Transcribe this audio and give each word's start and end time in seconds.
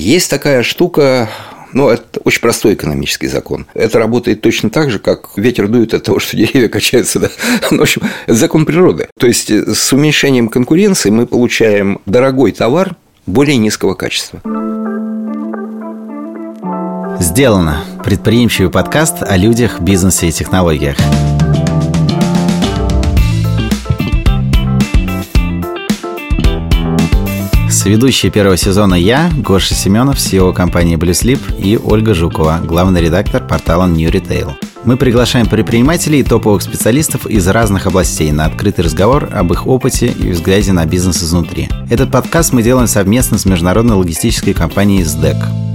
Есть 0.00 0.30
такая 0.30 0.62
штука, 0.62 1.28
ну, 1.74 1.90
это 1.90 2.20
очень 2.24 2.40
простой 2.40 2.72
экономический 2.72 3.28
закон. 3.28 3.66
Это 3.74 3.98
работает 3.98 4.40
точно 4.40 4.70
так 4.70 4.90
же, 4.90 4.98
как 4.98 5.32
ветер 5.36 5.68
дует 5.68 5.92
от 5.92 6.04
того, 6.04 6.18
что 6.18 6.38
деревья 6.38 6.68
качаются. 6.68 7.18
Да? 7.20 7.28
Ну, 7.70 7.76
в 7.76 7.82
общем, 7.82 8.02
это 8.24 8.34
закон 8.34 8.64
природы. 8.64 9.10
То 9.18 9.26
есть 9.26 9.50
с 9.50 9.92
уменьшением 9.92 10.48
конкуренции 10.48 11.10
мы 11.10 11.26
получаем 11.26 12.00
дорогой 12.06 12.52
товар 12.52 12.96
более 13.26 13.58
низкого 13.58 13.92
качества. 13.92 14.40
Сделано. 17.20 17.84
Предприимчивый 18.02 18.70
подкаст 18.70 19.16
о 19.22 19.36
людях, 19.36 19.80
бизнесе 19.80 20.28
и 20.28 20.32
технологиях. 20.32 20.96
Соведущие 27.80 28.30
первого 28.30 28.58
сезона 28.58 28.94
я, 28.94 29.30
Гоша 29.38 29.72
Семенов, 29.72 30.18
SEO 30.18 30.52
компании 30.52 30.98
Blue 30.98 31.12
Sleep 31.12 31.40
и 31.58 31.78
Ольга 31.78 32.12
Жукова, 32.12 32.60
главный 32.62 33.00
редактор 33.00 33.42
портала 33.46 33.86
New 33.86 34.10
Retail. 34.10 34.50
Мы 34.84 34.98
приглашаем 34.98 35.46
предпринимателей 35.46 36.20
и 36.20 36.22
топовых 36.22 36.60
специалистов 36.60 37.24
из 37.24 37.48
разных 37.48 37.86
областей 37.86 38.32
на 38.32 38.44
открытый 38.44 38.84
разговор 38.84 39.30
об 39.32 39.54
их 39.54 39.66
опыте 39.66 40.08
и 40.08 40.28
взгляде 40.28 40.72
на 40.72 40.84
бизнес 40.84 41.22
изнутри. 41.22 41.70
Этот 41.88 42.10
подкаст 42.10 42.52
мы 42.52 42.62
делаем 42.62 42.86
совместно 42.86 43.38
с 43.38 43.46
международной 43.46 43.96
логистической 43.96 44.52
компанией 44.52 45.02
SDEC. 45.02 45.69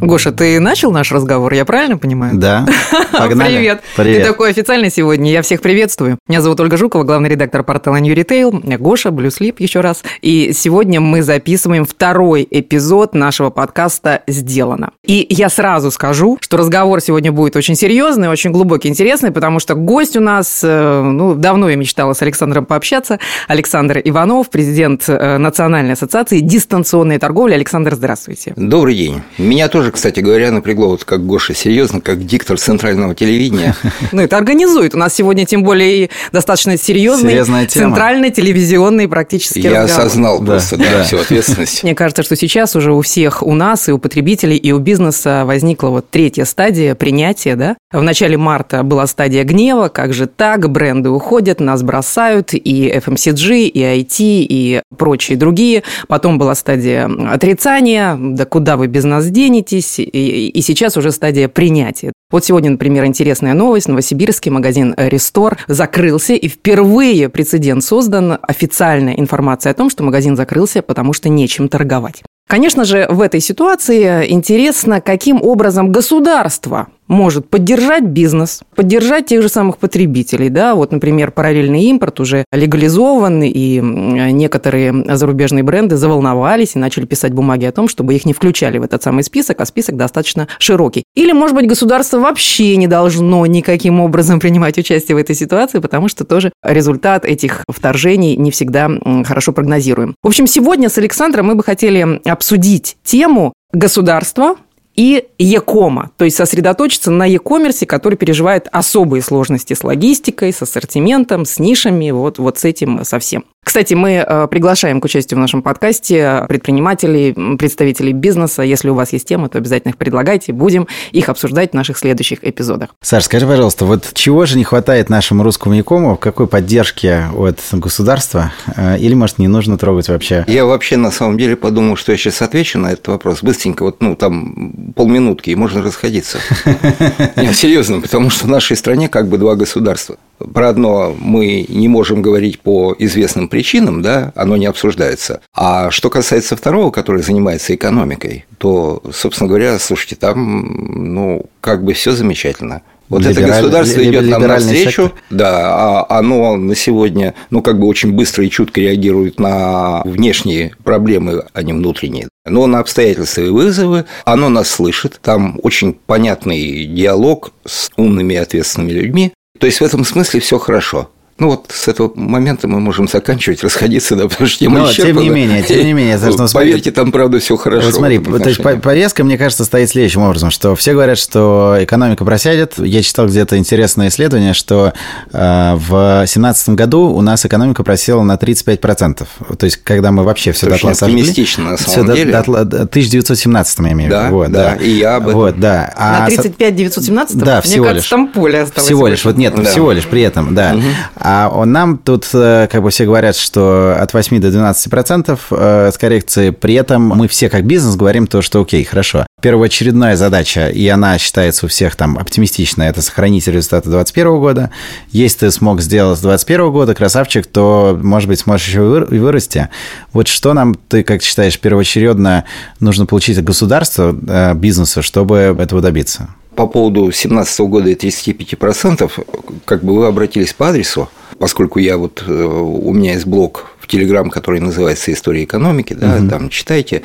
Гоша, 0.00 0.30
ты 0.30 0.60
начал 0.60 0.92
наш 0.92 1.10
разговор, 1.10 1.52
я 1.52 1.64
правильно 1.64 1.98
понимаю? 1.98 2.38
Да. 2.38 2.64
Погнали. 3.12 3.56
Привет. 3.56 3.82
Привет. 3.96 4.22
Ты 4.22 4.28
такой 4.28 4.50
официальный 4.50 4.90
сегодня, 4.90 5.32
я 5.32 5.42
всех 5.42 5.60
приветствую. 5.60 6.18
Меня 6.28 6.40
зовут 6.40 6.60
Ольга 6.60 6.76
Жукова, 6.76 7.02
главный 7.02 7.28
редактор 7.28 7.64
портала 7.64 7.96
New 7.96 8.14
Retail. 8.14 8.76
Гоша, 8.78 9.08
Blue 9.08 9.26
Sleep 9.26 9.56
еще 9.58 9.80
раз. 9.80 10.04
И 10.22 10.52
сегодня 10.54 11.00
мы 11.00 11.22
записываем 11.22 11.84
второй 11.84 12.46
эпизод 12.48 13.14
нашего 13.14 13.50
подкаста 13.50 14.22
«Сделано». 14.28 14.92
И 15.04 15.26
я 15.30 15.48
сразу 15.48 15.90
скажу, 15.90 16.38
что 16.40 16.56
разговор 16.56 17.00
сегодня 17.00 17.32
будет 17.32 17.56
очень 17.56 17.74
серьезный, 17.74 18.28
очень 18.28 18.52
глубокий, 18.52 18.88
интересный, 18.88 19.32
потому 19.32 19.58
что 19.58 19.74
гость 19.74 20.16
у 20.16 20.20
нас, 20.20 20.60
э, 20.62 21.02
ну, 21.02 21.34
давно 21.34 21.70
я 21.70 21.76
мечтала 21.76 22.12
с 22.12 22.22
Александром 22.22 22.66
пообщаться. 22.66 23.18
Александр 23.48 24.00
Иванов, 24.04 24.48
президент 24.50 25.08
э, 25.08 25.38
Национальной 25.38 25.94
ассоциации 25.94 26.38
дистанционной 26.38 27.18
торговли. 27.18 27.54
Александр, 27.54 27.96
здравствуйте. 27.96 28.52
Добрый 28.54 28.94
день. 28.94 29.22
Меня 29.38 29.68
тоже 29.68 29.87
тоже, 29.88 29.92
кстати 29.92 30.20
говоря, 30.20 30.50
напрягло, 30.50 30.88
вот 30.88 31.04
как 31.04 31.24
Гоша, 31.24 31.54
серьезно, 31.54 32.00
как 32.00 32.24
диктор 32.24 32.58
центрального 32.58 33.14
телевидения. 33.14 33.74
Ну, 34.12 34.22
это 34.22 34.36
организует. 34.36 34.94
У 34.94 34.98
нас 34.98 35.14
сегодня, 35.14 35.44
тем 35.44 35.62
более, 35.62 36.04
и 36.04 36.10
достаточно 36.32 36.78
серьезный 36.78 37.66
центральный 37.66 38.30
телевизионный 38.30 39.06
практически 39.06 39.58
Я 39.58 39.82
осознал 39.82 40.42
просто, 40.42 40.78
всю 41.04 41.18
ответственность. 41.18 41.82
Мне 41.82 41.94
кажется, 41.94 42.22
что 42.22 42.36
сейчас 42.36 42.74
уже 42.76 42.92
у 42.92 43.00
всех, 43.02 43.42
у 43.42 43.54
нас 43.54 43.88
и 43.88 43.92
у 43.92 43.98
потребителей, 43.98 44.56
и 44.56 44.72
у 44.72 44.78
бизнеса 44.78 45.42
возникла 45.44 45.88
вот 45.88 46.10
третья 46.10 46.44
стадия 46.44 46.94
принятия, 46.94 47.56
да? 47.56 47.76
В 47.92 48.02
начале 48.02 48.36
марта 48.36 48.82
была 48.82 49.06
стадия 49.06 49.44
гнева, 49.44 49.88
как 49.88 50.12
же 50.12 50.26
так, 50.26 50.70
бренды 50.70 51.10
уходят, 51.10 51.60
нас 51.60 51.82
бросают, 51.82 52.54
и 52.54 52.90
FMCG, 52.90 53.64
и 53.66 53.80
IT, 53.80 54.16
и 54.18 54.82
прочие 54.96 55.36
другие. 55.38 55.82
Потом 56.06 56.38
была 56.38 56.54
стадия 56.54 57.10
отрицания, 57.30 58.16
да 58.18 58.44
куда 58.44 58.76
вы 58.76 58.86
без 58.86 59.04
нас 59.04 59.26
денетесь, 59.26 59.77
и, 59.98 60.48
и 60.48 60.60
сейчас 60.62 60.96
уже 60.96 61.12
стадия 61.12 61.48
принятия. 61.48 62.12
Вот 62.30 62.44
сегодня, 62.44 62.70
например, 62.70 63.04
интересная 63.06 63.54
новость. 63.54 63.88
Новосибирский 63.88 64.50
магазин 64.50 64.94
«Рестор» 64.96 65.58
закрылся, 65.66 66.34
и 66.34 66.48
впервые 66.48 67.28
прецедент 67.28 67.82
создан. 67.82 68.38
Официальная 68.42 69.14
информация 69.14 69.70
о 69.70 69.74
том, 69.74 69.88
что 69.88 70.02
магазин 70.02 70.36
закрылся, 70.36 70.82
потому 70.82 71.12
что 71.12 71.28
нечем 71.28 71.68
торговать. 71.68 72.22
Конечно 72.46 72.84
же, 72.84 73.06
в 73.10 73.20
этой 73.20 73.40
ситуации 73.40 74.30
интересно, 74.30 75.00
каким 75.00 75.42
образом 75.42 75.92
государство 75.92 76.88
может 77.08 77.48
поддержать 77.48 78.04
бизнес, 78.04 78.60
поддержать 78.74 79.26
тех 79.26 79.42
же 79.42 79.48
самых 79.48 79.78
потребителей. 79.78 80.50
Да? 80.50 80.74
Вот, 80.74 80.92
например, 80.92 81.30
параллельный 81.30 81.84
импорт 81.84 82.20
уже 82.20 82.44
легализован, 82.52 83.42
и 83.42 83.80
некоторые 83.80 85.16
зарубежные 85.16 85.62
бренды 85.62 85.96
заволновались 85.96 86.76
и 86.76 86.78
начали 86.78 87.06
писать 87.06 87.32
бумаги 87.32 87.64
о 87.64 87.72
том, 87.72 87.88
чтобы 87.88 88.14
их 88.14 88.26
не 88.26 88.32
включали 88.32 88.78
в 88.78 88.82
этот 88.82 89.02
самый 89.02 89.24
список, 89.24 89.60
а 89.60 89.66
список 89.66 89.96
достаточно 89.96 90.48
широкий. 90.58 91.04
Или, 91.14 91.32
может 91.32 91.56
быть, 91.56 91.66
государство 91.66 92.18
вообще 92.18 92.76
не 92.76 92.86
должно 92.86 93.44
никаким 93.46 94.00
образом 94.00 94.40
принимать 94.40 94.78
участие 94.78 95.16
в 95.16 95.18
этой 95.18 95.34
ситуации, 95.34 95.78
потому 95.78 96.08
что 96.08 96.24
тоже 96.24 96.52
результат 96.62 97.24
этих 97.24 97.64
вторжений 97.68 98.36
не 98.36 98.50
всегда 98.50 98.90
хорошо 99.24 99.52
прогнозируем. 99.52 100.14
В 100.22 100.28
общем, 100.28 100.46
сегодня 100.46 100.88
с 100.88 100.98
Александром 100.98 101.46
мы 101.46 101.54
бы 101.54 101.62
хотели 101.62 102.20
обсудить 102.28 102.96
тему 103.04 103.52
государства, 103.72 104.56
и 104.98 105.28
Якома, 105.38 106.10
то 106.16 106.24
есть 106.24 106.36
сосредоточиться 106.36 107.12
на 107.12 107.24
e-commerce, 107.24 107.86
который 107.86 108.16
переживает 108.18 108.66
особые 108.72 109.22
сложности 109.22 109.74
с 109.74 109.84
логистикой, 109.84 110.52
с 110.52 110.60
ассортиментом, 110.60 111.44
с 111.44 111.60
нишами, 111.60 112.10
вот, 112.10 112.40
вот 112.40 112.58
с 112.58 112.64
этим 112.64 113.04
совсем. 113.04 113.44
Кстати, 113.68 113.92
мы 113.92 114.24
э, 114.26 114.48
приглашаем 114.50 114.98
к 114.98 115.04
участию 115.04 115.36
в 115.36 115.40
нашем 115.42 115.60
подкасте 115.60 116.46
предпринимателей, 116.48 117.34
представителей 117.58 118.14
бизнеса. 118.14 118.62
Если 118.62 118.88
у 118.88 118.94
вас 118.94 119.12
есть 119.12 119.28
темы, 119.28 119.50
то 119.50 119.58
обязательно 119.58 119.90
их 119.90 119.98
предлагайте. 119.98 120.54
Будем 120.54 120.88
их 121.12 121.28
обсуждать 121.28 121.72
в 121.72 121.74
наших 121.74 121.98
следующих 121.98 122.38
эпизодах. 122.42 122.94
Саш, 123.02 123.24
скажи, 123.24 123.46
пожалуйста, 123.46 123.84
вот 123.84 124.10
чего 124.14 124.46
же 124.46 124.56
не 124.56 124.64
хватает 124.64 125.10
нашему 125.10 125.42
русскому 125.42 125.74
якому? 125.74 126.16
Какой 126.16 126.46
поддержки 126.46 127.24
от 127.36 127.60
государства? 127.72 128.54
Э, 128.74 128.96
или, 128.98 129.12
может, 129.12 129.38
не 129.38 129.48
нужно 129.48 129.76
трогать 129.76 130.08
вообще? 130.08 130.46
Я 130.48 130.64
вообще, 130.64 130.96
на 130.96 131.10
самом 131.10 131.36
деле, 131.36 131.54
подумал, 131.54 131.96
что 131.96 132.12
я 132.12 132.16
сейчас 132.16 132.40
отвечу 132.40 132.78
на 132.78 132.92
этот 132.92 133.08
вопрос. 133.08 133.42
Быстренько, 133.42 133.82
вот, 133.82 134.00
ну, 134.00 134.16
там 134.16 134.94
полминутки, 134.96 135.50
и 135.50 135.54
можно 135.54 135.82
расходиться. 135.82 136.38
Нет, 137.36 137.54
серьезно, 137.54 138.00
потому 138.00 138.30
что 138.30 138.46
в 138.46 138.48
нашей 138.48 138.78
стране 138.78 139.10
как 139.10 139.28
бы 139.28 139.36
два 139.36 139.56
государства. 139.56 140.16
Про 140.38 140.70
одно 140.70 141.14
мы 141.18 141.66
не 141.68 141.88
можем 141.88 142.22
говорить 142.22 142.60
по 142.60 142.94
известным 142.98 143.48
причинам, 143.48 143.57
да, 144.02 144.32
оно 144.34 144.56
не 144.56 144.66
обсуждается. 144.66 145.40
А 145.54 145.90
что 145.90 146.10
касается 146.10 146.56
второго, 146.56 146.90
который 146.90 147.22
занимается 147.22 147.74
экономикой, 147.74 148.46
то, 148.58 149.02
собственно 149.12 149.48
говоря, 149.48 149.78
слушайте, 149.78 150.16
там, 150.16 151.14
ну, 151.14 151.46
как 151.60 151.84
бы 151.84 151.92
все 151.92 152.12
замечательно. 152.12 152.82
Вот 153.08 153.24
это 153.24 153.40
государство 153.40 154.04
идет 154.04 154.26
нам 154.28 154.42
навстречу, 154.42 155.04
сектор. 155.04 155.22
да, 155.30 156.00
а 156.00 156.18
оно 156.18 156.56
на 156.56 156.74
сегодня, 156.74 157.34
ну, 157.50 157.62
как 157.62 157.78
бы 157.78 157.86
очень 157.86 158.12
быстро 158.12 158.44
и 158.44 158.50
чутко 158.50 158.80
реагирует 158.80 159.40
на 159.40 160.02
внешние 160.04 160.74
проблемы, 160.84 161.44
а 161.54 161.62
не 161.62 161.72
внутренние. 161.72 162.28
Но 162.44 162.66
на 162.66 162.80
обстоятельства 162.80 163.42
и 163.42 163.48
вызовы 163.48 164.04
оно 164.24 164.50
нас 164.50 164.68
слышит, 164.68 165.20
там 165.22 165.58
очень 165.62 165.94
понятный 165.94 166.84
диалог 166.84 167.52
с 167.64 167.90
умными 167.96 168.34
и 168.34 168.36
ответственными 168.36 168.92
людьми, 168.92 169.32
то 169.58 169.66
есть 169.66 169.80
в 169.80 169.84
этом 169.84 170.04
смысле 170.04 170.40
все 170.40 170.58
хорошо. 170.58 171.10
Ну 171.38 171.50
вот 171.50 171.66
с 171.72 171.86
этого 171.86 172.10
момента 172.16 172.66
мы 172.66 172.80
можем 172.80 173.06
заканчивать, 173.06 173.62
расходиться, 173.62 174.16
да, 174.16 174.26
потому 174.26 174.48
что 174.48 174.58
тема 174.58 174.80
Но, 174.80 174.92
тем 174.92 175.18
не 175.18 175.28
менее, 175.28 175.62
тем 175.62 175.86
не 175.86 175.92
менее, 175.92 176.18
ну, 176.18 176.46
поверьте, 176.52 176.90
там 176.90 177.12
правда 177.12 177.38
все 177.38 177.56
хорошо. 177.56 177.86
Вот 177.86 177.94
смотри, 177.94 178.18
то 178.18 178.48
есть 178.48 178.60
повестка, 178.60 179.22
мне 179.22 179.38
кажется, 179.38 179.64
стоит 179.64 179.88
следующим 179.88 180.22
образом, 180.22 180.50
что 180.50 180.74
все 180.74 180.94
говорят, 180.94 181.16
что 181.16 181.76
экономика 181.78 182.24
просядет. 182.24 182.74
Я 182.78 183.04
читал 183.04 183.26
где-то 183.26 183.56
интересное 183.56 184.08
исследование, 184.08 184.52
что 184.52 184.92
э, 185.32 185.74
в 185.76 186.18
2017 186.18 186.70
году 186.70 187.02
у 187.10 187.20
нас 187.20 187.46
экономика 187.46 187.84
просела 187.84 188.22
на 188.22 188.34
35%. 188.34 189.26
То 189.56 189.64
есть, 189.64 189.76
когда 189.84 190.10
мы 190.10 190.24
вообще 190.24 190.50
все 190.50 190.68
дотла 190.68 190.92
сожгли. 190.92 191.20
оптимистично, 191.20 191.70
на 191.70 191.76
самом 191.76 192.06
все 192.06 192.16
деле. 192.16 192.32
Дотла, 192.32 192.60
1917 192.62 193.78
я 193.78 193.92
имею 193.92 194.10
в 194.10 194.12
виду. 194.12 194.34
Вот, 194.34 194.50
да, 194.50 194.74
да, 194.76 194.84
и 194.84 194.90
я 194.90 195.16
об 195.16 195.28
этом. 195.28 195.40
Вот, 195.40 195.60
да. 195.60 195.92
А, 195.96 196.20
на 196.22 196.26
35 196.26 196.74
917 196.74 197.36
Да, 197.36 197.60
всего 197.60 197.84
Мне 197.84 197.94
лишь. 197.94 198.08
Кажется, 198.08 198.10
там 198.10 198.28
поле 198.28 198.60
осталось. 198.62 198.86
Всего 198.86 199.06
лишь, 199.06 199.24
вот 199.24 199.36
нет, 199.36 199.54
да. 199.54 199.62
всего 199.62 199.92
лишь 199.92 200.06
при 200.06 200.22
этом, 200.22 200.54
да. 200.56 200.74
Угу. 200.74 200.82
А 201.30 201.66
нам 201.66 201.98
тут, 201.98 202.26
э, 202.32 202.68
как 202.72 202.82
бы 202.82 202.88
все 202.88 203.04
говорят, 203.04 203.36
что 203.36 203.94
от 204.00 204.14
8 204.14 204.40
до 204.40 204.50
12 204.50 204.90
процентов 204.90 205.48
э, 205.50 205.90
с 205.92 205.98
коррекцией. 205.98 206.52
При 206.52 206.72
этом 206.72 207.02
мы 207.02 207.28
все 207.28 207.50
как 207.50 207.66
бизнес 207.66 207.96
говорим 207.96 208.26
то, 208.26 208.40
что 208.40 208.62
окей, 208.62 208.82
хорошо. 208.82 209.26
Первоочередная 209.42 210.16
задача, 210.16 210.70
и 210.70 210.88
она 210.88 211.18
считается 211.18 211.66
у 211.66 211.68
всех 211.68 211.96
там 211.96 212.16
оптимистичная, 212.16 212.88
это 212.88 213.02
сохранить 213.02 213.46
результаты 213.46 213.90
2021 213.90 214.40
года. 214.40 214.70
Если 215.10 215.40
ты 215.40 215.50
смог 215.50 215.82
сделать 215.82 216.18
с 216.18 216.22
2021 216.22 216.72
года, 216.72 216.94
красавчик, 216.94 217.44
то, 217.44 217.98
может 218.02 218.26
быть, 218.30 218.38
сможешь 218.38 218.66
еще 218.66 219.06
и 219.10 219.18
вырасти. 219.18 219.68
Вот 220.14 220.28
что 220.28 220.54
нам, 220.54 220.76
ты 220.76 221.02
как 221.02 221.22
считаешь, 221.22 221.60
первоочередно 221.60 222.44
нужно 222.80 223.04
получить 223.04 223.36
от 223.36 223.44
государства, 223.44 224.16
э, 224.26 224.54
бизнеса, 224.54 225.02
чтобы 225.02 225.54
этого 225.58 225.82
добиться? 225.82 226.30
По 226.58 226.66
поводу 226.66 227.02
2017 227.02 227.60
года 227.60 227.88
и 227.88 227.94
35%, 227.94 229.62
как 229.64 229.84
бы 229.84 229.94
вы 229.94 230.06
обратились 230.08 230.52
по 230.52 230.70
адресу, 230.70 231.08
поскольку 231.38 231.78
я 231.78 231.96
вот 231.96 232.24
э, 232.26 232.32
у 232.32 232.92
меня 232.92 233.12
есть 233.12 233.26
блог 233.26 233.70
в 233.78 233.86
Телеграм, 233.86 234.28
который 234.28 234.58
называется 234.58 235.12
«История 235.12 235.44
экономики», 235.44 235.92
да, 235.92 236.16
угу. 236.16 236.28
там 236.28 236.48
читайте, 236.48 237.02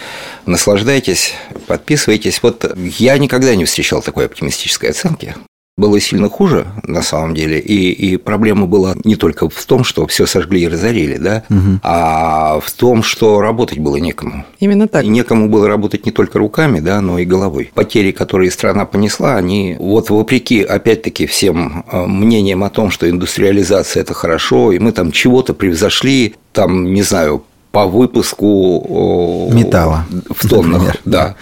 наслаждайтесь, 0.48 1.36
подписывайтесь. 1.68 2.42
Вот 2.42 2.66
я 2.98 3.16
никогда 3.20 3.56
не 3.56 3.66
встречал 3.66 4.02
такой 4.02 4.26
оптимистической 4.26 4.90
оценки. 4.90 5.36
Было 5.76 6.00
сильно 6.00 6.30
хуже, 6.30 6.68
на 6.84 7.02
самом 7.02 7.34
деле, 7.34 7.60
и, 7.60 7.92
и 7.92 8.18
проблема 8.18 8.68
была 8.68 8.94
не 9.04 9.16
только 9.16 9.50
в 9.50 9.66
том, 9.66 9.84
что 9.84 10.06
все 10.06 10.28
сожгли 10.28 10.62
и 10.62 10.68
разорили, 10.68 11.18
да, 11.18 11.44
угу. 11.50 11.80
а 11.82 12.60
в 12.60 12.72
том, 12.72 13.02
что 13.02 13.42
работать 13.42 13.80
было 13.80 13.96
некому. 13.96 14.46
Именно 14.60 14.88
так. 14.88 15.04
И 15.04 15.08
некому 15.08 15.50
было 15.50 15.68
работать 15.68 16.06
не 16.06 16.12
только 16.12 16.38
руками, 16.38 16.80
да, 16.80 17.02
но 17.02 17.18
и 17.18 17.26
головой. 17.26 17.72
Потери, 17.74 18.12
которые 18.12 18.52
страна 18.52 18.86
понесла, 18.86 19.36
они 19.36 19.76
вот 19.80 20.12
вопреки, 20.12 20.62
опять-таки, 20.62 21.26
всем 21.26 21.84
э, 21.92 22.06
мнениям 22.06 22.64
о 22.64 22.70
том, 22.70 22.92
что 22.92 23.10
индустриализация– 23.10 24.02
это 24.04 24.14
хорошо, 24.14 24.72
и 24.74 24.80
мы 24.80 24.92
там 24.92 25.12
чего-то 25.12 25.56
превзошли, 25.56 26.36
там, 26.52 26.94
не 26.94 27.02
знаю, 27.02 27.44
по 27.72 27.88
выпуску 27.88 29.50
металла 29.52 30.06
в 30.30 30.48
тоннах, 30.48 30.84
например. 30.84 31.00
да. 31.06 31.36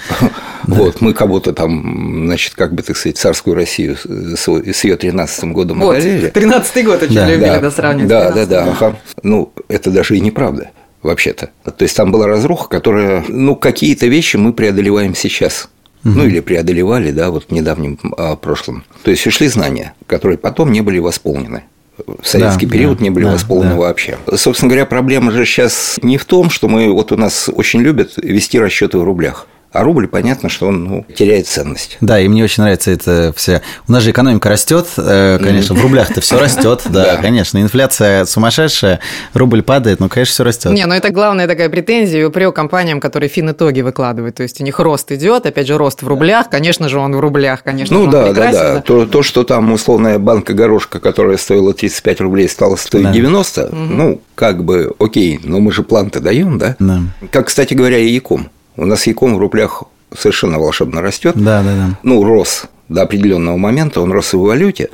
Вот, 0.68 1.02
мы 1.02 1.14
кого-то 1.14 1.54
там, 1.54 2.26
значит, 2.26 2.56
как 2.56 2.74
бы, 2.74 2.84
так 2.84 2.96
сказать, 2.98 3.18
царскую 3.18 3.56
Россию 3.56 3.98
с 3.98 4.84
ее 4.84 4.96
13 4.96 5.46
годом 5.52 5.80
вот, 5.80 5.98
одолели. 5.98 6.30
13 6.30 6.86
год 6.86 7.04
очень 7.04 7.16
да, 7.16 7.28
любили, 7.28 7.46
да, 7.46 7.60
да 7.60 7.72
сравнивать. 7.72 8.10
Да, 8.10 8.32
да, 8.32 8.46
да, 8.46 8.64
ага. 8.66 9.00
Ну, 9.24 9.52
это 9.68 9.92
даже 9.92 10.18
и 10.18 10.20
неправда 10.20 10.72
вообще-то. 11.02 11.50
То 11.64 11.84
есть 11.84 11.96
там 11.96 12.12
была 12.12 12.28
разруха, 12.28 12.68
которая, 12.70 13.24
ну, 13.28 13.56
какие-то 13.56 14.08
вещи 14.08 14.38
мы 14.38 14.54
преодолеваем 14.54 15.16
сейчас. 15.16 15.70
Угу. 16.04 16.14
Ну 16.16 16.26
или 16.26 16.40
преодолевали, 16.40 17.12
да, 17.12 17.30
вот 17.30 17.46
в 17.50 17.52
недавнем 17.52 18.00
а, 18.18 18.36
прошлом. 18.36 18.84
То 19.04 19.12
есть 19.12 19.26
ушли 19.28 19.48
знания, 19.48 19.94
которые 20.08 20.40
потом 20.40 20.72
не 20.72 20.82
были 20.82 20.98
восполнены 20.98 21.64
в 21.98 22.28
советский 22.28 22.66
да, 22.66 22.72
период 22.72 22.98
да, 22.98 23.04
не 23.04 23.10
были 23.10 23.26
да, 23.26 23.34
восполнены 23.34 23.74
да. 23.74 23.78
вообще. 23.78 24.18
Собственно 24.36 24.70
говоря, 24.70 24.86
проблема 24.86 25.32
же 25.32 25.46
сейчас 25.46 26.00
не 26.02 26.18
в 26.18 26.26
том, 26.26 26.50
что 26.50 26.68
мы 26.68 26.92
вот 26.92 27.12
у 27.12 27.18
нас 27.18 27.50
очень 27.54 27.82
любят 27.82 28.14
вести 28.18 28.60
расчеты 28.60 28.98
в 28.98 29.04
рублях. 29.04 29.48
А 29.72 29.84
рубль, 29.84 30.08
понятно, 30.08 30.50
что 30.50 30.68
он 30.68 30.84
ну, 30.84 31.06
теряет 31.16 31.48
ценность. 31.48 31.98
Да, 32.02 32.20
и 32.20 32.28
мне 32.28 32.44
очень 32.44 32.62
нравится 32.62 32.92
это 32.92 33.34
все. 33.38 33.62
У 33.88 33.92
нас 33.94 34.04
же 34.04 34.12
экономика 34.12 34.50
растет, 34.50 34.88
э, 34.98 35.40
конечно, 35.42 35.76
в 35.76 35.82
рублях-то 35.82 36.20
все 36.20 36.38
растет, 36.38 36.82
да, 36.90 37.16
конечно. 37.18 37.58
Инфляция 37.58 38.26
сумасшедшая, 38.26 39.00
рубль 39.34 39.62
падает, 39.62 40.02
ну, 40.02 40.10
конечно, 40.10 40.34
все 40.34 40.44
растет. 40.44 40.74
Не, 40.74 40.86
ну 40.86 40.94
это 40.94 41.10
главная 41.10 41.48
такая 41.48 41.70
претензия 41.70 42.20
и 42.20 42.24
упрек 42.26 42.54
компаниям, 42.54 43.00
которые 43.00 43.30
фин-итоги 43.30 43.80
выкладывают. 43.80 44.36
То 44.36 44.44
есть 44.44 44.60
у 44.60 44.64
них 44.66 44.78
рост 44.80 45.10
идет, 45.14 45.46
опять 45.46 45.68
же, 45.68 45.78
рост 45.78 46.02
в 46.04 46.08
рублях, 46.08 46.50
конечно 46.50 46.90
же, 46.90 47.00
он 47.00 47.16
в 47.16 47.20
рублях, 47.22 47.64
конечно. 47.64 47.98
Ну 47.98 48.12
да, 48.12 48.34
да, 48.34 48.52
да. 48.52 48.82
То, 48.82 49.06
то, 49.06 49.24
что 49.24 49.46
там 49.46 49.72
условная 49.72 50.20
банка 50.20 50.54
горошка, 50.54 51.00
которая 51.00 51.38
стоила 51.38 51.74
35 51.74 52.20
рублей, 52.20 52.50
стала 52.50 52.76
стоить 52.76 53.06
да. 53.06 53.14
90, 53.14 53.66
угу. 53.68 53.76
ну, 53.76 54.22
как 54.36 54.66
бы, 54.66 54.94
окей, 55.00 55.40
но 55.44 55.62
мы 55.62 55.72
же 55.72 55.84
план-то 55.84 56.20
даем, 56.20 56.58
да? 56.58 56.76
Да. 56.80 57.00
Как, 57.32 57.48
кстати 57.48 57.74
говоря, 57.74 57.98
и 57.98 58.10
Яком. 58.10 58.50
У 58.78 58.86
нас 58.86 59.08
Яком 59.08 59.36
в 59.36 59.40
рублях 59.40 59.84
совершенно 60.18 60.60
волшебно 60.60 61.02
растет. 61.02 61.36
Да, 61.36 61.62
да, 61.64 61.76
да. 61.76 62.00
Ну, 62.04 62.24
рос 62.24 62.66
до 62.90 63.04
определенного 63.04 63.58
момента, 63.58 64.02
он 64.02 64.12
рос 64.12 64.34
и 64.34 64.38
в 64.38 64.42
валюте. 64.42 64.90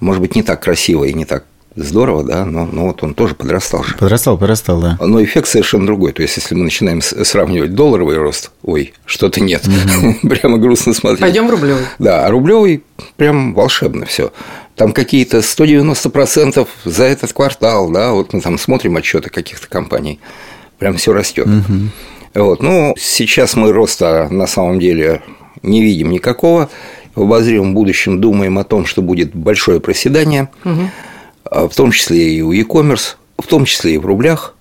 Может 0.00 0.20
быть, 0.22 0.34
не 0.34 0.42
так 0.42 0.62
красиво 0.62 1.04
и 1.04 1.12
не 1.12 1.24
так 1.24 1.44
здорово, 1.76 2.22
да, 2.22 2.44
но, 2.44 2.66
но 2.66 2.86
вот 2.86 3.02
он 3.02 3.14
тоже 3.14 3.34
подрастал 3.34 3.82
же. 3.82 3.94
Подрастал, 3.96 4.38
подрастал, 4.38 4.80
да. 4.80 4.98
Но 5.00 5.22
эффект 5.22 5.48
совершенно 5.48 5.86
другой. 5.86 6.12
То 6.12 6.22
есть, 6.22 6.36
если 6.36 6.54
мы 6.54 6.64
начинаем 6.64 7.02
сравнивать 7.02 7.74
долларовый 7.74 8.16
рост, 8.16 8.52
ой, 8.62 8.94
что-то 9.04 9.40
нет, 9.40 9.64
прямо 10.22 10.58
грустно 10.58 10.94
смотреть. 10.94 11.20
Пойдем 11.20 11.48
в 11.48 11.50
рублевый. 11.50 11.82
Да, 11.98 12.26
а 12.26 12.30
рублевый 12.30 12.84
прям 13.16 13.54
волшебно 13.54 14.06
все. 14.06 14.32
Там 14.76 14.92
какие-то 14.92 15.38
190% 15.38 16.66
за 16.84 17.04
этот 17.04 17.32
квартал, 17.32 17.90
да, 17.90 18.12
вот 18.12 18.32
мы 18.32 18.40
там 18.40 18.58
смотрим 18.58 18.96
отчеты 18.96 19.30
каких-то 19.30 19.68
компаний, 19.68 20.20
прям 20.78 20.96
все 20.96 21.12
растет. 21.12 21.46
Вот. 22.34 22.62
Ну, 22.62 22.94
сейчас 22.98 23.56
мы 23.56 23.72
роста 23.72 24.28
на 24.30 24.46
самом 24.46 24.78
деле 24.78 25.22
не 25.62 25.82
видим 25.82 26.10
никакого. 26.10 26.68
В 27.14 27.22
обозримом 27.22 27.74
будущем 27.74 28.20
думаем 28.20 28.58
о 28.58 28.64
том, 28.64 28.86
что 28.86 29.00
будет 29.00 29.34
большое 29.34 29.78
проседание, 29.80 30.48
угу. 30.64 31.68
в 31.68 31.74
том 31.76 31.92
числе 31.92 32.34
и 32.34 32.42
у 32.42 32.50
e-commerce, 32.50 33.14
в 33.38 33.46
том 33.46 33.64
числе 33.66 33.94
и 33.94 33.98
в 33.98 34.06
рублях, 34.06 34.56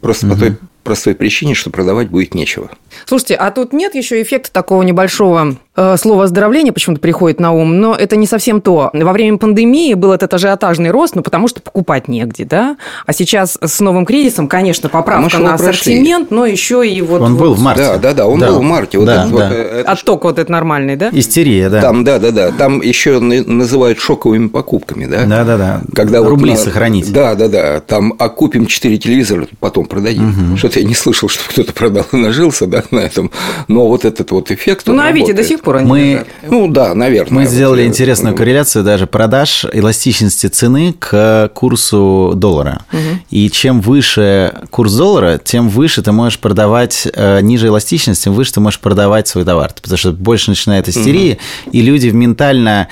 просто 0.00 0.26
угу. 0.26 0.34
по 0.34 0.40
той 0.40 0.56
простой 0.88 1.14
причине, 1.14 1.52
что 1.52 1.68
продавать 1.68 2.08
будет 2.08 2.34
нечего. 2.34 2.70
Слушайте, 3.04 3.34
а 3.34 3.50
тут 3.50 3.74
нет 3.74 3.94
еще 3.94 4.22
эффекта 4.22 4.50
такого 4.50 4.82
небольшого 4.82 5.58
э, 5.78 5.96
слова 5.96 6.24
оздоровление 6.24 6.72
почему-то 6.72 7.00
приходит 7.00 7.40
на 7.40 7.52
ум, 7.52 7.78
но 7.80 7.94
это 7.94 8.16
не 8.16 8.26
совсем 8.26 8.60
то. 8.60 8.90
Во 8.92 9.12
время 9.12 9.38
пандемии 9.38 9.94
был 9.94 10.12
этот 10.12 10.32
ажиотажный 10.34 10.90
рост, 10.90 11.14
ну, 11.14 11.22
потому 11.22 11.48
что 11.48 11.60
покупать 11.60 12.08
негде, 12.08 12.44
да? 12.44 12.76
А 13.06 13.12
сейчас 13.12 13.58
с 13.60 13.80
новым 13.80 14.06
кризисом, 14.06 14.48
конечно, 14.48 14.88
поправка 14.88 15.36
а 15.36 15.40
на 15.40 15.54
ассортимент, 15.54 16.30
но 16.30 16.46
еще 16.46 16.88
и 16.88 17.00
вот... 17.02 17.20
Он 17.20 17.34
вот... 17.34 17.40
был 17.40 17.54
в 17.54 17.60
марте. 17.60 17.82
Да, 17.82 17.98
да, 17.98 18.14
да, 18.14 18.26
он 18.26 18.38
да. 18.38 18.48
был 18.48 18.60
в 18.60 18.62
марте. 18.62 18.98
Вот 18.98 19.06
да, 19.06 19.24
этот, 19.24 19.30
да. 19.30 19.36
Вот, 19.36 19.52
это... 19.52 19.92
Отток 19.92 20.24
вот 20.24 20.38
этот 20.38 20.48
нормальный, 20.48 20.96
да? 20.96 21.10
Истерия, 21.12 21.68
да. 21.68 21.80
Там, 21.80 22.04
да, 22.04 22.18
да, 22.18 22.30
да. 22.30 22.50
Там 22.50 22.80
еще 22.80 23.20
называют 23.20 23.98
шоковыми 23.98 24.48
покупками, 24.48 25.06
да? 25.06 25.24
Да, 25.24 25.44
да, 25.44 25.56
да. 25.56 25.80
Когда 25.94 26.22
Рубли 26.22 26.50
вот 26.50 26.58
на... 26.58 26.64
сохранить. 26.64 27.12
Да, 27.12 27.34
да, 27.34 27.48
да. 27.48 27.80
Там 27.80 28.14
окупим 28.18 28.66
4 28.66 28.98
телевизора, 28.98 29.46
потом 29.60 29.86
продадим. 29.86 30.50
Угу. 30.50 30.56
Что-то 30.56 30.80
я 30.80 30.86
не 30.86 30.94
слышал 30.94 31.18
слышал, 31.18 31.28
что 31.28 31.48
кто-то 31.50 31.72
продал 31.72 32.06
и 32.12 32.16
нажился 32.16 32.66
да, 32.66 32.84
на 32.90 33.00
этом, 33.00 33.30
но 33.66 33.86
вот 33.86 34.04
этот 34.04 34.30
вот 34.30 34.50
эффект. 34.50 34.86
Ну, 34.86 34.94
на 34.94 35.08
Авито 35.08 35.32
до 35.32 35.44
сих 35.44 35.60
пор 35.60 35.67
они 35.76 35.88
мы, 35.88 36.26
Ну, 36.48 36.68
да, 36.68 36.94
наверное. 36.94 37.40
Мы 37.40 37.46
сделали 37.46 37.82
вот, 37.82 37.88
интересную 37.88 38.34
корреляцию 38.34 38.84
даже 38.84 39.06
продаж 39.06 39.64
эластичности 39.72 40.46
цены 40.46 40.94
к 40.98 41.50
курсу 41.54 42.32
доллара. 42.34 42.82
Угу. 42.92 43.00
И 43.30 43.50
чем 43.50 43.80
выше 43.80 44.54
курс 44.70 44.94
доллара, 44.94 45.38
тем 45.42 45.68
выше 45.68 46.02
ты 46.02 46.12
можешь 46.12 46.38
продавать, 46.38 47.06
э, 47.12 47.40
ниже 47.40 47.68
эластичность, 47.68 48.24
тем 48.24 48.32
выше 48.32 48.54
ты 48.54 48.60
можешь 48.60 48.80
продавать 48.80 49.28
свой 49.28 49.44
товар. 49.44 49.72
Потому 49.80 49.98
что 49.98 50.12
больше 50.12 50.50
начинает 50.50 50.88
истерия, 50.88 51.38
угу. 51.66 51.70
и 51.72 51.80
люди 51.82 52.08
ментально 52.08 52.88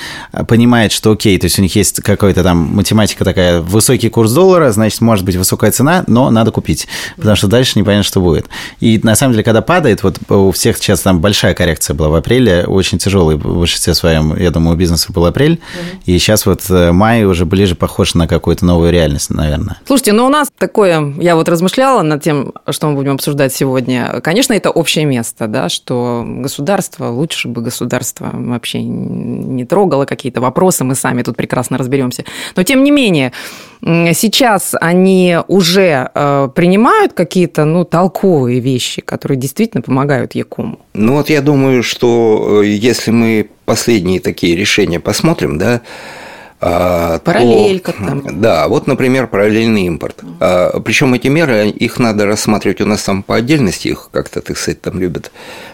понимают, 0.48 0.92
что 0.92 1.12
окей, 1.12 1.38
то 1.38 1.46
есть 1.46 1.58
у 1.58 1.62
них 1.62 1.74
есть 1.76 2.02
какая-то 2.02 2.42
там 2.42 2.58
математика 2.58 3.24
такая, 3.24 3.60
высокий 3.60 4.08
курс 4.08 4.32
доллара, 4.32 4.70
значит, 4.72 5.00
может 5.00 5.24
быть 5.24 5.36
высокая 5.36 5.70
цена, 5.70 6.04
но 6.06 6.30
надо 6.30 6.50
купить. 6.50 6.86
Потому 7.16 7.36
что 7.36 7.46
дальше 7.46 7.78
непонятно, 7.78 8.04
что 8.04 8.20
будет. 8.20 8.46
И 8.80 9.00
на 9.02 9.14
самом 9.14 9.32
деле, 9.32 9.44
когда 9.44 9.62
падает, 9.62 10.02
вот 10.02 10.18
у 10.28 10.50
всех 10.52 10.78
сейчас 10.78 11.00
там 11.00 11.20
большая 11.20 11.54
коррекция 11.54 11.94
была 11.94 12.08
в 12.08 12.14
апреле, 12.14 12.65
очень 12.66 12.98
тяжелый 12.98 13.36
в 13.36 13.58
большинстве 13.58 13.94
своем, 13.94 14.36
я 14.36 14.50
думаю, 14.50 14.74
у 14.74 14.78
бизнеса 14.78 15.12
был 15.12 15.26
апрель, 15.26 15.54
mm-hmm. 15.54 16.00
и 16.06 16.18
сейчас 16.18 16.46
вот 16.46 16.68
э, 16.70 16.92
май 16.92 17.24
уже 17.24 17.46
ближе 17.46 17.74
похож 17.74 18.14
на 18.14 18.26
какую-то 18.26 18.64
новую 18.64 18.92
реальность, 18.92 19.30
наверное. 19.30 19.78
Слушайте, 19.86 20.12
ну 20.12 20.26
у 20.26 20.28
нас 20.28 20.48
такое, 20.56 21.14
я 21.18 21.36
вот 21.36 21.48
размышляла 21.48 22.02
над 22.02 22.22
тем, 22.22 22.52
что 22.70 22.88
мы 22.88 22.94
будем 22.94 23.14
обсуждать 23.14 23.52
сегодня. 23.52 24.20
Конечно, 24.22 24.52
это 24.52 24.70
общее 24.70 25.04
место, 25.04 25.46
да, 25.46 25.68
что 25.68 26.24
государство, 26.26 27.08
лучше 27.08 27.48
бы 27.48 27.62
государство 27.62 28.30
вообще 28.32 28.82
не 28.82 29.64
трогало 29.64 30.04
какие-то 30.04 30.40
вопросы, 30.40 30.84
мы 30.84 30.94
сами 30.94 31.22
тут 31.22 31.36
прекрасно 31.36 31.78
разберемся. 31.78 32.24
Но 32.54 32.62
тем 32.62 32.84
не 32.84 32.90
менее, 32.90 33.32
сейчас 33.82 34.74
они 34.80 35.38
уже 35.48 36.10
э, 36.14 36.48
принимают 36.54 37.12
какие-то, 37.12 37.64
ну, 37.64 37.84
толковые 37.84 38.60
вещи, 38.60 39.02
которые 39.02 39.38
действительно 39.38 39.82
помогают 39.82 40.34
Якому? 40.34 40.78
Ну, 40.94 41.14
вот 41.14 41.30
я 41.30 41.40
думаю, 41.42 41.82
что 41.82 42.62
э, 42.62 42.66
если 42.66 43.10
мы 43.10 43.48
последние 43.64 44.20
такие 44.20 44.56
решения 44.56 45.00
посмотрим, 45.00 45.58
да, 45.58 45.82
Параллелька 46.58 47.92
то, 47.92 47.98
там. 47.98 48.22
Да, 48.40 48.68
вот, 48.68 48.86
например, 48.86 49.26
параллельный 49.26 49.82
импорт. 49.86 50.22
А, 50.40 50.80
причем 50.80 51.14
эти 51.14 51.28
меры, 51.28 51.68
их 51.68 51.98
надо 51.98 52.26
рассматривать 52.26 52.80
у 52.80 52.86
нас 52.86 53.02
там 53.02 53.22
по 53.22 53.36
отдельности, 53.36 53.88
их 53.88 54.08
как-то, 54.10 54.40
так 54.40 54.56
сказать, 54.56 54.80
там 54.80 54.98
любят 54.98 55.32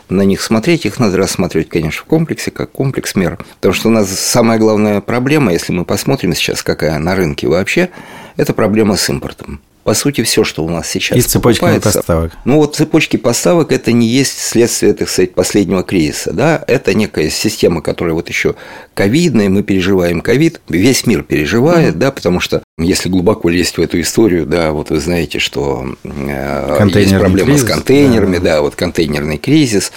на 0.08 0.22
них 0.22 0.42
смотреть, 0.42 0.84
их 0.84 0.98
надо 0.98 1.16
рассматривать, 1.16 1.68
конечно, 1.68 2.02
в 2.02 2.04
комплексе, 2.04 2.50
как 2.50 2.72
комплекс 2.72 3.14
мер. 3.14 3.38
Потому 3.56 3.74
что 3.74 3.88
у 3.88 3.92
нас 3.92 4.10
самая 4.10 4.58
главная 4.58 5.00
проблема, 5.00 5.52
если 5.52 5.72
мы 5.72 5.84
посмотрим 5.84 6.34
сейчас, 6.34 6.62
какая 6.62 6.98
на 6.98 7.14
рынке 7.14 7.46
вообще, 7.46 7.90
это 8.36 8.52
проблема 8.52 8.96
с 8.96 9.08
импортом 9.08 9.60
по 9.84 9.94
сути, 9.94 10.22
все, 10.22 10.44
что 10.44 10.64
у 10.64 10.70
нас 10.70 10.88
сейчас 10.88 11.18
И 11.18 11.22
цепочки 11.22 11.78
поставок. 11.80 12.32
Ну, 12.44 12.56
вот 12.56 12.76
цепочки 12.76 13.16
поставок– 13.16 13.72
это 13.72 13.92
не 13.92 14.06
есть 14.06 14.38
следствие, 14.38 14.94
так 14.94 15.08
сказать, 15.08 15.34
последнего 15.34 15.82
кризиса, 15.82 16.32
да, 16.32 16.62
это 16.66 16.94
некая 16.94 17.30
система, 17.30 17.82
которая 17.82 18.14
вот 18.14 18.28
еще 18.28 18.54
ковидная, 18.94 19.48
мы 19.48 19.62
переживаем 19.62 20.20
ковид, 20.20 20.60
весь 20.68 21.06
мир 21.06 21.22
переживает, 21.22 21.94
mm 21.94 22.02
да, 22.02 22.10
потому 22.10 22.40
что 22.40 22.62
если 22.78 23.08
глубоко 23.08 23.48
лезть 23.48 23.76
в 23.76 23.80
эту 23.80 24.00
историю, 24.00 24.46
да, 24.46 24.72
вот 24.72 24.90
вы 24.90 24.98
знаете, 24.98 25.38
что 25.38 25.94
э, 26.02 26.88
есть 26.94 27.16
проблема 27.16 27.50
кризис, 27.50 27.64
с 27.64 27.68
контейнерами, 27.68 28.38
да. 28.38 28.42
да, 28.42 28.62
вот 28.62 28.74
контейнерный 28.74 29.38
кризис, 29.38 29.92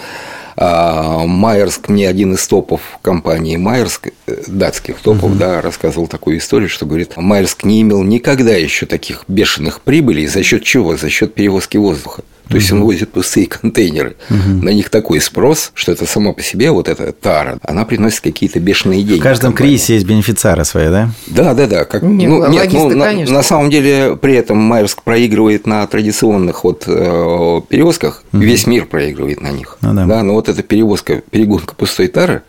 Майерск, 0.58 1.90
мне 1.90 2.08
один 2.08 2.34
из 2.34 2.48
топов 2.48 2.82
компании 3.02 3.58
Майерск, 3.58 4.10
э, 4.28 4.44
датских 4.48 5.00
топов, 5.00 5.32
угу. 5.32 5.36
да, 5.36 5.62
рассказывал 5.62 6.08
такую 6.08 6.38
историю, 6.38 6.70
что 6.70 6.86
говорит, 6.86 7.18
Майерск 7.18 7.64
не 7.66 7.82
имел 7.82 8.04
никогда 8.04 8.56
еще 8.56 8.86
таких 8.86 9.26
бешеных 9.28 9.82
прибылей. 9.82 10.28
За 10.28 10.44
счет 10.44 10.64
чего? 10.64 10.96
За 10.96 11.10
счет 11.10 11.34
перевозки 11.34 11.78
воздуха. 11.78 12.24
То 12.50 12.58
есть 12.58 12.72
он 12.72 12.82
возит 12.84 13.12
пустые 13.12 13.48
контейнеры. 13.48 14.16
На 14.30 14.70
них 14.70 14.90
такой 14.90 15.22
спрос, 15.22 15.72
что 15.74 15.92
это 15.92 16.06
само 16.06 16.34
по 16.34 16.42
себе, 16.42 16.72
вот 16.72 16.88
эта 16.88 17.12
тара, 17.12 17.58
она 17.64 17.86
приносит 17.86 18.22
какие-то 18.22 18.60
бешеные 18.60 19.04
деньги. 19.04 19.20
В 19.20 19.24
каждом 19.24 19.54
кризисе 19.54 19.96
есть 19.96 20.06
бенефициары 20.06 20.66
свои, 20.66 20.90
да? 20.90 21.10
Да, 21.28 21.54
да, 21.54 21.68
да. 21.68 21.86
Как, 21.86 22.04
нет, 22.04 22.30
ну, 22.30 22.48
нет 22.48 22.72
ну, 22.74 22.90
на, 22.90 23.14
на 23.14 23.44
самом 23.44 23.70
деле 23.70 24.16
при 24.16 24.36
этом 24.36 24.58
Майерск 24.58 25.04
проигрывает 25.04 25.68
на 25.68 25.86
традиционных 25.88 26.64
вот 26.64 26.84
э, 26.88 27.62
перевозках, 27.70 28.24
угу. 28.32 28.42
весь 28.42 28.68
мир 28.68 28.86
проигрывает 28.86 29.42
на 29.42 29.52
них. 29.52 29.78
Ну, 29.82 29.94
да. 29.94 30.06
да, 30.06 30.24
но 30.24 30.34
вот 30.34 30.50
эта 30.50 30.64
перевозка, 30.64 31.22
перегонка 31.30 31.76
пустой 31.76 32.08
тары, 32.08 32.44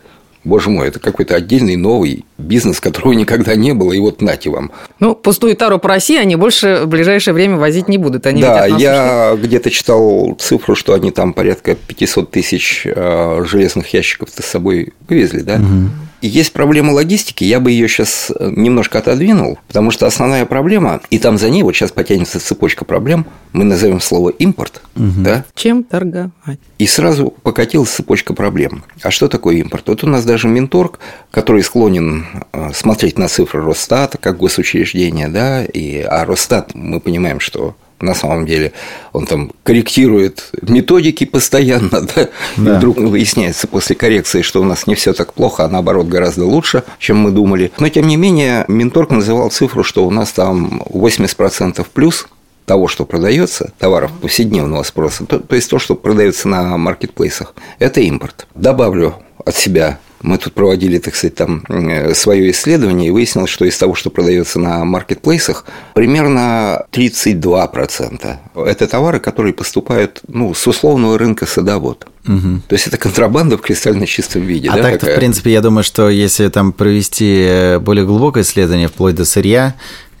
боже 0.47 0.69
мой, 0.69 0.87
это 0.87 0.99
какой-то 0.99 1.35
отдельный 1.35 1.75
новый 1.75 2.25
бизнес, 2.37 2.79
которого 2.79 3.13
никогда 3.13 3.55
не 3.55 3.73
было, 3.73 3.91
и 3.91 3.99
вот 3.99 4.21
нате 4.21 4.49
вам. 4.49 4.71
Ну, 4.99 5.13
пустую 5.13 5.55
тару 5.55 5.77
по 5.77 5.89
России 5.89 6.17
они 6.17 6.35
больше 6.35 6.81
в 6.83 6.87
ближайшее 6.87 7.33
время 7.33 7.57
возить 7.57 7.87
не 7.89 7.97
будут. 7.97 8.25
Они 8.25 8.41
да, 8.41 8.65
я 8.65 9.35
где-то 9.35 9.69
читал 9.69 10.35
цифру, 10.39 10.75
что 10.75 10.93
они 10.93 11.11
там 11.11 11.33
порядка 11.33 11.75
500 11.75 12.31
тысяч 12.31 12.83
э, 12.85 13.45
железных 13.45 13.93
ящиков 13.93 14.29
с 14.29 14.45
собой 14.45 14.93
вывезли, 15.07 15.41
да? 15.41 15.55
Угу. 15.55 15.89
И 16.21 16.27
есть 16.27 16.51
проблема 16.51 16.91
логистики, 16.91 17.43
я 17.43 17.59
бы 17.59 17.71
ее 17.71 17.87
сейчас 17.87 18.31
э, 18.31 18.51
немножко 18.55 18.99
отодвинул, 18.99 19.59
потому 19.67 19.91
что 19.91 20.07
основная 20.07 20.45
проблема, 20.45 20.99
и 21.11 21.19
там 21.19 21.37
за 21.37 21.49
ней 21.49 21.61
вот 21.61 21.75
сейчас 21.75 21.91
потянется 21.91 22.39
цепочка 22.39 22.85
проблем, 22.85 23.25
мы 23.53 23.63
назовем 23.63 24.01
слово 24.01 24.29
импорт, 24.29 24.81
угу. 24.95 25.11
да? 25.17 25.45
Чем 25.53 25.83
торговать? 25.83 26.59
И 26.79 26.87
сразу 26.87 27.33
покатилась 27.43 27.89
цепочка 27.89 28.33
проблем. 28.33 28.83
А 29.03 29.11
что 29.11 29.27
такое 29.27 29.57
импорт? 29.57 29.87
Вот 29.87 30.03
у 30.03 30.07
нас 30.07 30.25
даже 30.25 30.47
Минторг, 30.47 30.99
который 31.29 31.63
склонен 31.63 32.25
э, 32.51 32.71
смотреть 32.73 33.19
на 33.19 33.27
цифры 33.27 33.63
Росстата 33.63 34.17
как 34.17 34.37
госучреждение, 34.37 35.27
да, 35.27 35.63
и, 35.63 35.99
а 36.01 36.25
Росстат, 36.25 36.73
мы 36.73 36.99
понимаем, 36.99 37.39
что 37.39 37.75
на 37.99 38.13
самом 38.13 38.45
деле 38.45 38.73
он 39.13 39.25
там 39.25 39.51
корректирует 39.63 40.49
методики 40.61 41.25
постоянно, 41.25 42.01
да? 42.01 42.29
да. 42.57 42.73
И 42.73 42.77
вдруг 42.77 42.97
выясняется 42.97 43.67
после 43.67 43.95
коррекции, 43.95 44.41
что 44.41 44.61
у 44.61 44.65
нас 44.65 44.87
не 44.87 44.95
все 44.95 45.13
так 45.13 45.33
плохо, 45.33 45.65
а 45.65 45.69
наоборот 45.69 46.07
гораздо 46.07 46.45
лучше, 46.45 46.83
чем 46.99 47.17
мы 47.17 47.31
думали. 47.31 47.71
Но 47.79 47.89
тем 47.89 48.07
не 48.07 48.17
менее, 48.17 48.65
Минторг 48.67 49.11
называл 49.11 49.49
цифру, 49.49 49.83
что 49.83 50.05
у 50.05 50.11
нас 50.11 50.31
там 50.31 50.83
80% 50.89 51.85
плюс 51.93 52.27
того, 52.65 52.87
что 52.89 53.05
продается, 53.05 53.71
товаров 53.79 54.11
повседневного 54.21 54.83
спроса, 54.83 55.25
то, 55.25 55.39
то 55.39 55.55
есть 55.55 55.69
то, 55.69 55.79
что 55.79 55.95
продается 55.95 56.49
на 56.49 56.77
маркетплейсах, 56.77 57.55
это 57.79 58.01
импорт. 58.01 58.45
Добавлю 58.55 59.15
от 59.47 59.55
себя 59.55 59.99
мы 60.21 60.37
тут 60.37 60.53
проводили, 60.53 60.97
так 60.97 61.15
сказать, 61.15 61.35
там 61.35 61.63
э, 61.69 62.13
свое 62.13 62.49
исследование, 62.51 63.09
и 63.09 63.11
выяснилось, 63.11 63.49
что 63.49 63.65
из 63.65 63.77
того, 63.77 63.93
что 63.93 64.09
продается 64.09 64.59
на 64.59 64.83
маркетплейсах, 64.83 65.65
примерно 65.93 66.85
32% 66.91 68.37
это 68.55 68.87
товары, 68.87 69.19
которые 69.19 69.53
поступают 69.53 70.21
ну, 70.27 70.53
с 70.53 70.65
условного 70.65 71.17
рынка 71.17 71.45
садовод. 71.45 72.07
Угу. 72.27 72.61
То 72.67 72.73
есть 72.73 72.87
это 72.87 72.97
контрабанда 72.97 73.57
в 73.57 73.61
кристально 73.61 74.05
чистом 74.05 74.41
виде. 74.41 74.69
А 74.69 74.75
да, 74.75 74.83
так-то, 74.83 75.05
в 75.05 75.15
принципе, 75.15 75.51
я 75.51 75.61
думаю, 75.61 75.83
что 75.83 76.09
если 76.09 76.49
там 76.49 76.73
провести 76.73 77.45
э, 77.47 77.79
более 77.79 78.05
глубокое 78.05 78.43
исследование 78.43 78.87
вплоть 78.87 79.15
до 79.15 79.23
сырья, 79.23 79.75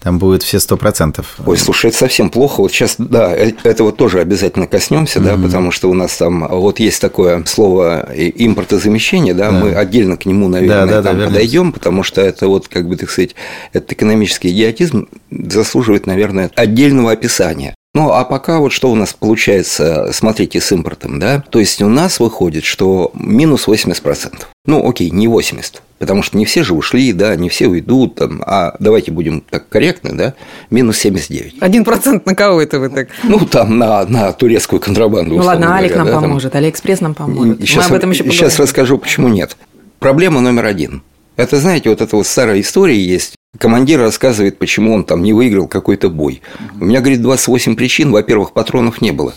там 0.07 0.19
будет 0.19 0.41
все 0.41 0.61
сто 0.61 0.77
процентов. 0.77 1.35
Ой, 1.45 1.57
слушай, 1.57 1.87
это 1.87 1.97
совсем 1.97 2.29
плохо. 2.29 2.61
Вот 2.61 2.71
сейчас, 2.71 2.95
да, 2.97 3.35
э, 3.35 3.51
этого 3.63 3.91
тоже 3.91 4.21
обязательно 4.21 4.65
коснемся, 4.65 5.19
mm-hmm. 5.19 5.35
да, 5.35 5.35
потому 5.35 5.71
что 5.71 5.89
у 5.89 5.93
нас 5.93 6.15
там 6.15 6.47
вот 6.47 6.79
есть 6.79 7.01
такое 7.01 7.43
слово 7.43 8.07
импортозамещение, 8.15 9.33
да, 9.33 9.51
да. 9.51 9.59
мы 9.59 9.73
отдельно 9.73 10.15
к 10.15 10.25
нему, 10.25 10.47
наверное, 10.47 10.85
да, 10.85 11.01
да, 11.01 11.09
там 11.09 11.19
да, 11.19 11.25
подойдем, 11.25 11.73
потому 11.73 12.03
что 12.03 12.21
это 12.21 12.47
вот, 12.47 12.69
как 12.69 12.87
бы, 12.87 12.95
так 12.95 13.09
сказать, 13.09 13.35
этот 13.73 13.91
экономический 13.91 14.47
идиотизм 14.51 15.09
заслуживает, 15.29 16.05
наверное, 16.05 16.51
отдельного 16.55 17.11
описания. 17.11 17.75
Ну, 17.97 18.11
а 18.11 18.25
пока 18.25 18.59
вот 18.59 18.71
что 18.73 18.91
у 18.91 18.95
нас 18.95 19.15
получается, 19.15 20.11
смотрите, 20.13 20.61
с 20.61 20.71
импортом, 20.71 21.19
да, 21.19 21.43
то 21.49 21.57
есть 21.57 21.81
у 21.81 21.89
нас 21.89 22.19
выходит, 22.19 22.63
что 22.63 23.09
минус 23.15 23.67
80%. 23.67 24.43
Ну, 24.67 24.87
окей, 24.87 25.09
не 25.09 25.27
80, 25.27 25.81
потому 25.97 26.21
что 26.21 26.37
не 26.37 26.45
все 26.45 26.61
же 26.61 26.75
ушли, 26.75 27.11
да, 27.11 27.35
не 27.35 27.49
все 27.49 27.65
уйдут, 27.65 28.13
там, 28.13 28.43
а 28.45 28.75
давайте 28.77 29.11
будем 29.11 29.41
так 29.41 29.67
корректны, 29.69 30.11
да, 30.11 30.35
минус 30.69 30.99
79. 30.99 31.55
Один 31.59 31.83
процент 31.83 32.27
на 32.27 32.35
кого 32.35 32.61
это 32.61 32.77
вы 32.77 32.89
так? 32.89 33.07
Ну, 33.23 33.39
там, 33.39 33.79
на, 33.79 34.05
на 34.05 34.31
турецкую 34.31 34.79
контрабанду. 34.79 35.35
Ну, 35.35 35.43
ладно, 35.43 35.65
говоря, 35.65 35.83
Али 35.83 35.95
нам 35.95 36.05
да, 36.05 36.21
поможет, 36.21 36.51
там... 36.51 36.59
Алиэкспресс 36.61 37.01
нам 37.01 37.15
поможет. 37.15 37.61
Сейчас, 37.61 37.89
Мы 37.89 37.95
об 37.95 37.97
этом 37.97 38.11
еще 38.11 38.23
поговорим. 38.23 38.39
Сейчас 38.39 38.59
расскажу, 38.59 38.99
почему 38.99 39.27
нет. 39.27 39.57
Проблема 39.97 40.39
номер 40.41 40.65
один. 40.65 41.01
Это, 41.35 41.57
знаете, 41.57 41.89
вот 41.89 42.01
эта 42.01 42.15
вот 42.15 42.27
старая 42.27 42.61
история 42.61 43.03
есть. 43.03 43.36
Командир 43.57 43.99
рассказывает, 43.99 44.59
почему 44.59 44.93
он 44.93 45.03
там 45.03 45.23
не 45.23 45.33
выиграл 45.33 45.67
какой-то 45.67 46.09
бой. 46.09 46.41
У 46.79 46.85
меня, 46.85 46.99
говорит, 46.99 47.21
28 47.21 47.75
причин. 47.75 48.11
Во-первых, 48.11 48.51
патронов 48.51 49.01
не 49.01 49.11
было. 49.11 49.33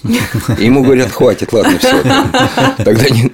И 0.58 0.64
ему 0.64 0.82
говорят, 0.82 1.10
хватит, 1.10 1.52
ладно, 1.52 1.78
все. 1.78 2.02
Тогда 2.84 3.08
не, 3.08 3.30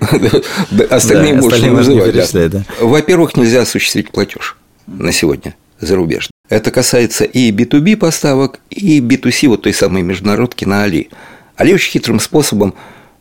остальные 0.85 1.35
да, 1.35 1.41
можно 1.41 1.73
называть. 1.73 2.51
Да. 2.51 2.65
Во-первых, 2.81 3.37
нельзя 3.37 3.63
осуществить 3.63 4.11
платеж 4.11 4.57
на 4.87 5.13
сегодня 5.13 5.57
зарубежный. 5.81 6.31
Это 6.49 6.71
касается 6.71 7.25
и 7.25 7.51
B2B 7.51 7.97
поставок, 7.97 8.61
и 8.71 9.01
B2C, 9.01 9.49
вот 9.49 9.63
той 9.63 9.75
самой 9.75 10.03
международки 10.03 10.65
на 10.65 10.85
Али. 10.85 11.09
Али 11.57 11.75
очень 11.75 11.91
хитрым 11.91 12.21
способом, 12.21 12.75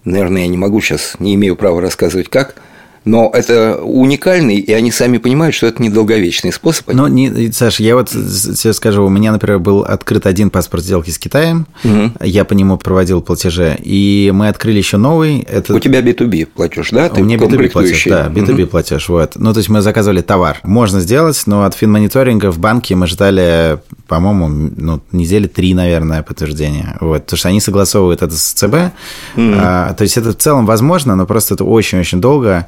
наверное, 0.03 0.43
я 0.43 0.47
не 0.47 0.57
могу 0.57 0.79
сейчас, 0.81 1.15
не 1.19 1.33
имею 1.33 1.55
права 1.55 1.81
рассказывать 1.81 2.29
как– 2.29 2.55
но 3.05 3.29
это 3.33 3.77
уникальный, 3.81 4.57
и 4.57 4.73
они 4.73 4.91
сами 4.91 5.19
понимают, 5.19 5.55
что 5.55 5.67
это 5.67 5.81
недолговечный 5.81 6.51
способ. 6.51 6.91
Но, 6.91 7.07
не, 7.07 7.51
Саша, 7.51 7.83
я 7.83 7.95
вот 7.95 8.09
тебе 8.09 8.73
скажу, 8.73 9.05
у 9.05 9.09
меня, 9.09 9.31
например, 9.31 9.59
был 9.59 9.81
открыт 9.81 10.25
один 10.25 10.49
паспорт 10.49 10.83
сделки 10.83 11.11
с 11.11 11.19
Китаем, 11.19 11.67
угу. 11.83 12.11
я 12.21 12.45
по 12.45 12.53
нему 12.53 12.77
проводил 12.77 13.21
платежи, 13.21 13.77
и 13.81 14.31
мы 14.33 14.47
открыли 14.47 14.79
еще 14.79 14.97
новый. 14.97 15.39
Это... 15.41 15.73
У 15.75 15.79
тебя 15.79 16.01
B2B 16.01 16.47
платеж, 16.47 16.89
да? 16.89 17.09
Ты 17.09 17.21
у 17.21 17.25
меня 17.25 17.37
B2B 17.37 17.69
платеж, 17.69 18.05
да, 18.05 18.27
B2B 18.27 18.63
угу. 18.63 18.71
платеж, 18.71 19.07
вот. 19.09 19.33
Ну, 19.35 19.53
то 19.53 19.59
есть 19.59 19.69
мы 19.69 19.81
заказывали 19.81 20.21
товар. 20.21 20.59
Можно 20.63 20.99
сделать, 20.99 21.41
но 21.45 21.63
от 21.63 21.75
финмониторинга 21.75 22.51
в 22.51 22.57
банке 22.57 22.95
мы 22.95 23.05
ждали, 23.05 23.79
по-моему, 24.07 24.71
ну, 24.75 25.01
недели 25.11 25.47
три, 25.47 25.75
наверное, 25.75 26.23
подтверждения. 26.23 26.97
Вот, 27.01 27.23
потому 27.25 27.37
что 27.37 27.49
они 27.49 27.59
согласовывают 27.59 28.23
это 28.23 28.35
с 28.35 28.53
ЦБ. 28.53 28.73
Угу. 29.35 29.53
А, 29.57 29.93
то 29.93 30.01
есть 30.01 30.17
это 30.17 30.31
в 30.31 30.37
целом 30.37 30.65
возможно, 30.65 31.15
но 31.15 31.27
просто 31.27 31.53
это 31.53 31.63
очень-очень 31.63 32.19
долго. 32.19 32.67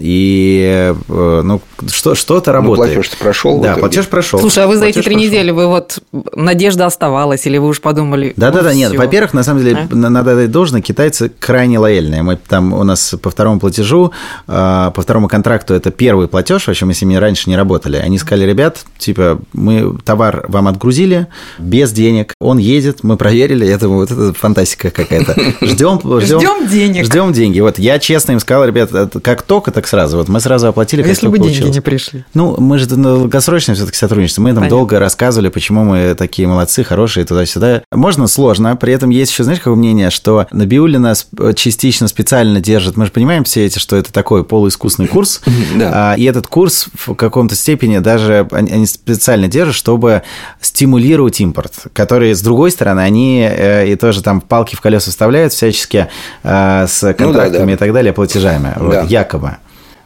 И 0.00 0.94
э, 1.08 1.40
ну, 1.44 1.60
что, 1.88 2.14
что-то 2.14 2.50
ну, 2.50 2.56
работает. 2.56 2.96
Ну, 2.96 3.02
платеж 3.02 3.18
прошел. 3.18 3.60
Да, 3.60 3.76
платеж 3.76 4.06
прошел. 4.06 4.40
Слушай, 4.40 4.64
а 4.64 4.66
вы 4.66 4.76
за 4.76 4.86
эти 4.86 5.02
три 5.02 5.14
недели, 5.14 5.50
вы 5.50 5.66
вот 5.66 5.98
надежда 6.34 6.86
оставалась, 6.86 7.46
или 7.46 7.58
вы 7.58 7.68
уж 7.68 7.80
подумали? 7.80 8.32
Да, 8.36 8.50
да, 8.50 8.62
да, 8.62 8.74
нет. 8.74 8.94
Во-первых, 8.94 9.34
на 9.34 9.42
самом 9.42 9.62
деле, 9.62 9.88
а? 9.90 9.94
надо 9.94 10.36
дать 10.36 10.50
должное, 10.50 10.80
китайцы 10.80 11.30
крайне 11.38 11.78
лояльные. 11.78 12.22
Мы 12.22 12.36
там 12.36 12.72
у 12.72 12.84
нас 12.84 13.14
по 13.20 13.30
второму 13.30 13.60
платежу, 13.60 14.12
э, 14.46 14.90
по 14.94 15.02
второму 15.02 15.28
контракту 15.28 15.74
это 15.74 15.90
первый 15.90 16.28
платеж, 16.28 16.66
вообще 16.66 16.84
мы 16.84 16.94
с 16.94 17.02
ними 17.02 17.14
раньше 17.14 17.50
не 17.50 17.56
работали. 17.56 17.96
Они 17.96 18.18
сказали, 18.18 18.48
ребят, 18.48 18.84
типа, 18.98 19.40
мы 19.52 19.96
товар 20.04 20.44
вам 20.48 20.68
отгрузили 20.68 21.26
без 21.58 21.92
денег, 21.92 22.34
он 22.40 22.58
едет, 22.58 23.02
мы 23.02 23.16
проверили, 23.16 23.66
это 23.66 23.88
вот 23.88 24.10
это 24.10 24.32
фантастика 24.32 24.90
какая-то. 24.90 25.34
Ждем, 25.60 26.00
ждем 26.20 26.68
денег. 26.68 27.04
Ждем 27.04 27.32
деньги. 27.32 27.60
Вот 27.60 27.78
я 27.78 27.98
честно 27.98 28.32
им 28.32 28.40
сказал, 28.40 28.64
ребят, 28.64 28.90
как 29.22 29.42
только, 29.42 29.70
так 29.70 29.86
сразу. 29.88 30.16
Вот 30.18 30.28
мы 30.28 30.40
сразу 30.40 30.68
оплатили, 30.68 31.00
а 31.00 31.04
как 31.04 31.10
если 31.10 31.26
бы 31.26 31.36
получилось. 31.36 31.58
деньги 31.58 31.74
не 31.74 31.80
пришли? 31.80 32.24
Ну, 32.34 32.56
мы 32.58 32.78
же 32.78 32.86
долгосрочно 32.86 33.74
все-таки 33.74 33.96
сотрудничаем. 33.96 34.44
Мы 34.44 34.50
там 34.50 34.58
Понятно. 34.58 34.76
долго 34.76 34.98
рассказывали, 34.98 35.48
почему 35.48 35.84
мы 35.84 36.14
такие 36.14 36.46
молодцы, 36.46 36.84
хорошие, 36.84 37.24
туда-сюда. 37.24 37.82
Можно 37.92 38.26
сложно, 38.26 38.76
при 38.76 38.92
этом 38.92 39.10
есть 39.10 39.32
еще, 39.32 39.44
знаешь, 39.44 39.60
какое 39.60 39.74
мнение, 39.74 40.10
что 40.10 40.46
Набиулина 40.50 41.14
частично 41.54 42.08
специально 42.08 42.60
держит. 42.60 42.96
Мы 42.96 43.06
же 43.06 43.12
понимаем 43.12 43.44
все 43.44 43.66
эти, 43.66 43.78
что 43.78 43.96
это 43.96 44.12
такой 44.12 44.44
полуискусный 44.44 45.06
курс. 45.06 45.40
Да. 45.78 46.12
А, 46.12 46.14
и 46.14 46.24
этот 46.24 46.46
курс 46.46 46.86
в 46.94 47.14
каком-то 47.14 47.54
степени 47.54 47.98
даже 47.98 48.48
они 48.50 48.86
специально 48.86 49.48
держат, 49.48 49.74
чтобы 49.74 50.22
стимулировать 50.60 51.40
импорт, 51.40 51.72
который, 51.92 52.34
с 52.34 52.40
другой 52.40 52.70
стороны, 52.70 53.00
они 53.00 53.46
э, 53.48 53.88
и 53.88 53.96
тоже 53.96 54.22
там 54.22 54.40
палки 54.40 54.74
в 54.74 54.80
колеса 54.80 55.10
вставляют 55.10 55.52
всячески 55.52 56.08
э, 56.42 56.86
с 56.88 57.00
контрактами 57.14 57.60
ну, 57.60 57.66
да, 57.66 57.66
да. 57.66 57.72
и 57.72 57.76
так 57.76 57.92
далее, 57.92 58.12
платежами, 58.12 58.72
да. 58.76 58.82
вот, 58.82 59.10
якобы. 59.10 59.56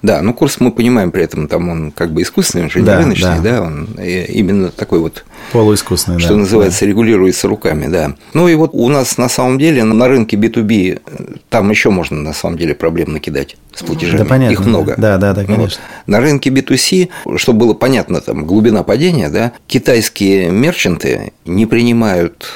Да, 0.02 0.21
ну 0.21 0.35
курс 0.35 0.59
мы 0.59 0.73
понимаем 0.73 1.12
при 1.12 1.23
этом, 1.23 1.47
там 1.47 1.68
он 1.68 1.92
как 1.92 2.12
бы 2.12 2.23
искусственный, 2.23 2.64
он 2.64 2.71
же 2.71 2.82
да, 2.82 2.97
не 2.97 3.02
рыночный, 3.04 3.40
да. 3.40 3.40
да, 3.40 3.62
он 3.62 3.88
именно 3.94 4.71
такой 4.71 4.99
вот 4.99 5.25
полуискусственный, 5.52 6.18
что 6.18 6.30
да, 6.30 6.37
называется, 6.37 6.80
да. 6.80 6.87
регулируется 6.87 7.47
руками, 7.47 7.87
да. 7.87 8.14
Ну 8.35 8.49
и 8.49 8.54
вот 8.56 8.71
у 8.73 8.88
нас 8.88 9.16
на 9.16 9.28
самом 9.28 9.59
деле 9.59 9.85
на 9.85 10.09
рынке 10.09 10.37
B2B 10.37 11.38
там 11.49 11.71
еще 11.71 11.90
можно 11.90 12.16
на 12.21 12.32
самом 12.32 12.59
деле 12.59 12.75
проблем 12.75 13.12
накидать 13.12 13.56
с 13.75 13.82
платежами. 13.85 14.18
Да, 14.18 14.25
понятно. 14.25 14.52
Их 14.52 14.61
много. 14.66 14.94
Да, 14.99 15.18
да, 15.18 15.35
да, 15.35 15.44
конечно. 15.44 15.62
Вот. 15.62 15.80
На 16.06 16.21
рынке 16.21 16.50
B2C, 16.50 17.09
чтобы 17.37 17.61
было 17.61 17.75
понятно, 17.75 18.21
там 18.21 18.44
глубина 18.44 18.82
падения, 18.82 19.28
да, 19.28 19.52
китайские 19.68 20.50
мерчанты 20.50 21.32
не 21.44 21.66
принимают 21.66 22.47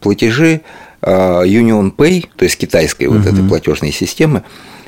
платежи 0.00 0.62
а, 1.02 1.44
Union 1.44 1.94
Pay, 1.94 2.26
то 2.36 2.44
есть 2.44 2.58
китайской 2.58 3.06
угу. 3.06 3.18
вот 3.18 3.26
этой 3.26 3.46
платежной 3.46 3.92
системы, 3.92 4.42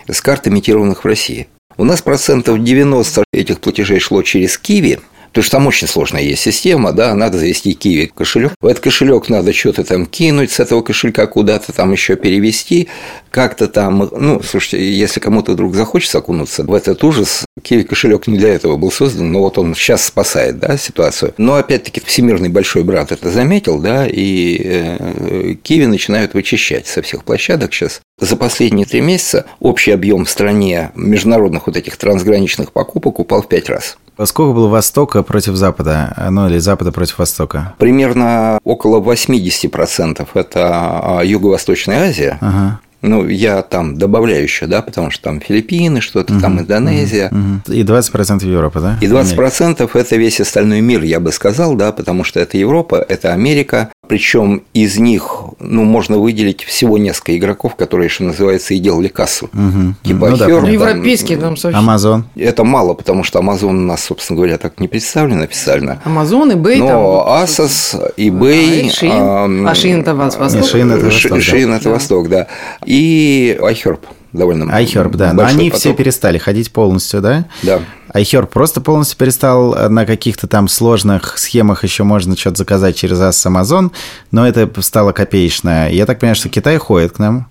с 0.09 0.21
карт, 0.21 0.49
имитированных 0.49 1.05
в 1.05 1.07
России. 1.07 1.47
У 1.81 1.85
нас 1.85 2.03
процентов 2.03 2.59
90 2.59 3.23
этих 3.33 3.61
платежей 3.61 4.01
шло 4.01 4.23
через 4.23 4.59
Киви, 4.59 4.99
Потому 5.29 5.43
что 5.45 5.53
там 5.53 5.67
очень 5.67 5.87
сложная 5.87 6.23
есть 6.23 6.43
система, 6.43 6.93
да, 6.93 7.15
надо 7.15 7.39
завести 7.39 7.75
Киви 7.75 8.11
кошелек. 8.15 8.53
В 8.61 8.67
этот 8.67 8.83
кошелек 8.83 9.29
надо 9.29 9.53
что-то 9.53 9.85
там 9.85 10.07
кинуть 10.07 10.51
с 10.51 10.61
этого 10.61 10.83
кошелька 10.83 11.27
куда-то 11.27 11.73
там 11.73 11.93
еще 11.93 12.17
перевести, 12.17 12.89
как-то 13.31 13.69
там, 13.69 14.09
ну, 14.11 14.43
слушайте, 14.43 14.93
если 14.93 15.21
кому-то 15.21 15.53
вдруг 15.53 15.75
захочется 15.75 16.19
окунуться 16.19 16.65
в 16.65 16.73
этот 16.73 17.05
ужас, 17.05 17.45
Киви 17.63 17.83
кошелек 17.83 18.27
не 18.27 18.39
для 18.39 18.55
этого 18.55 18.77
был 18.77 18.91
создан, 18.91 19.31
но 19.33 19.41
вот 19.41 19.59
он 19.59 19.75
сейчас 19.75 20.05
спасает, 20.05 20.59
да, 20.59 20.77
ситуацию. 20.77 21.35
Но 21.39 21.55
опять-таки 21.55 22.01
всемирный 22.01 22.49
большой 22.49 22.85
брат 22.85 23.13
это 23.13 23.31
заметил, 23.31 23.79
да, 23.79 24.07
и 24.07 24.61
э, 24.65 25.55
Киви 25.63 25.87
начинают 25.87 26.35
вычищать 26.35 26.87
со 26.87 27.03
всех 27.03 27.25
площадок 27.25 27.75
сейчас. 27.75 28.01
За 28.21 28.37
последние 28.37 28.87
три 28.87 29.01
месяца 29.01 29.47
общий 29.61 29.93
объем 29.93 30.25
в 30.25 30.31
стране 30.31 30.91
международных 30.95 31.67
вот 31.67 31.77
этих 31.77 31.97
трансграничных 31.97 32.73
покупок 32.73 33.21
упал 33.21 33.43
в 33.43 33.49
пять 33.49 33.69
раз. 33.69 33.99
Сколько 34.25 34.55
было 34.55 34.69
Востока 34.69 35.23
против 35.23 35.55
Запада, 35.55 36.15
ну 36.31 36.49
или 36.49 36.59
Запада 36.59 36.93
против 36.93 37.19
Востока? 37.19 37.75
Примерно 37.79 38.59
около 38.65 39.01
80% 39.01 40.29
это 40.35 41.19
а, 41.19 41.23
Юго-Восточная 41.25 42.09
Азия. 42.09 42.39
Ага. 42.41 42.81
Ну, 43.01 43.29
я 43.29 43.63
там 43.63 43.97
добавляю 43.97 44.43
еще, 44.43 44.67
да, 44.67 44.83
потому 44.83 45.11
что 45.13 45.23
там 45.23 45.41
Филиппины, 45.41 46.01
что-то 46.01 46.33
угу, 46.33 46.41
там 46.41 46.59
Индонезия. 46.59 47.31
Угу. 47.31 47.73
И 47.73 47.85
20% 47.85 48.45
Европа, 48.45 48.81
да? 48.81 48.99
И 49.01 49.07
20% 49.07 49.89
это 49.95 50.17
весь 50.17 50.41
остальной 50.41 50.81
мир, 50.81 51.03
я 51.03 51.21
бы 51.21 51.31
сказал, 51.31 51.77
да, 51.77 51.93
потому 51.93 52.25
что 52.25 52.41
это 52.41 52.59
Европа, 52.59 52.97
это 53.09 53.33
Америка, 53.33 53.91
причем 54.09 54.63
из 54.75 54.99
них, 54.99 55.41
ну, 55.61 55.85
можно 55.85 56.19
выделить 56.19 56.65
всего 56.65 56.99
несколько 56.99 57.37
игроков, 57.37 57.77
которые 57.77 58.07
еще 58.07 58.25
называется 58.25 58.75
и 58.75 58.79
делали 58.79 59.09
кассу. 59.09 59.47
Угу. 59.53 59.95
Типа 60.03 60.31
ну, 60.31 60.37
да, 60.37 60.47
Хер, 60.47 60.65
Европейский 60.65 61.37
там 61.37 61.57
совсем. 61.57 61.79
Амазон. 61.79 62.25
Это 62.35 62.65
мало, 62.65 62.95
потому 62.95 63.23
что 63.25 63.39
Амазон 63.39 63.79
у 63.79 63.87
нас, 63.87 64.05
собственно 64.05 64.37
говоря, 64.37 64.59
так 64.59 64.81
не 64.81 64.89
представлен 64.89 65.43
официально. 65.43 66.01
Амазон, 66.05 66.53
eBay. 66.53 66.79
Но 66.79 66.89
там, 66.89 67.45
Asos, 67.45 68.15
eBay. 68.17 68.91
А, 69.03 69.75
Шин, 69.75 70.01
это 70.01 70.15
Восток. 70.15 70.65
Шин 70.65 70.93
это 70.93 71.05
Восток, 71.05 71.43
Шин 71.43 71.73
это 71.73 71.91
Восток, 71.91 72.29
да. 72.29 72.47
И 72.85 73.59
iHerb 73.61 74.01
довольно 74.33 74.65
iHerb, 74.65 75.17
да. 75.17 75.33
Но 75.33 75.45
они 75.45 75.71
поток. 75.71 75.81
все 75.81 75.95
перестали 75.95 76.39
ходить 76.39 76.73
полностью, 76.73 77.21
да? 77.21 77.47
Да. 77.63 77.81
iHerb 78.15 78.47
просто 78.47 78.81
полностью 78.81 79.19
перестал 79.19 79.91
на 79.91 80.07
каких-то 80.07 80.47
там 80.47 80.69
сложных 80.69 81.39
схемах 81.39 81.85
еще 81.85 82.05
можно 82.05 82.37
что-то 82.37 82.57
заказать 82.57 82.97
через 82.97 83.19
Amazon, 83.19 83.91
но 84.31 84.47
это 84.47 84.71
стало 84.83 85.13
копеечное. 85.13 85.91
Я 85.91 86.07
так 86.07 86.19
понимаю, 86.19 86.37
что 86.37 86.49
Китай 86.49 86.79
ходит 86.79 87.13
к 87.13 87.19
нам. 87.19 87.49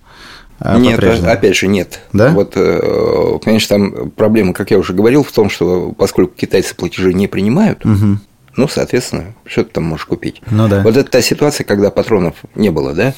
А 0.59 0.77
нет, 0.77 1.03
опять 1.03 1.55
же, 1.55 1.67
нет. 1.67 2.01
Да? 2.13 2.31
Вот, 2.31 2.53
э, 2.55 3.39
конечно, 3.43 3.77
там 3.77 4.09
проблема, 4.11 4.53
как 4.53 4.71
я 4.71 4.79
уже 4.79 4.93
говорил, 4.93 5.23
в 5.23 5.31
том, 5.31 5.49
что 5.49 5.93
поскольку 5.95 6.33
китайцы 6.35 6.75
платежи 6.75 7.13
не 7.13 7.27
принимают, 7.27 7.85
угу. 7.85 8.17
Ну, 8.57 8.67
соответственно, 8.67 9.35
что 9.45 9.63
ты 9.63 9.69
там 9.69 9.83
можешь 9.83 10.07
купить. 10.07 10.41
Ну 10.49 10.67
да. 10.67 10.81
Вот 10.81 10.97
это 10.97 11.09
та 11.09 11.21
ситуация, 11.21 11.63
когда 11.63 11.91
патронов 11.91 12.33
не 12.55 12.71
было, 12.71 12.93
да? 12.93 13.13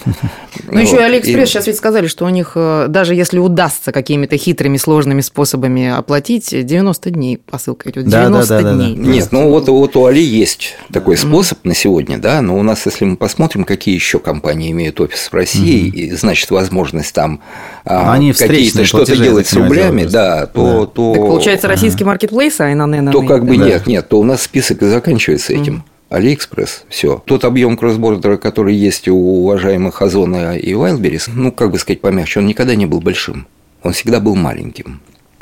Ну, 0.70 0.80
еще 0.80 0.98
и 0.98 1.00
Алиэкспресс 1.00 1.50
сейчас 1.50 1.68
ведь 1.68 1.78
сказали, 1.78 2.08
что 2.08 2.26
у 2.26 2.30
них, 2.30 2.52
э, 2.56 2.88
даже 2.90 3.16
если 3.16 3.40
удастся 3.40 3.94
какими-то 3.94 4.36
хитрыми, 4.38 4.76
сложными 4.76 5.22
способами 5.22 5.88
оплатить, 5.88 6.50
90 6.50 7.12
дней 7.12 7.38
посылка 7.38 7.90
идет. 7.90 8.08
90 8.08 8.64
дней. 8.64 8.96
Нет, 8.96 9.30
ну 9.32 9.50
вот, 9.50 9.70
вот 9.70 9.96
у 9.96 10.06
Али 10.06 10.22
есть 10.22 10.76
такой 10.92 11.16
способ 11.16 11.64
на 11.64 11.74
сегодня, 11.74 12.18
да, 12.18 12.42
но 12.42 12.58
у 12.58 12.64
нас, 12.64 12.86
если 12.86 13.06
мы 13.06 13.16
посмотрим, 13.16 13.64
какие 13.64 13.96
еще 13.96 14.20
компании 14.20 14.72
имеют 14.72 15.00
офис 15.00 15.32
в 15.32 15.34
России, 15.34 15.88
и, 15.88 16.12
значит, 16.12 16.52
возможность 16.52 17.14
там 17.14 17.40
а, 17.86 18.12
Они 18.12 18.34
какие-то 18.34 18.84
что-то 18.84 19.16
делать 19.16 19.48
с 19.48 19.54
рублями, 19.54 20.04
да, 20.04 20.48
то, 20.48 20.86
получается, 20.86 21.70
российский 21.70 22.04
маркетплейс, 22.04 22.60
а 22.60 22.74
ИНН... 22.74 23.12
То 23.12 23.22
как 23.22 23.46
бы 23.46 23.56
нет, 23.56 23.88
нет, 23.88 24.10
то 24.10 24.20
у 24.20 24.24
нас 24.24 24.42
список 24.42 24.82
и 24.82 24.86
заканчивается 24.88 25.29
заканчивается 25.30 25.54
этим. 25.54 25.84
Алиэкспресс, 26.10 26.86
все. 26.90 27.22
Тот 27.26 27.46
объем 27.46 27.78
cross-border 27.78 28.29
а, 28.29 28.38
который 28.38 28.74
есть 28.74 29.08
у 29.08 29.16
уважаемых 29.16 30.02
Озона 30.02 30.58
и 30.58 30.74
Wildberries, 30.74 31.30
ну, 31.32 31.52
как 31.52 31.72
бы 31.72 31.78
сказать 31.78 32.02
помягче, 32.02 32.40
он 32.40 32.48
никогда 32.48 32.74
не 32.74 32.88
был 32.88 33.00
большим. 33.00 33.46
Он 33.84 33.94
всегда 33.94 34.20
был 34.20 34.36
маленьким. 34.36 35.02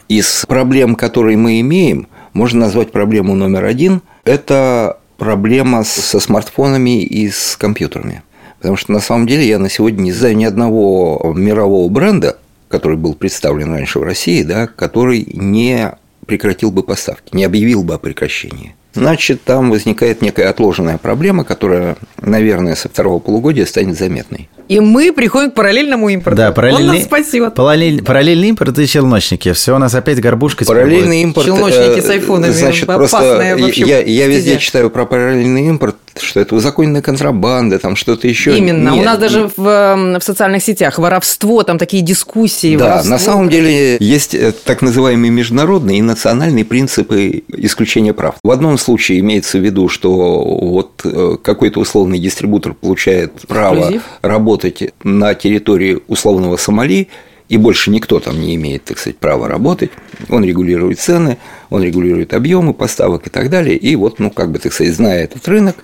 Из 0.10 0.46
проблем, 0.46 0.96
которые 0.96 1.38
мы 1.38 1.62
имеем, 1.62 2.08
можно 2.34 2.62
назвать 2.62 2.92
проблему 2.92 3.34
номер 3.34 3.64
один– 3.64 4.02
это 4.26 5.00
проблема 5.18 5.86
со 5.86 6.20
смартфонами 6.20 7.02
и 7.02 7.30
с 7.30 7.56
компьютерами. 7.58 8.24
Потому 8.60 8.76
что 8.76 8.92
на 8.92 9.00
самом 9.00 9.26
деле 9.26 9.48
я 9.48 9.60
на 9.60 9.70
сегодня 9.70 10.02
не 10.02 10.12
знаю 10.12 10.36
ни 10.36 10.44
одного 10.44 11.34
мирового 11.36 11.90
бренда, 11.90 12.38
который 12.68 12.98
был 12.98 13.16
представлен 13.16 13.72
раньше 13.72 14.00
в 14.00 14.04
России, 14.04 14.44
да, 14.44 14.68
который 14.68 15.26
не 15.34 15.94
прекратил 16.26 16.72
бы 16.72 16.84
поставки, 16.84 17.34
не 17.34 17.46
объявил 17.46 17.84
бы 17.84 17.94
о 17.94 17.98
прекращении 17.98 18.76
значит, 18.98 19.44
там 19.44 19.72
возникает 19.72 20.22
некая 20.22 20.50
отложенная 20.50 20.98
проблема, 20.98 21.44
которая, 21.44 21.96
наверное, 22.22 22.76
со 22.76 22.90
второго 22.90 23.20
полугодия 23.20 23.66
станет 23.66 23.98
заметной. 23.98 24.50
И 24.68 24.82
мы 24.82 25.14
приходим 25.14 25.52
к 25.52 25.54
параллельному 25.54 26.10
импорту. 26.10 26.36
Да, 26.36 26.52
параллельный, 26.52 26.90
Он 26.90 26.96
нас 26.96 27.04
спасет. 27.06 27.54
Параллель, 27.56 28.04
параллельный 28.04 28.50
импорт 28.50 28.78
и 28.80 28.88
челночники. 28.88 29.54
Все, 29.54 29.76
у 29.76 29.78
нас 29.78 29.96
опять 29.96 30.20
горбушка. 30.20 30.66
Параллельный 30.66 31.22
импорт. 31.22 31.46
Челночники 31.46 32.02
с 32.02 32.10
айфонами. 32.10 32.52
Значит, 32.52 32.86
просто 32.86 33.42
я, 33.76 34.02
я 34.02 34.28
везде 34.28 34.58
читаю 34.60 34.90
про 34.90 35.06
параллельный 35.06 35.68
импорт 35.68 35.96
что 36.22 36.40
это 36.40 36.56
узаконенная 36.56 37.02
контрабанда, 37.02 37.80
там 37.80 37.96
что-то 37.96 38.28
еще. 38.28 38.58
Именно. 38.58 38.90
Нет, 38.90 39.02
У 39.02 39.06
нас 39.06 39.18
даже 39.18 39.50
в, 39.56 39.68
эм, 39.68 40.20
в 40.20 40.24
социальных 40.24 40.64
сетях 40.64 41.00
воровство, 41.00 41.64
там 41.64 41.78
такие 41.78 42.04
дискуссии. 42.04 42.78
Да, 42.78 42.86
воровство. 42.86 43.12
на 43.12 43.20
самом 43.20 43.50
деле 43.50 43.98
есть 44.00 44.34
э, 44.34 44.52
так 44.52 44.82
называемые 44.82 45.32
международные 45.32 46.00
и 46.00 46.02
национальные 46.02 46.66
принципы 46.66 47.44
исключения 47.48 48.14
прав. 48.14 48.36
В 48.44 48.52
одном 48.52 48.78
случае 48.78 49.20
имеется 49.20 49.58
в 49.58 49.62
виду, 49.62 49.90
что 49.90 50.44
вот 50.44 51.02
э, 51.04 51.38
какой-то 51.42 51.80
условный 51.80 52.20
дистрибутор 52.20 52.74
получает 52.74 53.48
право 53.48 53.80
Эксклюзив. 53.80 54.04
работать 54.22 54.94
на 55.04 55.34
территории 55.34 56.00
условного 56.08 56.58
Сомали, 56.58 57.08
и 57.50 57.58
больше 57.58 57.92
никто 57.92 58.20
там 58.20 58.40
не 58.42 58.56
имеет, 58.56 58.84
так 58.84 58.98
сказать, 59.00 59.18
права 59.18 59.48
работать. 59.48 59.92
Он 60.30 60.44
регулирует 60.44 61.00
цены, 61.00 61.38
он 61.70 61.82
регулирует 61.82 62.34
объемы 62.34 62.74
поставок 62.74 63.28
и 63.28 63.30
так 63.30 63.50
далее. 63.50 63.78
И 63.78 63.96
вот, 63.96 64.20
ну, 64.20 64.30
как 64.30 64.52
бы, 64.52 64.60
так 64.60 64.74
сказать, 64.74 64.94
зная 64.94 65.24
этот 65.24 65.48
рынок, 65.48 65.78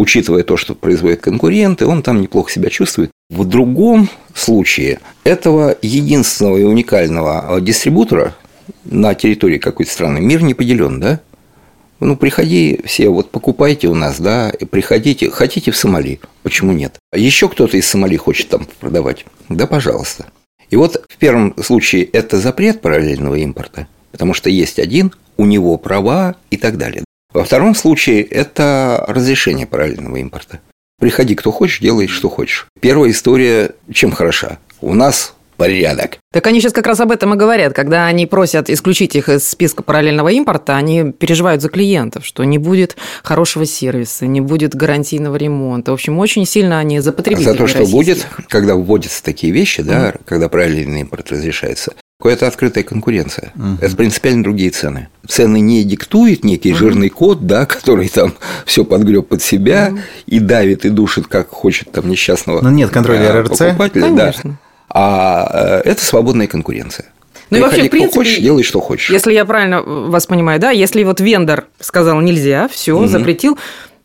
учитывая 0.00 0.44
то, 0.44 0.56
что 0.56 0.74
производят 0.74 1.20
конкуренты, 1.20 1.86
он 1.86 2.02
там 2.02 2.22
неплохо 2.22 2.50
себя 2.50 2.70
чувствует. 2.70 3.10
В 3.28 3.44
другом 3.44 4.08
случае 4.34 5.00
этого 5.24 5.76
единственного 5.82 6.56
и 6.56 6.64
уникального 6.64 7.60
дистрибутора 7.60 8.34
на 8.84 9.14
территории 9.14 9.58
какой-то 9.58 9.92
страны 9.92 10.20
мир 10.20 10.42
не 10.42 10.54
поделен, 10.54 11.00
да? 11.00 11.20
Ну, 12.00 12.16
приходи 12.16 12.80
все, 12.86 13.10
вот 13.10 13.30
покупайте 13.30 13.88
у 13.88 13.94
нас, 13.94 14.18
да, 14.18 14.50
приходите, 14.70 15.30
хотите 15.30 15.70
в 15.70 15.76
Сомали, 15.76 16.18
почему 16.42 16.72
нет? 16.72 16.94
Еще 17.14 17.50
кто-то 17.50 17.76
из 17.76 17.86
Сомали 17.86 18.16
хочет 18.16 18.48
там 18.48 18.66
продавать, 18.80 19.26
да, 19.50 19.66
пожалуйста. 19.66 20.24
И 20.70 20.76
вот 20.76 21.04
в 21.10 21.18
первом 21.18 21.54
случае 21.62 22.04
это 22.04 22.38
запрет 22.38 22.80
параллельного 22.80 23.34
импорта, 23.34 23.86
потому 24.12 24.32
что 24.32 24.48
есть 24.48 24.78
один, 24.78 25.12
у 25.36 25.44
него 25.44 25.76
права 25.76 26.36
и 26.50 26.56
так 26.56 26.78
далее. 26.78 27.04
Во 27.32 27.44
втором 27.44 27.74
случае 27.74 28.22
это 28.22 29.04
разрешение 29.06 29.66
параллельного 29.66 30.16
импорта. 30.16 30.60
Приходи, 30.98 31.34
кто 31.34 31.50
хочешь, 31.50 31.80
делай, 31.80 32.08
что 32.08 32.28
хочешь. 32.28 32.66
Первая 32.80 33.10
история 33.10 33.72
чем 33.92 34.12
хороша? 34.12 34.58
У 34.80 34.94
нас 34.94 35.34
порядок. 35.60 36.16
Так 36.32 36.46
они 36.46 36.60
сейчас 36.60 36.72
как 36.72 36.86
раз 36.86 37.00
об 37.00 37.10
этом 37.10 37.34
и 37.34 37.36
говорят. 37.36 37.74
Когда 37.74 38.06
они 38.06 38.26
просят 38.26 38.70
исключить 38.70 39.14
их 39.14 39.28
из 39.28 39.46
списка 39.46 39.82
параллельного 39.82 40.30
импорта, 40.30 40.76
они 40.76 41.12
переживают 41.12 41.60
за 41.60 41.68
клиентов, 41.68 42.24
что 42.24 42.44
не 42.44 42.56
будет 42.56 42.96
хорошего 43.22 43.66
сервиса, 43.66 44.26
не 44.26 44.40
будет 44.40 44.74
гарантийного 44.74 45.36
ремонта. 45.36 45.90
В 45.90 45.94
общем, 45.94 46.18
очень 46.18 46.46
сильно 46.46 46.78
они 46.78 47.00
за 47.00 47.12
потребителей. 47.12 47.52
За 47.52 47.58
то, 47.58 47.66
что 47.66 47.84
будет, 47.86 48.26
когда 48.48 48.74
вводятся 48.74 49.22
такие 49.22 49.52
вещи, 49.52 49.82
да, 49.82 50.10
mm. 50.10 50.20
когда 50.24 50.48
параллельный 50.48 51.02
импорт 51.02 51.30
разрешается, 51.30 51.92
это 52.28 52.46
открытая 52.46 52.84
конкуренция. 52.84 53.52
Uh-huh. 53.56 53.78
Это 53.80 53.96
принципиально 53.96 54.42
другие 54.42 54.70
цены. 54.70 55.08
Цены 55.26 55.60
не 55.60 55.84
диктует 55.84 56.44
некий 56.44 56.72
uh-huh. 56.72 56.76
жирный 56.76 57.08
код, 57.08 57.46
да, 57.46 57.66
который 57.66 58.08
там 58.08 58.34
все 58.66 58.84
подгреб 58.84 59.28
под 59.28 59.42
себя 59.42 59.88
uh-huh. 59.88 60.00
и 60.26 60.40
давит 60.40 60.84
и 60.84 60.90
душит, 60.90 61.26
как 61.26 61.48
хочет 61.48 61.92
там 61.92 62.08
несчастного. 62.08 62.60
Ну 62.60 62.70
нет 62.70 62.90
контроля 62.90 63.42
РРЦ. 63.42 63.58
Покупателя, 63.58 64.02
Конечно. 64.02 64.50
Да. 64.50 64.56
А 64.92 65.80
э, 65.84 65.90
это 65.90 66.04
свободная 66.04 66.46
конкуренция. 66.46 67.06
Ну 67.50 67.58
и 67.58 67.60
вообще, 67.60 67.84
в 67.84 67.90
принципе, 67.90 68.14
хочешь, 68.14 68.38
делай, 68.38 68.62
что 68.62 68.80
хочешь. 68.80 69.10
Если 69.10 69.32
я 69.32 69.44
правильно 69.44 69.82
вас 69.82 70.26
понимаю, 70.26 70.60
да, 70.60 70.70
если 70.70 71.02
вот 71.02 71.20
вендор 71.20 71.66
сказал 71.80 72.20
нельзя, 72.20 72.68
все, 72.68 72.96
угу. 72.96 73.06
запретил, 73.06 73.58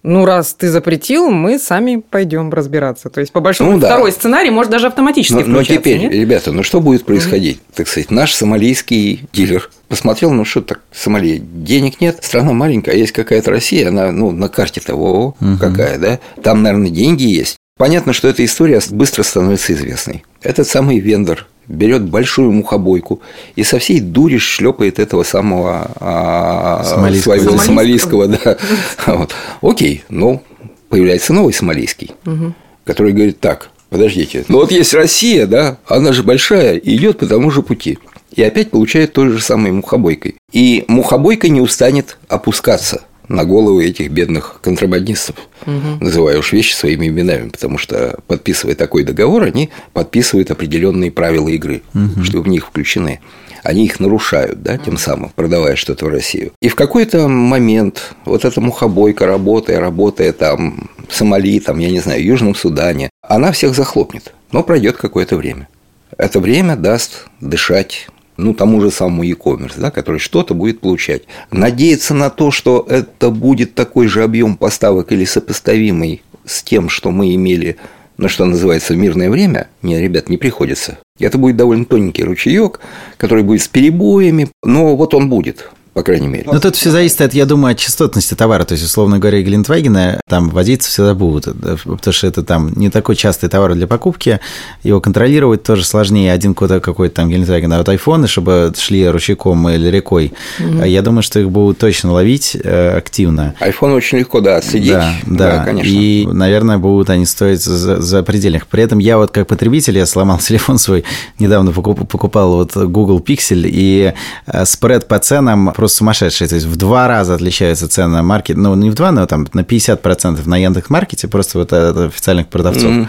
ну, 0.05 0.25
раз 0.25 0.53
ты 0.53 0.69
запретил, 0.69 1.29
мы 1.29 1.57
сами 1.57 1.97
пойдем 1.97 2.51
разбираться. 2.51 3.09
То 3.09 3.19
есть, 3.19 3.31
по 3.31 3.41
большому 3.41 3.73
ну, 3.73 3.79
да. 3.79 3.87
второй 3.87 4.11
сценарий 4.11 4.51
может 4.51 4.71
даже 4.71 4.87
автоматически 4.87 5.33
но, 5.33 5.45
но 5.45 5.63
теперь, 5.63 5.99
нет? 5.99 6.13
ребята, 6.13 6.51
ну 6.51 6.63
что 6.63 6.79
будет 6.79 7.05
происходить? 7.05 7.57
Угу. 7.57 7.73
Так 7.75 7.87
сказать, 7.87 8.11
наш 8.11 8.33
сомалийский 8.33 9.27
дилер 9.33 9.69
посмотрел, 9.87 10.31
ну 10.31 10.45
что 10.45 10.61
так, 10.61 10.81
Сомали, 10.91 11.41
денег 11.43 12.01
нет, 12.01 12.19
страна 12.21 12.53
маленькая, 12.53 12.95
есть 12.95 13.11
какая-то 13.11 13.51
Россия, 13.51 13.89
она, 13.89 14.11
ну, 14.11 14.31
на 14.31 14.47
карте 14.47 14.79
того 14.79 15.35
угу. 15.39 15.57
какая, 15.59 15.97
да? 15.97 16.19
Там, 16.41 16.61
наверное, 16.61 16.89
деньги 16.89 17.23
есть. 17.23 17.57
Понятно, 17.77 18.13
что 18.13 18.29
эта 18.29 18.45
история 18.45 18.79
быстро 18.89 19.23
становится 19.23 19.73
известной. 19.73 20.23
Этот 20.41 20.65
самый 20.65 20.99
вендор 20.99 21.45
берет 21.67 22.03
большую 22.03 22.53
мухобойку 22.53 23.19
и 23.57 23.65
со 23.65 23.79
всей 23.79 23.99
дури 23.99 24.38
шлепает 24.38 24.97
этого 24.97 25.23
самого 25.23 25.91
а, 25.99 26.85
сомалийского, 26.85 27.35
своего 27.35 27.57
сомалийского, 27.57 28.27
да. 28.29 28.57
Вот. 29.07 29.35
Окей, 29.61 30.05
ну, 30.07 30.41
появляется 30.88 31.33
новый 31.33 31.51
сомалийский, 31.51 32.11
угу. 32.25 32.53
который 32.85 33.11
говорит 33.11 33.41
так, 33.41 33.69
подождите, 33.89 34.45
ну 34.47 34.59
вот 34.59 34.71
есть 34.71 34.93
Россия, 34.93 35.45
да, 35.45 35.77
она 35.85 36.13
же 36.13 36.23
большая 36.23 36.77
и 36.77 36.95
идет 36.95 37.17
по 37.17 37.25
тому 37.25 37.51
же 37.51 37.61
пути. 37.61 37.99
И 38.33 38.41
опять 38.41 38.71
получает 38.71 39.11
той 39.11 39.27
же 39.27 39.41
самой 39.41 39.73
мухобойкой. 39.73 40.35
И 40.53 40.85
мухобойка 40.88 41.49
не 41.49 41.59
устанет 41.59 42.17
опускаться– 42.29 43.03
на 43.27 43.45
головы 43.45 43.85
этих 43.85 44.11
бедных 44.11 44.59
контрабандистов, 44.61 45.35
угу. 45.65 46.03
называя 46.03 46.38
уж 46.38 46.51
вещи 46.53 46.73
своими 46.73 47.07
именами, 47.07 47.49
потому 47.49 47.77
что 47.77 48.19
подписывая 48.27 48.75
такой 48.75 49.03
договор, 49.03 49.43
они 49.43 49.69
подписывают 49.93 50.51
определенные 50.51 51.11
правила 51.11 51.49
игры, 51.49 51.81
угу. 51.93 52.23
что 52.23 52.41
в 52.41 52.47
них 52.47 52.67
включены. 52.67 53.19
Они 53.63 53.85
их 53.85 53.99
нарушают, 53.99 54.61
да, 54.61 54.77
тем 54.77 54.95
самым, 54.95 55.31
продавая 55.35 55.75
что-то 55.75 56.05
в 56.05 56.09
Россию. 56.09 56.51
И 56.61 56.69
в 56.69 56.75
какой-то 56.75 57.27
момент 57.27 58.13
вот 58.23 58.45
эта 58.45 58.61
мухобойка, 58.61 59.25
работая, 59.25 59.79
работая 59.79 60.33
там 60.33 60.91
в 61.09 61.15
Сомали, 61.15 61.59
там, 61.59 61.79
я 61.79 61.89
не 61.89 61.99
знаю, 61.99 62.21
в 62.21 62.23
Южном 62.23 62.53
Судане, 62.53 63.09
она 63.23 63.51
всех 63.51 63.73
захлопнет. 63.73 64.33
Но 64.51 64.61
пройдет 64.61 64.97
какое-то 64.97 65.35
время. 65.35 65.67
Это 66.15 66.39
время 66.39 66.75
даст 66.75 67.27
дышать 67.41 68.07
ну, 68.38 68.54
тому 68.54 68.82
же 68.82 68.91
самому 68.91 69.24
e-commerce, 69.24 69.74
да, 69.78 69.91
который 69.91 70.19
что-то 70.19 70.54
будет 70.54 70.80
получать. 70.80 71.24
Надеяться 71.52 72.13
на 72.13 72.30
то, 72.30 72.52
что 72.52 72.86
это 72.89 73.30
будет 73.30 73.76
такой 73.76 74.08
же 74.08 74.24
объем 74.24 74.58
поставок 74.58 75.12
или 75.12 75.26
сопоставимый 75.26 76.21
с 76.45 76.63
тем, 76.63 76.89
что 76.89 77.12
мы 77.12 77.34
имели, 77.36 77.78
ну, 78.17 78.28
что 78.28 78.45
называется, 78.45 78.93
в 78.93 78.98
мирное 78.98 79.30
время, 79.30 79.67
не, 79.82 80.00
ребят, 80.00 80.30
не 80.30 80.38
приходится. 80.38 81.00
Это 81.19 81.38
будет 81.38 81.58
довольно 81.58 81.86
тоненький 81.86 82.24
ручеек, 82.24 82.80
который 83.17 83.43
будет 83.43 83.62
с 83.62 83.67
перебоями, 83.67 84.50
но 84.63 84.95
вот 84.95 85.13
он 85.13 85.30
будет 85.30 85.69
по 85.95 86.03
крайней 86.03 86.27
мере. 86.27 86.43
Но 86.51 86.60
тут 86.60 86.75
все 86.75 86.91
зависит, 86.91 87.21
от, 87.21 87.34
я 87.34 87.45
думаю, 87.45 87.71
от 87.71 87.79
частотности 87.79 88.34
товара. 88.34 88.65
То 88.65 88.73
есть, 88.73 88.84
условно 88.84 89.17
говоря, 89.17 89.41
Гелендвагена 89.41 90.19
там 90.27 90.49
водиться 90.49 90.89
всегда 90.89 91.13
будут, 91.13 91.45
потому 91.55 92.12
что 92.12 92.27
это 92.27 92.43
там 92.43 92.73
не 92.75 92.89
такой 92.89 93.15
частый 93.15 93.47
товар 93.47 93.75
для 93.75 93.88
покупки, 93.88 94.41
его 94.84 94.99
контролировать 94.99 95.63
тоже 95.63 95.86
сложнее. 95.86 96.34
Один 96.34 96.53
какой-то 96.53 96.81
какой 96.81 97.08
там 97.08 97.29
Гелендваген, 97.29 97.71
а 97.71 97.77
вот 97.77 97.88
айфоны, 97.88 98.27
чтобы 98.27 98.73
шли 98.77 99.08
ручейком 99.08 99.69
или 99.69 99.88
рекой, 99.88 100.34
mm-hmm. 100.60 100.86
я 100.86 101.01
думаю, 101.01 101.23
что 101.23 101.39
их 101.39 101.49
будут 101.49 101.77
точно 101.77 102.12
ловить 102.12 102.58
э, 102.62 102.97
активно. 102.97 103.55
Айфон 103.62 103.93
очень 103.93 104.17
легко, 104.17 104.41
да, 104.41 104.58
отследить. 104.58 104.91
Да, 104.91 105.13
да, 105.25 105.58
да, 105.60 105.63
конечно. 105.63 105.89
И, 105.89 106.27
наверное, 106.27 106.77
будут 106.77 107.10
они 107.10 107.25
стоить 107.25 107.63
за, 107.63 108.01
за 108.01 108.21
предельных. 108.21 108.67
При 108.67 108.84
этом 108.84 108.99
я 108.99 109.17
вот 109.17 109.31
как 109.31 109.47
потребитель, 109.47 109.97
я 109.97 110.05
сломал 110.05 110.39
телефон 110.39 110.77
свой, 110.77 111.05
недавно 111.39 111.71
покупал 111.71 112.58
вот 112.58 112.75
Google 112.75 113.21
Pixel, 113.25 113.62
и 113.65 114.13
э, 114.45 114.65
спред 114.65 115.08
по 115.08 115.19
ценам 115.19 115.71
просто 115.73 115.85
сумасшедшие. 115.93 116.48
То 116.48 116.56
есть 116.56 116.67
в 116.67 116.76
два 116.76 117.08
раза 117.08 117.36
отличаются 117.36 117.88
цены 117.88 118.10
на 118.10 118.24
маркет. 118.24 118.58
Ну, 118.58 118.76
не 118.76 118.89
в 118.89 118.95
два, 118.95 119.12
но 119.12 119.26
там 119.26 119.48
на 119.54 119.62
50% 119.62 120.48
на 120.48 120.58
Яндекс.Маркете, 120.58 121.28
просто 121.28 121.60
вот 121.60 121.74
от 121.74 121.98
официальных 121.98 122.48
продавцов. 122.48 122.91
Mm-hmm. 122.91 123.08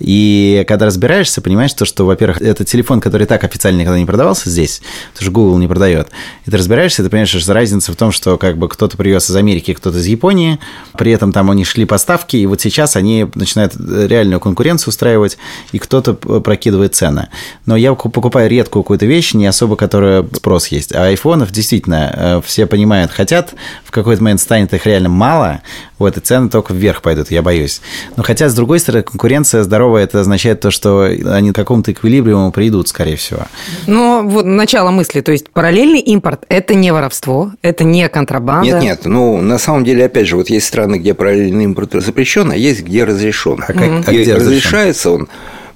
И 0.00 0.64
когда 0.66 0.86
разбираешься, 0.86 1.40
понимаешь, 1.40 1.72
то, 1.74 1.84
что, 1.84 2.04
во-первых, 2.04 2.42
это 2.42 2.64
телефон, 2.64 3.00
который 3.00 3.26
так 3.26 3.44
официально 3.44 3.80
никогда 3.80 3.98
не 3.98 4.06
продавался 4.06 4.50
здесь, 4.50 4.82
потому 5.12 5.24
что 5.24 5.30
Google 5.32 5.58
не 5.58 5.68
продает. 5.68 6.08
И 6.46 6.50
ты 6.50 6.56
разбираешься, 6.56 7.02
ты 7.02 7.08
понимаешь, 7.08 7.28
что 7.28 7.52
разница 7.54 7.92
в 7.92 7.96
том, 7.96 8.12
что 8.12 8.36
как 8.36 8.58
бы 8.58 8.68
кто-то 8.68 8.96
привез 8.96 9.30
из 9.30 9.36
Америки, 9.36 9.74
кто-то 9.74 9.98
из 9.98 10.06
Японии, 10.06 10.58
при 10.98 11.12
этом 11.12 11.32
там 11.32 11.48
у 11.48 11.52
них 11.52 11.66
шли 11.66 11.84
поставки, 11.84 12.36
и 12.36 12.46
вот 12.46 12.60
сейчас 12.60 12.96
они 12.96 13.26
начинают 13.34 13.74
реальную 13.76 14.40
конкуренцию 14.40 14.90
устраивать, 14.90 15.38
и 15.72 15.78
кто-то 15.78 16.14
прокидывает 16.14 16.94
цены. 16.94 17.28
Но 17.66 17.76
я 17.76 17.94
покупаю 17.94 18.50
редкую 18.50 18.82
какую-то 18.82 19.06
вещь, 19.06 19.34
не 19.34 19.46
особо 19.46 19.76
которая 19.76 20.26
спрос 20.34 20.68
есть. 20.68 20.94
А 20.94 21.04
айфонов 21.04 21.50
действительно 21.50 22.11
Э, 22.12 22.40
все 22.44 22.66
понимают, 22.66 23.10
хотят, 23.10 23.54
в 23.84 23.90
какой-то 23.90 24.22
момент 24.22 24.40
станет 24.40 24.74
их 24.74 24.86
реально 24.86 25.08
мало, 25.08 25.62
вот, 25.98 26.16
и 26.16 26.20
цены 26.20 26.50
только 26.50 26.74
вверх 26.74 27.02
пойдут, 27.02 27.30
я 27.30 27.42
боюсь. 27.42 27.80
Но 28.16 28.22
хотя, 28.22 28.48
с 28.48 28.54
другой 28.54 28.80
стороны, 28.80 29.02
конкуренция 29.02 29.62
здоровая, 29.62 30.04
это 30.04 30.20
означает 30.20 30.60
то, 30.60 30.70
что 30.70 31.04
они 31.04 31.52
к 31.52 31.54
какому-то 31.54 31.92
эквилибриуму 31.92 32.52
придут, 32.52 32.88
скорее 32.88 33.16
всего. 33.16 33.42
Ну, 33.86 34.28
вот 34.28 34.44
начало 34.44 34.90
мысли, 34.90 35.20
то 35.20 35.32
есть 35.32 35.50
параллельный 35.50 36.00
импорт– 36.00 36.44
это 36.48 36.74
не 36.74 36.92
воровство, 36.92 37.52
это 37.62 37.84
не 37.84 38.08
контрабанда. 38.08 38.66
Нет, 38.66 38.82
нет, 38.82 39.00
ну, 39.04 39.40
на 39.40 39.58
самом 39.58 39.84
деле, 39.84 40.04
опять 40.04 40.26
же, 40.26 40.36
вот 40.36 40.50
есть 40.50 40.66
страны, 40.66 40.96
где 40.96 41.14
параллельный 41.14 41.64
импорт 41.64 41.92
запрещен, 41.94 42.50
а 42.50 42.56
есть, 42.56 42.82
где 42.82 43.04
разрешен. 43.04 43.62
А, 43.62 43.72
как, 43.72 43.76
mm-hmm. 43.76 44.04
а 44.06 44.12
где 44.12 44.34
разрешается 44.34 45.10
он 45.10 45.28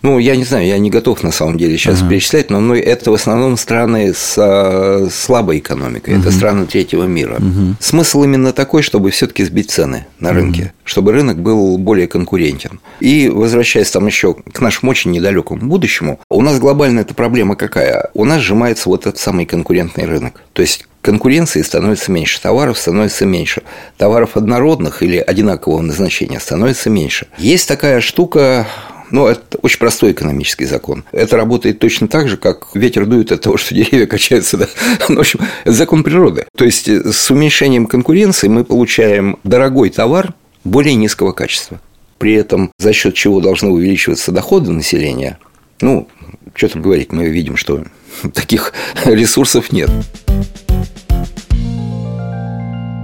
ну, 0.03 0.19
я 0.19 0.37
не 0.37 0.45
знаю, 0.45 0.67
я 0.67 0.79
не 0.79 0.91
готов 0.91 1.23
на 1.23 1.33
самом 1.33 1.59
деле 1.59 1.77
сейчас 1.77 2.01
uh-huh. 2.01 2.09
перечислять, 2.09 2.51
но 2.51 2.61
ну, 2.61 2.75
это 2.75 3.11
в 3.11 3.15
основном 3.15 3.57
страны 3.57 4.13
с 4.15 4.35
а, 4.37 5.09
слабой 5.11 5.59
экономикой, 5.59 6.15
uh-huh. 6.15 6.21
это 6.21 6.31
страны 6.31 6.67
третьего 6.67 7.05
мира. 7.05 7.37
Uh-huh. 7.37 7.75
Смысл 7.81 8.25
именно 8.25 8.53
такой, 8.53 8.83
чтобы 8.83 9.11
все-таки 9.11 9.45
сбить 9.45 9.71
цены 9.71 10.07
на 10.21 10.33
рынке, 10.33 10.63
uh-huh. 10.63 10.81
чтобы 10.85 11.13
рынок 11.13 11.39
был 11.39 11.79
более 11.79 12.07
конкурентен. 12.07 12.81
И 13.01 13.29
возвращаясь 13.29 13.91
там 13.91 14.07
еще 14.07 14.35
к 14.35 14.61
нашему 14.61 14.91
очень 14.91 15.11
недалекому 15.11 15.67
будущему, 15.67 16.21
у 16.31 16.43
нас 16.43 16.59
глобальная 16.59 17.03
эта 17.03 17.15
проблема 17.15 17.57
какая? 17.57 18.11
У 18.15 18.25
нас 18.25 18.43
сжимается 18.43 18.89
вот 18.89 19.07
этот 19.07 19.19
самый 19.19 19.47
конкурентный 19.47 20.05
рынок. 20.05 20.43
То 20.53 20.63
есть 20.63 20.87
конкуренции 21.07 21.63
становится 21.63 22.11
меньше, 22.11 22.41
товаров 22.41 22.79
становится 22.79 23.27
меньше, 23.27 23.63
товаров 23.97 24.37
однородных 24.37 25.03
или 25.03 25.19
одинакового 25.19 25.81
назначения 25.81 26.41
становится 26.41 26.91
меньше. 26.91 27.29
Есть 27.39 27.69
такая 27.69 28.01
штука, 28.01 28.67
ну, 29.11 29.27
это 29.27 29.59
очень 29.63 29.79
простой 29.79 30.13
экономический 30.13 30.65
закон. 30.65 31.05
Это 31.13 31.37
работает 31.37 31.79
точно 31.79 32.09
так 32.09 32.29
же, 32.29 32.37
как 32.37 32.69
ветер 32.75 33.07
дует 33.07 33.33
от 33.33 33.41
того, 33.41 33.57
что 33.57 33.75
деревья 33.75 34.07
качаются. 34.07 34.57
Да? 34.57 34.67
Ну, 35.09 35.17
в 35.17 35.21
общем, 35.21 35.41
это 35.65 35.73
закон 35.73 36.03
природы. 36.03 36.47
То 36.57 36.65
есть 36.65 36.89
э, 36.89 37.13
с 37.13 37.31
уменьшением 37.31 37.87
конкуренции 37.87 38.49
мы 38.49 38.65
получаем 38.65 39.39
дорогой 39.45 39.91
товар 39.91 40.35
более 40.65 40.95
низкого 40.95 41.33
качества. 41.33 41.81
При 42.19 42.33
этом 42.33 42.73
за 42.79 42.93
счет 42.93 43.15
чего 43.15 43.41
должны 43.41 43.71
увеличиваться 43.71 44.33
доходы 44.33 44.73
населения, 44.73 45.39
ну, 45.81 46.09
что 46.55 46.69
там 46.69 46.83
говорить, 46.83 47.13
мы 47.13 47.29
видим, 47.29 47.57
что 47.57 47.85
таких 48.35 48.73
ресурсов 49.05 49.73
нет. 49.73 49.91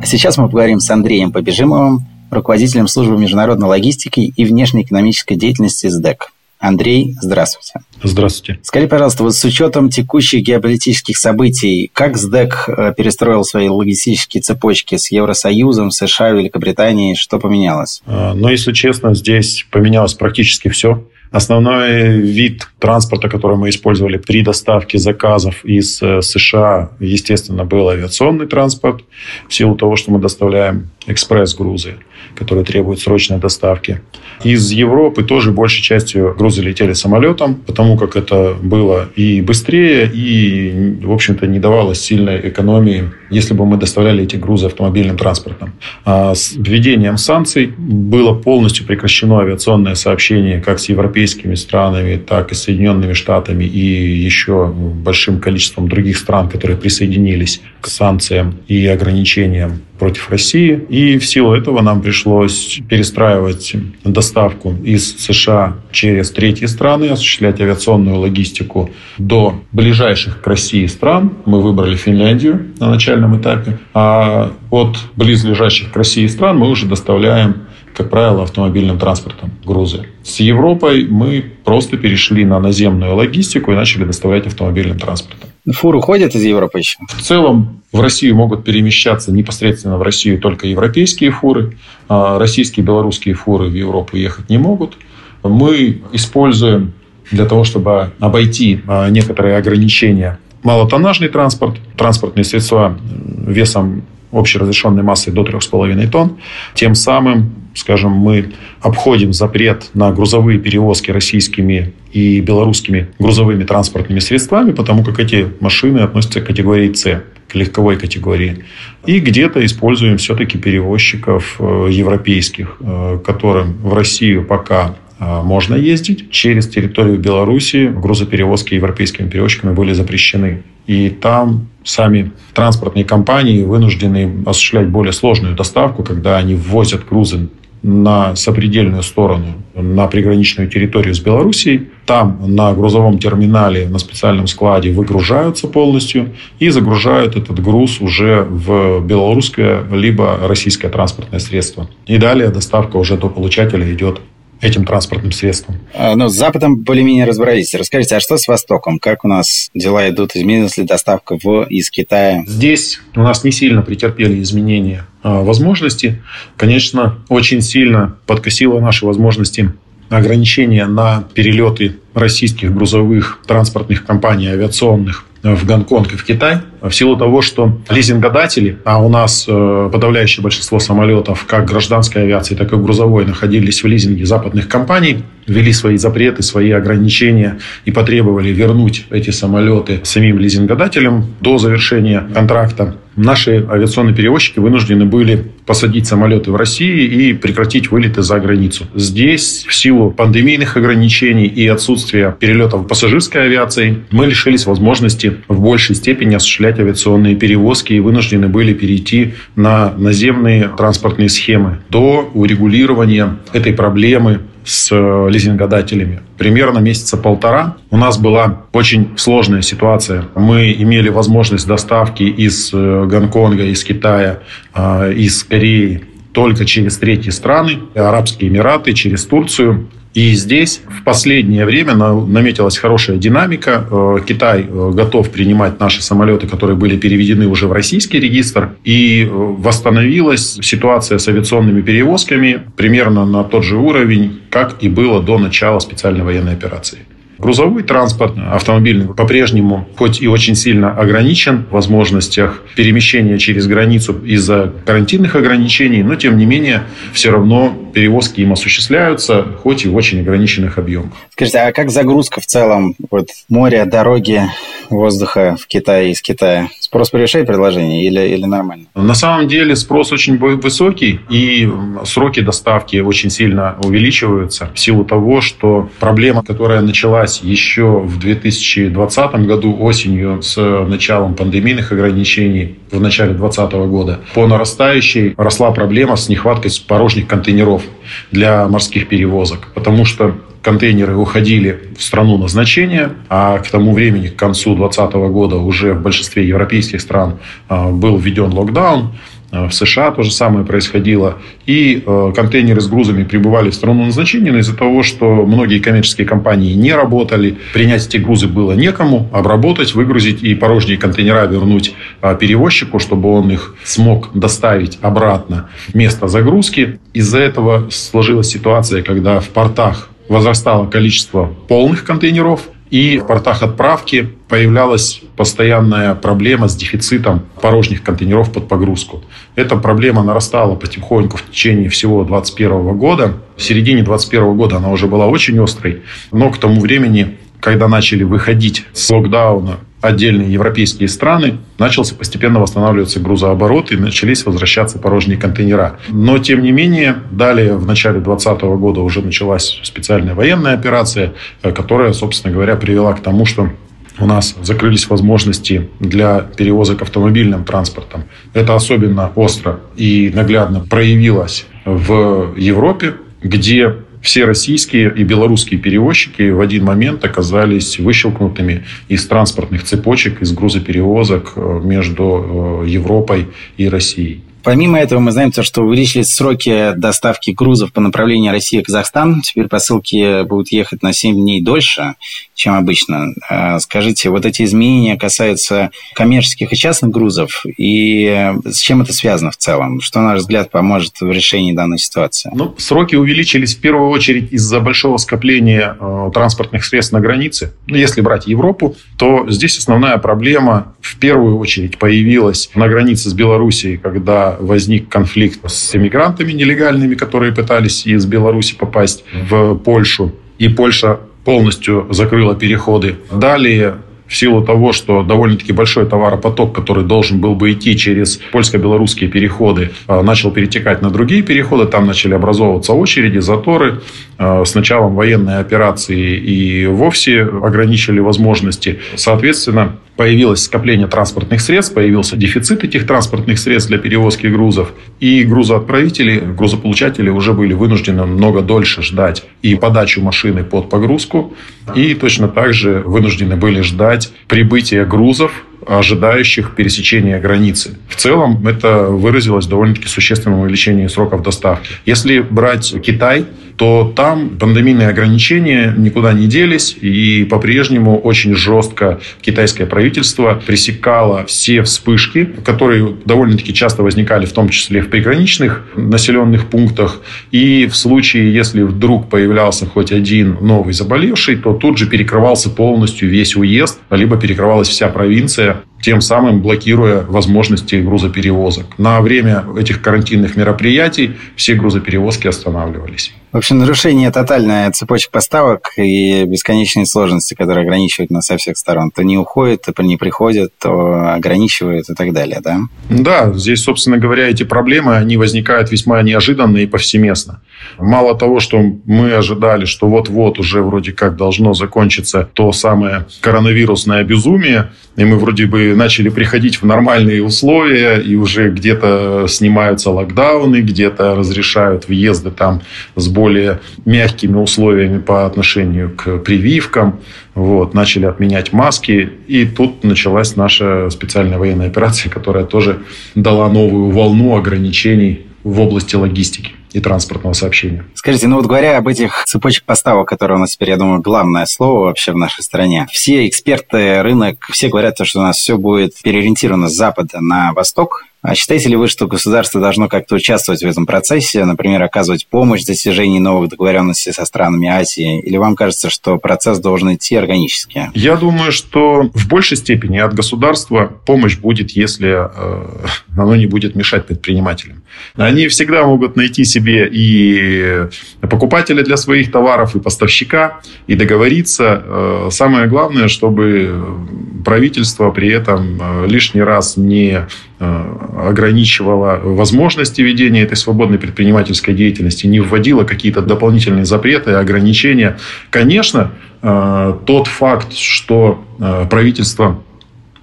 Сейчас 0.05 0.37
мы 0.37 0.47
поговорим 0.47 0.81
с 0.81 0.91
Андреем 0.91 1.31
Побежимовым, 1.31 2.07
руководителем 2.33 2.89
службы 2.89 3.19
международной 3.19 3.69
логистики 3.69 4.21
и 4.21 4.45
внешнеэкономической 4.45 5.37
деятельности 5.37 5.87
СДЭК. 5.87 6.33
Андрей, 6.59 7.17
здравствуйте. 7.21 7.85
Здравствуйте. 8.05 8.61
Скажите, 8.63 8.89
пожалуйста, 8.89 9.25
вот 9.25 9.35
с 9.35 9.45
учетом 9.45 9.91
текущих 9.91 10.43
геополитических 10.43 11.17
событий, 11.17 11.91
как 11.93 12.17
СДЭК 12.17 12.69
э, 12.69 12.95
перестроил 12.97 13.43
свои 13.43 13.69
логистические 13.69 14.43
цепочки 14.43 14.97
с 14.97 15.11
Евросоюзом, 15.11 15.91
США, 15.91 16.31
Великобританией? 16.31 17.17
Что 17.17 17.41
поменялось? 17.41 18.01
А, 18.07 18.35
ну, 18.35 18.49
если 18.49 18.73
честно, 18.73 19.13
здесь 19.15 19.67
поменялось 19.73 20.15
практически 20.15 20.69
все. 20.69 21.05
Основной 21.33 22.19
вид 22.19 22.69
транспорта, 22.79 23.31
который 23.31 23.57
мы 23.57 23.71
использовали 23.71 24.19
при 24.19 24.43
доставке 24.43 24.99
заказов 24.99 25.65
из 25.65 26.01
э, 26.03 26.21
США, 26.21 26.91
естественно, 27.01 27.65
был 27.65 27.89
авиационный 27.89 28.47
транспорт, 28.47 29.03
в 29.49 29.55
силу 29.55 29.75
того, 29.75 29.97
что 29.97 30.13
мы 30.13 30.19
доставляем 30.19 30.91
экспресс-грузы, 31.07 31.95
которые 32.35 32.65
требуют 32.65 33.01
срочной 33.01 33.39
доставки. 33.39 34.01
Из 34.45 34.71
Европы 34.71 35.23
тоже 35.23 35.53
большей 35.53 35.83
частью 35.83 36.35
грузы 36.37 36.63
летели 36.63 36.93
самолетом, 36.93 37.55
потому 37.55 37.97
как 37.97 38.17
это 38.17 38.57
было 38.61 39.09
и 39.17 39.41
быстрее, 39.41 40.11
и, 40.13 40.99
в 41.03 41.13
общем-то, 41.13 41.47
не 41.47 41.59
давало 41.59 41.95
сильной 41.95 42.49
экономии, 42.49 43.11
если 43.31 43.55
бы 43.55 43.67
мы 43.67 43.77
доставляли 43.77 44.25
эти 44.25 44.37
грузы 44.37 44.67
автомобильным 44.67 45.17
транспортом. 45.17 45.73
А 46.05 46.35
с 46.35 46.55
введением 46.57 47.17
санкций 47.17 47.73
было 47.77 48.35
полностью 48.35 48.87
прекращено 48.87 49.41
авиационное 49.41 49.95
сообщение 49.95 50.61
как 50.61 50.79
с 50.79 50.89
европейскими 50.89 51.55
странами, 51.55 52.17
так 52.17 52.53
и 52.53 52.55
с 52.55 52.63
Соединенными 52.63 53.13
Штатами 53.13 53.65
и 53.65 53.79
еще 53.79 54.67
большим 54.67 55.41
количеством 55.41 55.89
других 55.89 56.17
стран, 56.17 56.49
которые 56.49 56.77
присоединились 56.77 57.61
к 57.81 57.87
санкциям 57.89 58.59
и 58.69 58.87
ограничениям 58.87 59.83
против 60.03 60.31
России. 60.31 60.85
И 60.89 61.17
в 61.17 61.25
силу 61.25 61.55
этого 61.55 61.81
нам 61.81 62.03
пришлось 62.03 62.81
перестраивать 62.89 63.77
доставку 64.03 64.75
из 64.83 65.17
США 65.17 65.77
через 65.93 66.33
третьи 66.33 66.67
страны, 66.67 67.05
осуществлять 67.05 67.61
авиационную 67.61 68.19
логистику 68.19 68.91
до 69.19 69.63
ближайших 69.71 70.41
к 70.41 70.47
России 70.49 70.87
стран. 70.87 71.35
Мы 71.45 71.63
выбрали 71.63 71.95
Финляндию 71.95 72.73
на 72.81 72.91
начальном 72.91 73.41
этапе. 73.41 73.79
А 73.95 74.51
от 74.71 74.99
близлежащих 75.15 75.93
к 75.93 75.97
России 75.97 76.27
стран 76.27 76.59
мы 76.59 76.69
уже 76.69 76.87
доставляем 76.87 77.55
как 77.95 78.09
правило, 78.09 78.43
автомобильным 78.43 78.99
транспортом 78.99 79.51
грузы. 79.67 80.07
С 80.25 80.41
Европой 80.41 81.07
мы 81.07 81.45
просто 81.63 81.99
перешли 81.99 82.45
на 82.47 82.59
наземную 82.59 83.15
логистику 83.15 83.71
и 83.71 83.75
начали 83.75 84.05
доставлять 84.05 84.47
автомобильным 84.47 84.99
транспортом. 84.99 85.52
Фуры 85.71 86.01
ходят 86.01 86.35
из 86.35 86.43
Европы 86.43 86.79
еще? 86.79 86.99
В 87.09 87.23
целом 87.23 87.83
в 87.93 88.01
Россию 88.01 88.35
могут 88.37 88.65
перемещаться 88.65 89.31
непосредственно 89.33 89.97
в 89.97 90.03
Россию 90.03 90.41
только 90.41 90.67
европейские 90.67 91.31
фуры. 91.31 91.77
А 92.09 92.39
российские 92.39 92.85
белорусские 92.85 93.35
фуры 93.35 93.69
в 93.69 93.75
Европу 93.75 94.17
ехать 94.17 94.51
не 94.51 94.59
могут. 94.59 94.97
Мы 95.45 96.03
используем 96.13 96.95
для 97.31 97.47
того, 97.47 97.65
чтобы 97.65 98.13
обойти 98.19 98.81
а, 98.87 99.09
некоторые 99.09 99.57
ограничения 99.57 100.39
малотоннажный 100.63 101.29
транспорт, 101.29 101.77
транспортные 101.97 102.45
средства 102.45 102.97
весом 103.03 104.05
общей 104.33 104.59
разрешенной 104.59 105.03
массой 105.03 105.33
до 105.33 105.43
3,5 105.43 106.09
тонн. 106.09 106.39
Тем 106.75 106.95
самым, 106.95 107.55
скажем, 107.75 108.13
мы 108.13 108.53
обходим 108.81 109.33
запрет 109.33 109.91
на 109.95 110.11
грузовые 110.11 110.59
перевозки 110.59 111.11
российскими 111.11 111.93
и 112.13 112.41
белорусскими 112.41 113.09
грузовыми 113.19 113.65
транспортными 113.65 114.19
средствами, 114.19 114.73
потому 114.73 115.05
как 115.05 115.21
эти 115.21 115.49
машины 115.61 116.01
относятся 116.01 116.41
к 116.41 116.47
категории 116.47 116.93
С, 116.93 117.23
к 117.49 117.55
легковой 117.55 117.97
категории. 117.97 118.65
И 119.05 119.21
где-то 119.21 119.65
используем 119.65 120.17
все-таки 120.17 120.59
перевозчиков 120.59 121.57
э, 121.59 121.89
европейских, 121.91 122.77
э, 122.81 123.19
которым 123.25 123.75
в 123.83 123.93
Россию 123.95 124.45
пока 124.45 124.97
можно 125.43 125.75
ездить. 125.75 126.31
Через 126.31 126.69
территорию 126.69 127.19
Беларуси 127.19 127.87
грузоперевозки 127.89 128.75
европейскими 128.75 129.29
перевозчиками 129.29 129.73
были 129.73 129.93
запрещены. 129.93 130.63
И 130.87 131.11
там 131.11 131.69
сами 131.85 132.33
транспортные 132.55 133.05
компании 133.05 133.63
вынуждены 133.63 134.43
осуществлять 134.47 134.89
более 134.89 135.13
сложную 135.13 135.55
доставку, 135.55 136.03
когда 136.03 136.39
они 136.39 136.55
ввозят 136.55 137.09
грузы 137.09 137.49
на 137.83 138.37
сопредельную 138.37 139.03
сторону, 139.03 139.55
на 139.75 140.07
приграничную 140.07 140.69
территорию 140.69 141.15
с 141.15 141.21
Белоруссией. 141.21 141.89
Там 142.07 142.39
на 142.55 142.73
грузовом 142.75 143.19
терминале, 143.19 143.89
на 143.89 143.99
специальном 143.99 144.47
складе 144.47 144.93
выгружаются 144.93 145.67
полностью 145.67 146.31
и 146.61 146.69
загружают 146.69 147.37
этот 147.37 147.61
груз 147.61 148.01
уже 148.01 148.47
в 148.49 149.05
белорусское 149.05 149.83
либо 149.91 150.39
российское 150.47 150.89
транспортное 150.91 151.41
средство. 151.41 151.89
И 152.07 152.19
далее 152.19 152.51
доставка 152.51 152.97
уже 152.97 153.17
до 153.17 153.29
получателя 153.29 153.93
идет 153.93 154.21
этим 154.63 154.85
транспортным 154.85 155.33
средством. 155.33 155.77
А, 155.93 156.15
ну, 156.15 156.29
с 156.29 156.35
Западом 156.35 156.77
более-менее 156.79 157.27
разобрались. 157.27 157.75
Расскажите, 157.75 158.17
а 158.17 158.21
что 158.21 158.39
с 158.39 158.47
Востоком? 158.49 158.99
Как 158.99 159.25
у 159.25 159.29
нас 159.29 159.71
дела 159.75 160.09
идут? 160.09 160.35
Изменилась 160.35 160.79
ли 160.79 160.85
доставка 160.85 161.37
в, 161.43 161.65
из 161.65 161.91
Китая? 161.91 162.45
Здесь 162.47 163.01
у 163.17 163.21
нас 163.21 163.43
не 163.45 163.51
сильно 163.51 163.83
претерпели 163.83 164.41
изменения 164.41 165.05
а, 165.23 165.43
возможности. 165.43 166.23
Конечно, 166.57 167.19
очень 167.29 167.61
сильно 167.61 168.17
подкосило 168.27 168.79
наши 168.79 169.05
возможности 169.05 169.73
ограничения 170.09 170.87
на 170.87 171.25
перелеты 171.35 171.97
российских 172.15 172.73
грузовых 172.73 173.41
транспортных 173.47 174.05
компаний 174.05 174.47
авиационных 174.47 175.25
в 175.43 175.67
Гонконг 175.67 176.13
и 176.13 176.17
в 176.17 176.25
Китай, 176.25 176.59
в 176.81 176.93
силу 176.93 177.17
того, 177.17 177.43
что 177.43 177.81
лизингодатели, 177.91 178.79
а 178.85 179.03
у 179.05 179.09
нас 179.09 179.47
э, 179.49 179.91
подавляющее 179.93 180.43
большинство 180.43 180.79
самолетов, 180.79 181.45
как 181.47 181.67
гражданской 181.67 182.23
авиации, 182.23 182.55
так 182.55 182.73
и 182.73 182.77
грузовой, 182.77 183.25
находились 183.25 183.83
в 183.83 183.87
лизинге 183.87 184.25
западных 184.25 184.69
компаний, 184.69 185.25
ввели 185.47 185.73
свои 185.73 185.97
запреты, 185.97 186.43
свои 186.43 186.71
ограничения 186.71 187.59
и 187.85 187.91
потребовали 187.91 188.51
вернуть 188.51 189.07
эти 189.11 189.31
самолеты 189.31 190.01
самим 190.05 190.39
лизингодателям 190.39 191.27
до 191.41 191.59
завершения 191.59 192.25
контракта. 192.33 192.97
Наши 193.15 193.67
авиационные 193.69 194.15
перевозчики 194.15 194.59
вынуждены 194.59 195.05
были 195.05 195.45
посадить 195.67 196.07
самолеты 196.07 196.51
в 196.51 196.57
России 196.57 197.05
и 197.05 197.35
прекратить 197.35 197.91
вылеты 197.91 198.23
за 198.23 198.41
границу. 198.41 198.87
Здесь, 198.95 199.67
в 199.69 199.75
силу 199.75 200.11
пандемийных 200.11 200.79
ограничений 200.79 201.47
и 201.47 201.67
отсутствия 201.67 202.35
перелетов 202.39 202.89
пассажирской 202.89 203.45
авиации, 203.45 203.99
мы 204.11 204.27
лишились 204.27 204.65
возможности 204.65 205.32
в 205.49 205.61
большей 205.61 205.95
степени 205.95 206.35
осуществлять 206.35 206.79
авиационные 206.79 207.37
перевозки 207.37 207.93
и 207.93 208.01
вынуждены 208.01 208.49
были 208.49 208.73
перейти 208.75 209.35
на 209.57 209.93
наземные 209.97 210.69
транспортные 210.69 211.29
схемы 211.29 211.79
до 211.89 212.31
урегулирования 212.35 213.39
этой 213.53 213.73
проблемы 213.73 214.41
с 214.65 214.91
э, 214.93 215.29
лизингодателями. 215.31 216.21
Примерно 216.39 216.79
месяца 216.79 217.17
полтора 217.17 217.77
у 217.91 217.97
нас 217.97 218.19
была 218.19 218.63
очень 218.73 219.09
сложная 219.17 219.63
ситуация. 219.63 220.25
Мы 220.35 220.73
имели 220.73 221.09
возможность 221.09 221.67
доставки 221.67 222.23
из 222.23 222.71
э, 222.73 223.05
Гонконга, 223.07 223.65
из 223.65 223.83
Китая, 223.85 224.41
э, 224.75 225.13
из 225.15 225.43
Кореи 225.45 226.05
только 226.33 226.65
через 226.65 226.97
третьи 226.99 227.31
страны, 227.31 227.81
Арабские 227.95 228.51
Эмираты, 228.51 228.93
через 228.95 229.25
Турцию. 229.27 229.89
И 230.15 230.33
здесь 230.35 230.83
в 230.87 231.05
последнее 231.05 231.65
время 231.65 231.95
наметилась 231.95 232.77
хорошая 232.77 233.17
динамика. 233.17 233.87
Э, 233.91 234.19
Китай 234.27 234.67
э, 234.69 234.91
готов 234.93 235.31
принимать 235.31 235.81
наши 235.81 236.03
самолеты, 236.03 236.47
которые 236.47 236.77
были 236.77 236.97
переведены 236.97 237.47
уже 237.47 237.67
в 237.67 237.73
российский 237.73 238.21
регистр. 238.21 238.71
И 238.85 239.25
э, 239.25 239.29
восстановилась 239.31 240.59
ситуация 240.61 241.17
с 241.17 241.29
авиационными 241.29 241.81
перевозками 241.81 242.61
примерно 242.77 243.25
на 243.25 243.43
тот 243.43 243.65
же 243.65 243.79
уровень, 243.79 244.41
как 244.51 244.77
и 244.81 244.89
было 244.91 245.23
до 245.23 245.39
начала 245.39 245.79
специальной 245.79 246.25
военной 246.25 246.53
операции. 246.53 246.99
Грузовой 247.39 247.83
транспорт 247.83 248.35
автомобильный 248.39 249.07
по-прежнему, 249.07 249.89
хоть 249.97 250.23
и 250.23 250.29
очень 250.29 250.55
сильно 250.55 250.93
ограничен 250.93 251.65
в 251.71 251.73
возможностях 251.73 252.63
перемещения 252.77 253.37
через 253.39 253.67
границу 253.67 254.15
из-за 254.25 254.73
карантинных 254.87 255.35
ограничений, 255.35 256.05
но 256.05 256.15
тем 256.15 256.37
не 256.37 256.47
менее 256.47 256.85
все 257.13 257.33
равно 257.33 257.77
перевозки 257.93 258.41
им 258.41 258.53
осуществляются, 258.53 259.45
хоть 259.63 259.85
и 259.85 259.89
в 259.89 259.97
очень 259.97 260.21
ограниченных 260.21 260.79
объемах. 260.79 261.13
Скажите, 261.31 261.59
а 261.59 261.73
как 261.73 261.91
загрузка 261.91 262.41
в 262.41 262.47
целом? 262.47 262.95
Вот 263.11 263.29
море, 263.49 263.85
дороги, 263.85 264.43
воздуха 264.91 265.57
в 265.61 265.67
Китае, 265.67 266.13
из 266.13 266.21
Китая? 266.21 266.69
Спрос 266.81 267.11
превышает 267.11 267.47
предложение 267.47 268.05
или, 268.07 268.21
или 268.21 268.45
нормально? 268.45 268.87
На 268.95 269.15
самом 269.15 269.49
деле 269.49 269.77
спрос 269.77 270.13
очень 270.13 270.37
высокий, 270.39 271.21
и 271.31 271.71
сроки 272.05 272.41
доставки 272.41 272.97
очень 272.99 273.31
сильно 273.31 273.77
увеличиваются 273.83 274.71
в 274.75 274.79
силу 274.79 275.05
того, 275.05 275.41
что 275.41 275.91
проблема, 276.01 276.43
которая 276.43 276.81
началась 276.81 277.41
еще 277.43 278.01
в 278.01 278.19
2020 278.19 279.35
году 279.47 279.77
осенью 279.81 280.43
с 280.43 280.57
началом 280.87 281.35
пандемийных 281.35 281.93
ограничений 281.93 282.79
в 282.91 283.01
начале 283.01 283.33
2020 283.33 283.73
года, 283.89 284.21
по 284.35 284.47
нарастающей 284.47 285.35
росла 285.37 285.71
проблема 285.73 286.17
с 286.17 286.29
нехваткой 286.29 286.71
порожних 286.87 287.27
контейнеров 287.27 287.82
для 288.31 288.69
морских 288.69 289.09
перевозок, 289.09 289.69
потому 289.75 290.05
что 290.05 290.37
контейнеры 290.63 291.17
уходили 291.17 291.91
в 291.99 292.03
страну 292.03 292.39
назначения, 292.39 293.11
а 293.29 293.59
к 293.59 293.69
тому 293.69 293.93
времени, 293.93 294.29
к 294.29 294.37
концу 294.37 294.75
2020 294.75 295.15
года 295.33 295.57
уже 295.57 295.93
в 295.93 296.03
большинстве 296.03 296.47
европейских 296.47 297.01
стран 297.01 297.39
а, 297.69 297.91
был 297.91 298.17
введен 298.17 298.53
локдаун, 298.53 299.13
в 299.53 299.71
США 299.71 300.11
то 300.11 300.23
же 300.23 300.33
самое 300.33 300.65
происходило. 300.65 301.39
И 301.67 302.03
а, 302.07 302.33
контейнеры 302.33 302.81
с 302.81 302.89
грузами 302.89 303.25
прибывали 303.25 303.71
в 303.71 303.75
страну 303.75 304.07
назначения, 304.07 304.51
но 304.51 304.59
из-за 304.59 304.75
того, 304.75 305.03
что 305.03 305.47
многие 305.47 305.79
коммерческие 305.79 306.27
компании 306.27 306.73
не 306.73 306.93
работали, 306.95 307.59
принять 307.75 308.07
эти 308.07 308.17
грузы 308.17 308.49
было 308.49 308.73
некому, 308.73 309.29
обработать, 309.33 309.95
выгрузить 309.95 310.43
и 310.43 310.55
порожние 310.55 310.97
контейнера 310.97 311.47
вернуть 311.47 311.95
перевозчику, 312.41 312.99
чтобы 312.99 313.31
он 313.31 313.51
их 313.51 313.77
смог 313.85 314.31
доставить 314.35 314.99
обратно 315.03 315.69
в 315.89 315.95
место 315.95 316.29
загрузки. 316.29 316.99
Из-за 317.13 317.39
этого 317.39 317.91
сложилась 317.91 318.49
ситуация, 318.49 319.03
когда 319.03 319.41
в 319.41 319.51
портах 319.51 320.09
возрастало 320.29 320.87
количество 320.87 321.53
полных 321.69 322.05
контейнеров, 322.05 322.69
и 322.91 323.19
в 323.19 323.27
портах 323.27 323.63
отправки 323.63 324.29
появлялась 324.53 325.23
постоянная 325.35 326.15
проблема 326.15 326.69
с 326.69 326.77
дефицитом 326.77 327.41
порожних 327.63 328.03
контейнеров 328.03 328.53
под 328.53 328.69
погрузку. 328.69 329.25
Эта 329.57 329.77
проблема 329.77 330.23
нарастала 330.23 330.75
потихоньку 330.75 331.39
в 331.39 331.49
течение 331.49 331.89
всего 331.89 332.23
2021 332.23 332.99
года. 332.99 333.33
В 333.57 333.63
середине 333.63 334.03
2021 334.03 334.55
года 334.55 334.77
она 334.77 334.91
уже 334.91 335.07
была 335.07 335.27
очень 335.27 335.59
острой, 335.59 336.03
но 336.33 336.51
к 336.51 336.59
тому 336.59 336.83
времени 336.83 337.39
когда 337.61 337.87
начали 337.87 338.25
выходить 338.25 338.87
с 338.93 339.09
локдауна 339.09 339.79
отдельные 340.01 340.53
европейские 340.53 341.09
страны, 341.09 341.59
начался 341.79 342.17
постепенно 342.17 342.59
восстанавливаться 342.59 343.21
грузооборот 343.21 343.93
и 343.93 343.97
начались 343.97 344.45
возвращаться 344.45 344.99
порожние 344.99 345.39
контейнера. 345.39 346.01
Но, 346.09 346.39
тем 346.39 346.61
не 346.61 346.73
менее, 346.73 347.19
далее 347.31 347.77
в 347.77 347.87
начале 347.87 348.19
2020 348.19 348.63
года 348.81 349.01
уже 349.01 349.23
началась 349.23 349.79
специальная 349.85 350.35
военная 350.35 350.75
операция, 350.75 351.35
э, 351.63 351.71
которая, 351.71 352.13
собственно 352.15 352.53
говоря, 352.53 352.75
привела 352.75 353.13
к 353.13 353.21
тому, 353.21 353.47
что 353.47 353.71
у 354.19 354.27
нас 354.27 354.57
закрылись 354.63 355.09
возможности 355.09 355.89
для 356.01 356.41
перевозок 356.41 357.03
автомобильным 357.03 357.65
транспортом. 357.65 358.25
Это 358.53 358.75
особенно 358.75 359.33
остро 359.35 359.81
и 359.97 360.31
наглядно 360.35 360.81
проявилось 360.81 361.67
в 361.85 362.55
Европе, 362.57 363.15
где 363.43 363.97
все 364.23 364.45
российские 364.45 365.13
и 365.15 365.25
белорусские 365.25 365.81
перевозчики 365.81 366.51
в 366.51 366.61
один 366.61 366.85
момент 366.85 367.25
оказались 367.25 367.99
выщелкнутыми 367.99 368.85
из 369.09 369.27
транспортных 369.27 369.83
цепочек, 369.83 370.43
из 370.43 370.53
грузоперевозок 370.53 371.55
э, 371.57 371.81
между 371.83 372.85
э, 372.85 372.89
Европой 372.89 373.49
и 373.77 373.89
Россией. 373.89 374.45
Помимо 374.63 375.01
этого, 375.01 375.19
мы 375.19 375.33
знаем, 375.33 375.51
что 375.53 375.83
увеличились 375.83 376.29
сроки 376.29 376.93
доставки 376.97 377.51
грузов 377.51 377.93
по 377.93 378.01
направлению 378.01 378.53
Россия-Казахстан. 378.53 379.43
Теперь 379.43 379.67
посылки 379.67 380.45
будут 380.45 380.71
ехать 380.71 381.03
на 381.03 381.13
7 381.13 381.35
дней 381.35 381.61
дольше, 381.61 382.15
чем 382.63 382.75
обычно. 382.75 383.35
А, 383.51 383.81
скажите, 383.81 384.31
вот 384.31 384.47
эти 384.47 384.63
изменения 384.63 385.19
касаются 385.19 385.91
коммерческих 386.15 386.73
и 386.73 386.77
частных 386.77 387.11
грузов, 387.11 387.65
и 387.77 388.53
с 388.65 388.79
чем 388.79 389.03
это 389.03 389.13
связано 389.13 389.51
в 389.51 389.57
целом? 389.57 390.01
Что, 390.01 390.21
на 390.21 390.29
ваш 390.29 390.41
взгляд, 390.41 390.71
поможет 390.71 391.21
в 391.21 391.29
решении 391.29 391.73
данной 391.73 391.99
ситуации? 391.99 392.53
Ну, 392.55 392.73
сроки 392.79 393.17
увеличились 393.17 393.75
в 393.75 393.81
первую 393.81 394.11
очередь 394.11 394.53
из-за 394.53 394.79
большого 394.79 395.17
скопления 395.17 395.97
э, 395.99 396.31
транспортных 396.33 396.85
средств 396.85 397.13
на 397.13 397.19
границе. 397.19 397.73
Ну, 397.89 397.97
если 397.97 398.21
брать 398.21 398.47
Европу, 398.47 398.95
то 399.19 399.51
здесь 399.51 399.77
основная 399.79 400.19
проблема 400.19 400.95
в 401.01 401.17
первую 401.17 401.59
очередь 401.59 401.99
появилась 401.99 402.71
на 402.77 402.87
границе 402.87 403.29
с 403.29 403.35
Белоруссией, 403.35 403.97
когда 403.97 404.57
возник 404.61 405.09
конфликт 405.09 405.59
с 405.69 405.97
иммигрантами 405.97 406.53
нелегальными, 406.53 407.17
которые 407.17 407.53
пытались 407.53 408.07
из 408.07 408.25
Беларуси 408.25 408.77
попасть 408.77 409.25
в 409.51 409.75
Польшу. 409.75 410.33
И 410.59 410.69
Польша 410.69 411.19
полностью 411.45 412.07
закрыла 412.11 412.55
переходы. 412.55 413.17
Далее 413.31 413.97
в 414.33 414.37
силу 414.37 414.65
того, 414.65 414.95
что 414.95 415.23
довольно-таки 415.23 415.73
большой 415.73 416.07
товаропоток, 416.07 416.75
который 416.75 417.05
должен 417.05 417.39
был 417.39 417.55
бы 417.55 417.73
идти 417.73 417.97
через 417.99 418.39
польско-белорусские 418.51 419.29
переходы, 419.29 419.91
а, 420.07 420.23
начал 420.23 420.51
перетекать 420.51 421.03
на 421.03 421.11
другие 421.11 421.43
переходы, 421.43 421.85
там 421.85 422.07
начали 422.07 422.33
образовываться 422.33 422.95
очереди, 422.95 423.41
заторы. 423.41 424.01
А, 424.39 424.65
с 424.65 424.75
началом 424.75 425.15
военной 425.17 425.59
операции 425.59 426.35
и 426.35 426.87
вовсе 426.87 427.43
ограничили 427.43 428.21
возможности. 428.21 429.01
Соответственно, 429.17 429.97
появилось 430.17 430.65
скопление 430.65 431.07
транспортных 431.07 431.61
средств, 431.61 431.95
появился 431.95 432.37
дефицит 432.37 432.85
этих 432.85 433.07
транспортных 433.07 433.59
средств 433.59 433.89
для 433.89 433.99
перевозки 433.99 434.47
грузов, 434.47 434.93
и 435.21 435.43
грузоотправители, 435.45 436.39
грузополучатели 436.39 437.31
уже 437.31 437.53
были 437.53 437.73
вынуждены 437.73 438.25
много 438.25 438.61
дольше 438.61 439.03
ждать 439.03 439.45
и 439.63 439.75
подачу 439.75 440.23
машины 440.23 440.65
под 440.65 440.89
погрузку, 440.89 441.55
и 441.95 442.15
точно 442.15 442.49
так 442.49 442.73
же 442.75 443.03
вынуждены 443.05 443.57
были 443.57 443.81
ждать 443.81 444.33
прибытия 444.49 445.05
грузов 445.05 445.65
ожидающих 445.87 446.75
пересечения 446.75 447.41
границы. 447.41 447.99
В 448.09 448.17
целом 448.17 448.67
это 448.67 449.05
выразилось 449.05 449.67
довольно-таки 449.67 450.09
существенном 450.09 450.61
увеличении 450.61 451.07
сроков 451.07 451.43
доставки. 451.43 451.89
Если 452.07 452.41
брать 452.41 452.95
Китай, 453.03 453.47
то 453.77 454.13
там 454.15 454.51
пандемийные 454.61 455.09
ограничения 455.09 455.95
никуда 455.97 456.33
не 456.33 456.47
делись, 456.47 456.97
и 457.01 457.45
по-прежнему 457.45 458.19
очень 458.19 458.55
жестко 458.55 459.21
китайское 459.41 459.87
правительство 459.87 460.61
пресекало 460.67 461.45
все 461.47 461.83
вспышки, 461.83 462.45
которые 462.65 463.17
довольно-таки 463.25 463.75
часто 463.75 464.03
возникали, 464.03 464.47
в 464.47 464.53
том 464.53 464.69
числе 464.69 465.01
в 465.01 465.09
приграничных 465.09 465.83
населенных 465.97 466.67
пунктах. 466.67 467.23
И 467.51 467.87
в 467.91 467.97
случае, 467.97 468.53
если 468.53 468.83
вдруг 468.83 469.29
появлялся 469.29 469.87
хоть 469.87 470.13
один 470.13 470.59
новый 470.61 470.93
заболевший, 470.93 471.57
то 471.57 471.73
тут 471.73 471.99
же 471.99 472.07
перекрывался 472.07 472.71
полностью 472.71 473.29
весь 473.29 473.57
уезд, 473.57 473.99
либо 474.11 474.37
перекрывалась 474.37 474.89
вся 474.89 475.09
провинция, 475.09 475.72
тем 476.03 476.21
самым 476.21 476.61
блокируя 476.61 477.23
возможности 477.23 477.95
грузоперевозок. 477.97 478.99
На 478.99 479.21
время 479.21 479.65
этих 479.79 480.03
карантинных 480.03 480.57
мероприятий 480.57 481.37
все 481.57 481.75
грузоперевозки 481.75 482.49
останавливались. 482.49 483.33
В 483.53 483.59
общем, 483.59 483.81
нарушение 483.81 484.31
тотальная 484.31 484.91
цепочек 484.93 485.31
поставок 485.31 485.93
и 485.99 486.45
бесконечные 486.47 487.05
сложности, 487.05 487.53
которые 487.53 487.85
ограничивают 487.85 488.31
нас 488.31 488.47
со 488.47 488.57
всех 488.57 488.79
сторон. 488.79 489.11
То 489.11 489.23
не 489.23 489.37
уходит, 489.37 489.83
то 489.95 490.03
не 490.03 490.17
приходят, 490.17 490.73
то 490.81 491.35
ограничивают 491.35 492.09
и 492.09 492.15
так 492.15 492.33
далее, 492.33 492.61
да? 492.65 492.79
Да, 493.11 493.53
здесь, 493.53 493.83
собственно 493.83 494.17
говоря, 494.17 494.49
эти 494.49 494.63
проблемы, 494.63 495.17
они 495.17 495.37
возникают 495.37 495.93
весьма 495.93 496.23
неожиданно 496.23 496.79
и 496.79 496.87
повсеместно. 496.87 497.61
Мало 497.99 498.39
того, 498.39 498.59
что 498.59 498.83
мы 499.05 499.35
ожидали, 499.35 499.85
что 499.85 500.09
вот-вот 500.09 500.59
уже 500.59 500.81
вроде 500.81 501.13
как 501.13 501.37
должно 501.37 501.75
закончиться 501.75 502.49
то 502.55 502.73
самое 502.73 503.27
коронавирусное 503.43 504.25
безумие, 504.25 504.93
и 505.17 505.27
мы 505.27 505.37
вроде 505.37 505.67
бы 505.67 505.95
начали 505.95 506.31
приходить 506.31 506.81
в 506.81 506.87
нормальные 506.87 507.45
условия, 507.45 508.17
и 508.17 508.35
уже 508.35 508.71
где-то 508.71 509.45
снимаются 509.47 510.11
локдауны, 510.11 510.81
где-то 510.81 511.35
разрешают 511.35 512.09
въезды 512.09 512.51
там 512.51 512.81
с 513.15 513.29
более 513.43 513.81
мягкими 514.05 514.57
условиями 514.57 515.19
по 515.19 515.47
отношению 515.47 516.15
к 516.17 516.39
прививкам. 516.39 517.19
Вот, 517.57 517.93
начали 517.93 518.27
отменять 518.27 518.73
маски. 518.73 519.31
И 519.49 519.67
тут 519.67 520.05
началась 520.05 520.55
наша 520.55 521.11
специальная 521.11 521.59
военная 521.59 521.89
операция, 521.89 522.31
которая 522.31 522.65
тоже 522.65 523.01
дала 523.35 523.69
новую 523.69 524.11
волну 524.11 524.57
ограничений 524.57 525.47
в 525.65 525.81
области 525.81 526.15
логистики 526.15 526.71
и 526.93 527.01
транспортного 527.01 527.55
сообщения. 527.55 528.05
Скажите, 528.15 528.47
ну 528.47 528.57
вот 528.57 528.67
говоря 528.67 528.97
об 528.99 529.09
этих 529.09 529.45
цепочках 529.47 529.87
поставок, 529.87 530.29
которые 530.29 530.59
у 530.59 530.61
нас 530.61 530.71
теперь, 530.71 530.91
я 530.91 530.97
думаю, 530.97 531.21
главное 531.21 531.67
слово 531.67 532.05
вообще 532.05 532.31
в 532.33 532.37
нашей 532.37 532.63
стране, 532.63 533.07
все 533.11 533.49
эксперты, 533.49 534.23
рынок, 534.23 534.57
все 534.71 534.89
говорят, 534.89 535.17
что 535.25 535.41
у 535.41 535.43
нас 535.43 535.57
все 535.57 535.79
будет 535.79 536.13
переориентировано 536.23 536.89
с 536.89 536.95
запада 536.95 537.41
на 537.41 537.73
восток, 537.73 538.25
а 538.43 538.57
считаете 538.57 538.89
ли 538.89 538.97
вы, 538.97 539.07
что 539.07 539.29
государство 539.29 539.81
должно 539.81 540.09
как-то 540.09 540.35
участвовать 540.35 540.83
в 540.83 540.87
этом 540.87 541.07
процессе, 541.07 541.65
например, 541.65 542.03
оказывать 542.03 542.49
помощь 542.49 542.83
в 542.83 542.87
достижении 542.87 543.39
новых 543.39 543.71
договоренностей 543.71 544.33
со 544.33 544.45
странами 544.45 544.89
Азии? 544.89 545.41
Или 545.41 545.57
вам 545.59 545.77
кажется, 545.77 546.11
что 546.11 546.39
процесс 546.39 546.81
должен 546.81 547.15
идти 547.15 547.37
органически? 547.37 548.11
Я 548.15 548.35
думаю, 548.35 548.73
что 548.73 549.31
в 549.33 549.47
большей 549.47 549.77
степени 549.77 550.19
от 550.19 550.35
государства 550.35 551.05
помощь 551.25 551.57
будет, 551.57 551.93
если 551.93 552.31
э, 552.31 553.07
оно 553.37 553.55
не 553.55 553.67
будет 553.67 553.95
мешать 553.95 554.27
предпринимателям. 554.27 555.05
Они 555.37 555.69
всегда 555.69 556.05
могут 556.05 556.35
найти 556.35 556.65
себе 556.65 557.09
и 557.13 558.09
покупателя 558.41 559.05
для 559.05 559.17
своих 559.19 559.53
товаров, 559.53 559.95
и 559.95 560.01
поставщика, 560.01 560.81
и 561.07 561.15
договориться. 561.15 562.03
Э, 562.05 562.49
самое 562.51 562.89
главное, 562.89 563.29
чтобы 563.29 564.19
правительство 564.65 565.31
при 565.31 565.49
этом 565.49 566.01
э, 566.01 566.27
лишний 566.27 566.63
раз 566.63 566.97
не 566.97 567.47
Э, 567.85 568.32
ограничивала 568.35 569.39
возможности 569.43 570.21
ведения 570.23 570.63
этой 570.63 570.77
свободной 570.77 571.19
предпринимательской 571.19 571.95
деятельности, 571.95 572.47
не 572.47 572.61
вводила 572.61 573.05
какие-то 573.05 573.43
дополнительные 573.43 574.05
запреты, 574.05 574.53
ограничения. 574.53 575.39
Конечно, 575.71 576.33
э, 576.63 577.15
тот 577.27 577.47
факт, 577.47 577.93
что 577.95 578.65
э, 578.79 579.07
правительство 579.11 579.83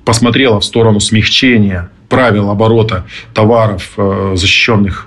посмотрело 0.06 0.60
в 0.60 0.66
сторону 0.66 1.00
смягчения 1.00 1.90
правил 2.10 2.50
оборота 2.50 3.06
товаров, 3.36 3.96
защищенных 4.34 5.06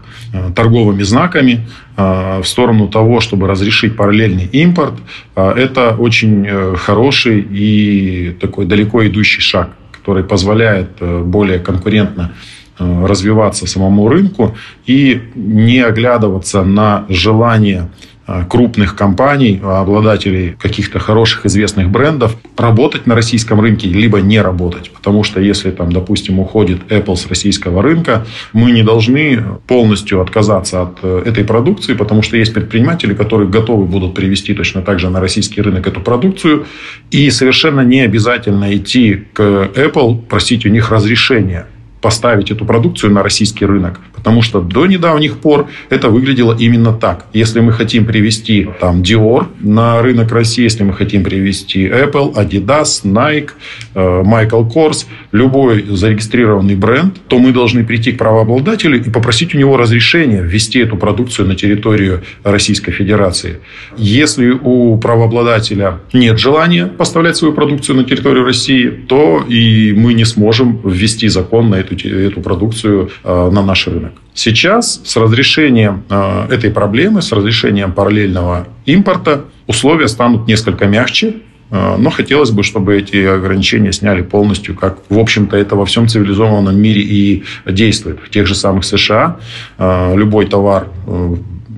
торговыми 0.55 1.03
знаками, 1.03 1.67
в 1.97 2.45
сторону 2.45 2.87
того, 2.87 3.19
чтобы 3.19 3.49
разрешить 3.49 3.97
параллельный 3.97 4.45
импорт, 4.45 4.95
это 5.35 5.97
очень 5.99 6.77
хороший 6.77 7.41
и 7.41 8.37
такой 8.41 8.67
далеко 8.67 9.05
идущий 9.05 9.41
шаг 9.41 9.71
который 10.03 10.25
позволяет 10.25 10.91
э, 11.01 11.23
более 11.23 11.61
конкурентно 11.61 12.33
э, 12.33 12.62
развиваться 12.79 13.67
самому 13.67 14.09
рынку 14.09 14.57
и 14.87 15.23
не 15.35 15.81
оглядываться 15.81 16.63
на 16.63 17.05
желание 17.09 17.89
Э, 18.25 18.45
крупных 18.49 18.95
компаний, 18.95 19.61
обладателей 19.63 20.55
каких-то 20.57 21.01
хороших 21.01 21.45
известных 21.47 21.91
брендов, 21.91 22.37
работать 22.57 23.05
на 23.05 23.17
российском 23.17 23.61
рынке, 23.61 23.89
либо 23.89 24.21
не 24.21 24.41
работать. 24.41 24.93
Потому 24.93 25.25
что 25.25 25.41
если, 25.41 25.73
там, 25.73 25.91
допустим, 25.91 26.39
уходит 26.39 26.83
Apple 26.89 27.17
с 27.17 27.27
российского 27.27 27.83
рынка, 27.83 28.25
мы 28.53 28.71
не 28.71 28.85
должны 28.85 29.43
полностью 29.67 30.21
отказаться 30.21 30.83
от 30.83 30.99
э, 31.03 31.23
этой 31.27 31.43
продукции, 31.43 31.95
потому 31.95 32.23
что 32.23 32.37
есть 32.37 32.55
предприниматели, 32.55 33.13
которые 33.13 33.51
готовы 33.51 33.87
будут 33.87 34.15
привести 34.15 34.55
точно 34.55 34.83
так 34.83 35.01
же 35.01 35.11
на 35.11 35.21
российский 35.21 35.61
рынок 35.61 35.89
эту 35.89 36.01
продукцию. 36.01 36.67
И 37.11 37.29
совершенно 37.29 37.81
не 37.81 38.03
обязательно 38.03 38.75
идти 38.77 39.25
к 39.33 39.43
Apple, 39.75 40.23
просить 40.23 40.65
у 40.65 40.69
них 40.69 40.93
разрешения 40.93 41.67
поставить 42.03 42.51
эту 42.51 42.67
продукцию 42.67 43.13
на 43.13 43.23
российский 43.23 43.65
рынок. 43.65 44.01
Потому 44.23 44.43
что 44.43 44.61
до 44.61 44.87
недавних 44.87 45.39
пор 45.39 45.69
это 45.91 46.09
выглядело 46.09 46.57
именно 46.59 46.93
так. 46.93 47.27
Если 47.33 47.61
мы 47.61 47.73
хотим 47.73 48.05
привести 48.05 48.69
там 48.81 49.03
Dior 49.03 49.47
на 49.61 50.01
рынок 50.03 50.33
России, 50.33 50.63
если 50.63 50.85
мы 50.85 50.93
хотим 50.93 51.25
привести 51.25 51.87
Apple, 51.87 52.35
Adidas, 52.35 53.05
Nike, 53.05 53.51
э, 53.95 54.23
Michael 54.23 54.71
Kors, 54.73 55.07
любой 55.33 55.85
зарегистрированный 55.89 56.77
бренд, 56.77 57.21
то 57.29 57.39
мы 57.39 57.53
должны 57.53 57.85
прийти 57.85 58.13
к 58.13 58.19
правообладателю 58.19 59.03
и 59.03 59.11
попросить 59.11 59.55
у 59.55 59.59
него 59.59 59.77
разрешения 59.77 60.43
ввести 60.43 60.81
эту 60.81 60.97
продукцию 60.97 61.49
на 61.49 61.55
территорию 61.55 62.23
Российской 62.45 62.93
Федерации. 62.93 63.59
Если 63.97 64.51
у 64.51 64.97
правообладателя 64.99 66.01
нет 66.13 66.39
желания 66.39 66.87
поставлять 66.87 67.37
свою 67.37 67.55
продукцию 67.55 67.97
на 67.97 68.05
территорию 68.05 68.45
России, 68.45 68.89
то 68.89 69.45
и 69.49 69.93
мы 69.93 70.15
не 70.15 70.25
сможем 70.25 70.81
ввести 70.85 71.29
закон 71.29 71.71
на 71.71 71.77
эту 71.77 71.95
эту, 72.09 72.41
продукцию 72.41 73.11
э, 73.25 73.51
на 73.51 73.63
наш 73.63 73.87
рынок. 73.87 74.12
Сейчас 74.35 75.01
с 75.05 75.17
разрешением 75.17 76.05
э, 76.09 76.47
этой 76.51 76.71
проблемы, 76.71 77.21
с 77.21 77.33
разрешением 77.33 77.93
параллельного 77.93 78.67
импорта, 78.87 79.45
условия 79.67 80.09
станут 80.09 80.47
несколько 80.47 80.87
мягче, 80.87 81.37
э, 81.71 81.97
но 81.99 82.11
хотелось 82.11 82.51
бы, 82.51 82.63
чтобы 82.63 82.97
эти 82.97 83.17
ограничения 83.25 83.93
сняли 83.93 84.23
полностью, 84.23 84.75
как, 84.75 84.99
в 85.11 85.19
общем-то, 85.19 85.57
это 85.57 85.77
во 85.77 85.85
всем 85.85 86.09
цивилизованном 86.09 86.81
мире 86.81 87.03
и 87.03 87.45
действует. 87.67 88.21
В 88.21 88.31
тех 88.31 88.47
же 88.47 88.55
самых 88.55 88.85
США 88.85 89.37
любой 89.79 90.47
товар 90.47 90.89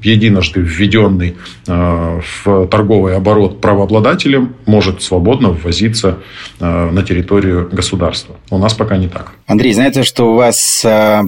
единожды 0.04 0.60
введенный 0.60 1.36
э, 1.66 2.20
в 2.44 2.66
торговый 2.68 3.16
оборот 3.16 3.60
правообладателем, 3.60 4.54
может 4.66 5.02
свободно 5.02 5.50
ввозиться 5.50 6.18
э, 6.60 6.90
на 6.90 7.02
территорию 7.02 7.68
государства. 7.70 8.36
У 8.50 8.58
нас 8.58 8.74
пока 8.74 8.96
не 8.96 9.08
так. 9.08 9.32
Андрей, 9.46 9.72
знаете, 9.72 10.02
что 10.02 10.32
у 10.32 10.36
вас 10.36 10.84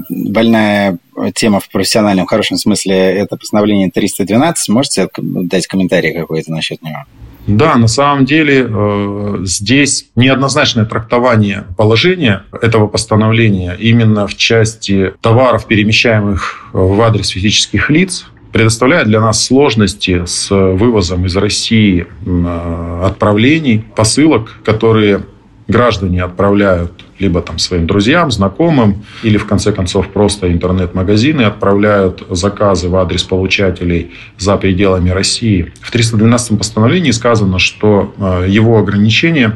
больная 0.09 0.99
тема 1.35 1.61
в 1.61 1.69
профессиональном, 1.71 2.27
хорошем 2.27 2.57
смысле, 2.57 2.95
это 2.95 3.37
постановление 3.37 3.91
312. 3.91 4.69
Можете 4.69 5.09
дать 5.17 5.67
комментарий 5.67 6.13
какой-то 6.13 6.53
насчет 6.53 6.83
него? 6.83 7.05
Да, 7.47 7.77
на 7.77 7.87
самом 7.87 8.25
деле 8.25 8.67
э, 8.69 9.39
здесь 9.45 10.09
неоднозначное 10.17 10.85
трактование 10.85 11.65
положения 11.77 12.43
этого 12.61 12.89
постановления 12.89 13.77
именно 13.79 14.27
в 14.27 14.37
части 14.37 15.13
товаров, 15.21 15.67
перемещаемых 15.67 16.71
в 16.73 17.01
адрес 17.01 17.29
физических 17.29 17.89
лиц, 17.89 18.27
предоставляет 18.57 19.07
для 19.07 19.21
нас 19.21 19.45
сложности 19.45 20.25
с 20.25 20.49
вывозом 20.51 21.27
из 21.27 21.37
России 21.37 22.07
э, 22.25 23.01
отправлений, 23.05 23.85
посылок, 23.95 24.49
которые 24.65 25.27
граждане 25.69 26.23
отправляют 26.23 27.05
либо 27.19 27.43
там 27.43 27.59
своим 27.59 27.87
друзьям, 27.87 28.31
знакомым, 28.31 29.05
или 29.23 29.37
в 29.37 29.47
конце 29.47 29.73
концов 29.73 30.09
просто 30.09 30.51
интернет-магазины 30.51 31.43
отправляют 31.43 32.27
заказы 32.31 32.89
в 32.89 32.97
адрес 32.97 33.25
получателей 33.25 34.13
за 34.39 34.57
пределами 34.57 35.11
России. 35.11 35.75
В 35.83 35.91
312 35.91 36.57
постановлении 36.57 37.11
сказано, 37.11 37.59
что 37.59 38.15
э, 38.17 38.47
его 38.49 38.79
ограничения 38.79 39.53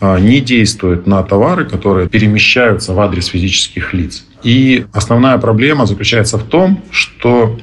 э, 0.00 0.20
не 0.20 0.40
действуют 0.40 1.04
на 1.08 1.20
товары, 1.24 1.64
которые 1.64 2.08
перемещаются 2.08 2.94
в 2.94 3.00
адрес 3.00 3.26
физических 3.26 3.92
лиц. 3.92 4.24
И 4.42 4.86
основная 4.92 5.38
проблема 5.38 5.86
заключается 5.86 6.38
в 6.38 6.44
том, 6.44 6.82
что 6.90 7.56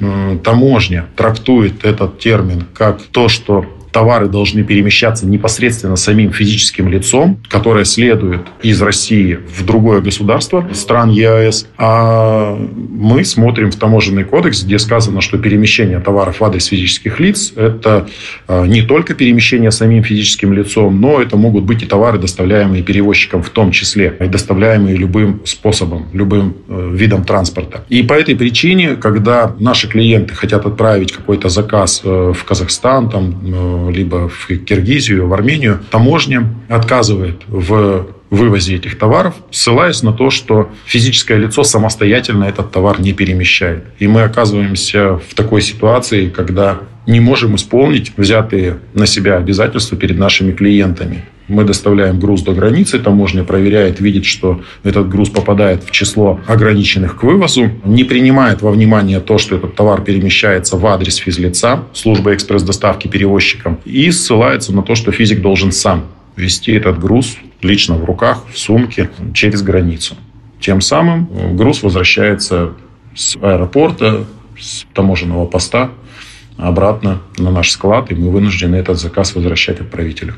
таможня 0.44 1.06
трактует 1.16 1.86
этот 1.86 2.20
термин 2.20 2.66
как 2.74 3.02
то, 3.02 3.28
что 3.30 3.66
товары 3.92 4.28
должны 4.28 4.64
перемещаться 4.64 5.26
непосредственно 5.26 5.96
самим 5.96 6.32
физическим 6.32 6.88
лицом, 6.90 7.40
которое 7.50 7.86
следует 7.86 8.42
из 8.62 8.82
России 8.82 9.40
в 9.56 9.66
другое 9.66 10.02
государство 10.02 10.68
стран 10.74 11.10
ЕАЭС. 11.10 11.68
А 11.78 12.56
мы 12.56 13.24
смотрим 13.24 13.72
в 13.72 13.76
таможенный 13.76 14.24
кодекс, 14.24 14.64
где 14.64 14.80
сказано, 14.80 15.22
что 15.22 15.38
перемещение 15.38 16.00
товаров 16.00 16.40
в 16.40 16.44
адрес 16.44 16.66
физических 16.66 17.20
лиц– 17.20 17.54
это 17.56 18.08
а, 18.48 18.66
не 18.66 18.82
только 18.82 19.14
перемещение 19.14 19.72
самим 19.72 20.04
физическим 20.04 20.54
лицом, 20.54 21.00
но 21.02 21.22
это 21.22 21.38
могут 21.38 21.64
быть 21.64 21.84
и 21.84 21.86
товары, 21.86 22.18
доставляемые 22.18 22.84
перевозчиком 22.84 23.44
в 23.44 23.50
том 23.50 23.72
числе, 23.72 24.16
и 24.20 24.28
доставляемые 24.28 24.96
любым 24.96 25.42
способом, 25.46 26.08
любым 26.14 26.58
э, 26.68 26.92
видом 26.94 27.24
транспорта. 27.24 27.84
И 27.90 28.04
по 28.04 28.14
этой 28.14 28.36
причине, 28.36 28.96
когда 28.96 29.56
наши 29.60 29.88
клиенты 29.88 30.34
хотят 30.34 30.66
отправить 30.66 31.12
какой-то 31.12 31.50
заказ 31.50 32.02
э, 32.04 32.34
в 32.36 32.44
Казахстан, 32.44 33.10
там, 33.10 33.42
э, 33.44 33.77
либо 33.90 34.30
в 34.30 34.48
Киргизию, 34.48 35.28
в 35.28 35.34
Армению, 35.34 35.80
таможня 35.90 36.54
отказывает 36.70 37.42
в 37.48 38.08
вывозе 38.30 38.76
этих 38.76 38.98
товаров, 38.98 39.36
ссылаясь 39.52 40.04
на 40.04 40.12
то, 40.12 40.30
что 40.30 40.70
физическое 40.86 41.38
лицо 41.38 41.64
самостоятельно 41.64 42.44
этот 42.44 42.72
товар 42.72 43.00
не 43.00 43.14
перемещает. 43.14 43.86
И 44.00 44.08
мы 44.08 44.24
оказываемся 44.24 45.16
в 45.16 45.34
такой 45.34 45.62
ситуации, 45.62 46.30
когда 46.30 46.80
не 47.06 47.20
можем 47.22 47.56
исполнить 47.56 48.12
взятые 48.18 48.80
на 48.94 49.06
себя 49.06 49.38
обязательства 49.38 49.98
перед 49.98 50.18
нашими 50.18 50.52
клиентами. 50.52 51.24
Мы 51.48 51.64
доставляем 51.64 52.20
груз 52.20 52.42
до 52.42 52.54
границы, 52.54 53.00
таможня 53.00 53.44
проверяет, 53.44 54.02
видит, 54.02 54.26
что 54.26 54.62
этот 54.84 55.08
груз 55.08 55.30
попадает 55.30 55.84
в 55.84 55.92
число 55.92 56.40
ограниченных 56.46 57.18
к 57.18 57.24
вывозу, 57.24 57.72
не 57.86 58.04
принимает 58.04 58.62
во 58.62 58.72
внимание 58.72 59.22
то, 59.22 59.38
что 59.38 59.56
этот 59.56 59.76
товар 59.76 60.02
перемещается 60.02 60.76
в 60.76 60.86
адрес 60.86 61.16
физлица, 61.16 61.86
службы 61.94 62.34
экспресс-доставки 62.34 63.08
перевозчиком, 63.08 63.80
и 63.86 64.12
ссылается 64.12 64.74
на 64.74 64.84
то, 64.84 64.96
что 64.96 65.12
физик 65.12 65.42
должен 65.42 65.72
сам 65.72 66.08
вести 66.36 66.74
этот 66.74 67.00
груз 67.00 67.38
лично 67.62 67.96
в 67.96 68.04
руках, 68.04 68.44
в 68.52 68.58
сумке 68.58 69.10
через 69.34 69.62
границу. 69.62 70.16
Тем 70.60 70.82
самым 70.82 71.56
груз 71.56 71.82
возвращается 71.82 72.74
с 73.16 73.38
аэропорта, 73.38 74.26
с 74.60 74.86
таможенного 74.94 75.46
поста 75.46 75.92
обратно 76.58 77.22
на 77.38 77.52
наш 77.52 77.72
склад, 77.72 78.12
и 78.12 78.16
мы 78.16 78.32
вынуждены 78.32 78.76
этот 78.76 79.00
заказ 79.00 79.36
возвращать 79.36 79.80
отправителю. 79.80 80.36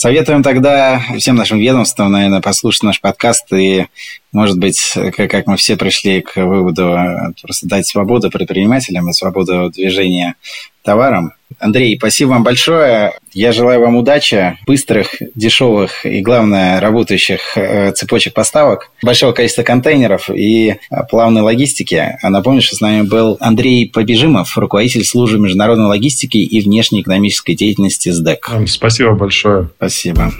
Советуем 0.00 0.44
тогда 0.44 1.02
всем 1.18 1.34
нашим 1.34 1.58
ведомствам, 1.58 2.12
наверное, 2.12 2.40
послушать 2.40 2.84
наш 2.84 3.00
подкаст 3.00 3.52
и, 3.52 3.86
может 4.30 4.56
быть, 4.56 4.94
как 5.16 5.48
мы 5.48 5.56
все 5.56 5.76
пришли 5.76 6.20
к 6.20 6.36
выводу, 6.36 6.96
просто 7.42 7.66
дать 7.66 7.84
свободу 7.84 8.30
предпринимателям 8.30 9.10
и 9.10 9.12
свободу 9.12 9.70
движения 9.70 10.36
товарам. 10.84 11.32
Андрей, 11.58 11.96
спасибо 11.96 12.30
вам 12.30 12.44
большое. 12.44 13.12
Я 13.32 13.52
желаю 13.52 13.80
вам 13.80 13.96
удачи, 13.96 14.58
быстрых, 14.66 15.14
дешевых 15.34 16.06
и, 16.06 16.20
главное, 16.20 16.80
работающих 16.80 17.56
э, 17.56 17.92
цепочек 17.92 18.34
поставок, 18.34 18.90
большого 19.02 19.32
количества 19.32 19.62
контейнеров 19.62 20.30
и 20.30 20.76
плавной 21.10 21.42
логистики. 21.42 22.16
А 22.22 22.30
напомню, 22.30 22.62
что 22.62 22.76
с 22.76 22.80
нами 22.80 23.02
был 23.02 23.36
Андрей 23.40 23.88
Побежимов, 23.88 24.56
руководитель 24.56 25.04
службы 25.04 25.38
международной 25.38 25.86
логистики 25.86 26.38
и 26.38 26.60
внешней 26.60 27.02
экономической 27.02 27.54
деятельности 27.54 28.10
СДЭК. 28.10 28.50
Спасибо 28.66 29.12
большое. 29.12 29.68
Спасибо. 29.76 30.32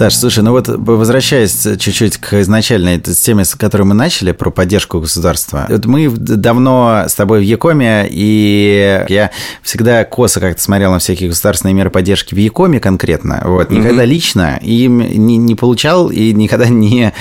Саш, 0.00 0.16
слушай, 0.16 0.42
ну 0.42 0.52
вот 0.52 0.66
возвращаясь 0.66 1.62
чуть-чуть 1.78 2.16
к 2.16 2.40
изначальной 2.40 2.98
теме, 2.98 3.44
с 3.44 3.54
которой 3.54 3.82
мы 3.82 3.92
начали, 3.92 4.32
про 4.32 4.50
поддержку 4.50 4.98
государства. 4.98 5.66
Вот 5.68 5.84
мы 5.84 6.08
давно 6.08 7.04
с 7.06 7.14
тобой 7.14 7.40
в 7.40 7.42
Якоме, 7.42 8.08
и 8.10 9.04
я 9.10 9.30
всегда 9.60 10.04
косо 10.04 10.40
как-то 10.40 10.62
смотрел 10.62 10.92
на 10.92 11.00
всякие 11.00 11.28
государственные 11.28 11.74
меры 11.74 11.90
поддержки 11.90 12.34
в 12.34 12.38
Якоме 12.38 12.80
конкретно. 12.80 13.42
Вот, 13.44 13.70
никогда 13.70 14.04
mm-hmm. 14.04 14.06
лично 14.06 14.58
им 14.62 15.00
не, 15.00 15.36
не 15.36 15.54
получал 15.54 16.08
и 16.08 16.32
никогда 16.32 16.68
не, 16.70 17.12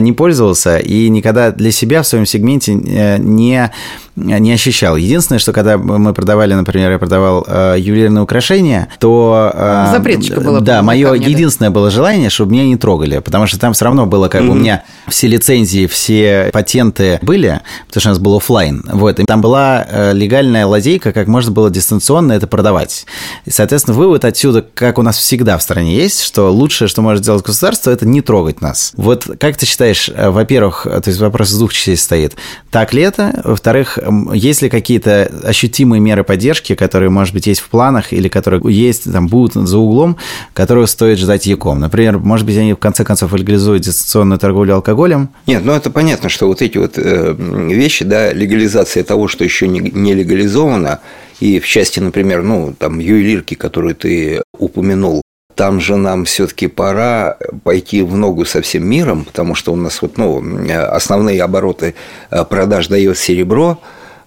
не 0.00 0.12
пользовался, 0.12 0.78
и 0.78 1.08
никогда 1.10 1.52
для 1.52 1.70
себя 1.70 2.02
в 2.02 2.06
своем 2.08 2.26
сегменте 2.26 2.72
э, 2.72 3.18
не 3.18 3.70
не 4.16 4.52
ощущал. 4.52 4.96
Единственное, 4.96 5.38
что 5.38 5.52
когда 5.52 5.76
мы 5.76 6.14
продавали, 6.14 6.54
например, 6.54 6.92
я 6.92 6.98
продавал 6.98 7.44
э, 7.46 7.76
ювелирные 7.78 8.22
украшения, 8.22 8.88
то... 9.00 9.50
Э, 9.52 9.88
Запреточка 9.92 10.40
была. 10.40 10.60
Да, 10.60 10.82
мое 10.82 11.14
единственное 11.14 11.70
было 11.70 11.90
желание, 11.90 12.23
чтобы 12.30 12.52
меня 12.52 12.64
не 12.64 12.76
трогали, 12.76 13.18
потому 13.18 13.46
что 13.46 13.58
там 13.58 13.72
все 13.72 13.84
равно 13.84 14.06
было 14.06 14.28
как 14.28 14.42
mm-hmm. 14.42 14.48
у 14.48 14.54
меня 14.54 14.84
все 15.08 15.26
лицензии, 15.26 15.86
все 15.86 16.50
патенты 16.52 17.18
были, 17.22 17.60
потому 17.86 18.00
что 18.00 18.08
у 18.10 18.12
нас 18.12 18.18
был 18.18 18.36
офлайн. 18.36 18.84
Вот, 18.92 19.20
и 19.20 19.24
там 19.24 19.40
была 19.40 19.86
э, 19.88 20.12
легальная 20.12 20.66
лазейка, 20.66 21.12
как 21.12 21.26
можно 21.26 21.52
было 21.52 21.70
дистанционно 21.70 22.32
это 22.32 22.46
продавать. 22.46 23.06
И, 23.44 23.50
соответственно, 23.50 23.96
вывод 23.96 24.24
отсюда, 24.24 24.62
как 24.62 24.98
у 24.98 25.02
нас 25.02 25.16
всегда 25.16 25.58
в 25.58 25.62
стране 25.62 25.96
есть, 25.96 26.22
что 26.22 26.50
лучшее, 26.50 26.88
что 26.88 27.02
может 27.02 27.22
сделать 27.22 27.44
государство, 27.44 27.90
это 27.90 28.06
не 28.06 28.20
трогать 28.20 28.60
нас. 28.60 28.92
Вот 28.96 29.28
как 29.38 29.56
ты 29.56 29.66
считаешь, 29.66 30.10
э, 30.14 30.30
во-первых, 30.30 30.84
то 30.84 31.02
есть 31.06 31.20
вопрос 31.20 31.50
из 31.50 31.58
двух 31.58 31.72
частей 31.72 31.96
стоит, 31.96 32.34
так 32.70 32.92
ли 32.92 33.02
это? 33.02 33.40
Во-вторых, 33.44 33.98
есть 34.32 34.62
ли 34.62 34.68
какие-то 34.68 35.30
ощутимые 35.44 36.00
меры 36.00 36.24
поддержки, 36.24 36.74
которые, 36.74 37.10
может 37.10 37.34
быть, 37.34 37.46
есть 37.46 37.60
в 37.60 37.68
планах 37.68 38.12
или 38.12 38.28
которые 38.28 38.62
есть, 38.74 39.10
там, 39.10 39.28
будут 39.28 39.54
за 39.68 39.78
углом, 39.78 40.16
которые 40.52 40.86
стоит 40.86 41.18
ждать 41.18 41.46
ЯКом? 41.46 41.80
Например, 41.80 42.13
может 42.18 42.46
быть, 42.46 42.56
они 42.56 42.72
в 42.72 42.78
конце 42.78 43.04
концов 43.04 43.32
легализуют 43.32 43.82
дистанционную 43.82 44.38
торговлю 44.38 44.74
алкоголем? 44.74 45.28
Нет, 45.46 45.64
ну 45.64 45.72
это 45.72 45.90
понятно, 45.90 46.28
что 46.28 46.46
вот 46.46 46.62
эти 46.62 46.78
вот 46.78 46.94
э, 46.96 47.34
вещи, 47.38 48.04
да, 48.04 48.32
легализация 48.32 49.04
того, 49.04 49.28
что 49.28 49.44
еще 49.44 49.68
не 49.68 50.14
легализовано, 50.14 51.00
и 51.40 51.60
в 51.60 51.66
части, 51.66 52.00
например, 52.00 52.42
ну, 52.42 52.74
там, 52.78 52.98
ювелирки, 52.98 53.54
которую 53.54 53.94
ты 53.94 54.42
упомянул, 54.58 55.22
там 55.54 55.80
же 55.80 55.96
нам 55.96 56.24
все-таки 56.24 56.66
пора 56.66 57.36
пойти 57.62 58.02
в 58.02 58.16
ногу 58.16 58.44
со 58.44 58.60
всем 58.60 58.88
миром, 58.88 59.24
потому 59.24 59.54
что 59.54 59.72
у 59.72 59.76
нас 59.76 60.02
вот, 60.02 60.18
ну, 60.18 60.42
основные 60.90 61.42
обороты 61.42 61.94
э, 62.30 62.44
продаж 62.44 62.88
дает 62.88 63.18
серебро, 63.18 63.78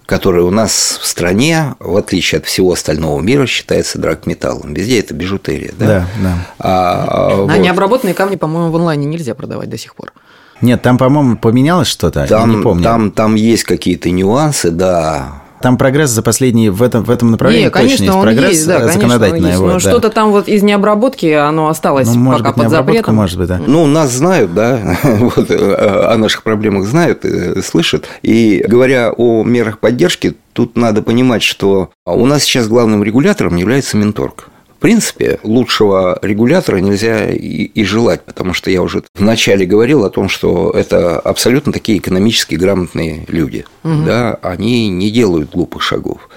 который 0.08 0.42
у 0.42 0.50
нас 0.50 0.98
в 1.02 1.06
стране, 1.06 1.74
в 1.80 1.94
отличие 1.94 2.38
от 2.38 2.46
всего 2.46 2.72
остального 2.72 3.20
мира, 3.20 3.44
считается 3.44 3.98
драгметаллом. 3.98 4.72
Везде 4.72 5.00
это 5.00 5.12
бижутерия. 5.12 5.72
Да, 5.78 5.86
да. 5.86 6.06
да. 6.22 6.34
А, 6.58 7.04
а 7.08 7.36
вот. 7.42 7.58
необработанные 7.58 8.14
камни, 8.14 8.36
по-моему, 8.36 8.70
в 8.70 8.76
онлайне 8.76 9.04
нельзя 9.04 9.34
продавать 9.34 9.68
до 9.68 9.76
сих 9.76 9.94
пор. 9.94 10.14
Нет, 10.62 10.80
там, 10.80 10.96
по-моему, 10.96 11.36
поменялось 11.36 11.88
что-то. 11.88 12.26
Там, 12.26 12.50
я 12.50 12.56
не 12.56 12.62
помню. 12.62 12.82
Там, 12.82 13.10
там 13.10 13.34
есть 13.34 13.64
какие-то 13.64 14.08
нюансы, 14.08 14.70
да. 14.70 15.42
Там 15.60 15.76
прогресс 15.76 16.10
за 16.10 16.22
последние 16.22 16.70
в 16.70 16.82
этом, 16.82 17.04
в 17.04 17.10
этом 17.10 17.30
направлении 17.30 17.64
не, 17.64 17.70
конечно, 17.70 18.06
точно 18.06 18.12
есть 18.12 18.22
прогресс 18.22 18.50
есть, 18.52 18.66
да, 18.66 18.88
законодательный. 18.88 19.50
Есть, 19.50 19.60
но 19.60 19.72
да. 19.72 19.80
что-то 19.80 20.10
там 20.10 20.30
вот 20.30 20.48
из 20.48 20.62
необработки, 20.62 21.26
оно 21.26 21.68
осталось 21.68 22.08
ну, 22.08 22.14
может 22.14 22.40
пока 22.40 22.52
быть, 22.52 22.62
под 22.64 22.70
запретом. 22.70 23.14
Может 23.14 23.38
быть, 23.38 23.48
да. 23.48 23.60
Ну, 23.64 23.86
нас 23.86 24.12
знают, 24.12 24.54
да, 24.54 24.98
вот, 25.02 25.50
о 25.50 26.16
наших 26.16 26.42
проблемах 26.42 26.86
знают, 26.86 27.24
э, 27.24 27.60
слышат. 27.62 28.06
И 28.22 28.64
говоря 28.66 29.12
о 29.16 29.42
мерах 29.44 29.78
поддержки, 29.78 30.36
тут 30.52 30.76
надо 30.76 31.02
понимать, 31.02 31.42
что 31.42 31.90
у 32.04 32.26
нас 32.26 32.42
сейчас 32.44 32.68
главным 32.68 33.02
регулятором 33.02 33.56
является 33.56 33.96
Минторг. 33.96 34.48
В 34.78 34.80
принципе, 34.80 35.40
лучшего 35.42 36.20
регулятора 36.22 36.76
нельзя 36.76 37.26
и, 37.30 37.64
и 37.64 37.84
желать, 37.84 38.22
потому 38.22 38.54
что 38.54 38.70
я 38.70 38.80
уже 38.80 39.02
вначале 39.16 39.66
говорил 39.66 40.04
о 40.04 40.10
том, 40.10 40.28
что 40.28 40.70
это 40.70 41.18
абсолютно 41.18 41.72
такие 41.72 41.98
экономически 41.98 42.54
грамотные 42.54 43.24
люди. 43.26 43.64
Угу. 43.82 44.04
Да, 44.06 44.38
они 44.40 44.88
не 44.88 45.10
делают 45.10 45.50
глупых 45.50 45.82
шагов. 45.82 46.28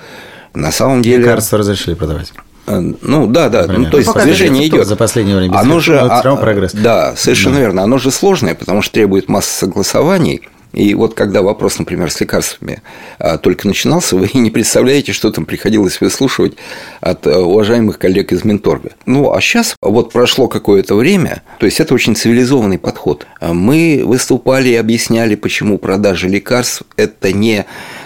На 0.55 0.71
самом 0.71 1.03
деле... 1.03 1.19
Лекарства 1.19 1.59
разрешили 1.59 1.93
продавать. 1.93 2.33
Э, 2.65 2.79
ну 2.79 3.27
да, 3.27 3.49
да, 3.49 3.67
ну, 3.67 3.91
то 3.91 3.97
есть 3.97 4.13
ну, 4.13 4.19
движение 4.19 4.67
идет. 4.67 4.87
За 4.87 4.95
последнее 4.95 5.37
время. 5.37 5.55
Оно 5.57 5.79
же, 5.79 5.99
а, 5.99 6.35
прогресс. 6.35 6.73
Да, 6.73 7.15
совершенно 7.15 7.55
да. 7.55 7.61
верно. 7.61 7.83
Оно 7.83 7.99
же 7.99 8.09
сложное, 8.09 8.55
потому 8.55 8.81
что 8.81 8.95
требует 8.95 9.29
массы 9.29 9.51
согласований. 9.51 10.49
И 10.73 10.93
вот 10.95 11.13
когда 11.13 11.41
вопрос, 11.41 11.79
например, 11.79 12.11
с 12.11 12.19
лекарствами 12.19 12.81
а, 13.19 13.37
только 13.37 13.67
начинался, 13.67 14.15
вы 14.17 14.29
не 14.33 14.49
представляете, 14.49 15.11
что 15.11 15.31
там 15.31 15.45
приходилось 15.45 16.01
выслушивать 16.01 16.53
от 17.01 17.27
э, 17.27 17.37
уважаемых 17.37 17.99
коллег 17.99 18.31
из 18.31 18.43
Минторга. 18.43 18.91
Ну, 19.05 19.33
а 19.33 19.41
сейчас 19.41 19.75
вот 19.81 20.11
прошло 20.11 20.47
какое-то 20.47 20.95
время, 20.95 21.43
то 21.59 21.65
есть 21.65 21.79
это 21.79 21.93
очень 21.93 22.15
цивилизованный 22.15 22.77
подход. 22.77 23.27
Мы 23.41 24.03
выступали 24.05 24.69
и 24.69 24.75
объясняли, 24.75 25.35
почему 25.35 25.77
продажа 25.77 26.27
лекарств– 26.27 26.83
это 26.95 27.31
не 27.33 27.65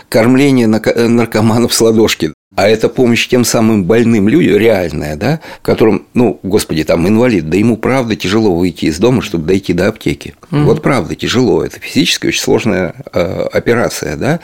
кормление 0.10 0.68
наркоманов 0.68 1.74
с 1.74 1.82
ладошки. 1.82 2.34
А 2.56 2.68
это 2.68 2.88
помощь 2.88 3.28
тем 3.28 3.44
самым 3.44 3.84
больным 3.84 4.30
людям, 4.30 4.58
реальная, 4.58 5.16
да, 5.18 5.42
которым, 5.62 6.06
ну, 6.14 6.40
господи, 6.42 6.84
там 6.84 7.08
инвалид, 7.08 7.50
да 7.50 7.58
ему 7.58 7.76
правда 7.78 8.16
тяжело 8.16 8.56
выйти 8.56 8.86
из 8.86 8.98
дома, 8.98 9.22
чтобы 9.22 9.46
дойти 9.46 9.74
до 9.74 9.90
аптеки. 9.90 10.36
Mm-hmm. 10.52 10.64
Вот 10.64 10.82
правда 10.82 11.16
тяжело, 11.16 11.64
это 11.64 11.80
физически 11.80 12.28
очень 12.28 12.42
сложная 12.42 12.96
э, 13.14 13.48
операция, 13.52 14.16
да, 14.16 14.40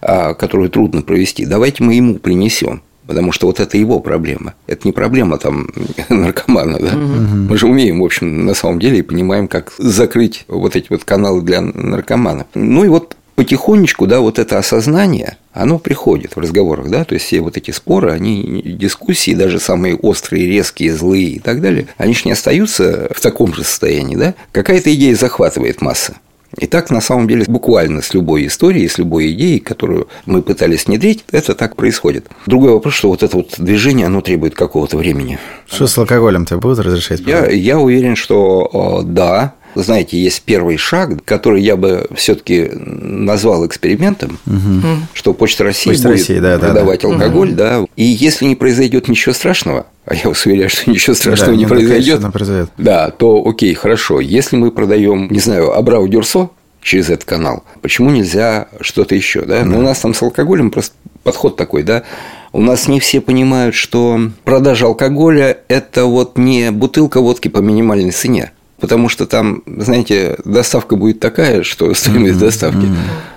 э, 0.00 0.34
которую 0.34 0.70
трудно 0.70 1.02
провести. 1.02 1.44
Давайте 1.44 1.82
мы 1.82 1.94
ему 1.94 2.14
принесем. 2.14 2.82
Потому 3.06 3.32
что 3.32 3.48
вот 3.48 3.60
это 3.60 3.76
его 3.76 4.00
проблема. 4.00 4.54
Это 4.66 4.88
не 4.88 4.92
проблема 4.92 5.36
там 5.36 5.68
наркомана, 6.08 6.78
да. 6.78 6.96
Угу. 6.96 7.50
Мы 7.50 7.58
же 7.58 7.66
умеем, 7.66 8.00
в 8.00 8.04
общем, 8.04 8.46
на 8.46 8.54
самом 8.54 8.80
деле 8.80 9.00
и 9.00 9.02
понимаем, 9.02 9.46
как 9.46 9.74
закрыть 9.76 10.44
вот 10.48 10.74
эти 10.74 10.86
вот 10.88 11.04
каналы 11.04 11.42
для 11.42 11.60
наркоманов. 11.60 12.46
Ну 12.54 12.84
и 12.84 12.88
вот 12.88 13.16
потихонечку, 13.34 14.06
да, 14.06 14.20
вот 14.20 14.38
это 14.38 14.58
осознание, 14.58 15.36
оно 15.52 15.78
приходит 15.78 16.36
в 16.36 16.40
разговорах, 16.40 16.88
да, 16.88 17.04
то 17.04 17.14
есть 17.14 17.26
все 17.26 17.40
вот 17.40 17.56
эти 17.56 17.70
споры, 17.70 18.10
они, 18.10 18.62
дискуссии, 18.64 19.34
даже 19.34 19.60
самые 19.60 19.96
острые, 19.96 20.46
резкие, 20.46 20.94
злые 20.94 21.26
и 21.26 21.38
так 21.38 21.60
далее, 21.60 21.88
они 21.96 22.14
же 22.14 22.22
не 22.24 22.32
остаются 22.32 23.08
в 23.14 23.20
таком 23.20 23.54
же 23.54 23.64
состоянии, 23.64 24.16
да, 24.16 24.34
какая-то 24.52 24.94
идея 24.94 25.14
захватывает 25.16 25.80
масса. 25.80 26.16
И 26.56 26.66
так, 26.66 26.90
на 26.90 27.00
самом 27.00 27.26
деле, 27.26 27.44
буквально 27.48 28.00
с 28.00 28.14
любой 28.14 28.46
историей, 28.46 28.86
с 28.86 28.96
любой 28.96 29.32
идеей, 29.32 29.58
которую 29.58 30.06
мы 30.24 30.40
пытались 30.40 30.86
внедрить, 30.86 31.24
это 31.32 31.54
так 31.56 31.74
происходит. 31.74 32.26
Другой 32.46 32.70
вопрос, 32.70 32.94
что 32.94 33.08
вот 33.08 33.24
это 33.24 33.36
вот 33.36 33.54
движение, 33.58 34.06
оно 34.06 34.20
требует 34.20 34.54
какого-то 34.54 34.96
времени. 34.96 35.40
Что 35.66 35.88
с 35.88 35.98
алкоголем-то 35.98 36.58
будут 36.58 36.78
разрешать? 36.78 37.20
Я, 37.26 37.50
я 37.50 37.80
уверен, 37.80 38.14
что 38.14 39.02
да, 39.04 39.54
знаете, 39.82 40.18
есть 40.18 40.42
первый 40.42 40.76
шаг, 40.76 41.24
который 41.24 41.62
я 41.62 41.76
бы 41.76 42.06
все-таки 42.14 42.70
назвал 42.74 43.66
экспериментом, 43.66 44.38
угу. 44.46 44.98
что 45.12 45.34
Почта 45.34 45.64
России 45.64 45.90
Почта 45.90 46.08
будет 46.08 46.20
России, 46.20 46.38
да, 46.38 46.58
продавать 46.58 47.02
да, 47.02 47.08
да. 47.08 47.14
алкоголь, 47.14 47.48
угу. 47.48 47.56
да. 47.56 47.84
И 47.96 48.04
если 48.04 48.46
не 48.46 48.54
произойдет 48.54 49.08
ничего 49.08 49.34
страшного, 49.34 49.86
а 50.06 50.14
я 50.14 50.28
вас 50.28 50.44
уверяю, 50.46 50.70
что 50.70 50.90
ничего 50.90 51.14
страшного 51.14 51.52
да, 51.52 51.56
не 51.56 51.64
ну, 51.64 51.68
произойдет, 51.68 52.32
произойдет, 52.32 52.70
да, 52.78 53.10
то 53.10 53.42
окей, 53.46 53.74
хорошо. 53.74 54.20
Если 54.20 54.56
мы 54.56 54.70
продаем, 54.70 55.28
не 55.30 55.40
знаю, 55.40 55.72
Абрау 55.76 56.06
Дюрсо 56.08 56.50
через 56.82 57.08
этот 57.08 57.24
канал, 57.24 57.64
почему 57.80 58.10
нельзя 58.10 58.68
что-то 58.80 59.14
еще, 59.14 59.42
да? 59.42 59.60
да. 59.60 59.64
Но 59.64 59.78
у 59.78 59.82
нас 59.82 59.98
там 60.00 60.14
с 60.14 60.22
алкоголем 60.22 60.70
просто 60.70 60.94
подход 61.22 61.56
такой, 61.56 61.82
да. 61.82 62.04
У 62.52 62.60
нас 62.60 62.86
не 62.86 63.00
все 63.00 63.20
понимают, 63.20 63.74
что 63.74 64.20
продажа 64.44 64.86
алкоголя– 64.86 65.58
это 65.68 66.04
вот 66.04 66.38
не 66.38 66.70
бутылка 66.70 67.20
водки 67.20 67.48
по 67.48 67.58
минимальной 67.58 68.12
цене 68.12 68.52
потому 68.80 69.08
что 69.08 69.26
там, 69.26 69.62
знаете, 69.66 70.36
доставка 70.44 70.96
будет 70.96 71.20
такая, 71.20 71.62
что 71.62 71.92
стоимость 71.94 72.38
доставки 72.38 72.88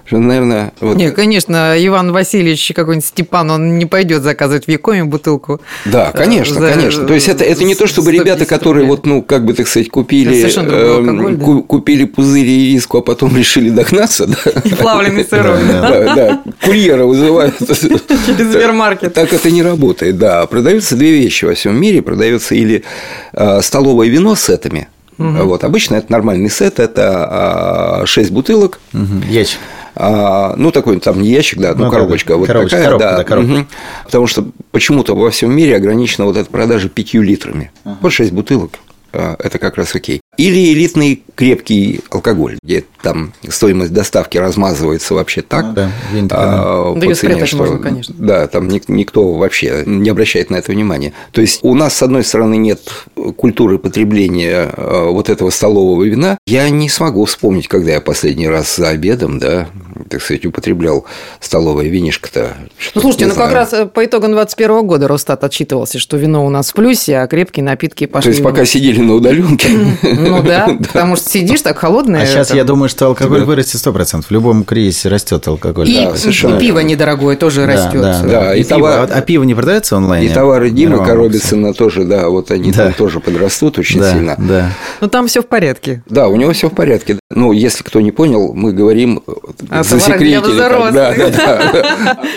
что, 0.08 0.20
наверное... 0.20 0.72
Вот... 0.80 0.96
Не, 0.96 1.12
конечно, 1.12 1.76
Иван 1.78 2.14
Васильевич 2.14 2.72
какой-нибудь 2.74 3.06
Степан, 3.06 3.52
он 3.52 3.78
не 3.78 3.86
пойдет 3.86 4.24
заказывать 4.24 4.66
в 4.66 4.70
Якоме 4.70 5.04
бутылку. 5.04 5.60
Да, 5.84 6.14
конечно, 6.14 6.62
за... 6.62 6.72
конечно. 6.72 7.06
То 7.06 7.14
есть 7.14 7.28
это, 7.28 7.44
это 7.44 7.66
не 7.66 7.76
то, 7.76 7.88
чтобы 7.88 8.14
ребята, 8.14 8.46
которые 8.46 8.86
вот, 8.86 9.06
ну, 9.06 9.22
как 9.22 9.44
бы, 9.44 9.54
так 9.54 9.68
сказать, 9.68 9.90
купили, 9.90 10.34
э, 10.34 10.96
алкоголь, 10.96 11.36
да? 11.36 11.62
купили 11.68 12.06
пузыри 12.06 12.70
и 12.70 12.74
риску, 12.76 13.00
а 13.00 13.02
потом 13.02 13.36
решили 13.38 13.70
догнаться. 13.70 14.28
Да? 14.28 14.52
И 14.64 14.70
плавленый 14.76 15.26
сырок. 15.26 15.60
Да, 15.68 16.16
да, 16.16 16.44
курьера 16.64 17.04
вызывают. 17.04 17.56
Через 17.60 18.54
супермаркет. 18.54 19.14
Так 19.14 19.34
это 19.34 19.52
не 19.52 19.62
работает, 19.62 20.18
да. 20.18 20.46
Продаются 20.46 20.96
две 20.96 21.12
вещи 21.12 21.44
во 21.44 21.54
всем 21.54 21.76
мире. 21.76 22.02
Продается 22.02 22.56
или 22.56 22.86
э, 23.34 23.62
столовое 23.62 24.08
вино 24.08 24.36
с 24.36 24.42
сетами, 24.44 24.88
Угу. 25.18 25.46
Вот, 25.46 25.64
обычно 25.64 25.96
это 25.96 26.12
нормальный 26.12 26.50
сет, 26.50 26.80
это 26.80 28.04
6 28.06 28.30
а, 28.30 28.34
бутылок. 28.34 28.80
Угу. 28.94 29.28
Ящик. 29.30 29.60
А, 29.96 30.54
ну, 30.58 30.72
такой 30.72 31.00
там 31.00 31.22
не 31.22 31.30
ящик, 31.30 31.60
да, 31.60 31.74
ну, 31.74 31.86
ну 31.86 31.92
коробочка. 31.92 32.34
Да, 32.34 32.38
вот 32.38 32.48
коробочка, 32.48 32.78
такая, 32.78 32.86
коробка, 32.86 33.10
да. 33.10 33.18
да 33.18 33.24
коробка. 33.24 33.52
Угу. 33.52 33.66
Потому 34.06 34.28
что 34.28 34.48
почему-то 34.72 35.16
во 35.16 35.32
всем 35.32 35.56
мире 35.56 35.76
ограничена 35.76 36.26
вот 36.26 36.38
эта 36.38 36.50
продажа 36.50 36.88
пятью 36.90 37.24
литрами. 37.24 37.72
Ага. 37.84 37.98
Вот 38.02 38.14
6 38.14 38.32
бутылок. 38.32 38.74
А, 39.12 39.36
это 39.40 39.58
как 39.58 39.78
раз 39.78 39.96
окей. 39.96 40.22
Или 40.38 40.72
элитный 40.74 41.24
крепкий 41.38 42.02
алкоголь, 42.10 42.58
где 42.64 42.84
там 43.04 43.32
стоимость 43.48 43.94
доставки 43.94 44.40
размазывается 44.40 45.14
вообще 45.14 45.44
так. 45.44 45.66
Ну, 45.66 45.74
да, 45.76 45.90
а, 46.32 46.94
по 46.96 47.00
да 47.00 47.14
цене, 47.14 47.46
что, 47.46 47.58
можно, 47.58 47.78
конечно. 47.78 48.16
Да, 48.18 48.48
там 48.48 48.68
никто 48.68 49.34
вообще 49.34 49.84
не 49.86 50.10
обращает 50.10 50.50
на 50.50 50.56
это 50.56 50.72
внимания. 50.72 51.14
То 51.32 51.42
есть 51.42 51.60
у 51.62 51.76
нас, 51.76 51.96
с 51.96 52.02
одной 52.02 52.24
стороны, 52.24 52.58
нет 52.58 52.82
культуры 53.38 53.78
потребления 53.78 54.74
а, 54.76 55.12
вот 55.12 55.30
этого 55.30 55.52
столового 55.52 56.04
вина. 56.04 56.40
Я 56.48 56.70
не 56.72 56.90
смогу 56.90 57.26
вспомнить, 57.26 57.68
когда 57.68 57.92
я 57.92 58.02
последний 58.02 58.50
раз 58.50 58.76
за 58.76 58.90
обедом, 58.90 59.38
да, 59.38 59.68
так 60.10 60.22
сказать, 60.22 60.46
употреблял 60.46 61.06
столовое 61.40 61.88
винишко-то. 61.88 62.56
Ну, 62.96 63.02
слушайте, 63.02 63.28
ну 63.28 63.34
знаю. 63.34 63.50
как 63.50 63.56
раз 63.56 63.74
э, 63.74 63.86
по 63.86 64.04
итогам 64.04 64.32
2021 64.32 64.88
года 64.88 65.08
Росстат 65.08 65.44
отчитывался, 65.44 66.00
что 66.00 66.18
вино 66.18 66.46
у 66.46 66.50
нас 66.50 66.72
в 66.72 66.74
плюсе, 66.74 67.20
а 67.20 67.28
крепкие 67.28 67.64
напитки 67.64 68.08
пошли. 68.08 68.32
То 68.32 68.34
есть, 68.34 68.44
пока 68.44 68.66
сидели 68.66 69.02
на 69.02 69.14
удаленке. 69.14 69.70
Ну 70.02 70.42
да, 70.44 70.78
потому 70.80 71.16
что 71.16 71.27
сидишь 71.28 71.62
так 71.62 71.78
холодное. 71.78 72.22
А 72.22 72.26
сейчас 72.26 72.54
я 72.54 72.64
думаю, 72.64 72.90
что 72.90 73.08
алкоголь 73.08 73.44
вырастет 73.44 73.82
100%. 73.86 74.26
В 74.28 74.32
любом 74.32 74.64
кризисе 74.64 75.10
растет 75.10 75.48
алкоголь. 75.48 75.90
И 75.90 76.08
пиво 76.60 76.80
недорогое 76.80 77.36
тоже 77.36 77.66
растет. 77.66 78.02
Да, 78.02 78.56
и 78.56 78.64
А 78.64 79.22
пиво 79.22 79.44
не 79.44 79.56
продается 79.56 79.98
онлайн? 79.98 80.26
И 80.26 80.30
товары 80.30 80.70
Димы 80.70 81.04
Коробицына 81.04 81.74
тоже, 81.74 82.06
да, 82.06 82.30
вот 82.30 82.52
они 82.52 82.72
там 82.72 82.94
тоже 82.94 83.20
подрастут 83.20 83.78
очень 83.78 84.04
сильно. 84.04 84.36
Да. 84.38 84.72
Ну 85.02 85.08
там 85.08 85.28
все 85.28 85.42
в 85.42 85.48
порядке. 85.48 86.04
Да, 86.08 86.28
у 86.28 86.36
него 86.36 86.54
все 86.54 86.70
в 86.70 86.74
порядке. 86.74 87.18
Ну, 87.30 87.52
если 87.52 87.84
кто 87.84 88.00
не 88.02 88.12
понял, 88.12 88.54
мы 88.54 88.72
говорим 88.72 89.22
засекретили. 89.70 90.58
Да, 90.58 91.14
да, 91.14 91.30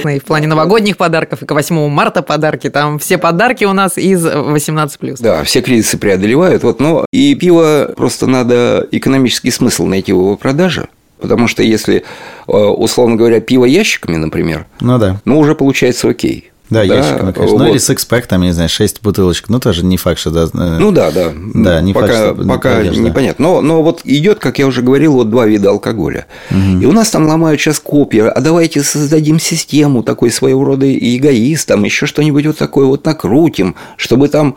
да. 0.05 0.11
И 0.13 0.19
в 0.19 0.25
плане 0.25 0.47
новогодних 0.47 0.97
подарков, 0.97 1.43
и 1.43 1.47
к 1.47 1.53
8 1.53 1.89
марта 1.89 2.23
подарки, 2.23 2.71
там 2.71 2.99
все 2.99 3.19
подарки 3.19 3.65
у 3.65 3.73
нас 3.73 3.97
из 3.97 4.25
18+. 4.25 5.17
Да, 5.21 5.45
все 5.45 5.61
кризисы 5.61 5.97
преодолевают. 5.99 6.63
Вот, 6.63 6.81
но 6.81 7.07
и 7.13 7.35
пиво 7.35 7.93
просто 7.97 8.27
надо 8.27 8.80
экономический 8.91 9.51
смысл 9.51 9.87
найти 9.87 10.13
в 10.13 10.17
его 10.17 10.37
продаже. 10.37 10.89
Потому 11.21 11.49
что 11.49 11.63
если, 11.63 12.05
э, 12.49 12.53
условно 12.53 13.17
говоря, 13.17 13.41
пиво 13.41 13.67
ящиками, 13.67 14.17
например, 14.17 14.67
ну, 14.81 14.99
да. 14.99 15.21
ну 15.25 15.39
уже 15.39 15.55
получается 15.55 16.09
окей. 16.09 16.51
Да, 16.71 16.87
да 16.87 16.95
ящиками, 16.95 17.33
конечно. 17.33 17.57
Вот. 17.57 17.65
Ну, 17.65 17.71
или 17.73 17.79
секспэк, 17.79 18.27
там, 18.27 18.43
я 18.43 18.49
не 18.49 18.53
знаю, 18.53 18.69
6 18.69 19.03
бутылочек. 19.03 19.49
Ну, 19.49 19.59
тоже 19.59 19.85
не 19.85 19.97
факт, 19.97 20.21
что... 20.21 20.31
Да, 20.31 20.45
э, 20.45 20.79
ну, 20.79 20.93
да, 20.93 21.11
да. 21.11 21.33
Да, 21.35 21.81
не 21.81 21.93
пока, 21.93 22.07
факт, 22.07 22.41
что 22.41 22.49
Пока 22.49 22.83
не 22.85 22.99
непонятно. 22.99 23.45
Но, 23.45 23.61
но 23.61 23.83
вот 23.83 24.03
идет, 24.05 24.39
как 24.39 24.61
я 24.61 24.69
уже 24.69 24.81
говорил, 24.81 25.15
вот 25.15 25.31
два 25.31 25.47
вида 25.47 25.71
алкоголя. 25.71 26.27
Угу. 26.51 26.81
И 26.81 26.87
у 26.87 26.93
нас 26.93 27.11
там 27.11 27.27
ломают 27.27 27.61
сейчас 27.61 27.81
копии. 27.81 28.21
А 28.21 28.41
давайте 28.41 28.83
создадим 28.83 29.41
систему 29.41 30.05
такой 30.05 30.31
своего 30.31 30.65
рода 30.65 30.87
эгоист, 30.89 31.67
там 31.67 31.83
еще 31.85 32.07
что-нибудь 32.07 32.47
вот 32.47 32.59
такое 32.59 32.87
вот 32.87 33.05
накрутим, 33.05 33.75
чтобы 33.97 34.29
там 34.29 34.55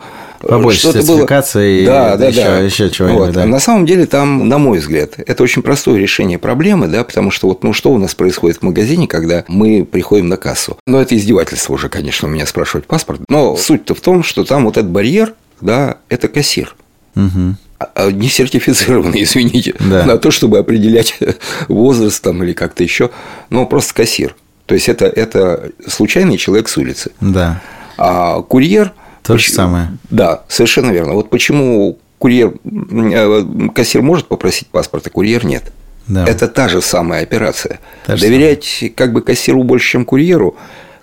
Побольше 0.48 0.92
сертификации 0.92 1.86
да, 1.86 2.16
да, 2.16 2.28
еще, 2.28 2.44
да. 2.44 2.58
еще 2.58 2.90
чего-нибудь. 2.90 3.26
Вот. 3.26 3.34
Да. 3.34 3.46
На 3.46 3.60
самом 3.60 3.86
деле 3.86 4.06
там, 4.06 4.48
на 4.48 4.58
мой 4.58 4.78
взгляд, 4.78 5.14
это 5.18 5.42
очень 5.42 5.62
простое 5.62 5.98
решение 5.98 6.38
проблемы, 6.38 6.88
да, 6.88 7.04
потому 7.04 7.30
что 7.30 7.48
вот, 7.48 7.62
ну, 7.62 7.72
что 7.72 7.92
у 7.92 7.98
нас 7.98 8.14
происходит 8.14 8.58
в 8.58 8.62
магазине, 8.62 9.06
когда 9.06 9.44
мы 9.48 9.84
приходим 9.84 10.28
на 10.28 10.36
кассу? 10.36 10.78
Ну, 10.86 10.98
это 10.98 11.16
издевательство 11.16 11.74
уже, 11.74 11.88
конечно, 11.88 12.28
у 12.28 12.30
меня 12.30 12.46
спрашивать 12.46 12.86
паспорт, 12.86 13.22
но 13.28 13.56
суть-то 13.56 13.94
в 13.94 14.00
том, 14.00 14.22
что 14.22 14.44
там 14.44 14.64
вот 14.64 14.76
этот 14.76 14.90
барьер, 14.90 15.34
да, 15.60 15.98
это 16.08 16.28
кассир. 16.28 16.74
Угу. 17.16 18.10
не 18.12 18.28
сертифицированный, 18.28 19.22
извините, 19.24 19.74
да. 19.78 20.04
на 20.04 20.18
то, 20.18 20.30
чтобы 20.30 20.58
определять 20.58 21.18
возраст 21.68 22.22
там 22.22 22.42
или 22.42 22.52
как-то 22.52 22.82
еще, 22.82 23.10
но 23.50 23.66
просто 23.66 23.94
кассир. 23.94 24.34
То 24.66 24.74
есть 24.74 24.88
это, 24.88 25.06
это 25.06 25.70
случайный 25.86 26.38
человек 26.38 26.68
с 26.68 26.76
улицы. 26.76 27.12
Да. 27.20 27.60
А 27.96 28.40
курьер– 28.42 28.92
то 29.24 29.38
же 29.38 29.50
самое. 29.50 29.88
Да, 30.10 30.42
совершенно 30.48 30.90
верно. 30.92 31.14
Вот 31.14 31.30
почему 31.30 31.98
курьер, 32.18 32.52
э, 32.64 33.44
кассир 33.74 34.02
может 34.02 34.28
попросить 34.28 34.68
паспорт, 34.68 35.06
а 35.06 35.10
курьер 35.10 35.44
нет. 35.44 35.72
Да. 36.06 36.26
Это 36.26 36.48
та 36.48 36.68
же 36.68 36.82
самая 36.82 37.22
операция. 37.22 37.80
Та 38.06 38.16
же 38.16 38.22
Доверять 38.26 38.64
самая. 38.64 38.92
как 38.94 39.12
бы 39.12 39.22
кассиру 39.22 39.62
больше, 39.62 39.92
чем 39.92 40.04
курьеру, 40.04 40.56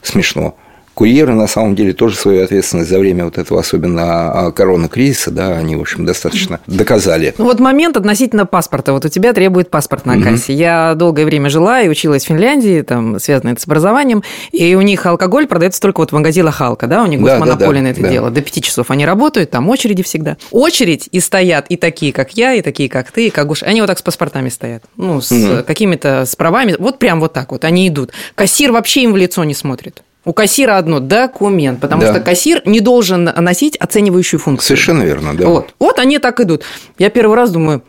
смешно. 0.03 0.55
Курьеры, 0.93 1.33
на 1.33 1.47
самом 1.47 1.75
деле, 1.75 1.93
тоже 1.93 2.15
свою 2.15 2.43
ответственность 2.43 2.89
за 2.89 2.99
время 2.99 3.25
вот 3.25 3.37
этого, 3.37 3.59
особенно 3.59 4.47
а, 4.47 4.51
коронакризиса, 4.51 5.31
да, 5.31 5.57
они, 5.57 5.75
в 5.75 5.81
общем, 5.81 6.05
достаточно 6.05 6.59
доказали. 6.67 7.33
Ну, 7.37 7.45
вот 7.45 7.59
момент 7.59 7.95
относительно 7.97 8.45
паспорта. 8.45 8.91
Вот 8.91 9.05
у 9.05 9.09
тебя 9.09 9.33
требует 9.33 9.69
паспорт 9.69 10.05
на 10.05 10.21
кассе. 10.21 10.51
Угу. 10.53 10.59
Я 10.59 10.93
долгое 10.95 11.25
время 11.25 11.49
жила 11.49 11.81
и 11.81 11.89
училась 11.89 12.23
в 12.23 12.27
Финляндии, 12.27 12.81
там, 12.81 13.19
связано 13.19 13.51
это 13.51 13.61
с 13.61 13.65
образованием, 13.65 14.23
и 14.51 14.75
у 14.75 14.81
них 14.81 15.05
алкоголь 15.05 15.47
продается 15.47 15.81
только 15.81 16.01
вот 16.01 16.11
в 16.11 16.13
магазинах 16.13 16.55
Халка, 16.55 16.87
да, 16.87 17.03
у 17.03 17.07
них 17.07 17.23
да, 17.23 17.39
монополия 17.39 17.59
да, 17.59 17.75
да, 17.75 17.81
на 17.81 17.87
это 17.87 18.01
да. 18.01 18.09
дело. 18.09 18.29
До 18.29 18.41
пяти 18.41 18.61
часов 18.61 18.91
они 18.91 19.05
работают, 19.05 19.49
там 19.49 19.69
очереди 19.69 20.03
всегда. 20.03 20.37
Очередь 20.51 21.07
и 21.11 21.19
стоят 21.19 21.67
и 21.69 21.77
такие, 21.77 22.11
как 22.11 22.31
я, 22.33 22.53
и 22.53 22.61
такие, 22.61 22.89
как 22.89 23.11
ты, 23.11 23.27
и 23.27 23.29
как 23.29 23.47
Гоша. 23.47 23.65
Они 23.65 23.81
вот 23.81 23.87
так 23.87 23.97
с 23.97 24.01
паспортами 24.01 24.49
стоят, 24.49 24.83
ну, 24.97 25.21
с 25.21 25.31
угу. 25.31 25.63
какими-то, 25.65 26.25
с 26.25 26.35
правами, 26.35 26.75
вот 26.77 26.99
прям 26.99 27.19
вот 27.19 27.33
так 27.33 27.51
вот 27.51 27.63
они 27.63 27.87
идут. 27.87 28.11
Кассир 28.35 28.71
вообще 28.71 29.03
им 29.03 29.13
в 29.13 29.17
лицо 29.17 29.43
не 29.43 29.53
смотрит. 29.53 30.03
У 30.23 30.33
кассира 30.33 30.77
одно– 30.77 30.99
документ, 31.01 31.79
потому 31.79 32.01
да. 32.01 32.13
что 32.13 32.21
кассир 32.21 32.61
не 32.65 32.79
должен 32.79 33.23
носить 33.23 33.75
оценивающую 33.77 34.39
функцию. 34.39 34.67
Совершенно 34.67 35.03
верно, 35.03 35.35
да. 35.35 35.47
Вот. 35.47 35.73
вот 35.79 35.97
они 35.97 36.19
так 36.19 36.39
идут. 36.39 36.63
Я 36.99 37.09
первый 37.09 37.35
раз 37.35 37.49
думаю, 37.49 37.81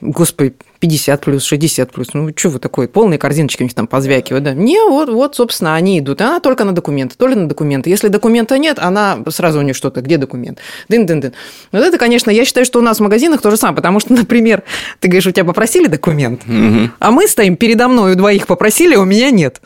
господи, 0.00 0.54
50 0.80 1.24
плюс, 1.24 1.44
60 1.44 1.92
плюс, 1.92 2.08
ну 2.12 2.30
что 2.34 2.50
вы 2.50 2.58
такой, 2.58 2.88
полные 2.88 3.18
корзиночки 3.18 3.62
у 3.62 3.64
них 3.64 3.74
там 3.74 3.86
позвякивают, 3.86 4.44
да? 4.44 4.52
Не, 4.52 4.78
вот, 4.88 5.08
вот, 5.08 5.36
собственно, 5.36 5.74
они 5.74 5.98
идут, 5.98 6.20
она 6.20 6.40
только 6.40 6.64
на 6.64 6.72
документы, 6.72 7.14
то 7.16 7.26
ли 7.26 7.34
на 7.34 7.48
документы. 7.48 7.90
Если 7.90 8.08
документа 8.08 8.58
нет, 8.58 8.78
она 8.78 9.18
сразу 9.28 9.58
у 9.58 9.62
нее 9.62 9.74
что-то, 9.74 10.02
где 10.02 10.16
документ? 10.18 10.58
Дын-дын-дын. 10.88 11.32
Вот 11.72 11.82
это, 11.82 11.98
конечно, 11.98 12.30
я 12.30 12.44
считаю, 12.44 12.66
что 12.66 12.78
у 12.78 12.82
нас 12.82 12.98
в 12.98 13.02
магазинах 13.02 13.40
то 13.40 13.50
же 13.50 13.56
самое, 13.56 13.76
потому 13.76 14.00
что, 14.00 14.12
например, 14.14 14.62
ты 15.00 15.08
говоришь, 15.08 15.26
у 15.26 15.30
тебя 15.30 15.44
попросили 15.44 15.86
документ, 15.86 16.42
угу. 16.46 16.90
а 16.98 17.10
мы 17.10 17.26
стоим 17.26 17.56
передо 17.56 17.88
мной, 17.88 18.12
у 18.12 18.16
двоих 18.16 18.46
попросили, 18.46 18.94
а 18.94 19.00
у 19.00 19.04
меня 19.04 19.30
нет. 19.30 19.60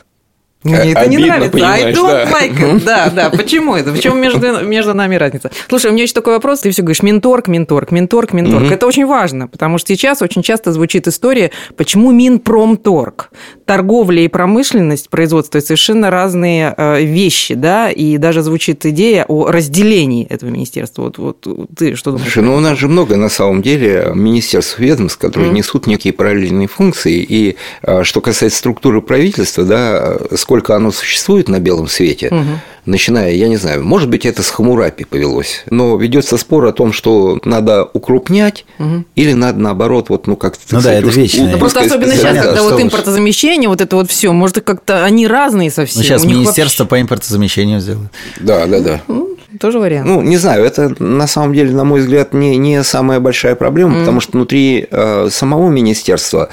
Мне 0.63 0.91
это 0.91 1.07
не 1.07 1.17
нравится. 1.17 1.57
I 1.57 1.91
don't 1.91 2.07
да. 2.07 2.25
like 2.25 2.59
it. 2.59 2.83
Да, 2.83 3.09
да. 3.09 3.29
Почему 3.29 3.75
это? 3.75 3.91
Почему 3.91 4.15
между, 4.15 4.63
между 4.63 4.93
нами 4.93 5.15
разница? 5.15 5.49
Слушай, 5.67 5.87
у 5.87 5.93
меня 5.93 6.03
есть 6.03 6.13
такой 6.13 6.33
вопрос. 6.33 6.59
Ты 6.59 6.71
все 6.71 6.83
говоришь 6.83 7.01
Минторг, 7.01 7.47
Минторг, 7.47 7.91
Минторг, 7.91 8.33
Минторг. 8.33 8.65
Угу. 8.65 8.73
Это 8.73 8.85
очень 8.85 9.05
важно, 9.05 9.47
потому 9.47 9.77
что 9.77 9.87
сейчас 9.87 10.21
очень 10.21 10.43
часто 10.43 10.71
звучит 10.71 11.07
история, 11.07 11.51
почему 11.75 12.11
Минпромторг. 12.11 13.31
Торговля 13.65 14.23
и 14.23 14.27
промышленность, 14.27 15.09
производство– 15.09 15.57
это 15.59 15.67
совершенно 15.67 16.11
разные 16.11 16.73
э, 16.77 17.03
вещи, 17.03 17.55
да, 17.55 17.89
и 17.89 18.17
даже 18.17 18.41
звучит 18.41 18.85
идея 18.85 19.25
о 19.27 19.49
разделении 19.49 20.25
этого 20.27 20.49
министерства. 20.49 21.03
Вот, 21.03 21.17
вот 21.17 21.69
ты 21.77 21.95
что 21.95 22.11
думаешь? 22.11 22.31
Слушай, 22.31 22.43
ну 22.43 22.55
у 22.55 22.59
нас 22.59 22.77
же 22.77 22.87
много 22.87 23.15
на 23.15 23.29
самом 23.29 23.61
деле 23.61 24.11
министерств 24.13 24.77
ведомств, 24.77 25.17
которые 25.17 25.51
mm. 25.51 25.55
несут 25.55 25.87
некие 25.87 26.13
параллельные 26.13 26.67
функции, 26.67 27.25
и 27.27 27.55
э, 27.83 28.03
что 28.03 28.21
касается 28.21 28.59
структуры 28.59 29.01
правительства, 29.01 29.63
да, 29.63 30.17
сколько 30.51 30.75
оно 30.75 30.91
существует 30.91 31.47
на 31.47 31.59
белом 31.59 31.87
свете, 31.87 32.27
угу. 32.27 32.59
начиная, 32.85 33.31
я 33.31 33.47
не 33.47 33.55
знаю, 33.55 33.85
может 33.85 34.09
быть, 34.09 34.25
это 34.25 34.43
с 34.43 34.49
Хамурапи 34.49 35.05
повелось, 35.05 35.63
но 35.69 35.95
ведется 35.95 36.35
спор 36.35 36.65
о 36.65 36.73
том, 36.73 36.91
что 36.91 37.39
надо 37.45 37.85
укрупнять 37.93 38.65
угу. 38.77 39.05
или 39.15 39.31
надо 39.31 39.59
наоборот, 39.59 40.09
вот, 40.09 40.27
ну, 40.27 40.35
как-то... 40.35 40.61
Ну 40.71 40.81
да, 40.81 40.91
это 40.91 41.07
вечно. 41.07 41.47
Ну, 41.49 41.57
просто 41.57 41.79
особенно 41.79 42.11
сейчас, 42.11 42.35
когда 42.35 42.55
да, 42.55 42.63
вот 42.63 42.81
импортозамещение, 42.81 43.69
вот 43.69 43.79
это 43.79 43.95
вот 43.95 44.11
все, 44.11 44.33
может, 44.33 44.59
как-то 44.59 45.05
они 45.05 45.25
разные 45.25 45.71
совсем. 45.71 46.01
Ну, 46.01 46.03
сейчас 46.03 46.25
министерство 46.25 46.83
вообще... 46.83 46.89
по 46.89 47.01
импортозамещению 47.01 47.79
сделают. 47.79 48.11
Да, 48.41 48.65
да, 48.65 48.81
да. 48.81 49.01
Ну, 49.07 49.37
тоже 49.57 49.79
вариант. 49.79 50.05
Ну, 50.05 50.21
не 50.21 50.35
знаю, 50.35 50.65
это 50.65 50.93
на 51.01 51.27
самом 51.27 51.53
деле, 51.53 51.71
на 51.71 51.85
мой 51.85 52.01
взгляд, 52.01 52.33
не, 52.33 52.57
не 52.57 52.83
самая 52.83 53.21
большая 53.21 53.55
проблема, 53.55 53.95
mm. 53.95 53.99
потому 54.01 54.19
что 54.19 54.33
внутри 54.33 54.85
э, 54.91 55.29
самого 55.31 55.69
министерства 55.69 56.49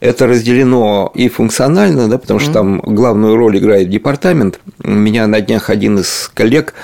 это 0.00 0.26
разделено 0.26 1.12
и 1.14 1.28
функционально, 1.28 2.08
да, 2.08 2.18
потому 2.18 2.40
что 2.40 2.52
там 2.52 2.80
главную 2.80 3.36
роль 3.36 3.58
играет 3.58 3.90
департамент. 3.90 4.60
Меня 4.82 5.26
на 5.26 5.40
днях 5.40 5.70
один 5.70 5.98
из 5.98 6.30
коллег 6.34 6.74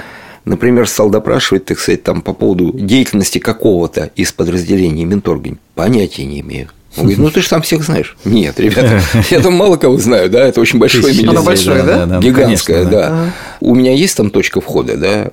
например, 0.45 0.87
стал 0.89 1.11
допрашивать, 1.11 1.65
так 1.65 1.79
сказать, 1.79 2.05
там 2.05 2.23
по 2.23 2.33
поводу 2.33 2.73
деятельности 2.73 3.39
какого-то 3.39 4.11
из 4.15 4.33
подразделений 4.33 5.05
Минторга. 5.05 5.57
Понятия 5.75 6.25
не 6.25 6.41
имею. 6.41 6.69
Он 6.97 7.03
говорит, 7.03 7.19
ну 7.19 7.31
ты 7.31 7.43
же 7.43 7.49
там 7.49 7.61
всех 7.61 7.83
знаешь. 7.83 8.17
Нет, 8.25 8.59
ребята, 8.59 9.03
я 9.31 9.41
там 9.41 9.53
мало 9.53 9.77
кого 9.77 9.99
знаю, 9.99 10.31
да, 10.31 10.47
это 10.47 10.61
очень 10.61 10.79
большое 10.79 11.03
министерство. 11.03 11.41
Оно 11.41 11.45
большое, 11.45 11.83
да? 11.83 12.21
Гигантское, 12.21 12.85
да. 12.85 13.33
У 13.61 13.75
меня 13.75 13.93
есть 13.93 14.17
там 14.17 14.31
точка 14.31 14.61
входа, 14.61 14.97
да, 14.97 15.33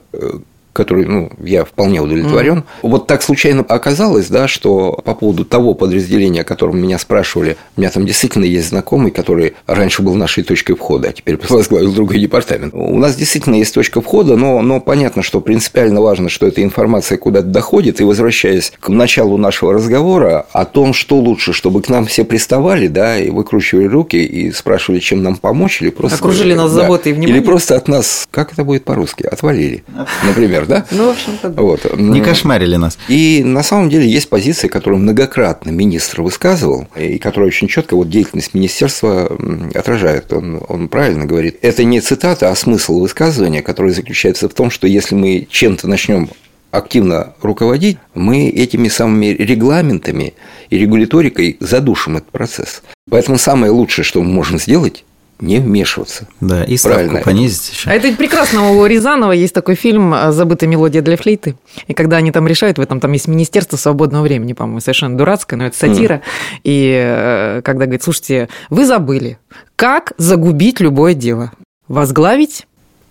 который, 0.74 1.06
ну, 1.06 1.32
я 1.40 1.64
вполне 1.64 2.02
удовлетворен. 2.02 2.60
Mm. 2.60 2.64
Вот 2.82 3.08
так 3.08 3.22
случайно 3.22 3.62
оказалось, 3.62 4.28
да, 4.28 4.48
что 4.48 5.00
по 5.06 5.14
поводу 5.14 5.46
того 5.46 5.76
подразделения, 5.76 6.42
о 6.42 6.44
котором 6.44 6.82
меня 6.82 6.98
спрашивали, 6.98 7.56
у 7.78 7.82
меня 7.82 7.92
там 7.92 8.06
действительно 8.06 8.46
есть 8.46 8.70
знакомый, 8.70 9.12
который 9.12 9.54
раньше 9.68 10.02
был 10.02 10.16
нашей 10.16 10.44
точкой 10.44 10.76
входа, 10.76 11.10
а 11.10 11.14
теперь 11.14 11.40
возглавил 11.50 11.94
другой 11.94 12.20
департамент. 12.20 12.74
У 12.74 12.98
нас 12.98 13.16
действительно 13.16 13.56
есть 13.56 13.74
точка 13.74 14.02
входа, 14.02 14.36
но, 14.36 14.62
но 14.62 14.80
понятно, 14.80 15.22
что 15.22 15.40
принципиально 15.40 16.02
важно, 16.02 16.30
что 16.30 16.48
эта 16.48 16.64
информация 16.64 17.18
куда-то 17.18 17.48
доходит. 17.48 18.02
И 18.02 18.04
возвращаясь 18.04 18.74
к 18.80 18.90
началу 18.90 19.38
нашего 19.38 19.74
разговора 19.74 20.48
о 20.52 20.66
том, 20.66 20.94
что 20.94 21.18
лучше, 21.18 21.54
чтобы 21.54 21.82
к 21.82 21.90
нам 21.90 22.06
все 22.06 22.24
приставали, 22.24 22.88
да, 22.88 23.20
и 23.20 23.30
выкручивали 23.30 23.86
руки 23.86 24.18
и 24.18 24.52
спрашивали, 24.52 25.00
чем 25.00 25.22
нам 25.22 25.36
помочь, 25.36 25.82
или 25.82 25.92
просто... 25.92 26.18
Окружили 26.18 26.56
нас 26.56 26.74
да, 26.74 26.82
заботой 26.82 27.12
и 27.12 27.16
вниманием. 27.16 27.38
Или 27.38 27.46
просто 27.46 27.76
от 27.76 27.88
нас, 27.88 28.28
как 28.32 28.54
это 28.54 28.64
будет 28.64 28.84
по-русски, 28.86 29.24
отвалили, 29.24 29.84
например 30.24 30.63
например, 30.64 30.86
да? 30.90 30.96
Ну, 30.96 31.08
в 31.08 31.10
общем-то, 31.12 31.50
да. 31.50 31.62
Вот. 31.62 31.98
Не 31.98 32.22
кошмарили 32.22 32.76
нас. 32.76 32.98
И 33.08 33.44
на 33.44 33.64
самом 33.64 33.90
деле 33.90 34.08
есть 34.08 34.30
позиции, 34.30 34.68
которую 34.68 35.02
многократно 35.02 35.70
министр 35.72 36.22
высказывал, 36.22 36.88
и 36.98 37.18
которая 37.18 37.48
очень 37.48 37.68
четко 37.68 37.96
вот 37.96 38.10
деятельность 38.10 38.54
министерства 38.54 39.30
отражает. 39.74 40.32
Он, 40.34 40.62
он 40.68 40.88
правильно 40.88 41.26
говорит. 41.26 41.58
Это 41.62 41.84
не 41.84 42.02
цитата, 42.02 42.50
а 42.50 42.56
смысл 42.56 43.00
высказывания, 43.00 43.62
который 43.62 43.92
заключается 43.92 44.50
в 44.50 44.54
том, 44.54 44.72
что 44.72 44.88
если 44.88 45.16
мы 45.16 45.48
чем-то 45.50 45.88
начнем 45.88 46.30
активно 46.72 47.34
руководить, 47.42 47.98
мы 48.16 48.50
этими 48.50 48.88
самыми 48.88 49.28
регламентами 49.28 50.34
и 50.72 50.78
регуляторикой 50.80 51.58
задушим 51.60 52.18
этот 52.18 52.32
процесс. 52.32 52.82
Поэтому 53.10 53.38
самое 53.38 53.72
лучшее, 53.72 54.04
что 54.04 54.24
мы 54.24 54.32
можем 54.32 54.58
сделать, 54.58 55.04
не 55.44 55.60
вмешиваться. 55.60 56.28
Да, 56.40 56.64
и 56.64 56.78
ставку 56.78 56.98
Правильно. 56.98 57.22
понизить 57.22 57.72
еще. 57.72 57.90
А 57.90 57.94
это 57.94 58.12
прекрасно. 58.14 58.72
У 58.72 58.86
Рязанова 58.86 59.32
есть 59.34 59.54
такой 59.54 59.76
фильм 59.76 60.16
«Забытая 60.30 60.70
мелодия 60.70 61.02
для 61.02 61.18
флейты». 61.18 61.56
И 61.88 61.94
когда 61.94 62.18
они 62.18 62.32
там 62.32 62.48
решают, 62.48 62.78
в 62.78 62.82
этом 62.82 63.00
там 63.00 63.12
есть 63.12 63.28
Министерство 63.28 63.78
свободного 63.78 64.24
времени, 64.24 64.54
по-моему, 64.54 64.80
совершенно 64.80 65.18
дурацкое, 65.18 65.58
но 65.58 65.66
это 65.68 65.78
сатира. 65.78 66.16
Mm. 66.16 66.22
И 66.64 67.04
э, 67.06 67.62
когда 67.64 67.86
говорит, 67.86 68.04
слушайте, 68.04 68.50
вы 68.70 68.86
забыли, 68.86 69.38
как 69.76 70.14
загубить 70.18 70.80
любое 70.80 71.14
дело? 71.14 71.52
Возглавить 71.88 72.66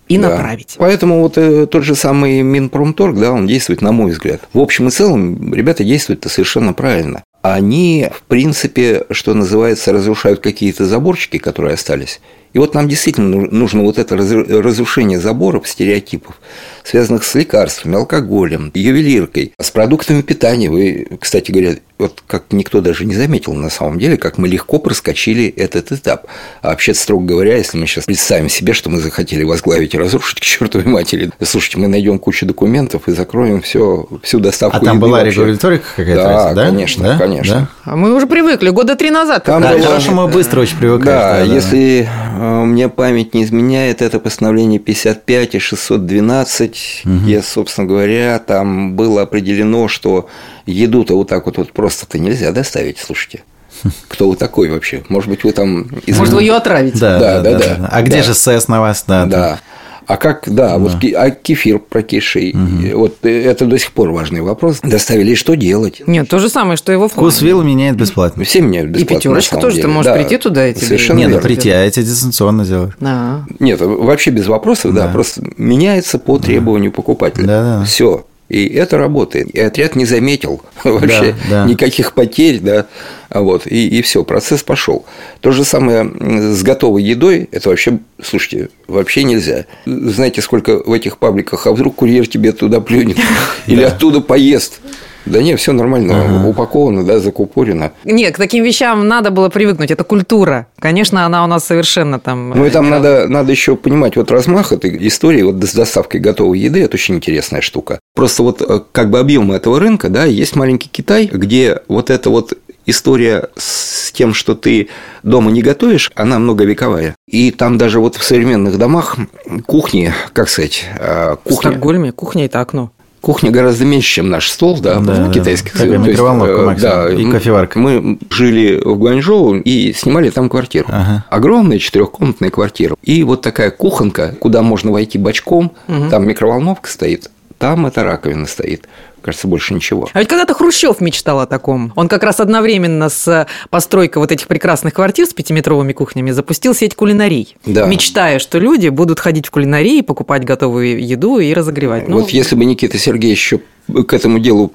и 0.07 0.17
да. 0.17 0.29
направить. 0.29 0.75
Поэтому 0.77 1.21
вот 1.21 1.37
э, 1.37 1.67
тот 1.67 1.83
же 1.83 1.95
самый 1.95 2.41
Минпромторг, 2.41 3.17
да, 3.17 3.31
он 3.31 3.47
действует, 3.47 3.81
на 3.81 3.91
мой 3.91 4.11
взгляд. 4.11 4.41
В 4.53 4.59
общем 4.59 4.87
и 4.87 4.91
целом, 4.91 5.53
ребята 5.53 5.83
действуют-то 5.83 6.29
совершенно 6.29 6.73
правильно 6.73 7.23
они, 7.43 8.07
в 8.09 8.23
принципе, 8.23 9.03
что 9.11 9.33
называется, 9.33 9.91
разрушают 9.91 10.39
какие-то 10.39 10.85
заборчики, 10.85 11.37
которые 11.37 11.73
остались. 11.73 12.21
И 12.53 12.57
вот 12.57 12.73
нам 12.73 12.87
действительно 12.87 13.47
нужно 13.51 13.81
вот 13.83 13.97
это 13.97 14.15
разрушение 14.15 15.19
заборов, 15.19 15.67
стереотипов, 15.67 16.39
связанных 16.83 17.23
с 17.23 17.35
лекарствами, 17.35 17.95
алкоголем, 17.95 18.71
ювелиркой, 18.73 19.53
с 19.59 19.71
продуктами 19.71 20.21
питания. 20.21 20.69
Вы, 20.69 21.07
кстати 21.19 21.51
говоря, 21.51 21.75
вот 21.99 22.23
как 22.27 22.45
никто 22.51 22.81
даже 22.81 23.05
не 23.05 23.15
заметил 23.15 23.53
на 23.53 23.69
самом 23.69 23.99
деле, 23.99 24.17
как 24.17 24.37
мы 24.37 24.47
легко 24.47 24.79
проскочили 24.79 25.47
этот 25.47 25.91
этап. 25.91 26.27
А 26.61 26.69
вообще, 26.69 26.93
строго 26.93 27.25
говоря, 27.25 27.55
если 27.55 27.77
мы 27.77 27.87
сейчас 27.87 28.05
представим 28.05 28.49
себе, 28.49 28.73
что 28.73 28.89
мы 28.89 28.99
захотели 28.99 29.43
возглавить 29.43 29.93
и 29.93 29.97
разрушить 29.97 30.39
к 30.39 30.43
чертовой 30.43 30.85
матери, 30.85 31.31
слушайте, 31.41 31.77
мы 31.77 31.87
найдем 31.87 32.19
кучу 32.19 32.45
документов 32.45 33.07
и 33.07 33.13
закроем 33.13 33.61
все, 33.61 34.07
всю 34.21 34.39
доставку. 34.39 34.77
А 34.77 34.79
там 34.81 34.99
была 34.99 35.23
регуляторика 35.23 35.85
какая-то? 35.95 36.23
Да, 36.23 36.53
да, 36.53 36.65
конечно, 36.65 37.03
да? 37.03 37.17
конечно. 37.17 37.55
Да? 37.85 37.91
А 37.91 37.95
мы 37.95 38.13
уже 38.13 38.27
привыкли, 38.27 38.69
года 38.69 38.95
три 38.95 39.09
назад. 39.09 39.45
Там 39.45 39.61
да, 39.61 39.79
хорошо, 39.79 40.11
мы 40.11 40.27
быстро 40.27 40.61
очень 40.61 40.77
привыкли. 40.77 41.05
Да, 41.05 41.37
да, 41.37 41.41
если 41.43 42.09
да. 42.33 42.65
мне 42.65 42.89
память 42.89 43.33
не 43.33 43.43
изменяет, 43.43 44.01
это 44.01 44.19
постановление 44.19 44.79
55 44.79 45.55
и 45.55 45.59
612, 45.59 46.72
угу. 47.05 47.17
где, 47.17 47.41
собственно 47.41 47.87
говоря, 47.87 48.39
там 48.39 48.95
было 48.95 49.21
определено, 49.23 49.87
что 49.87 50.29
еду-то 50.65 51.15
вот 51.15 51.29
так 51.29 51.45
вот, 51.45 51.57
вот 51.57 51.73
просто-то 51.73 52.19
нельзя 52.19 52.51
доставить, 52.51 52.99
слушайте. 52.99 53.43
Кто 54.07 54.29
вы 54.29 54.35
такой 54.35 54.69
вообще? 54.69 55.03
Может 55.09 55.29
быть, 55.29 55.43
вы 55.43 55.51
там... 55.51 55.83
Из... 56.05 56.17
Может, 56.17 56.33
вы 56.33 56.41
ее 56.41 56.55
отравите? 56.55 56.97
Да, 56.99 57.19
да, 57.19 57.41
да. 57.41 57.51
да, 57.51 57.75
да. 57.75 57.89
А 57.91 58.01
где 58.01 58.17
да. 58.17 58.23
же 58.23 58.33
СС 58.33 58.67
на 58.67 58.81
вас? 58.81 59.03
Да, 59.07 59.25
да. 59.25 59.59
А 60.07 60.17
как, 60.17 60.43
да, 60.47 60.69
да. 60.69 60.77
вот 60.77 60.91
а 61.15 61.29
кефир 61.31 61.79
прокисший, 61.79 62.51
угу. 62.51 62.99
вот 62.99 63.25
это 63.25 63.65
до 63.65 63.77
сих 63.77 63.91
пор 63.91 64.11
важный 64.11 64.41
вопрос. 64.41 64.79
Доставили, 64.81 65.31
и 65.31 65.35
что 65.35 65.55
делать? 65.55 66.01
Нет, 66.07 66.29
то 66.29 66.39
же 66.39 66.49
самое, 66.49 66.77
что 66.77 66.91
его 66.91 67.07
вкус 67.07 67.41
вилл 67.41 67.63
меняет 67.63 67.95
бесплатно. 67.95 68.43
Все 68.43 68.61
меняют 68.61 68.89
бесплатно. 68.89 69.13
И 69.13 69.17
пятерочка 69.17 69.57
тоже, 69.57 69.77
деле. 69.77 69.87
ты 69.87 69.93
можешь 69.93 70.11
да, 70.11 70.17
прийти 70.17 70.37
туда 70.37 70.67
и 70.67 70.73
тебе... 70.73 70.87
Совершенно 70.87 71.19
Нет, 71.19 71.31
ну 71.31 71.39
прийти, 71.39 71.69
а 71.69 71.83
эти 71.83 72.01
дистанционно 72.01 72.65
делают. 72.65 72.95
Да. 72.99 73.45
Нет, 73.59 73.79
вообще 73.81 74.31
без 74.31 74.47
вопросов, 74.47 74.93
да, 74.93 75.07
да 75.07 75.13
просто 75.13 75.41
меняется 75.57 76.19
по 76.19 76.37
требованию 76.37 76.91
покупателя. 76.91 77.45
Да, 77.45 77.79
да. 77.79 77.85
Все. 77.85 78.25
И 78.49 78.67
это 78.67 78.97
работает. 78.97 79.49
И 79.49 79.59
отряд 79.59 79.95
не 79.95 80.05
заметил 80.05 80.61
вообще 80.83 81.35
да, 81.49 81.63
да. 81.63 81.65
никаких 81.65 82.13
потерь, 82.13 82.59
да. 82.59 82.85
Вот, 83.33 83.67
и, 83.67 83.87
и 83.87 84.01
все, 84.01 84.23
процесс 84.23 84.63
пошел. 84.63 85.05
То 85.41 85.51
же 85.51 85.63
самое 85.63 86.11
с 86.53 86.61
готовой 86.63 87.03
едой, 87.03 87.49
это 87.51 87.69
вообще, 87.69 87.99
слушайте, 88.21 88.69
вообще 88.87 89.23
нельзя. 89.23 89.65
Знаете, 89.85 90.41
сколько 90.41 90.81
в 90.83 90.93
этих 90.93 91.17
пабликах, 91.17 91.67
а 91.67 91.73
вдруг 91.73 91.95
курьер 91.95 92.27
тебе 92.27 92.51
туда 92.51 92.79
плюнет 92.79 93.17
или 93.67 93.83
оттуда 93.83 94.21
поест. 94.21 94.81
Да 95.25 95.41
нет, 95.41 95.59
все 95.59 95.71
нормально, 95.71 96.21
ага. 96.21 96.47
упаковано, 96.47 97.05
да, 97.05 97.19
закупорено. 97.19 97.93
Нет, 98.03 98.35
к 98.35 98.37
таким 98.37 98.63
вещам 98.63 99.07
надо 99.07 99.31
было 99.31 99.49
привыкнуть, 99.49 99.89
это 99.89 100.03
культура. 100.03 100.67
Конечно, 100.79 101.25
она 101.25 101.43
у 101.43 101.47
нас 101.47 101.65
совершенно 101.65 102.19
там... 102.19 102.49
Ну 102.49 102.65
и 102.65 102.69
там 102.69 102.89
надо, 102.89 103.27
надо 103.29 103.51
еще 103.51 103.75
понимать, 103.75 104.17
вот 104.17 104.31
размах 104.31 104.73
этой 104.73 105.07
истории 105.07 105.43
вот 105.43 105.63
с 105.63 105.73
доставкой 105.73 106.19
готовой 106.19 106.59
еды, 106.59 106.83
это 106.83 106.95
очень 106.95 107.15
интересная 107.15 107.61
штука. 107.61 107.99
Просто 108.15 108.43
вот 108.43 108.61
э, 108.61 108.81
как 108.91 109.09
бы 109.09 109.19
объем 109.19 109.51
этого 109.51 109.79
рынка, 109.79 110.09
да, 110.09 110.25
есть 110.25 110.55
маленький 110.55 110.89
Китай, 110.89 111.29
где 111.31 111.79
вот 111.87 112.09
это 112.09 112.29
вот 112.29 112.53
история 112.85 113.49
с 113.55 114.11
тем, 114.11 114.33
что 114.33 114.55
ты 114.55 114.89
дома 115.23 115.51
не 115.51 115.61
готовишь, 115.61 116.11
она 116.15 116.39
многовековая. 116.39 117.15
И 117.27 117.51
там 117.51 117.77
даже 117.77 117.99
вот 117.99 118.15
в 118.15 118.23
современных 118.23 118.77
домах 118.77 119.17
кухни, 119.65 120.13
как 120.33 120.49
сказать, 120.49 120.85
э, 120.99 121.35
кухня... 121.43 121.71
В 121.71 121.73
Стокгольме 121.73 122.11
кухня– 122.11 122.45
это 122.45 122.61
окно. 122.61 122.91
Кухня 123.21 123.51
гораздо 123.51 123.85
меньше, 123.85 124.15
чем 124.15 124.29
наш 124.29 124.49
стол, 124.49 124.81
да, 124.81 124.99
да 124.99 125.29
в 125.29 125.31
китайских. 125.31 125.71
Такая 125.71 125.97
микроволновка, 125.97 126.75
да, 126.81 127.09
и 127.09 127.25
кофеварка. 127.31 127.79
Мы 127.79 128.19
жили 128.29 128.81
в 128.83 128.97
Гуанчжоу 128.97 129.55
и 129.55 129.93
снимали 129.93 130.29
там 130.29 130.49
квартиру. 130.49 130.87
Ага. 130.89 131.23
Огромная 131.29 131.79
четырехкомнатная 131.79 132.49
квартира. 132.49 132.97
И 133.01 133.23
вот 133.23 133.41
такая 133.41 133.71
кухонка, 133.71 134.35
куда 134.37 134.61
можно 134.61 134.91
войти 134.91 135.17
бочком, 135.17 135.71
угу. 135.87 136.09
там 136.09 136.27
микроволновка 136.27 136.89
стоит, 136.89 137.31
там 137.59 137.85
эта 137.85 138.03
раковина 138.03 138.45
стоит. 138.45 138.89
Кажется, 139.23 139.47
больше 139.47 139.73
ничего. 139.73 140.09
А 140.13 140.19
ведь 140.19 140.27
когда-то 140.27 140.53
Хрущев 140.53 140.99
мечтал 140.99 141.39
о 141.39 141.45
таком. 141.45 141.93
Он 141.95 142.07
как 142.07 142.23
раз 142.23 142.39
одновременно 142.39 143.09
с 143.09 143.47
постройкой 143.69 144.21
вот 144.21 144.31
этих 144.31 144.47
прекрасных 144.47 144.93
квартир 144.93 145.25
с 145.25 145.33
пятиметровыми 145.33 145.93
кухнями 145.93 146.31
запустил 146.31 146.75
сеть 146.75 146.95
кулинарий. 146.95 147.55
Да. 147.65 147.85
Мечтая, 147.87 148.39
что 148.39 148.59
люди 148.59 148.89
будут 148.89 149.19
ходить 149.19 149.47
в 149.47 149.51
кулинарии, 149.51 150.01
покупать 150.01 150.43
готовую 150.43 151.03
еду 151.03 151.39
и 151.39 151.53
разогревать. 151.53 152.07
Ну, 152.07 152.19
вот 152.19 152.31
если 152.31 152.55
бы 152.55 152.65
Никита 152.65 152.97
Сергеевич 152.97 153.39
еще 153.43 153.59
к 153.87 154.13
этому 154.13 154.39
делу 154.39 154.71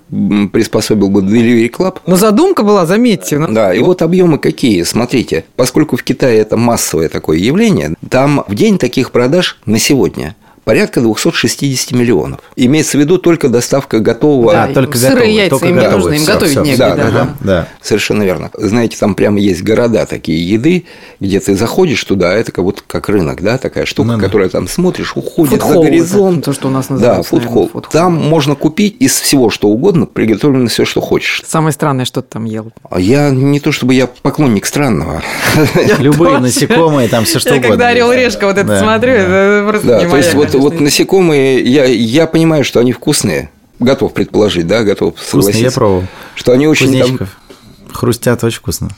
приспособил 0.53 1.09
бы 1.09 1.21
Delivery 1.21 1.71
Club. 1.71 1.99
Но 2.07 2.17
задумка 2.17 2.63
была, 2.63 2.87
заметьте. 2.87 3.39
Ну. 3.39 3.49
Да, 3.49 3.73
и 3.73 3.81
вот 3.81 4.03
объемы 4.03 4.39
какие, 4.39 4.83
смотрите. 4.83 5.45
Поскольку 5.57 5.97
в 5.97 6.03
Китае 6.03 6.39
это 6.41 6.57
массовое 6.57 7.09
такое 7.09 7.39
явление, 7.39 7.95
там 8.11 8.45
в 8.47 8.55
день 8.55 8.79
таких 8.79 9.11
продаж 9.11 9.59
на 9.67 9.79
сегодня– 9.79 10.37
порядка 10.69 11.01
260 11.01 11.93
миллионов. 11.93 12.41
Имеется 12.55 12.99
в 12.99 13.01
виду 13.01 13.17
только 13.17 13.49
доставка 13.49 14.01
готового. 14.01 14.53
Да, 14.53 14.69
только 14.69 14.99
Сырые 14.99 15.15
готовые, 15.15 15.35
яйца 15.35 15.51
только 15.51 15.69
им 15.69 15.77
готовые. 15.77 15.97
нужно, 15.97 16.13
им 16.13 16.21
все, 16.21 16.33
готовить 16.35 16.53
все, 16.53 16.61
негде. 16.61 16.77
Да, 16.77 16.95
да, 16.95 17.11
да, 17.11 17.29
да, 17.41 17.69
совершенно 17.81 18.23
верно. 18.23 18.51
Знаете, 18.53 18.99
там 18.99 19.15
прямо 19.15 19.41
есть 19.41 19.63
города 19.63 20.05
такие 20.05 20.47
еды, 20.47 20.85
где 21.21 21.41
ты 21.41 21.57
заходишь 21.57 22.05
туда, 22.05 22.33
а 22.33 22.35
это 22.35 22.53
как 22.53 22.67
будто 22.67 22.83
как 22.87 23.09
рынок, 23.09 23.41
да, 23.41 23.57
такая 23.57 23.87
штука, 23.87 24.11
ну, 24.11 24.21
которая 24.21 24.51
там 24.51 24.69
смотришь, 24.69 25.17
уходит 25.17 25.63
за 25.63 25.73
горизонт. 25.73 26.45
То, 26.45 26.53
что 26.53 26.69
у 26.69 26.71
нас 26.71 26.91
называется. 26.91 27.23
Да, 27.23 27.41
фудхолл. 27.41 27.69
Фуд 27.69 27.89
там 27.91 28.13
можно 28.13 28.55
купить 28.55 28.97
из 29.01 29.19
всего, 29.19 29.49
что 29.49 29.69
угодно, 29.69 30.05
приготовлено 30.05 30.67
все, 30.67 30.85
что 30.85 31.01
хочешь. 31.01 31.43
Самое 31.47 31.73
странное, 31.73 32.05
что 32.05 32.21
ты 32.21 32.29
там 32.29 32.45
ел? 32.45 32.73
А 32.91 33.01
я 33.01 33.31
не 33.31 33.59
то 33.61 33.73
чтобы 33.73 33.95
я 33.95 34.07
поклонник 34.07 34.67
странного. 34.67 35.23
Любые 35.99 36.41
насекомые, 36.41 37.09
там 37.09 37.25
все 37.25 37.39
что 37.39 37.53
угодно. 37.53 37.65
Я 37.65 37.71
когда 37.71 37.89
орел 37.89 38.13
решка 38.13 38.47
вот 38.47 38.59
это 38.59 38.79
смотрю, 38.79 39.15
это 39.15 39.65
просто 39.67 40.05
не 40.05 40.11
то 40.11 40.17
есть 40.19 40.35
вот 40.35 40.58
вот 40.59 40.81
насекомые, 40.81 41.61
я, 41.61 41.85
я 41.85 42.27
понимаю, 42.27 42.65
что 42.65 42.81
они 42.81 42.93
вкусные. 42.93 43.51
Готов 43.81 44.13
предположить, 44.13 44.67
да, 44.67 44.83
готов 44.83 45.15
согласиться. 45.21 45.39
Вкусные, 45.39 45.63
я 45.63 45.71
пробовал. 45.71 46.05
Что 46.35 46.53
они 46.53 46.67
очень... 46.67 46.87
Кузнечиков. 46.87 47.29
Там... 47.29 47.95
Хрустят 47.95 48.45
очень 48.45 48.59
вкусно. 48.59 48.89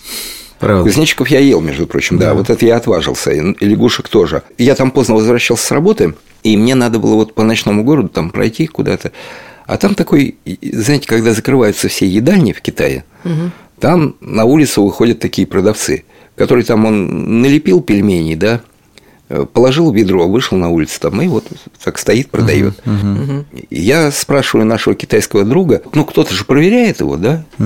Правда. 0.59 0.85
Кузнечиков 0.85 1.29
я 1.29 1.39
ел, 1.39 1.61
между 1.61 1.87
прочим, 1.87 2.19
да. 2.19 2.27
да. 2.27 2.35
Вот 2.35 2.51
это 2.51 2.65
я 2.67 2.77
отважился. 2.77 3.31
И 3.31 3.41
лягушек 3.65 4.09
тоже. 4.09 4.43
Я 4.59 4.75
там 4.75 4.91
поздно 4.91 5.15
возвращался 5.15 5.67
с 5.67 5.71
работы, 5.71 6.15
и 6.43 6.57
мне 6.57 6.75
надо 6.75 6.99
было 6.99 7.15
вот 7.15 7.35
по 7.35 7.43
ночному 7.43 7.85
городу 7.85 8.09
там 8.09 8.31
пройти 8.31 8.67
куда-то. 8.67 9.13
А 9.67 9.77
там 9.77 9.95
такой, 9.95 10.37
знаете, 10.63 11.07
когда 11.07 11.33
закрываются 11.33 11.89
все 11.89 12.07
едальни 12.07 12.53
в 12.53 12.61
Китае, 12.61 13.05
угу. 13.25 13.51
там 13.79 14.17
на 14.21 14.45
улицу 14.45 14.83
выходят 14.83 15.21
такие 15.21 15.47
продавцы, 15.47 16.05
которые 16.37 16.65
там 16.65 16.85
он 16.87 17.41
налепил 17.41 17.81
пельменей, 17.81 18.35
да, 18.35 18.63
положил 19.53 19.93
ведро, 19.93 20.29
вышел 20.29 20.57
на 20.57 20.69
улицу 20.69 21.01
там 21.01 21.21
и 21.23 21.29
вот 21.29 21.47
так 21.83 21.99
стоит, 21.99 22.31
продает. 22.31 22.75
Uh-huh, 22.85 23.45
uh-huh. 23.53 23.67
Я 23.71 24.11
спрашиваю 24.11 24.67
нашего 24.67 24.95
китайского 24.95 25.45
друга, 25.45 25.83
ну 25.95 26.05
кто-то 26.05 26.35
же 26.35 26.45
проверяет 26.45 27.01
его, 27.01 27.17
да? 27.17 27.45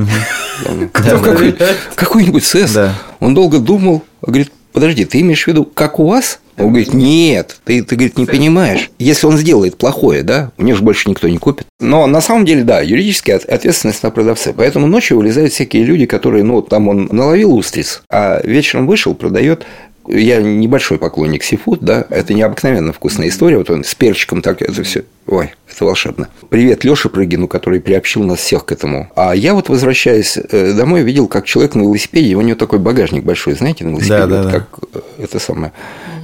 Какой-нибудь 1.95 2.45
СЭС. 2.45 2.77
Он 3.21 3.35
долго 3.35 3.59
думал, 3.59 4.03
говорит, 4.21 4.53
подожди, 4.73 5.05
ты 5.05 5.21
имеешь 5.21 5.45
в 5.45 5.47
виду, 5.47 5.65
как 5.65 5.99
у 5.99 6.07
вас? 6.07 6.41
Он 6.57 6.69
говорит, 6.69 6.95
нет, 6.95 7.57
ты, 7.65 7.83
ты 7.83 7.97
говорит, 7.97 8.17
не 8.17 8.27
понимаешь. 8.27 8.91
Если 8.99 9.27
он 9.27 9.37
сделает 9.39 9.77
плохое, 9.77 10.23
да, 10.23 10.53
у 10.57 10.63
него 10.63 10.77
же 10.77 10.85
больше 10.85 11.11
никто 11.11 11.29
не 11.29 11.39
купит. 11.39 11.67
Но 11.81 12.07
на 12.07 12.21
самом 12.21 12.45
деле, 12.45 12.63
да, 12.63 12.81
юридическая 12.81 13.39
ответственность 13.39 14.03
на 14.03 14.11
продавце. 14.11 14.53
Поэтому 14.53 14.87
ночью 14.87 15.17
вылезают 15.17 15.53
всякие 15.53 15.85
люди, 15.85 16.07
которые, 16.07 16.45
ну, 16.45 16.63
там 16.63 16.89
он 16.89 17.09
наловил 17.11 17.55
устриц, 17.55 18.03
а 18.09 18.41
вечером 18.45 18.87
вышел, 18.87 19.15
продает 19.15 19.65
я 20.09 20.43
небольшой 20.43 20.99
поклонник 20.99 21.43
сифуд, 21.43 21.81
да, 21.81 22.07
это 22.11 22.35
необыкновенно 22.35 22.93
вкусная 22.93 23.29
история, 23.29 23.59
вот 23.59 23.71
он 23.71 23.85
с 23.85 23.95
перчиком 23.95 24.43
так, 24.43 24.63
это 24.63 24.83
все, 24.83 25.05
ой, 25.27 25.53
это 25.71 25.85
волшебно. 25.85 26.29
Привет 26.51 26.85
Лёше 26.85 27.09
Прыгину, 27.09 27.49
который 27.49 27.81
приобщил 27.81 28.23
нас 28.23 28.39
всех 28.39 28.65
к 28.65 28.73
этому. 28.73 29.11
А 29.17 29.35
я 29.35 29.55
вот, 29.55 29.69
возвращаясь 29.69 30.37
э, 30.37 30.73
домой, 30.73 31.03
видел, 31.03 31.27
как 31.27 31.47
человек 31.47 31.75
на 31.75 31.83
велосипеде, 31.83 32.35
у 32.35 32.41
него 32.41 32.57
такой 32.57 32.79
багажник 32.79 33.25
большой, 33.25 33.55
знаете, 33.55 33.85
на 33.85 33.91
велосипеде, 33.91 34.19
да, 34.19 34.27
да, 34.27 34.43
вот 34.43 34.53
да. 34.53 34.59
как 34.59 34.69
э, 34.93 35.23
это 35.25 35.39
самое, 35.39 35.73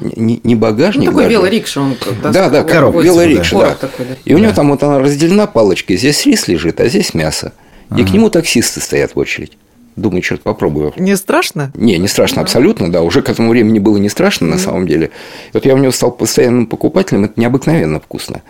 не, 0.00 0.40
не 0.44 0.54
багажник 0.54 1.06
ну, 1.06 1.10
такой 1.12 1.24
даже. 1.24 1.34
велорикша 1.36 1.80
он. 1.80 1.96
Да, 2.22 2.48
да, 2.50 2.62
как 2.64 2.94
велорикша, 2.94 3.58
да. 3.58 3.74
Такой, 3.74 4.06
да. 4.06 4.16
И 4.24 4.34
у 4.34 4.38
него 4.38 4.52
там 4.52 4.70
вот 4.70 4.82
она 4.82 4.98
разделена 4.98 5.46
палочкой, 5.46 5.96
здесь 5.96 6.24
рис 6.26 6.48
лежит, 6.48 6.80
а 6.80 6.88
здесь 6.88 7.14
мясо. 7.14 7.52
И 7.96 8.04
к 8.04 8.10
нему 8.10 8.30
таксисты 8.30 8.80
стоят 8.80 9.14
в 9.14 9.18
очередь. 9.18 9.56
Думаю, 9.96 10.22
черт, 10.22 10.42
попробую. 10.42 10.92
Не 10.96 11.16
страшно? 11.16 11.72
Не, 11.74 11.98
не 11.98 12.08
страшно, 12.08 12.42
абсолютно, 12.42 12.90
да. 12.90 13.02
Уже 13.02 13.22
к 13.22 13.28
этому 13.28 13.50
времени 13.50 13.78
было 13.78 13.96
не 13.98 14.08
страшно, 14.08 14.46
на 14.46 14.58
самом 14.58 14.86
деле. 14.86 15.10
Вот 15.52 15.66
я 15.66 15.74
у 15.74 15.78
него 15.78 15.92
стал 15.92 16.12
постоянным 16.12 16.66
покупателем, 16.66 17.24
это 17.24 17.38
необыкновенно 17.40 18.00
вкусно. 18.00 18.42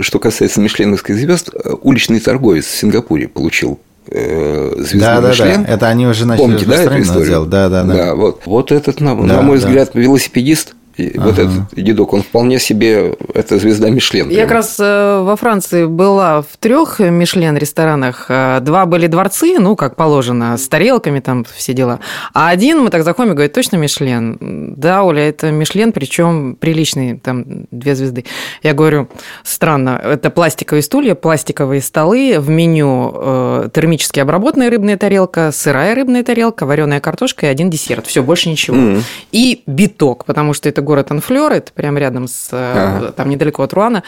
Что 0.00 0.18
касается 0.18 0.60
мишленовских 0.60 1.16
звезд, 1.16 1.50
уличный 1.82 2.20
торговец 2.20 2.66
в 2.66 2.76
Сингапуре 2.76 3.28
получил 3.28 3.80
э, 4.10 4.74
звезду 4.78 4.98
да, 4.98 5.20
Мишлен. 5.20 5.62
Да, 5.62 5.68
да, 5.68 5.74
это 5.74 5.88
они 5.88 6.06
уже 6.06 6.26
начали 6.26 6.42
Помните, 6.44 6.66
да, 6.66 6.76
эту 6.76 7.02
историю? 7.02 7.26
Делать? 7.26 7.50
Да, 7.50 7.68
да, 7.68 7.84
да. 7.84 7.94
да 7.94 8.14
вот, 8.14 8.42
вот 8.46 8.72
этот, 8.72 9.00
на, 9.00 9.14
да, 9.16 9.22
на 9.22 9.42
мой 9.42 9.58
да. 9.58 9.66
взгляд, 9.66 9.90
велосипедист 9.94 10.74
и 10.96 11.10
ага. 11.16 11.26
Вот 11.26 11.38
этот 11.38 11.74
дедок, 11.74 12.12
он 12.12 12.22
вполне 12.22 12.58
себе, 12.58 13.14
это 13.34 13.58
звезда 13.58 13.90
Мишлен. 13.90 14.30
Я 14.30 14.42
как 14.42 14.52
раз 14.52 14.76
э, 14.78 15.22
во 15.22 15.36
Франции 15.36 15.86
была 15.86 16.42
в 16.42 16.56
трех 16.58 17.00
Мишлен 17.00 17.56
ресторанах. 17.56 18.26
Э, 18.28 18.60
два 18.60 18.86
были 18.86 19.06
дворцы, 19.08 19.58
ну, 19.58 19.74
как 19.74 19.96
положено, 19.96 20.56
с 20.56 20.68
тарелками 20.68 21.20
там 21.20 21.44
все 21.44 21.72
дела. 21.72 22.00
А 22.32 22.48
один 22.48 22.80
мы 22.80 22.90
так 22.90 23.02
заходим 23.02 23.32
и 23.32 23.34
говорит, 23.34 23.52
точно 23.52 23.76
Мишлен? 23.76 24.74
Да, 24.76 25.02
Оля, 25.02 25.28
это 25.28 25.50
Мишлен, 25.50 25.92
причем 25.92 26.56
приличный, 26.58 27.18
там 27.18 27.66
две 27.70 27.96
звезды. 27.96 28.24
Я 28.62 28.72
говорю, 28.72 29.08
странно, 29.42 30.00
это 30.02 30.30
пластиковые 30.30 30.82
стулья, 30.82 31.14
пластиковые 31.14 31.80
столы, 31.80 32.36
в 32.38 32.48
меню 32.48 33.12
э, 33.14 33.68
термически 33.74 34.20
обработанная 34.20 34.70
рыбная 34.70 34.96
тарелка, 34.96 35.50
сырая 35.52 35.94
рыбная 35.94 36.22
тарелка, 36.22 36.66
вареная 36.66 37.00
картошка 37.00 37.46
и 37.46 37.48
один 37.48 37.68
десерт. 37.70 38.06
Все, 38.06 38.22
больше 38.22 38.48
ничего. 38.48 38.76
Mm-hmm. 38.76 39.02
И 39.32 39.62
биток, 39.66 40.24
потому 40.24 40.52
что 40.54 40.68
это 40.68 40.83
город 40.84 41.10
Анфлер, 41.10 41.52
это 41.52 41.72
прямо 41.72 41.98
рядом 41.98 42.28
с, 42.28 42.48
э, 42.52 42.56
ага. 42.56 43.12
там 43.12 43.28
недалеко 43.28 43.62
от 43.62 43.72
Руана, 43.72 44.04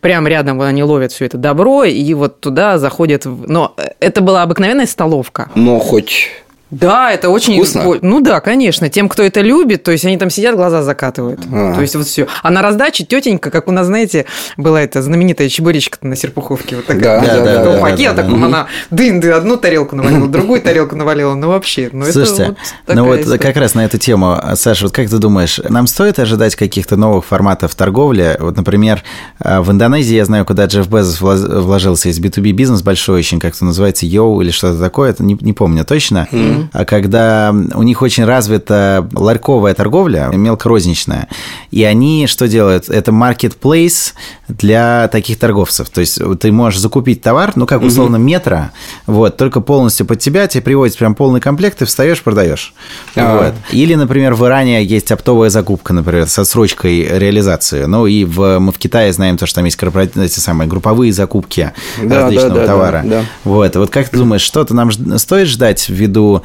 прямо 0.00 0.28
рядом 0.28 0.60
они 0.60 0.82
ловят 0.82 1.12
все 1.12 1.26
это 1.26 1.36
добро, 1.36 1.84
и 1.84 2.14
вот 2.14 2.40
туда 2.40 2.78
заходят... 2.78 3.24
Но 3.26 3.74
это 4.00 4.20
была 4.20 4.42
обыкновенная 4.42 4.86
столовка. 4.86 5.50
Но 5.54 5.78
хоть 5.78 6.30
да, 6.70 7.12
это 7.12 7.30
очень 7.30 7.56
вкусно. 7.56 7.98
Ну 8.00 8.20
да, 8.20 8.40
конечно. 8.40 8.88
Тем, 8.88 9.08
кто 9.08 9.22
это 9.22 9.40
любит, 9.40 9.82
то 9.82 9.90
есть 9.90 10.04
они 10.04 10.16
там 10.16 10.30
сидят, 10.30 10.54
глаза 10.54 10.82
закатывают. 10.82 11.40
А. 11.52 11.74
То 11.74 11.80
есть 11.80 11.96
вот 11.96 12.06
все. 12.06 12.28
А 12.42 12.50
на 12.50 12.62
раздаче 12.62 13.04
тетенька, 13.04 13.50
как 13.50 13.66
у 13.68 13.72
нас, 13.72 13.86
знаете, 13.86 14.26
была 14.56 14.80
эта 14.82 15.02
знаменитая 15.02 15.48
чебуречка 15.48 15.98
на 16.02 16.14
Серпуховке, 16.14 16.76
вот 16.76 16.86
такая, 16.86 17.20
да, 17.20 17.44
да, 17.44 17.64
да, 17.64 17.80
пакет, 17.80 18.14
да, 18.14 18.22
да, 18.22 18.28
да. 18.28 18.46
она 18.46 18.66
дын, 18.90 19.20
ты 19.20 19.32
одну 19.32 19.56
тарелку 19.56 19.96
навалила, 19.96 20.28
другую 20.28 20.62
тарелку 20.62 20.94
навалила, 20.94 21.34
ну 21.34 21.48
вообще. 21.48 21.88
Ну, 21.92 22.04
Слушайте, 22.04 22.42
это 22.42 22.56
вот 22.86 22.94
ну 22.94 23.04
вот 23.04 23.20
история. 23.20 23.38
как 23.38 23.56
раз 23.56 23.74
на 23.74 23.84
эту 23.84 23.98
тему, 23.98 24.40
Саша, 24.54 24.84
вот 24.84 24.94
как 24.94 25.10
ты 25.10 25.18
думаешь, 25.18 25.60
нам 25.68 25.88
стоит 25.88 26.18
ожидать 26.20 26.54
каких-то 26.54 26.96
новых 26.96 27.24
форматов 27.24 27.74
торговли? 27.74 28.36
Вот, 28.38 28.56
например, 28.56 29.02
э, 29.40 29.60
в 29.60 29.70
Индонезии 29.72 30.14
я 30.14 30.24
знаю, 30.24 30.44
куда 30.44 30.66
Джефф 30.66 30.88
Безос 30.88 31.20
вложился 31.20 32.08
из 32.10 32.20
B2B 32.20 32.52
бизнес 32.52 32.82
большой 32.82 33.18
очень, 33.18 33.40
как-то 33.40 33.64
называется 33.64 34.06
Йоу 34.06 34.40
или 34.40 34.50
что-то 34.50 34.78
такое, 34.78 35.10
это 35.10 35.24
не, 35.24 35.36
не 35.40 35.52
помню 35.52 35.84
точно. 35.84 36.28
Mm-hmm. 36.30 36.59
Угу. 36.60 36.84
когда 36.86 37.54
у 37.74 37.82
них 37.82 38.02
очень 38.02 38.24
развита 38.24 39.08
ларьковая 39.12 39.74
торговля, 39.74 40.30
мелкорозничная, 40.32 41.28
и 41.70 41.84
они 41.84 42.26
что 42.26 42.48
делают? 42.48 42.88
Это 42.88 43.12
marketplace 43.12 44.12
для 44.48 45.08
таких 45.08 45.38
торговцев. 45.38 45.90
То 45.90 46.00
есть 46.00 46.20
ты 46.40 46.52
можешь 46.52 46.80
закупить 46.80 47.22
товар, 47.22 47.52
ну, 47.56 47.66
как 47.66 47.82
условно, 47.82 48.18
угу. 48.18 48.26
метро, 48.26 48.70
вот, 49.06 49.36
только 49.36 49.60
полностью 49.60 50.06
под 50.06 50.18
тебя, 50.18 50.46
тебе 50.46 50.62
приводят 50.62 50.96
прям 50.96 51.14
полный 51.14 51.40
комплект, 51.40 51.78
ты 51.78 51.84
встаешь, 51.84 52.22
продаешь. 52.22 52.74
А. 53.16 53.44
Вот. 53.44 53.54
Или, 53.72 53.94
например, 53.94 54.34
в 54.34 54.44
Иране 54.46 54.84
есть 54.84 55.10
оптовая 55.12 55.50
закупка, 55.50 55.92
например, 55.92 56.26
со 56.26 56.44
срочкой 56.44 57.06
реализации. 57.18 57.84
Ну, 57.84 58.06
и 58.06 58.24
в, 58.24 58.58
мы 58.58 58.72
в 58.72 58.78
Китае 58.78 59.12
знаем 59.12 59.36
то, 59.36 59.46
что 59.46 59.56
там 59.56 59.64
есть 59.64 59.76
корпоративные, 59.76 60.26
эти 60.26 60.40
самые 60.40 60.68
групповые 60.68 61.12
закупки 61.12 61.72
да, 62.02 62.22
различного 62.22 62.54
да, 62.54 62.60
да, 62.60 62.66
товара. 62.66 63.02
Да, 63.04 63.10
да. 63.10 63.24
Вот. 63.44 63.76
Вот 63.76 63.90
как 63.90 64.08
ты 64.08 64.18
думаешь, 64.18 64.42
что-то 64.42 64.74
нам 64.74 64.90
стоит 65.18 65.48
ждать 65.48 65.88
ввиду 65.88 66.42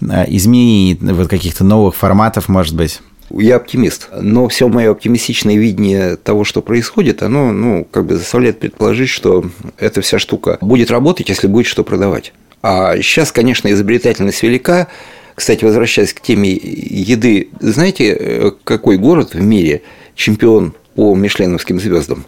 изменений, 0.00 0.96
вот 1.00 1.28
каких-то 1.28 1.64
новых 1.64 1.96
форматов, 1.96 2.48
может 2.48 2.74
быть? 2.74 3.00
Я 3.30 3.56
оптимист, 3.56 4.08
но 4.18 4.48
все 4.48 4.68
мое 4.68 4.90
оптимистичное 4.90 5.56
видение 5.56 6.16
того, 6.16 6.44
что 6.44 6.62
происходит, 6.62 7.22
оно, 7.22 7.52
ну, 7.52 7.86
как 7.90 8.06
бы 8.06 8.16
заставляет 8.16 8.58
предположить, 8.58 9.10
что 9.10 9.44
эта 9.76 10.00
вся 10.00 10.18
штука 10.18 10.56
будет 10.62 10.90
работать, 10.90 11.28
если 11.28 11.46
будет 11.46 11.66
что 11.66 11.84
продавать. 11.84 12.32
А 12.62 12.96
сейчас, 12.96 13.30
конечно, 13.30 13.70
изобретательность 13.70 14.42
велика. 14.42 14.88
Кстати, 15.34 15.64
возвращаясь 15.64 16.12
к 16.14 16.20
теме 16.20 16.50
еды, 16.52 17.48
знаете, 17.60 18.16
э, 18.18 18.50
какой 18.64 18.96
город 18.96 19.34
в 19.34 19.40
мире 19.40 19.82
чемпион 20.16 20.72
по 20.94 21.14
мишленовским 21.14 21.78
звездам? 21.78 22.24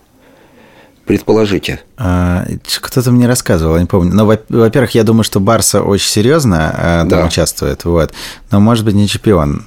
Предположите. 1.10 1.80
А, 1.96 2.46
кто-то 2.80 3.10
мне 3.10 3.26
рассказывал, 3.26 3.74
я 3.74 3.80
не 3.80 3.88
помню. 3.88 4.14
Но, 4.14 4.26
во-первых, 4.26 4.94
я 4.94 5.02
думаю, 5.02 5.24
что 5.24 5.40
Барса 5.40 5.82
очень 5.82 6.08
серьезно 6.08 6.72
э, 6.72 6.82
там 7.00 7.08
да. 7.08 7.26
участвует, 7.26 7.84
вот. 7.84 8.12
Но, 8.52 8.60
может 8.60 8.84
быть, 8.84 8.94
не 8.94 9.08
чемпион. 9.08 9.66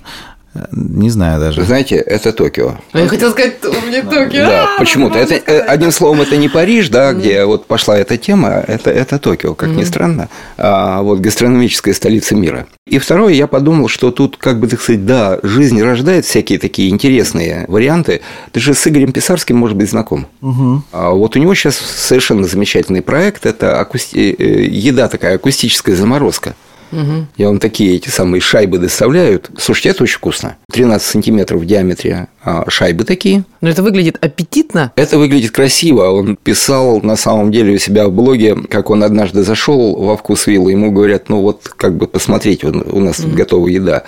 Не 0.72 1.10
знаю 1.10 1.40
даже. 1.40 1.62
Вы 1.62 1.66
знаете, 1.66 1.96
это 1.96 2.32
Токио. 2.32 2.76
А 2.92 3.00
я 3.00 3.08
хотел 3.08 3.32
сказать, 3.32 3.56
у 3.66 3.88
меня 3.88 4.04
Токио. 4.04 4.46
Да, 4.46 4.70
почему-то. 4.78 5.18
Это, 5.18 5.34
э, 5.34 5.60
одним 5.60 5.92
словом, 5.92 6.22
это 6.22 6.38
не 6.38 6.48
Париж, 6.48 6.90
да, 6.90 7.14
где 7.14 7.44
вот 7.46 7.66
пошла 7.66 7.98
эта 7.98 8.18
тема, 8.18 8.64
это, 8.68 8.92
это 8.92 9.18
Токио, 9.18 9.56
как 9.56 9.70
ни 9.70 9.84
странно. 9.84 10.30
А 10.58 11.02
вот 11.02 11.20
гастрономическая 11.20 11.94
столица 11.94 12.36
мира. 12.36 12.68
И 12.86 13.00
второе, 13.00 13.34
я 13.34 13.48
подумал, 13.48 13.88
что 13.88 14.12
тут, 14.12 14.38
как 14.38 14.60
бы 14.60 14.68
так 14.68 14.82
сказать, 14.82 15.06
да, 15.06 15.40
жизнь 15.42 15.82
рождает 15.82 16.26
всякие 16.26 16.60
такие 16.60 16.90
интересные 16.90 17.66
варианты. 17.68 18.22
Ты 18.52 18.60
же 18.60 18.74
с 18.74 18.88
Игорем 18.88 19.12
Писарским, 19.12 19.58
может 19.58 19.78
быть, 19.78 19.90
знаком. 19.90 20.28
Угу. 20.42 20.84
А 20.92 21.12
вот 21.12 21.36
у 21.36 21.40
него 21.40 21.56
сейчас 21.56 21.78
совершенно 21.78 22.44
замечательный 22.44 23.02
проект. 23.02 23.46
Это 23.46 23.80
акусти... 23.80 24.36
Э, 24.38 24.64
еда 24.66 25.08
такая, 25.08 25.36
акустическая 25.36 25.96
заморозка. 25.96 26.56
Угу. 26.94 27.28
Я 27.38 27.48
вам 27.48 27.60
такие 27.60 27.96
эти 27.96 28.10
самые 28.10 28.42
шайбы 28.42 28.78
доставляют. 28.78 29.50
Слушайте, 29.58 29.90
это 29.90 30.04
очень 30.04 30.18
вкусно. 30.18 30.58
13 30.72 31.06
сантиметров 31.06 31.62
в 31.62 31.66
диаметре 31.66 32.28
а, 32.44 32.70
шайбы 32.70 33.04
такие. 33.04 33.44
Но 33.62 33.70
это 33.70 33.84
выглядит 33.84 34.18
аппетитно? 34.24 34.92
Это 34.96 35.18
выглядит 35.18 35.52
красиво. 35.52 36.10
Он 36.12 36.36
писал 36.36 37.02
на 37.02 37.16
самом 37.16 37.52
деле 37.52 37.74
у 37.74 37.78
себя 37.78 38.08
в 38.08 38.12
блоге, 38.12 38.56
как 38.56 38.90
он 38.90 39.04
однажды 39.04 39.44
зашел 39.44 39.96
во 39.96 40.18
вкус 40.18 40.48
вилла, 40.48 40.70
ему 40.70 40.92
говорят, 40.92 41.30
ну 41.30 41.42
вот 41.42 41.68
как 41.76 41.98
бы 41.98 42.08
посмотреть, 42.08 42.64
у 42.64 43.00
нас 43.00 43.20
угу. 43.20 43.36
готова 43.36 43.68
еда. 43.68 44.04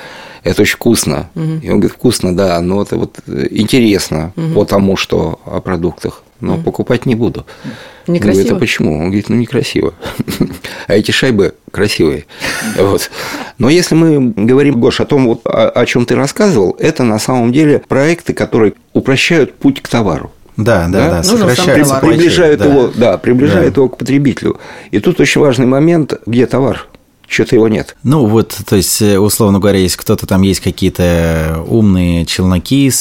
Это 0.46 0.62
очень 0.62 0.76
вкусно. 0.76 1.30
Угу. 1.36 1.44
И 1.62 1.70
он 1.70 1.80
говорит, 1.80 1.92
вкусно, 1.92 2.36
да, 2.36 2.62
но 2.62 2.82
это 2.82 2.96
вот 2.96 3.20
интересно 3.28 4.32
угу. 4.38 4.54
по 4.54 4.66
тому, 4.66 4.96
что 4.96 5.42
о 5.46 5.60
продуктах 5.60 6.22
но 6.42 6.56
mm. 6.56 6.64
покупать 6.64 7.06
не 7.06 7.16
буду. 7.16 7.46
Некрасиво. 8.08 8.44
Говорю, 8.44 8.56
это 8.56 8.60
почему? 8.60 9.00
Он 9.00 9.06
говорит, 9.06 9.30
ну 9.30 9.36
некрасиво. 9.36 9.94
а 10.88 10.94
эти 10.94 11.12
шайбы 11.12 11.56
красивые. 11.72 12.26
вот. 12.78 13.10
Но 13.58 13.70
если 13.70 13.96
мы 13.96 14.34
говорим, 14.36 14.80
Гош, 14.80 15.00
о 15.00 15.06
том, 15.06 15.26
вот, 15.28 15.42
о, 15.46 15.70
о 15.70 15.86
чем 15.86 16.06
ты 16.06 16.16
рассказывал, 16.16 16.76
это 16.78 17.04
на 17.04 17.20
самом 17.20 17.52
деле 17.52 17.80
проекты, 17.80 18.34
которые 18.34 18.74
упрощают 18.94 19.54
путь 19.56 19.82
к 19.82 19.88
товару. 19.88 20.32
Да, 20.58 20.88
да, 20.88 21.10
да, 21.10 21.10
да 21.18 21.24
сокращают, 21.24 22.00
приближают 22.00 22.60
да. 22.60 22.66
его, 22.66 22.92
да, 22.96 23.18
приближают 23.18 23.74
да. 23.74 23.82
его 23.82 23.90
к 23.90 23.98
потребителю. 23.98 24.58
И 24.92 25.00
тут 25.00 25.20
очень 25.20 25.42
важный 25.42 25.66
момент, 25.66 26.14
где 26.26 26.46
товар 26.46 26.88
что-то 27.28 27.56
его 27.56 27.68
нет. 27.68 27.96
Ну, 28.04 28.26
вот, 28.26 28.56
то 28.66 28.76
есть, 28.76 29.02
э, 29.02 29.18
условно 29.20 29.60
говоря, 29.60 29.80
если 29.80 29.98
кто-то 29.98 30.28
там 30.28 30.42
есть 30.42 30.60
какие-то 30.60 31.64
умные 31.68 32.26
челноки, 32.26 32.92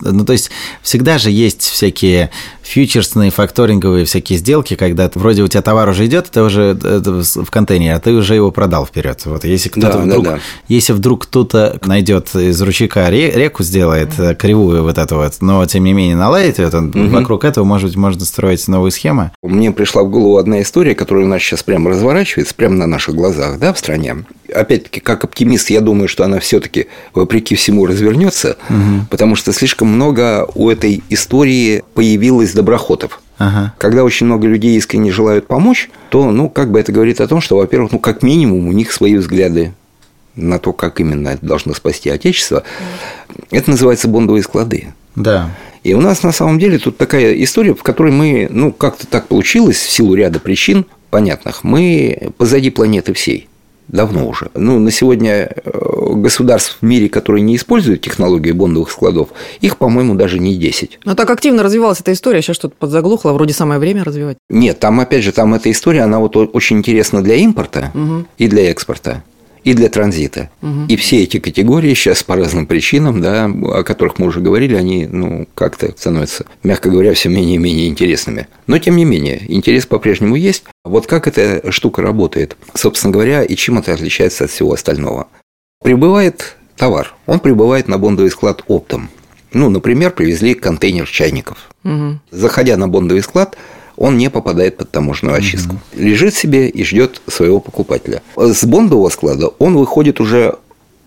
ну, 0.00 0.24
то 0.24 0.32
есть, 0.32 0.50
всегда 0.82 1.18
же 1.18 1.30
есть 1.30 1.62
всякие 1.62 2.30
фьючерсные, 2.62 3.30
факторинговые 3.30 4.04
всякие 4.04 4.38
сделки, 4.38 4.76
когда 4.76 5.10
вроде 5.14 5.42
у 5.42 5.48
тебя 5.48 5.62
товар 5.62 5.88
уже 5.88 6.06
идет, 6.06 6.30
ты 6.30 6.40
уже 6.42 6.74
в 6.74 7.50
контейнере, 7.50 7.94
а 7.94 8.00
ты 8.00 8.12
уже 8.12 8.36
его 8.36 8.52
продал 8.52 8.86
вперед. 8.86 9.20
Вот 9.24 9.44
если 9.44 9.70
кто-то 9.70 9.98
да, 9.98 9.98
вдруг, 9.98 10.24
да, 10.24 10.30
да. 10.32 10.38
если 10.68 10.92
вдруг 10.92 11.24
кто-то 11.24 11.80
найдет 11.84 12.34
из 12.34 12.62
ручейка 12.62 13.08
реку, 13.08 13.64
сделает 13.64 14.10
кривую 14.38 14.84
вот 14.84 14.98
эту 14.98 15.16
вот, 15.16 15.34
но 15.40 15.66
тем 15.66 15.84
не 15.84 15.92
менее 15.92 16.16
наладит 16.16 16.60
это, 16.60 16.78
mm-hmm. 16.78 17.08
вокруг 17.08 17.44
этого, 17.44 17.64
может 17.64 17.88
быть, 17.88 17.96
можно 17.96 18.24
строить 18.24 18.66
новые 18.68 18.92
схемы. 18.92 19.32
Мне 19.42 19.72
пришла 19.72 20.04
в 20.04 20.10
голову 20.10 20.36
одна 20.36 20.62
история, 20.62 20.94
которая 20.94 21.24
у 21.24 21.28
нас 21.28 21.42
сейчас 21.42 21.64
прямо 21.64 21.90
разворачивается, 21.90 22.54
прямо 22.54 22.76
на 22.76 22.86
наших 22.86 23.16
глазах, 23.16 23.58
да, 23.58 23.69
в 23.72 23.78
стране. 23.78 24.24
Опять-таки, 24.52 25.00
как 25.00 25.24
оптимист, 25.24 25.70
я 25.70 25.80
думаю, 25.80 26.08
что 26.08 26.24
она 26.24 26.40
все-таки, 26.40 26.86
вопреки 27.14 27.54
всему, 27.54 27.86
развернется, 27.86 28.56
угу. 28.68 29.06
потому 29.10 29.36
что 29.36 29.52
слишком 29.52 29.88
много 29.88 30.48
у 30.54 30.68
этой 30.70 31.02
истории 31.08 31.84
появилось 31.94 32.52
доброхотов. 32.52 33.20
Ага. 33.38 33.74
Когда 33.78 34.04
очень 34.04 34.26
много 34.26 34.46
людей 34.46 34.76
искренне 34.76 35.10
желают 35.10 35.46
помочь, 35.46 35.88
то, 36.10 36.30
ну, 36.30 36.48
как 36.48 36.70
бы 36.70 36.78
это 36.78 36.92
говорит 36.92 37.20
о 37.20 37.28
том, 37.28 37.40
что, 37.40 37.56
во-первых, 37.56 37.92
ну, 37.92 37.98
как 37.98 38.22
минимум, 38.22 38.68
у 38.68 38.72
них 38.72 38.92
свои 38.92 39.16
взгляды 39.16 39.72
на 40.36 40.58
то, 40.58 40.72
как 40.72 41.00
именно 41.00 41.30
это 41.30 41.44
должно 41.44 41.74
спасти 41.74 42.10
Отечество. 42.10 42.64
Это 43.50 43.70
называется 43.70 44.08
бондовые 44.08 44.42
склады. 44.42 44.92
Да. 45.16 45.50
И 45.82 45.94
у 45.94 46.00
нас 46.00 46.22
на 46.22 46.32
самом 46.32 46.58
деле 46.58 46.78
тут 46.78 46.98
такая 46.98 47.32
история, 47.42 47.74
в 47.74 47.82
которой 47.82 48.12
мы, 48.12 48.48
ну, 48.50 48.72
как-то 48.72 49.06
так 49.06 49.28
получилось 49.28 49.78
в 49.78 49.90
силу 49.90 50.14
ряда 50.14 50.38
причин 50.38 50.86
понятных, 51.10 51.64
мы 51.64 52.30
позади 52.36 52.70
планеты 52.70 53.14
всей 53.14 53.48
давно 53.92 54.28
уже. 54.28 54.50
Ну, 54.54 54.78
на 54.78 54.90
сегодня 54.90 55.50
э, 55.64 56.14
государств 56.14 56.78
в 56.80 56.84
мире, 56.84 57.08
которые 57.08 57.42
не 57.42 57.56
используют 57.56 58.00
технологию 58.00 58.54
бондовых 58.54 58.90
складов, 58.90 59.30
их, 59.60 59.76
по-моему, 59.76 60.14
даже 60.14 60.38
не 60.38 60.56
10. 60.56 61.00
Но 61.04 61.14
так 61.14 61.30
активно 61.30 61.62
развивалась 61.62 62.00
эта 62.00 62.12
история, 62.12 62.42
сейчас 62.42 62.56
что-то 62.56 62.74
подзаглухло, 62.78 63.32
вроде 63.32 63.54
самое 63.54 63.80
время 63.80 64.04
развивать. 64.04 64.36
Нет, 64.48 64.80
там, 64.80 65.00
опять 65.00 65.24
же, 65.24 65.32
там 65.32 65.54
эта 65.54 65.70
история, 65.70 66.02
она 66.02 66.18
вот 66.18 66.36
очень 66.36 66.78
интересна 66.78 67.22
для 67.22 67.36
импорта 67.36 67.90
угу. 67.94 68.26
и 68.38 68.48
для 68.48 68.70
экспорта 68.70 69.22
и 69.64 69.74
для 69.74 69.88
транзита. 69.88 70.50
Угу. 70.62 70.86
И 70.88 70.96
все 70.96 71.22
эти 71.22 71.38
категории 71.38 71.94
сейчас 71.94 72.22
по 72.22 72.36
разным 72.36 72.66
причинам, 72.66 73.20
да, 73.20 73.44
о 73.44 73.82
которых 73.82 74.18
мы 74.18 74.26
уже 74.26 74.40
говорили, 74.40 74.74
они 74.74 75.06
ну, 75.06 75.46
как-то 75.54 75.92
становятся, 75.96 76.46
мягко 76.62 76.90
говоря, 76.90 77.14
все 77.14 77.28
менее 77.28 77.56
и 77.56 77.58
менее 77.58 77.88
интересными. 77.88 78.48
Но, 78.66 78.78
тем 78.78 78.96
не 78.96 79.04
менее, 79.04 79.42
интерес 79.48 79.86
по-прежнему 79.86 80.36
есть. 80.36 80.64
Вот 80.84 81.06
как 81.06 81.26
эта 81.26 81.70
штука 81.70 82.02
работает, 82.02 82.56
собственно 82.74 83.12
говоря, 83.12 83.42
и 83.42 83.54
чем 83.56 83.78
это 83.78 83.92
отличается 83.92 84.44
от 84.44 84.50
всего 84.50 84.72
остального. 84.72 85.28
Прибывает 85.82 86.56
товар, 86.76 87.14
он 87.26 87.40
прибывает 87.40 87.88
на 87.88 87.98
бондовый 87.98 88.30
склад 88.30 88.62
оптом. 88.66 89.10
Ну, 89.52 89.68
например, 89.68 90.12
привезли 90.12 90.54
контейнер 90.54 91.08
чайников. 91.08 91.70
Угу. 91.84 92.20
Заходя 92.30 92.76
на 92.76 92.88
бондовый 92.88 93.22
склад, 93.22 93.56
он 94.00 94.16
не 94.16 94.30
попадает 94.30 94.78
под 94.78 94.90
таможенную 94.90 95.36
очистку. 95.36 95.76
Угу. 95.76 96.02
Лежит 96.02 96.34
себе 96.34 96.68
и 96.70 96.82
ждет 96.84 97.20
своего 97.28 97.60
покупателя. 97.60 98.22
С 98.34 98.64
бондового 98.64 99.10
склада 99.10 99.48
он 99.58 99.76
выходит 99.76 100.20
уже 100.20 100.56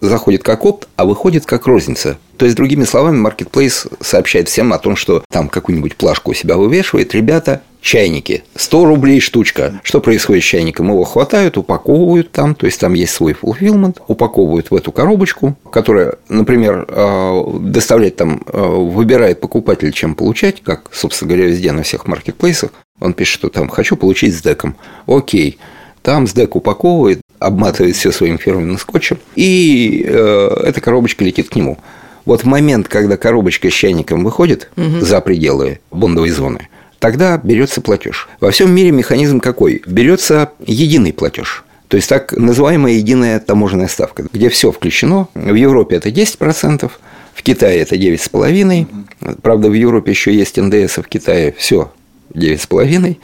заходит 0.07 0.43
как 0.43 0.65
опт, 0.65 0.87
а 0.95 1.05
выходит 1.05 1.45
как 1.45 1.65
розница. 1.65 2.17
То 2.37 2.45
есть, 2.45 2.57
другими 2.57 2.83
словами, 2.83 3.25
Marketplace 3.25 3.91
сообщает 4.01 4.49
всем 4.49 4.73
о 4.73 4.79
том, 4.79 4.95
что 4.95 5.23
там 5.29 5.49
какую-нибудь 5.49 5.95
плашку 5.95 6.31
у 6.31 6.33
себя 6.33 6.57
вывешивает. 6.57 7.13
Ребята, 7.13 7.61
чайники. 7.83 8.43
100 8.55 8.85
рублей 8.85 9.19
штучка. 9.19 9.79
Что 9.83 10.01
происходит 10.01 10.43
с 10.43 10.47
чайником? 10.47 10.89
Его 10.89 11.03
хватают, 11.03 11.57
упаковывают 11.57 12.31
там, 12.31 12.55
то 12.55 12.65
есть 12.65 12.79
там 12.79 12.93
есть 12.93 13.13
свой 13.13 13.33
fulfillment, 13.33 13.97
упаковывают 14.07 14.71
в 14.71 14.75
эту 14.75 14.91
коробочку, 14.91 15.55
которая, 15.69 16.15
например, 16.29 16.85
э, 16.87 17.43
доставлять 17.59 18.15
там, 18.15 18.41
э, 18.47 18.59
выбирает 18.59 19.41
покупатель, 19.41 19.91
чем 19.91 20.15
получать, 20.15 20.63
как, 20.63 20.89
собственно 20.91 21.29
говоря, 21.29 21.49
везде 21.49 21.71
на 21.71 21.83
всех 21.83 22.07
маркетплейсах. 22.07 22.71
Он 22.99 23.13
пишет, 23.13 23.35
что 23.35 23.49
там 23.49 23.69
хочу 23.69 23.95
получить 23.95 24.35
с 24.35 24.41
деком. 24.41 24.75
Окей. 25.05 25.59
Там 26.01 26.27
сдек 26.27 26.55
упаковывает, 26.55 27.21
обматывает 27.43 27.95
все 27.95 28.11
своим 28.11 28.37
фирменным 28.37 28.77
скотчем, 28.77 29.17
и 29.35 30.05
э, 30.07 30.49
эта 30.65 30.81
коробочка 30.81 31.23
летит 31.23 31.49
к 31.49 31.55
нему. 31.55 31.77
Вот 32.25 32.41
в 32.41 32.45
момент, 32.45 32.87
когда 32.87 33.17
коробочка 33.17 33.69
с 33.69 33.73
чайником 33.73 34.23
выходит 34.23 34.69
угу. 34.77 35.01
за 35.01 35.19
пределы 35.19 35.79
бондовой 35.91 36.29
зоны, 36.29 36.69
тогда 36.99 37.37
берется 37.37 37.81
платеж. 37.81 38.29
Во 38.39 38.49
всем 38.51 38.73
мире 38.73 38.91
механизм 38.91 39.39
какой? 39.41 39.81
Берется 39.85 40.51
единый 40.65 41.11
платеж. 41.11 41.65
То 41.89 41.97
есть 41.97 42.09
так 42.09 42.31
называемая 42.31 42.93
единая 42.93 43.39
таможенная 43.39 43.87
ставка, 43.87 44.25
где 44.31 44.49
все 44.49 44.71
включено. 44.71 45.27
В 45.35 45.53
Европе 45.53 45.97
это 45.97 46.09
10%, 46.09 46.89
в 47.33 47.43
Китае 47.43 47.81
это 47.81 47.95
9,5%. 47.95 49.37
Правда, 49.41 49.69
в 49.69 49.73
Европе 49.73 50.11
еще 50.11 50.33
есть 50.33 50.57
НДС, 50.57 50.97
а 50.97 51.01
в 51.01 51.07
Китае 51.07 51.53
все 51.57 51.91
9,5%. 52.33 53.17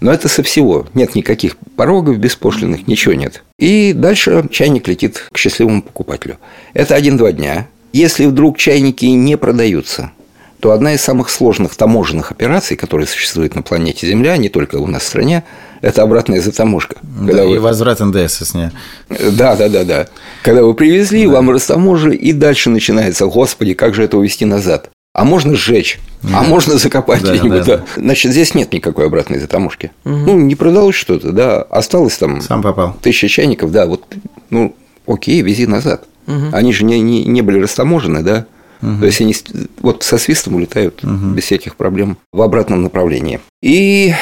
Но 0.00 0.12
это 0.12 0.28
со 0.28 0.42
всего. 0.42 0.86
Нет 0.94 1.14
никаких 1.14 1.56
порогов 1.76 2.18
беспошлиных, 2.18 2.86
ничего 2.88 3.14
нет. 3.14 3.42
И 3.58 3.92
дальше 3.92 4.44
чайник 4.50 4.88
летит 4.88 5.28
к 5.30 5.38
счастливому 5.38 5.82
покупателю. 5.82 6.38
Это 6.72 6.94
один-два 6.94 7.32
дня. 7.32 7.68
Если 7.92 8.26
вдруг 8.26 8.56
чайники 8.56 9.04
не 9.06 9.36
продаются, 9.36 10.12
то 10.60 10.72
одна 10.72 10.94
из 10.94 11.00
самых 11.00 11.30
сложных 11.30 11.74
таможенных 11.74 12.30
операций, 12.30 12.76
которые 12.76 13.06
существуют 13.06 13.54
на 13.54 13.62
планете 13.62 14.06
Земля, 14.06 14.36
не 14.36 14.48
только 14.48 14.76
у 14.76 14.86
нас 14.86 15.02
в 15.02 15.06
стране, 15.06 15.42
это 15.80 16.02
обратная 16.02 16.40
затаможка. 16.40 16.96
Да, 17.02 17.44
вы... 17.44 17.56
и 17.56 17.58
возврат 17.58 18.00
НДС 18.00 18.42
с 18.42 18.54
ней. 18.54 18.68
Да, 19.08 19.56
да, 19.56 19.68
да, 19.68 19.84
да. 19.84 20.06
Когда 20.42 20.62
вы 20.62 20.74
привезли, 20.74 21.26
да. 21.26 21.32
вам 21.32 21.50
растаможили, 21.50 22.14
и 22.14 22.32
дальше 22.32 22.70
начинается, 22.70 23.26
господи, 23.26 23.74
как 23.74 23.94
же 23.94 24.04
это 24.04 24.18
увезти 24.18 24.44
назад? 24.44 24.90
А 25.12 25.24
можно 25.24 25.54
сжечь, 25.54 25.98
а 26.22 26.28
да. 26.28 26.38
а 26.38 26.42
можно 26.44 26.78
закопать 26.78 27.22
да, 27.22 27.34
где-нибудь. 27.34 27.64
Да, 27.64 27.78
да. 27.78 27.84
Значит, 27.96 28.30
здесь 28.30 28.54
нет 28.54 28.72
никакой 28.72 29.06
обратной 29.06 29.40
затаможки. 29.40 29.90
Угу. 30.04 30.14
Ну, 30.14 30.38
не 30.38 30.54
продалось 30.54 30.94
что-то, 30.94 31.32
да, 31.32 31.62
осталось 31.62 32.16
там 32.16 32.40
Сам 32.40 32.62
попал. 32.62 32.96
тысяча 33.02 33.28
чайников, 33.28 33.72
да, 33.72 33.86
вот, 33.86 34.04
ну, 34.50 34.76
окей, 35.06 35.42
вези 35.42 35.66
назад. 35.66 36.04
Угу. 36.28 36.50
Они 36.52 36.72
же 36.72 36.84
не, 36.84 37.00
не, 37.00 37.24
не 37.24 37.42
были 37.42 37.60
растаможены, 37.60 38.22
да. 38.22 38.46
Угу. 38.82 39.00
То 39.00 39.06
есть 39.06 39.20
они 39.20 39.34
вот 39.80 40.04
со 40.04 40.16
свистом 40.16 40.54
улетают 40.54 41.02
угу. 41.02 41.32
без 41.34 41.44
всяких 41.44 41.74
проблем 41.74 42.16
в 42.32 42.40
обратном 42.40 42.82
направлении. 42.82 43.40
И, 43.62 44.14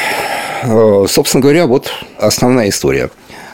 э, 0.63 1.07
собственно 1.09 1.43
говоря, 1.43 1.67
вот 1.67 1.93
основная 2.19 2.71
история. 2.71 3.11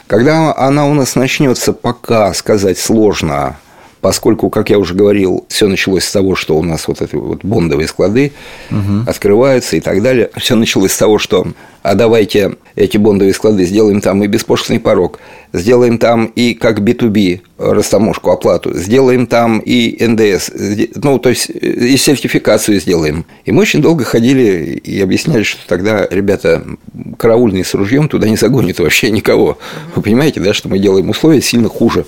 Когда 0.07 0.55
она 0.55 0.87
у 0.87 0.93
нас 0.93 1.15
начнется, 1.15 1.73
пока 1.73 2.33
сказать 2.33 2.77
сложно, 2.77 3.57
поскольку, 4.05 4.51
как 4.51 4.69
я 4.69 4.77
уже 4.77 4.93
говорил, 4.93 5.47
все 5.49 5.67
началось 5.67 6.03
с 6.03 6.11
того, 6.11 6.35
что 6.35 6.55
у 6.55 6.61
нас 6.61 6.87
вот 6.87 7.01
эти 7.01 7.15
вот 7.15 7.43
бондовые 7.43 7.87
склады 7.87 8.33
угу. 8.69 9.09
открываются 9.09 9.77
и 9.77 9.79
так 9.79 10.03
далее. 10.03 10.29
Все 10.37 10.53
началось 10.53 10.91
с 10.91 10.97
того, 10.97 11.17
что 11.17 11.47
а 11.81 11.95
давайте 11.95 12.51
эти 12.75 12.97
бондовые 12.97 13.33
склады 13.33 13.65
сделаем 13.65 14.01
там 14.01 14.23
и 14.23 14.27
беспошлиный 14.27 14.79
порог, 14.79 15.19
сделаем 15.53 15.97
там 15.97 16.27
и 16.27 16.53
как 16.53 16.81
B2B 16.81 17.41
растаможку, 17.57 18.29
оплату, 18.29 18.77
сделаем 18.77 19.25
там 19.25 19.57
и 19.57 19.97
НДС, 20.05 20.51
ну, 21.01 21.17
то 21.17 21.29
есть 21.29 21.49
и 21.49 21.97
сертификацию 21.97 22.79
сделаем. 22.79 23.25
И 23.43 23.51
мы 23.51 23.63
очень 23.63 23.81
долго 23.81 24.03
ходили 24.03 24.79
и 24.83 25.01
объясняли, 25.01 25.41
что 25.41 25.61
тогда, 25.67 26.07
ребята, 26.11 26.63
караульные 27.17 27.65
с 27.65 27.73
ружьем 27.73 28.07
туда 28.07 28.29
не 28.29 28.35
загонят 28.35 28.77
вообще 28.77 29.09
никого. 29.09 29.57
Вы 29.95 30.03
понимаете, 30.03 30.41
да, 30.41 30.53
что 30.53 30.69
мы 30.69 30.77
делаем 30.77 31.09
условия 31.09 31.41
сильно 31.41 31.69
хуже 31.69 32.05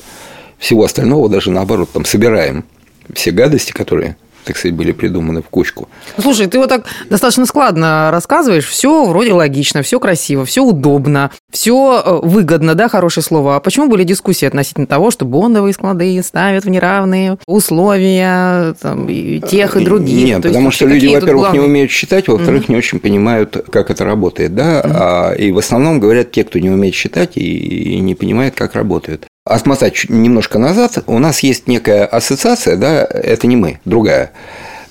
всего 0.58 0.84
остального 0.84 1.30
даже 1.30 1.51
наоборот 1.51 1.89
там 1.91 2.05
собираем 2.05 2.66
все 3.14 3.32
гадости, 3.32 3.72
которые 3.72 4.18
так 4.47 4.55
сказать, 4.58 4.76
были 4.76 4.93
придуманы 4.93 5.41
в 5.41 5.49
кучку. 5.49 5.89
Слушай, 6.18 6.47
ты 6.47 6.58
вот 6.58 6.70
так 6.70 6.86
достаточно 7.10 7.45
складно 7.45 8.10
рассказываешь, 8.12 8.66
все 8.66 9.05
вроде 9.05 9.34
логично, 9.34 9.82
все 9.82 9.99
красиво, 9.99 10.45
все 10.45 10.64
удобно, 10.64 11.32
все 11.51 12.01
э, 12.03 12.20
выгодно, 12.26 12.74
да, 12.74 12.88
хорошее 12.88 13.26
слово. 13.26 13.58
А 13.58 13.60
почему 13.60 13.89
были 13.89 14.03
дискуссии 14.03 14.45
относительно 14.45 14.88
того, 14.88 15.12
что 15.12 15.26
бондовые 15.26 15.74
склады 15.74 16.22
ставят 16.24 16.64
в 16.64 16.70
неравные 16.70 17.38
условия 17.45 18.74
там, 18.82 19.10
и 19.10 19.41
тех 19.41 19.76
и 19.76 19.84
других? 19.84 20.26
Нет, 20.26 20.41
То 20.41 20.47
потому 20.47 20.68
есть, 20.68 20.78
что 20.78 20.86
люди, 20.86 21.08
во-первых, 21.08 21.41
главные... 21.41 21.62
не 21.62 21.68
умеют 21.68 21.91
считать, 21.91 22.30
во-вторых, 22.30 22.64
mm-hmm. 22.64 22.72
не 22.72 22.78
очень 22.78 22.99
понимают, 22.99 23.66
как 23.70 23.91
это 23.91 24.05
работает, 24.05 24.55
да, 24.55 24.80
mm-hmm. 24.80 24.91
а, 24.95 25.34
и 25.34 25.51
в 25.51 25.58
основном 25.58 25.99
говорят 25.99 26.32
те, 26.32 26.45
кто 26.45 26.58
не 26.60 26.70
умеет 26.70 26.95
считать 26.95 27.36
и, 27.36 27.41
и 27.41 27.99
не 27.99 28.16
понимает, 28.16 28.55
как 28.55 28.76
работают 28.76 29.28
отмотать 29.48 30.06
немножко 30.10 30.60
назад, 30.60 31.04
у 31.08 31.20
нас 31.20 31.41
есть 31.41 31.68
некая 31.68 32.06
ассоциация, 32.06 32.76
да, 32.76 33.04
это 33.06 33.48
не 33.48 33.56
мы, 33.56 33.80
другая, 33.86 34.32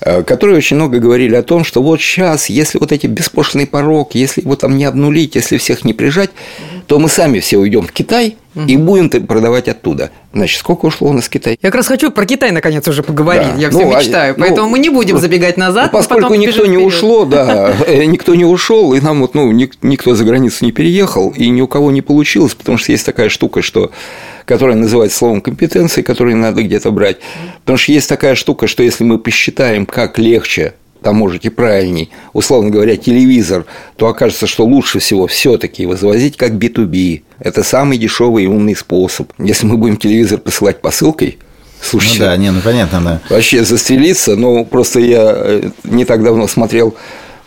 э, 0.01 0.23
которые 0.23 0.57
очень 0.57 0.75
много 0.75 0.99
говорили 0.99 1.35
о 1.35 1.43
том, 1.43 1.63
что 1.63 1.81
вот 1.81 2.01
сейчас, 2.01 2.49
если 2.49 2.77
вот 2.79 2.91
эти 2.91 3.07
беспошлиный 3.07 3.67
порог, 3.67 4.15
если 4.15 4.41
его 4.41 4.55
там 4.55 4.77
не 4.77 4.85
обнулить, 4.85 5.35
если 5.35 5.57
всех 5.57 5.85
не 5.85 5.93
прижать, 5.93 6.31
то 6.87 6.99
мы 6.99 7.09
сами 7.09 7.39
все 7.39 7.57
уйдем 7.57 7.87
в 7.87 7.91
Китай 7.91 8.37
и 8.55 8.77
будем 8.77 9.09
продавать 9.09 9.67
оттуда. 9.67 10.11
Значит, 10.33 10.59
сколько 10.59 10.85
ушло 10.85 11.09
у 11.09 11.13
нас 11.13 11.29
Китай? 11.29 11.57
Я 11.61 11.69
как 11.69 11.75
раз 11.75 11.87
хочу 11.87 12.11
про 12.11 12.25
Китай 12.25 12.51
наконец 12.51 12.87
уже 12.87 13.03
поговорить. 13.03 13.55
Да. 13.55 13.61
Я 13.61 13.69
все 13.69 13.79
ну, 13.79 13.95
а, 13.95 13.99
мечтаю. 13.99 14.33
А, 14.33 14.39
поэтому 14.39 14.67
ну, 14.67 14.69
мы 14.69 14.79
не 14.79 14.89
будем 14.89 15.15
ну, 15.15 15.21
забегать 15.21 15.57
назад. 15.57 15.91
Ну, 15.91 15.99
поскольку 15.99 16.33
никто 16.35 16.65
не 16.65 16.75
вперед. 16.75 16.87
ушло, 16.87 17.25
да, 17.25 17.75
э, 17.85 18.05
никто 18.05 18.35
не 18.35 18.45
ушел, 18.45 18.93
и 18.93 19.01
нам 19.01 19.21
вот, 19.21 19.35
ну, 19.35 19.51
никто 19.51 20.15
за 20.15 20.23
границу 20.23 20.65
не 20.65 20.71
переехал, 20.71 21.29
и 21.35 21.49
ни 21.49 21.61
у 21.61 21.67
кого 21.67 21.91
не 21.91 22.01
получилось, 22.01 22.55
потому 22.55 22.77
что 22.77 22.91
есть 22.91 23.05
такая 23.05 23.29
штука, 23.29 23.61
что 23.61 23.91
которая 24.45 24.77
называется 24.77 25.17
словом 25.17 25.41
компетенции, 25.41 26.01
которые 26.01 26.35
надо 26.35 26.63
где-то 26.63 26.91
брать. 26.91 27.17
Потому 27.59 27.77
что 27.77 27.91
есть 27.91 28.07
такая 28.07 28.35
штука, 28.35 28.67
что 28.67 28.81
если 28.81 29.03
мы 29.03 29.19
посчитаем, 29.19 29.85
как 29.85 30.17
легче 30.17 30.73
там 31.01 31.15
можете 31.17 31.49
правильней, 31.49 32.09
условно 32.33 32.69
говоря, 32.69 32.97
телевизор, 32.97 33.65
то 33.95 34.07
окажется, 34.07 34.47
что 34.47 34.65
лучше 34.65 34.99
всего 34.99 35.27
все-таки 35.27 35.85
ввозить 35.85 36.37
как 36.37 36.53
B2B. 36.53 37.23
Это 37.39 37.63
самый 37.63 37.97
дешевый 37.97 38.45
и 38.45 38.47
умный 38.47 38.75
способ. 38.75 39.31
Если 39.37 39.65
мы 39.65 39.77
будем 39.77 39.97
телевизор 39.97 40.39
посылать 40.39 40.81
посылкой, 40.81 41.39
Слушайте, 41.79 42.21
ну 42.21 42.25
да, 42.25 42.37
не, 42.37 42.51
ну 42.51 42.59
понятно, 42.61 43.01
да. 43.01 43.21
Вообще 43.29 43.63
застрелиться, 43.63 44.35
но 44.35 44.65
просто 44.65 44.99
я 44.99 45.31
э, 45.35 45.69
не 45.83 46.05
так 46.05 46.23
давно 46.23 46.47
смотрел 46.47 46.95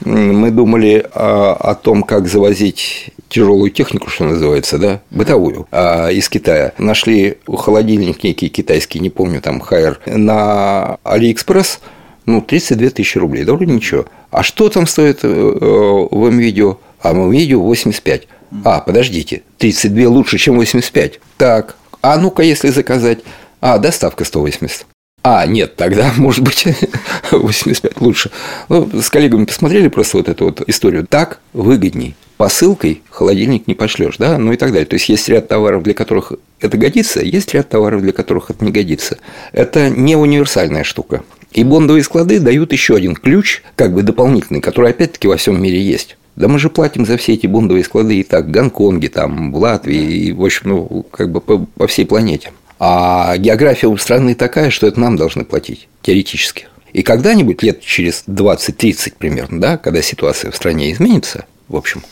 мы 0.05 0.51
думали 0.51 1.07
о, 1.14 1.53
о 1.53 1.74
том, 1.74 2.03
как 2.03 2.28
завозить 2.28 3.11
тяжелую 3.28 3.70
технику, 3.70 4.11
что 4.11 4.24
называется, 4.24 4.78
да, 4.78 5.01
бытовую, 5.11 5.66
а, 5.70 6.09
из 6.09 6.28
Китая. 6.28 6.72
Нашли 6.78 7.38
холодильник 7.46 8.24
некий 8.24 8.48
китайский, 8.48 8.98
не 8.98 9.11
помню, 9.11 9.40
там, 9.40 9.61
Haier, 9.61 10.01
на 10.07 10.98
Алиэкспресс, 11.05 11.80
ну, 12.27 12.41
32 12.41 12.91
тысячи 12.91 13.18
рублей, 13.18 13.45
да 13.45 13.55
вроде 13.55 13.73
ничего. 13.73 14.07
А 14.31 14.43
что 14.43 14.68
там 14.68 14.87
стоит 14.87 15.21
э, 15.23 15.29
в 15.29 16.31
МВидео? 16.31 16.79
А 17.01 17.12
в 17.12 17.16
МВидео 17.16 17.61
85. 17.61 18.29
А, 18.64 18.81
подождите, 18.81 19.43
32 19.59 20.09
лучше, 20.09 20.39
чем 20.39 20.57
85. 20.57 21.21
Так, 21.37 21.77
а 22.03 22.16
ну-ка, 22.18 22.43
если 22.43 22.68
заказать. 22.68 23.21
А, 23.61 23.79
доставка 23.79 24.25
180. 24.25 24.87
А, 25.23 25.47
нет, 25.47 25.77
тогда, 25.77 26.12
может 26.16 26.43
быть, 26.43 26.64
85 27.31 28.01
лучше. 28.01 28.31
Ну, 28.68 28.89
с 29.01 29.11
коллегами 29.11 29.45
посмотрели 29.45 29.89
просто 29.89 30.18
вот 30.18 30.29
эту 30.29 30.47
вот 30.47 30.68
историю. 30.68 31.07
Так 31.07 31.41
выгодней. 31.53 32.14
Посылкой 32.37 33.03
холодильник 33.11 33.66
не 33.66 33.75
пошлешь, 33.75 34.16
да, 34.16 34.39
ну 34.39 34.53
и 34.53 34.57
так 34.57 34.73
далее. 34.73 34.87
То 34.87 34.95
есть 34.95 35.11
есть 35.11 35.29
ряд 35.29 35.49
товаров, 35.49 35.83
для 35.83 35.93
которых 35.93 36.33
это 36.59 36.79
годится, 36.79 37.21
есть 37.21 37.53
ряд 37.53 37.68
товаров, 37.68 38.01
для 38.01 38.12
которых 38.12 38.49
это 38.49 38.64
не 38.64 38.73
годится. 38.73 39.18
Это 39.53 39.91
не 39.91 40.16
универсальная 40.16 40.83
штука. 40.83 41.23
И 41.53 41.64
бондовые 41.64 42.05
склады 42.05 42.38
дают 42.38 42.72
еще 42.72 42.94
один 42.94 43.14
ключ, 43.14 43.62
как 43.76 43.92
бы 43.92 44.03
дополнительный, 44.03 44.61
который 44.61 44.90
опять-таки 44.90 45.26
во 45.26 45.36
всем 45.36 45.61
мире 45.61 45.80
есть. 45.80 46.16
Да 46.36 46.48
мы 46.48 46.59
же 46.59 46.70
платим 46.70 47.05
за 47.05 47.16
все 47.16 47.34
эти 47.34 47.46
бондовые 47.46 47.84
склады 47.84 48.20
и 48.20 48.22
так 48.22 48.46
в 48.46 48.51
Гонконге, 48.51 49.09
там, 49.09 49.53
в 49.53 49.57
Латвии, 49.57 50.01
и, 50.01 50.32
в 50.32 50.44
общем, 50.44 50.70
ну, 50.70 51.03
как 51.11 51.30
бы 51.30 51.40
по, 51.40 51.59
по 51.59 51.86
всей 51.86 52.07
планете. 52.07 52.53
А 52.78 53.36
география 53.36 53.88
у 53.88 53.96
страны 53.96 54.34
такая, 54.34 54.70
что 54.70 54.86
это 54.86 54.98
нам 55.01 55.16
должны 55.16 55.44
платить, 55.44 55.88
теоретически. 56.03 56.68
И 56.92 57.03
когда-нибудь, 57.03 57.62
лет 57.62 57.80
через 57.80 58.24
20-30 58.26 59.14
примерно, 59.18 59.61
да, 59.61 59.76
когда 59.76 60.03
ситуация 60.03 60.51
в 60.51 60.57
стране 60.57 60.92
изменится, 60.92 61.44
в 61.68 61.76
общем... 61.76 62.03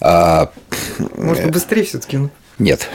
А... 0.00 0.50
Может, 1.16 1.50
быстрее 1.50 1.84
все-таки? 1.84 2.18
Нет. 2.58 2.88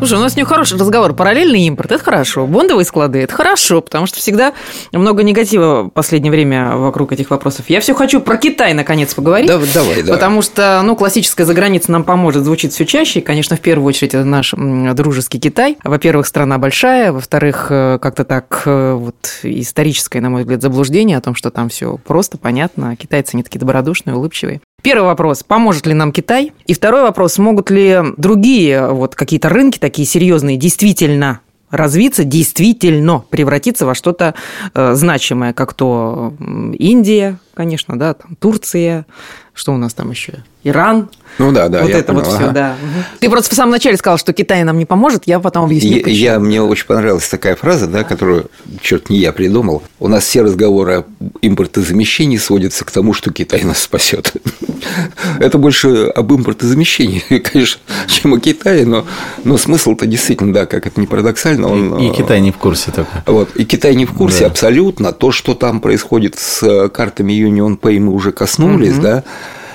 Слушай, 0.00 0.16
у 0.16 0.22
нас 0.22 0.32
с 0.32 0.36
ним 0.36 0.46
хороший 0.46 0.78
разговор. 0.78 1.12
Параллельный 1.12 1.60
импорт– 1.66 1.92
это 1.92 2.02
хорошо. 2.02 2.46
Бондовые 2.46 2.86
склады– 2.86 3.18
это 3.20 3.34
хорошо, 3.34 3.82
потому 3.82 4.06
что 4.06 4.16
всегда 4.16 4.54
много 4.92 5.22
негатива 5.22 5.82
в 5.82 5.90
последнее 5.90 6.30
время 6.30 6.74
вокруг 6.76 7.12
этих 7.12 7.28
вопросов. 7.28 7.66
Я 7.68 7.80
все 7.80 7.92
хочу 7.92 8.22
про 8.22 8.38
Китай, 8.38 8.72
наконец, 8.72 9.12
поговорить. 9.12 9.48
Давай, 9.48 9.68
давай. 9.74 10.02
Потому 10.04 10.40
что, 10.40 10.80
ну, 10.82 10.96
классическая 10.96 11.44
заграница 11.44 11.92
нам 11.92 12.04
поможет, 12.04 12.44
звучит 12.44 12.72
все 12.72 12.86
чаще. 12.86 13.18
И, 13.18 13.22
конечно, 13.22 13.56
в 13.56 13.60
первую 13.60 13.86
очередь, 13.86 14.14
это 14.14 14.24
наш 14.24 14.54
дружеский 14.56 15.38
Китай. 15.38 15.76
Во-первых, 15.84 16.26
страна 16.26 16.56
большая. 16.56 17.12
Во-вторых, 17.12 17.66
э, 17.68 17.98
как-то 18.00 18.24
так 18.24 18.62
э, 18.64 18.94
вот 18.94 19.16
историческое, 19.42 20.22
на 20.22 20.30
мой 20.30 20.44
взгляд, 20.44 20.62
заблуждение 20.62 21.18
о 21.18 21.20
том, 21.20 21.34
что 21.34 21.50
там 21.50 21.68
все 21.68 21.98
просто, 21.98 22.38
понятно. 22.38 22.96
Китайцы 22.96 23.36
не 23.36 23.42
такие 23.42 23.60
добродушные, 23.60 24.16
улыбчивые. 24.16 24.62
Первый 24.82 25.04
вопрос, 25.04 25.42
поможет 25.42 25.86
ли 25.86 25.94
нам 25.94 26.12
Китай? 26.12 26.52
И 26.66 26.74
второй 26.74 27.02
вопрос, 27.02 27.38
могут 27.38 27.70
ли 27.70 27.98
другие 28.16 28.88
вот 28.88 29.14
какие-то 29.14 29.48
рынки 29.48 29.78
такие 29.78 30.06
серьезные 30.06 30.56
действительно 30.56 31.40
развиться, 31.70 32.24
действительно 32.24 33.20
превратиться 33.30 33.86
во 33.86 33.94
что-то 33.94 34.34
э, 34.74 34.94
значимое, 34.94 35.52
как 35.52 35.72
то 35.74 36.34
Индия, 36.78 37.38
конечно, 37.54 37.98
да, 37.98 38.14
там 38.14 38.36
Турция, 38.36 39.06
Что 39.54 39.74
у 39.74 39.76
нас 39.76 39.94
там 39.94 40.10
еще? 40.10 40.42
Иран. 40.64 41.10
Ну 41.38 41.52
да, 41.52 41.68
да. 41.68 41.82
Вот 41.82 41.90
это 41.90 42.12
понял, 42.12 42.24
вот 42.24 42.34
ага. 42.34 42.44
все, 42.44 42.52
да. 42.52 42.76
Ты 43.18 43.30
просто 43.30 43.54
в 43.54 43.56
самом 43.56 43.72
начале 43.72 43.96
сказал, 43.96 44.18
что 44.18 44.32
Китай 44.32 44.62
нам 44.64 44.78
не 44.78 44.86
поможет, 44.86 45.22
я 45.26 45.40
потом 45.40 45.64
объясню. 45.64 46.02
Я, 46.06 46.32
я 46.34 46.40
мне 46.40 46.62
очень 46.62 46.86
понравилась 46.86 47.28
такая 47.28 47.56
фраза, 47.56 47.86
да, 47.86 48.04
которую, 48.04 48.50
черт, 48.82 49.10
не 49.10 49.18
я 49.18 49.32
придумал. 49.32 49.82
У 49.98 50.08
нас 50.08 50.24
все 50.24 50.42
разговоры 50.42 50.98
о 50.98 51.04
импортозамещении 51.42 52.36
сводятся 52.36 52.84
к 52.84 52.90
тому, 52.90 53.14
что 53.14 53.32
Китай 53.32 53.62
нас 53.62 53.78
спасет. 53.78 54.32
Это 55.38 55.58
больше 55.58 56.06
об 56.06 56.32
импортозамещении, 56.32 57.20
конечно, 57.52 57.80
чем 58.08 58.34
о 58.34 58.40
Китае, 58.40 58.86
но, 58.86 59.06
но 59.44 59.56
смысл-то 59.56 60.06
действительно, 60.06 60.52
да, 60.52 60.66
как 60.66 60.86
это 60.86 61.00
не 61.00 61.06
парадоксально. 61.06 61.68
Он, 61.68 61.98
и, 61.98 62.08
и 62.08 62.12
Китай 62.12 62.40
не 62.40 62.50
в 62.50 62.56
курсе 62.56 62.90
только. 62.90 63.22
Вот, 63.26 63.54
и 63.56 63.64
Китай 63.64 63.94
не 63.94 64.06
в 64.06 64.12
курсе 64.12 64.40
да. 64.40 64.46
абсолютно. 64.46 65.12
То, 65.12 65.32
что 65.32 65.54
там 65.54 65.80
происходит 65.80 66.38
с 66.38 66.88
картами 66.88 67.32
Union 67.32 67.78
Pay, 67.78 68.00
мы 68.00 68.12
уже 68.12 68.32
коснулись, 68.32 68.94
угу. 68.94 69.02
да. 69.02 69.24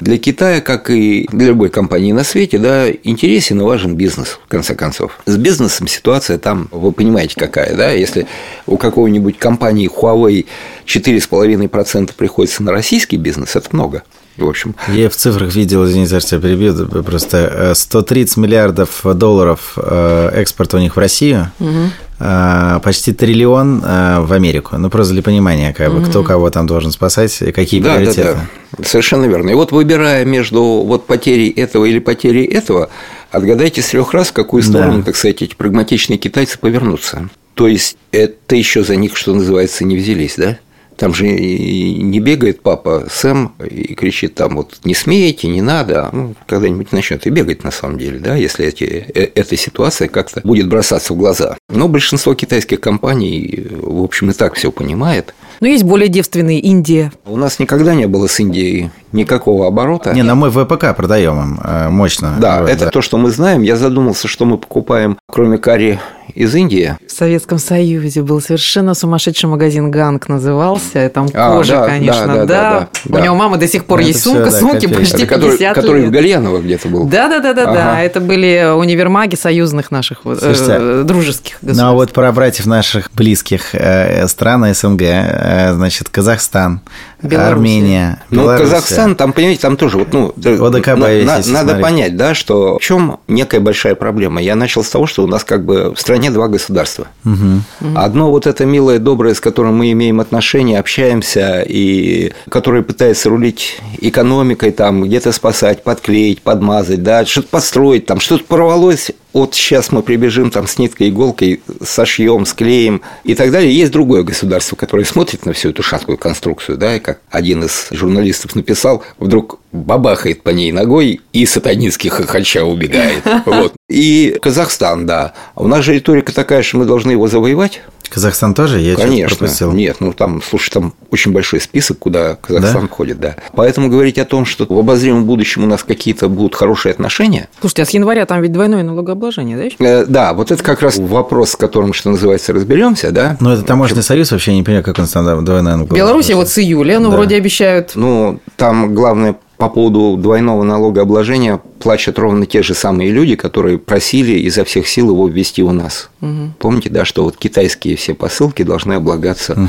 Для 0.02 0.18
Китая, 0.18 0.62
как 0.62 0.90
и 0.90 1.28
для 1.32 1.48
любой 1.48 1.70
компании 1.70 2.12
на 2.12 2.24
свете, 2.24 2.58
да, 2.58 2.90
интересен 2.92 3.62
и 3.62 3.64
важен 3.64 3.96
бизнес, 3.96 4.40
в 4.44 4.48
конце 4.48 4.76
концов. 4.76 5.20
С 5.26 5.38
бизнесом 5.38 5.88
ситуация 5.88 6.38
там, 6.38 6.68
вы 6.72 6.92
понимаете, 6.92 7.36
какая, 7.38 7.76
да, 7.76 7.92
если 7.92 8.28
у 8.66 8.78
какой-нибудь 8.78 9.38
компании 9.38 9.90
Huawei 9.90 10.46
4,5% 10.86 12.12
приходится 12.16 12.64
на 12.64 12.72
российский 12.72 13.18
бизнес, 13.18 13.56
это 13.56 13.70
много. 13.72 14.04
В 14.38 14.48
общем. 14.48 14.76
Я 14.90 15.10
в 15.10 15.16
цифрах 15.16 15.56
видел, 15.56 15.86
извините, 15.86 16.20
я 16.20 16.40
перебью, 16.40 17.04
просто 17.04 17.72
130 17.74 18.38
э, 18.38 18.42
миллиардов 18.42 19.02
долларов 19.04 19.74
э, 19.78 20.32
экспорта 20.36 20.78
у 20.78 20.80
них 20.82 20.98
в 20.98 21.00
Россию, 21.00 21.52
угу. 21.60 22.82
почти 22.84 23.14
триллион 23.14 23.80
в 23.80 24.34
Америку. 24.34 24.78
Ну, 24.78 24.90
просто 24.90 25.14
для 25.14 25.24
понимания, 25.24 25.74
как 25.74 25.92
бы, 25.92 26.00
угу. 26.00 26.10
кто 26.10 26.24
кого 26.24 26.50
там 26.50 26.68
должен 26.68 26.92
спасать, 26.92 27.38
какие 27.54 27.82
да, 27.82 27.96
приоритеты. 27.96 28.34
Да, 28.34 28.48
да. 28.78 28.84
Совершенно 28.84 29.26
верно. 29.26 29.52
И 29.52 29.54
вот 29.54 29.72
выбирая 29.72 30.26
между 30.26 30.62
вот 30.62 31.08
потерей 31.08 31.50
этого 31.50 31.86
или 31.86 32.00
потерей 32.00 32.46
этого, 32.46 32.90
отгадайте 33.32 33.82
с 33.82 33.88
трех 33.88 34.14
раз, 34.14 34.30
в 34.30 34.34
какую 34.34 34.64
сторону, 34.64 34.98
да. 34.98 35.04
так 35.04 35.16
сказать, 35.16 35.42
эти 35.42 35.56
прагматичные 35.56 36.18
китайцы 36.18 36.60
повернутся. 36.60 37.30
То 37.54 37.68
есть 37.68 37.96
это 38.12 38.58
еще 38.58 38.84
за 38.84 38.98
них, 38.98 39.16
что 39.16 39.34
называется, 39.34 39.86
не 39.86 39.96
взялись, 39.96 40.36
да? 40.36 40.58
Там 40.98 41.14
же 41.14 41.28
не 41.28 42.20
бегает 42.20 42.62
папа 42.62 43.08
Сэм 43.10 43.54
и 43.70 43.94
кричит 43.96 44.36
там 44.36 44.56
вот 44.56 44.80
не 44.84 44.94
смейте, 44.94 45.48
не 45.48 45.62
надо, 45.62 46.10
ну, 46.14 46.36
когда-нибудь 46.48 46.92
начнет 46.92 47.26
и 47.28 47.30
бегать 47.30 47.64
на 47.64 47.72
самом 47.72 47.98
деле, 47.98 48.20
да, 48.20 48.36
если 48.36 48.66
эти, 48.66 48.84
э, 48.84 49.30
эта 49.36 49.58
ситуация 49.58 50.08
как-то 50.08 50.42
будет 50.44 50.68
бросаться 50.68 51.14
в 51.14 51.18
глаза. 51.18 51.58
Но 51.70 51.88
большинство 51.88 52.34
китайских 52.34 52.80
компаний, 52.80 53.68
в 53.72 54.04
общем, 54.04 54.30
и 54.30 54.34
так 54.34 54.56
все 54.56 54.72
понимает. 54.72 55.34
Но 55.66 55.70
есть 55.70 55.84
более 55.84 56.10
девственные 56.10 56.60
Индия. 56.60 57.12
У 57.26 57.38
нас 57.38 57.58
никогда 57.58 57.96
не 57.96 58.06
было 58.06 58.28
с 58.28 58.40
Индией 58.40 58.92
никакого 59.16 59.66
оборота. 59.66 60.14
Не, 60.14 60.22
но 60.22 60.36
мы 60.36 60.52
ВПК 60.52 60.96
продаем 60.96 61.42
им 61.42 61.60
э, 61.64 61.90
мощно. 61.90 62.36
Да, 62.40 62.62
вот, 62.62 62.70
это 62.70 62.86
да. 62.86 62.92
то, 62.92 63.02
что 63.02 63.18
мы 63.18 63.32
знаем. 63.32 63.64
Я 63.64 63.76
задумался, 63.76 64.28
что 64.28 64.46
мы 64.46 64.60
покупаем, 64.60 65.18
кроме 65.28 65.58
карри 65.58 66.00
из 66.34 66.54
Индии. 66.54 66.98
В 67.08 67.12
Советском 67.12 67.60
Союзе 67.60 68.22
был 68.22 68.42
совершенно 68.42 68.94
сумасшедший 68.94 69.48
магазин 69.48 69.90
«Ганг» 69.90 70.28
назывался. 70.28 71.10
Там 71.10 71.28
а, 71.34 71.56
кожа, 71.56 71.76
да, 71.78 71.88
конечно, 71.88 72.28
да. 72.28 72.34
да, 72.34 72.46
да, 72.46 72.90
да 73.06 73.20
У 73.20 73.24
него 73.24 73.36
мама 73.36 73.58
до 73.58 73.68
сих 73.68 73.86
пор 73.86 74.02
ну, 74.02 74.08
есть 74.08 74.22
сумка, 74.22 74.50
все, 74.50 74.60
сумки 74.60 74.88
да, 74.88 74.96
почти 74.96 75.24
это 75.24 75.36
50 75.36 75.40
который, 75.40 75.74
который 75.74 76.06
в 76.08 76.12
Гальяново 76.12 76.60
где-то 76.60 76.90
был. 76.90 77.06
Да-да-да, 77.06 77.52
ага. 77.52 77.74
да. 77.74 78.02
это 78.02 78.20
были 78.20 78.70
универмаги 78.76 79.36
союзных 79.36 79.92
наших 79.92 80.22
Слушайте, 80.24 80.76
э, 80.78 81.04
дружеских 81.06 81.58
государств. 81.62 81.84
Ну, 81.84 81.90
а 81.90 81.94
вот 81.94 82.12
про 82.12 82.32
братьев 82.32 82.66
наших 82.66 83.12
близких 83.14 83.74
э, 83.74 84.28
стран 84.28 84.74
СНГ, 84.74 85.02
э, 85.02 85.55
значит, 85.74 86.10
Казахстан, 86.10 86.82
Белоруссия. 87.22 87.52
Армения, 87.52 88.24
Ну, 88.30 88.46
Казахстан, 88.46 89.16
там, 89.16 89.34
понимаете, 89.34 89.62
там 89.62 89.78
тоже 89.78 89.98
вот, 89.98 90.14
ну, 90.14 90.34
ОДКБ 90.38 90.98
на, 90.98 91.24
на, 91.24 91.42
надо 91.48 91.76
понять, 91.76 92.16
да, 92.16 92.34
что 92.34 92.78
в 92.78 92.82
чем 92.82 93.20
некая 93.28 93.60
большая 93.60 93.96
проблема. 93.96 94.42
Я 94.42 94.56
начал 94.56 94.84
с 94.84 94.90
того, 94.90 95.08
что 95.08 95.24
у 95.24 95.28
нас 95.28 95.44
как 95.44 95.66
бы 95.66 95.94
в 95.94 96.00
стране 96.00 96.32
два 96.32 96.48
государства. 96.48 97.08
Угу. 97.24 97.98
Одно 97.98 98.32
вот 98.32 98.48
это 98.48 98.66
милое, 98.66 99.00
доброе, 99.00 99.34
с 99.34 99.40
которым 99.40 99.78
мы 99.78 99.92
имеем 99.92 100.20
отношения, 100.20 100.80
общаемся, 100.80 101.64
и 101.66 102.34
которое 102.50 102.84
пытается 102.84 103.30
рулить 103.30 103.80
экономикой, 104.00 104.72
там, 104.72 105.04
где-то 105.04 105.32
спасать, 105.32 105.84
подклеить, 105.84 106.42
подмазать, 106.42 107.04
да, 107.04 107.26
что-то 107.26 107.48
построить, 107.50 108.06
там, 108.06 108.20
что-то 108.20 108.44
порвалось, 108.46 109.12
вот 109.36 109.54
сейчас 109.54 109.92
мы 109.92 110.02
прибежим 110.02 110.50
там 110.50 110.66
с 110.66 110.80
ниткой, 110.80 111.10
иголкой, 111.10 111.62
сошьем, 111.84 112.46
склеим 112.46 113.02
и 113.26 113.36
так 113.36 113.52
далее. 113.52 113.78
Есть 113.78 113.92
другое 113.92 114.24
государство, 114.24 114.78
которое 114.78 115.04
смотрит 115.04 115.46
на 115.46 115.52
всю 115.52 115.72
эту 115.72 115.84
шаткую 115.84 116.18
конструкцию, 116.18 116.78
да, 116.78 116.96
и 116.96 117.02
как 117.02 117.20
один 117.30 117.66
из 117.66 117.88
журналистов 117.92 118.56
написал, 118.56 119.04
вдруг 119.20 119.60
бабахает 119.74 120.42
по 120.42 120.52
ней 120.52 120.72
ногой 120.72 121.20
и 121.34 121.46
сатанинский 121.46 122.10
хохоча 122.10 122.64
убегает. 122.64 123.24
Вот. 123.46 123.74
И 123.90 124.38
Казахстан, 124.42 125.06
да. 125.06 125.34
У 125.56 125.68
нас 125.68 125.84
же 125.84 125.94
риторика 125.94 126.34
такая, 126.34 126.64
что 126.64 126.78
мы 126.78 126.86
должны 126.86 127.12
его 127.12 127.28
завоевать. 127.28 127.82
Казахстан 128.10 128.54
тоже? 128.54 128.80
Я 128.80 128.96
Конечно. 128.96 129.38
Пропустил. 129.38 129.72
Нет, 129.72 129.98
ну 130.00 130.14
там, 130.14 130.42
слушай, 130.42 130.72
там 130.72 130.94
очень 131.12 131.32
большой 131.32 131.62
список, 131.62 132.00
куда 132.00 132.36
Казахстан 132.36 132.84
да? 132.84 132.88
входит, 132.88 133.20
да. 133.20 133.36
Поэтому 133.54 133.90
говорить 133.90 134.18
о 134.18 134.26
том, 134.26 134.46
что 134.46 134.66
в 134.68 134.78
обозримом 134.78 135.26
будущем 135.26 135.64
у 135.64 135.68
нас 135.68 135.84
какие-то 135.84 136.30
будут 136.30 136.56
хорошие 136.56 136.92
отношения. 136.92 137.50
Слушайте, 137.60 137.84
а 137.84 137.86
с 137.86 137.90
января 137.92 138.26
там 138.26 138.42
ведь 138.42 138.52
двойное 138.52 138.84
налогообложение, 138.84 139.58
да? 139.58 139.86
Э, 139.86 140.06
да, 140.06 140.34
вот 140.34 140.52
это 140.52 140.64
как 140.64 140.82
раз 140.82 140.98
вопрос, 140.98 141.52
с 141.52 141.56
которым, 141.56 141.94
что 141.94 142.12
называется, 142.12 142.54
разберемся, 142.54 143.12
да. 143.12 143.38
Ну, 143.40 143.52
это 143.52 143.64
таможенный 143.64 144.04
союз 144.04 144.32
вообще 144.32 144.56
не 144.56 144.64
понимаю, 144.64 144.84
как 144.84 145.00
он 145.00 145.08
там 145.08 145.24
двойное 145.46 145.76
налогообложение. 145.76 146.06
Беларусь 146.06 146.32
вот 146.32 146.50
с 146.50 146.58
июля, 146.58 147.00
ну, 147.00 147.10
да. 147.10 147.16
вроде 147.16 147.36
обещают. 147.36 147.92
Ну, 147.96 148.40
там 148.58 148.94
главное 148.94 149.36
по 149.58 149.70
поводу 149.70 150.18
двойного 150.18 150.64
налогообложения 150.64 151.62
плачут 151.80 152.20
ровно 152.20 152.46
те 152.46 152.62
же 152.62 152.74
самые 152.74 153.12
люди, 153.12 153.36
которые 153.36 153.78
просили 153.78 154.34
изо 154.40 154.66
всех 154.66 154.88
сил 154.88 155.12
его 155.12 155.28
ввести 155.28 155.64
у 155.64 155.72
нас. 155.72 156.10
Угу. 156.22 156.54
Помните, 156.60 156.90
да, 156.90 157.06
что 157.06 157.24
вот 157.24 157.38
китайские 157.38 157.96
все 157.96 158.14
посылки 158.14 158.64
должны 158.64 158.94
облагаться 158.94 159.54
угу. 159.54 159.68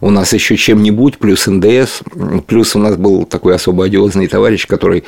у 0.00 0.10
нас 0.10 0.32
еще 0.32 0.56
чем-нибудь, 0.56 1.18
плюс 1.18 1.46
НДС, 1.46 2.02
плюс 2.46 2.76
у 2.76 2.78
нас 2.78 2.96
был 2.96 3.24
такой 3.24 3.54
особо 3.54 3.86
одиозный 3.86 4.28
товарищ, 4.28 4.66
который 4.66 5.04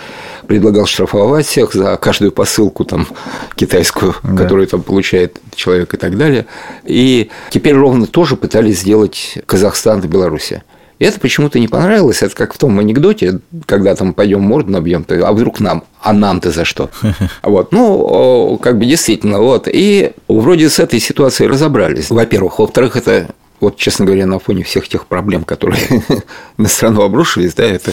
предлагал 0.46 0.86
штрафовать 0.86 1.46
всех 1.46 1.72
за 1.72 1.96
каждую 1.96 2.32
посылку 2.32 2.84
там 2.84 3.06
китайскую, 3.54 4.14
да. 4.22 4.42
которую 4.42 4.66
там 4.66 4.82
получает 4.82 5.40
человек 5.54 5.94
и 5.94 5.96
так 5.96 6.16
далее. 6.16 6.46
И 6.84 7.30
теперь 7.50 7.74
ровно 7.74 8.06
тоже 8.06 8.36
пытались 8.36 8.80
сделать 8.80 9.38
Казахстан 9.46 10.00
и 10.00 10.06
Беларусь. 10.06 10.52
И 10.98 11.04
это 11.04 11.20
почему-то 11.20 11.58
не 11.58 11.68
понравилось. 11.68 12.22
Это 12.22 12.34
как 12.34 12.54
в 12.54 12.58
том 12.58 12.78
анекдоте, 12.78 13.40
когда 13.66 13.94
там 13.94 14.14
пойдем 14.14 14.42
морду 14.42 14.72
набьем, 14.72 15.04
а 15.08 15.32
вдруг 15.32 15.60
нам, 15.60 15.84
а 16.02 16.12
нам-то 16.12 16.50
за 16.50 16.64
что? 16.64 16.90
Вот, 17.42 17.72
ну, 17.72 18.58
как 18.62 18.78
бы 18.78 18.84
действительно, 18.84 19.40
вот. 19.40 19.68
И 19.72 20.12
вроде 20.28 20.68
с 20.68 20.78
этой 20.78 21.00
ситуацией 21.00 21.48
разобрались. 21.48 22.10
Во-первых. 22.10 22.58
Во-вторых, 22.58 22.96
это 22.96 23.28
вот, 23.60 23.76
честно 23.76 24.04
говоря, 24.04 24.26
на 24.26 24.38
фоне 24.38 24.62
всех 24.62 24.88
тех 24.88 25.06
проблем, 25.06 25.44
которые 25.44 25.80
на 26.56 26.68
страну 26.68 27.02
обрушились, 27.02 27.54
да, 27.54 27.64
это 27.64 27.92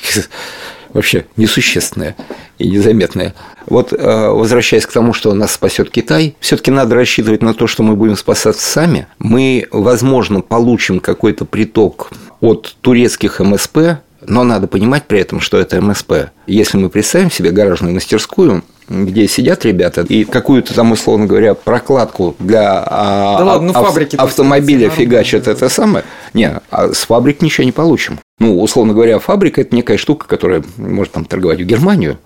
вообще 0.92 1.26
несущественное 1.36 2.16
и 2.58 2.68
незаметное. 2.68 3.34
Вот 3.66 3.92
э, 3.92 4.28
возвращаясь 4.28 4.86
к 4.86 4.92
тому, 4.92 5.12
что 5.12 5.32
нас 5.34 5.52
спасет 5.52 5.90
Китай, 5.90 6.36
все-таки 6.40 6.70
надо 6.70 6.94
рассчитывать 6.94 7.42
на 7.42 7.54
то, 7.54 7.66
что 7.66 7.82
мы 7.82 7.96
будем 7.96 8.16
спасаться 8.16 8.62
сами. 8.66 9.06
Мы, 9.18 9.66
возможно, 9.70 10.40
получим 10.40 11.00
какой-то 11.00 11.44
приток 11.44 12.10
от 12.40 12.76
турецких 12.80 13.40
МСП, 13.40 13.78
но 14.26 14.44
надо 14.44 14.66
понимать 14.66 15.04
при 15.04 15.20
этом, 15.20 15.40
что 15.40 15.58
это 15.58 15.80
МСП. 15.80 16.30
Если 16.46 16.78
мы 16.78 16.88
представим 16.88 17.30
себе 17.30 17.50
гаражную 17.50 17.94
мастерскую, 17.94 18.64
где 18.88 19.26
сидят 19.26 19.64
ребята 19.64 20.02
и 20.02 20.24
какую-то 20.24 20.74
там, 20.74 20.92
условно 20.92 21.26
говоря, 21.26 21.54
прокладку 21.54 22.36
для 22.38 22.84
а, 22.86 23.38
да 23.38 23.44
ладно, 23.44 23.68
ну, 23.68 23.72
фабрики 23.72 24.16
автомобиля 24.16 24.90
фигачат 24.90 25.48
это 25.48 25.68
самое, 25.68 26.04
не, 26.34 26.60
а 26.70 26.92
с 26.92 27.04
фабрик 27.04 27.42
ничего 27.42 27.64
не 27.64 27.72
получим. 27.72 28.20
Ну, 28.38 28.60
условно 28.60 28.92
говоря, 28.92 29.18
фабрика– 29.18 29.60
это 29.62 29.74
некая 29.74 29.96
штука, 29.96 30.26
которая 30.28 30.62
может 30.76 31.12
там 31.12 31.24
торговать 31.24 31.60
в 31.60 31.64
Германию 31.64 32.18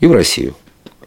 и 0.00 0.06
в 0.06 0.12
Россию. 0.12 0.54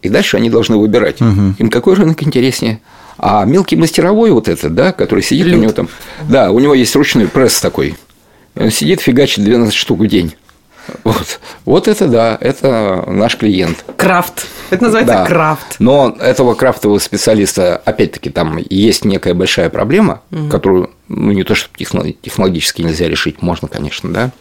И 0.01 0.09
дальше 0.09 0.37
они 0.37 0.49
должны 0.49 0.77
выбирать, 0.77 1.21
угу. 1.21 1.55
им 1.57 1.69
какой 1.69 1.95
рынок 1.95 2.23
интереснее. 2.23 2.81
А 3.17 3.43
мелкий 3.43 3.75
мастеровой 3.75 4.31
вот 4.31 4.47
этот, 4.47 4.73
да, 4.75 4.93
который 4.93 5.23
сидит, 5.23 5.47
Люд. 5.47 5.57
у 5.57 5.61
него 5.61 5.71
там, 5.73 5.89
да, 6.29 6.51
у 6.51 6.59
него 6.59 6.73
есть 6.73 6.95
ручной 6.95 7.27
пресс 7.27 7.59
такой, 7.59 7.95
он 8.55 8.71
сидит, 8.71 9.01
фигачит 9.01 9.43
12 9.43 9.73
штук 9.73 9.99
в 9.99 10.07
день. 10.07 10.35
Вот. 11.03 11.39
вот 11.65 11.87
это 11.87 12.07
да, 12.07 12.37
это 12.39 13.03
наш 13.07 13.37
клиент. 13.37 13.85
Крафт. 13.95 14.47
Это 14.69 14.83
называется 14.83 15.13
да. 15.13 15.25
крафт. 15.25 15.75
Но 15.79 16.15
этого 16.19 16.55
крафтового 16.55 16.99
специалиста, 16.99 17.77
опять-таки, 17.77 18.29
там 18.29 18.57
есть 18.69 19.05
некая 19.05 19.33
большая 19.33 19.69
проблема, 19.69 20.21
угу. 20.31 20.49
которую 20.49 20.91
ну, 21.07 21.31
не 21.31 21.43
то, 21.43 21.55
что 21.55 21.69
технологически 21.77 22.81
нельзя 22.81 23.07
решить, 23.07 23.41
можно, 23.41 23.67
конечно, 23.67 24.11
да, 24.11 24.31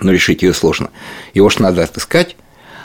но 0.00 0.12
решить 0.12 0.42
ее 0.42 0.54
сложно. 0.54 0.90
Его 1.34 1.48
же 1.50 1.62
надо 1.62 1.82
отыскать, 1.82 2.36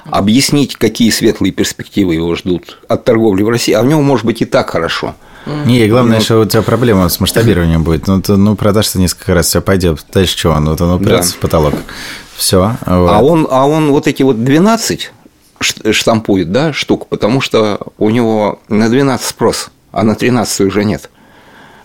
объяснить, 0.05 0.75
какие 0.75 1.09
светлые 1.11 1.51
перспективы 1.51 2.15
его 2.15 2.35
ждут 2.35 2.79
от 2.87 3.03
торговли 3.03 3.43
в 3.43 3.49
России, 3.49 3.73
а 3.73 3.83
в 3.83 3.85
него 3.85 4.01
может 4.01 4.25
быть 4.25 4.41
и 4.41 4.45
так 4.45 4.69
хорошо– 4.69 5.15
Не, 5.45 5.87
главное, 5.87 6.17
ну, 6.17 6.23
что 6.23 6.39
у 6.41 6.45
тебя 6.45 6.61
проблема 6.61 7.09
с 7.09 7.19
масштабированием 7.19 7.83
будет. 7.83 8.07
Ну, 8.07 8.21
ты, 8.21 8.35
ну 8.35 8.55
продашь-то 8.55 8.99
несколько 8.99 9.33
раз, 9.33 9.47
все 9.47 9.61
пойдет. 9.61 10.05
Дальше 10.13 10.37
что? 10.37 10.59
Ну, 10.59 10.71
вот 10.71 10.81
он 10.81 10.91
упрется 10.91 11.31
да. 11.31 11.37
в 11.37 11.39
потолок. 11.39 11.73
Все. 12.35 12.77
Вот. 12.85 13.09
А, 13.11 13.21
он, 13.21 13.47
а 13.49 13.67
он 13.67 13.91
вот 13.91 14.07
эти 14.07 14.23
вот 14.23 14.43
12 14.43 15.11
штампует, 15.91 16.51
да, 16.51 16.73
штук, 16.73 17.07
потому 17.07 17.41
что 17.41 17.79
у 17.97 18.09
него 18.09 18.59
на 18.69 18.89
12 18.89 19.25
спрос, 19.25 19.71
а 19.91 20.03
на 20.03 20.15
13 20.15 20.61
уже 20.61 20.83
нет. 20.83 21.09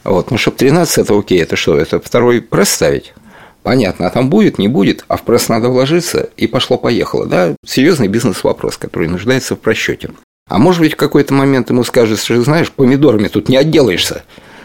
Вот, 0.04 0.30
ну, 0.30 0.38
чтобы 0.38 0.56
13 0.58 0.98
это 0.98 1.18
окей, 1.18 1.42
это 1.42 1.56
что, 1.56 1.76
это 1.76 2.00
второй 2.00 2.42
пресс 2.42 2.70
ставить? 2.70 3.14
Понятно, 3.62 4.06
а 4.06 4.10
там 4.10 4.28
будет, 4.28 4.58
не 4.58 4.68
будет, 4.68 5.04
а 5.08 5.16
в 5.16 5.22
пресс 5.22 5.48
надо 5.48 5.70
вложиться, 5.70 6.28
и 6.36 6.46
пошло-поехало, 6.46 7.26
да? 7.26 7.56
Серьезный 7.66 8.08
бизнес-вопрос, 8.08 8.76
который 8.76 9.08
нуждается 9.08 9.56
в 9.56 9.58
просчете. 9.58 10.10
А 10.46 10.58
может 10.58 10.80
быть, 10.80 10.92
в 10.92 10.96
какой-то 10.96 11.32
момент 11.32 11.70
ему 11.70 11.84
скажут, 11.84 12.20
что, 12.20 12.42
знаешь, 12.42 12.70
помидорами 12.70 13.28
тут 13.28 13.48
не 13.48 13.56
отделаешься. 13.56 14.24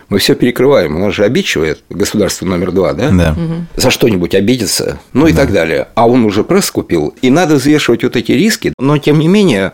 Мы 0.09 0.17
все 0.19 0.36
перекрываем. 0.36 0.97
У 0.97 0.99
нас 0.99 1.13
же 1.13 1.23
обидчивое 1.23 1.77
государство 1.89 2.45
номер 2.45 2.71
два, 2.73 2.93
да? 2.93 3.11
Да. 3.11 3.36
За 3.77 3.89
что-нибудь 3.89 4.36
обидеться, 4.36 4.99
ну 5.13 5.27
и 5.27 5.32
да. 5.32 5.41
так 5.41 5.53
далее. 5.53 5.88
А 5.95 6.09
он 6.09 6.25
уже 6.25 6.43
пресс 6.43 6.69
купил. 6.69 7.13
И 7.21 7.30
надо 7.30 7.55
взвешивать 7.55 8.03
вот 8.03 8.17
эти 8.17 8.34
риски. 8.34 8.73
Но, 8.77 8.97
тем 8.97 9.19
не 9.19 9.30
менее, 9.30 9.71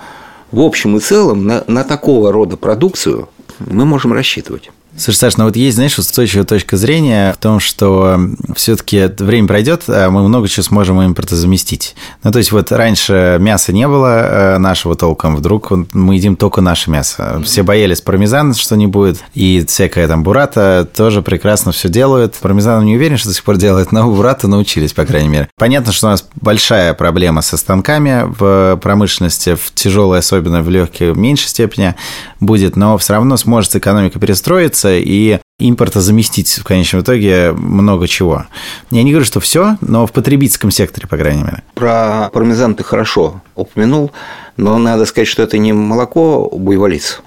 в 0.52 0.60
общем 0.60 0.96
и 0.98 1.00
целом, 1.00 1.48
на, 1.48 1.64
на 1.68 1.84
такого 1.84 2.32
рода 2.32 2.56
продукцию 2.56 3.30
мы 3.60 3.86
можем 3.86 4.14
рассчитывать. 4.14 4.70
Слушай, 4.98 5.18
Саш, 5.18 5.38
ну 5.38 5.44
вот 5.46 5.58
есть, 5.58 5.76
знаешь, 5.76 5.98
устойчивая 6.00 6.46
точка 6.46 6.78
зрения 6.78 7.34
в 7.34 7.38
том, 7.38 7.60
что 7.60 8.18
все-таки 8.56 9.12
время 9.20 9.48
пройдет, 9.48 9.84
а 9.88 10.10
мы 10.10 10.26
много 10.26 10.48
чего 10.48 10.64
сможем 10.64 11.04
импортозаместить. 11.04 11.96
Ну, 12.24 12.32
то 12.32 12.38
есть, 12.38 12.54
вот 12.54 12.72
раньше 12.72 13.38
мяса 13.42 13.74
не 13.74 13.88
было 13.90 14.56
э, 14.56 14.58
нашего 14.58 14.96
толком, 14.96 15.36
вдруг 15.36 15.72
мы 15.92 16.16
едим 16.16 16.38
только 16.38 16.62
наше 16.62 16.90
мясо. 16.90 17.42
Все 17.44 17.64
боялись 17.64 18.00
пармезан, 18.00 18.54
что 18.54 18.78
не 18.78 18.88
будет, 18.88 19.20
и 19.34 19.66
всякая 19.68 20.08
там 20.08 20.24
бурата 20.24 20.88
тоже 20.96 21.22
прекрасно 21.22 21.74
все 21.74 21.90
делают. 21.90 22.36
Пармезан 22.36 22.86
не 22.86 22.96
уверен, 22.96 23.18
что 23.18 23.28
до 23.28 23.36
сих 23.36 23.44
пор 23.44 23.58
делает, 23.58 23.92
но 23.92 24.10
бурата 24.10 24.48
научились, 24.48 24.94
по 24.94 25.06
крайней 25.06 25.30
мере. 25.30 25.50
Понятно, 25.58 25.92
что 25.92 26.08
у 26.08 26.10
нас 26.12 26.26
большая 26.36 26.94
проблема 26.94 27.42
со 27.42 27.58
станками 27.58 28.24
в 28.40 28.80
промышленности, 28.82 29.56
в 29.56 29.74
тяжелой, 29.74 30.20
особенно 30.20 30.62
в 30.62 30.70
легкой, 30.70 31.12
в 31.12 31.18
меньшей 31.18 31.48
степени 31.48 31.96
будет, 32.40 32.78
но 32.78 32.98
все 32.98 33.14
равно 33.14 33.36
сможет 33.36 33.76
экономика 33.76 34.20
перестроиться, 34.20 34.85
появиться 34.86 34.98
и 34.98 35.40
импорта 35.58 36.02
заместить 36.02 36.50
в 36.50 36.64
конечном 36.64 37.02
итоге 37.02 37.52
много 37.52 38.08
чего. 38.08 38.46
Я 38.92 39.04
не 39.04 39.12
говорю, 39.12 39.26
что 39.26 39.40
все, 39.40 39.78
но 39.82 40.06
в 40.06 40.12
потребительском 40.12 40.72
секторе, 40.72 41.08
по 41.08 41.18
крайней 41.18 41.44
мере. 41.44 41.64
Про 41.74 42.30
пармезан 42.34 42.76
ты 42.76 42.84
хорошо 42.84 43.42
упомянул, 43.56 44.12
но 44.58 44.78
надо 44.78 45.06
сказать, 45.06 45.28
что 45.28 45.44
это 45.44 45.58
не 45.58 45.74
молоко 45.74 46.50
буйволиц, 46.52 47.22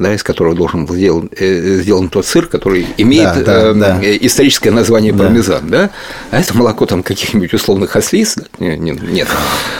да, 0.00 0.14
из 0.14 0.22
которого 0.22 0.54
должен 0.54 0.86
был 0.86 0.94
сделан, 0.96 1.30
э, 1.36 1.80
сделан 1.82 2.08
тот 2.08 2.26
сыр, 2.26 2.46
который 2.46 2.86
имеет 2.96 3.44
да, 3.44 3.44
да, 3.44 3.70
э, 3.70 3.74
да. 3.74 3.98
историческое 4.02 4.70
название 4.70 5.12
пармезан, 5.12 5.68
да. 5.68 5.82
да, 5.82 5.90
а 6.30 6.40
это 6.40 6.56
молоко 6.56 6.86
там 6.86 7.02
каких-нибудь 7.02 7.52
условных 7.52 7.94
ослиц, 7.94 8.36
нет, 8.58 9.28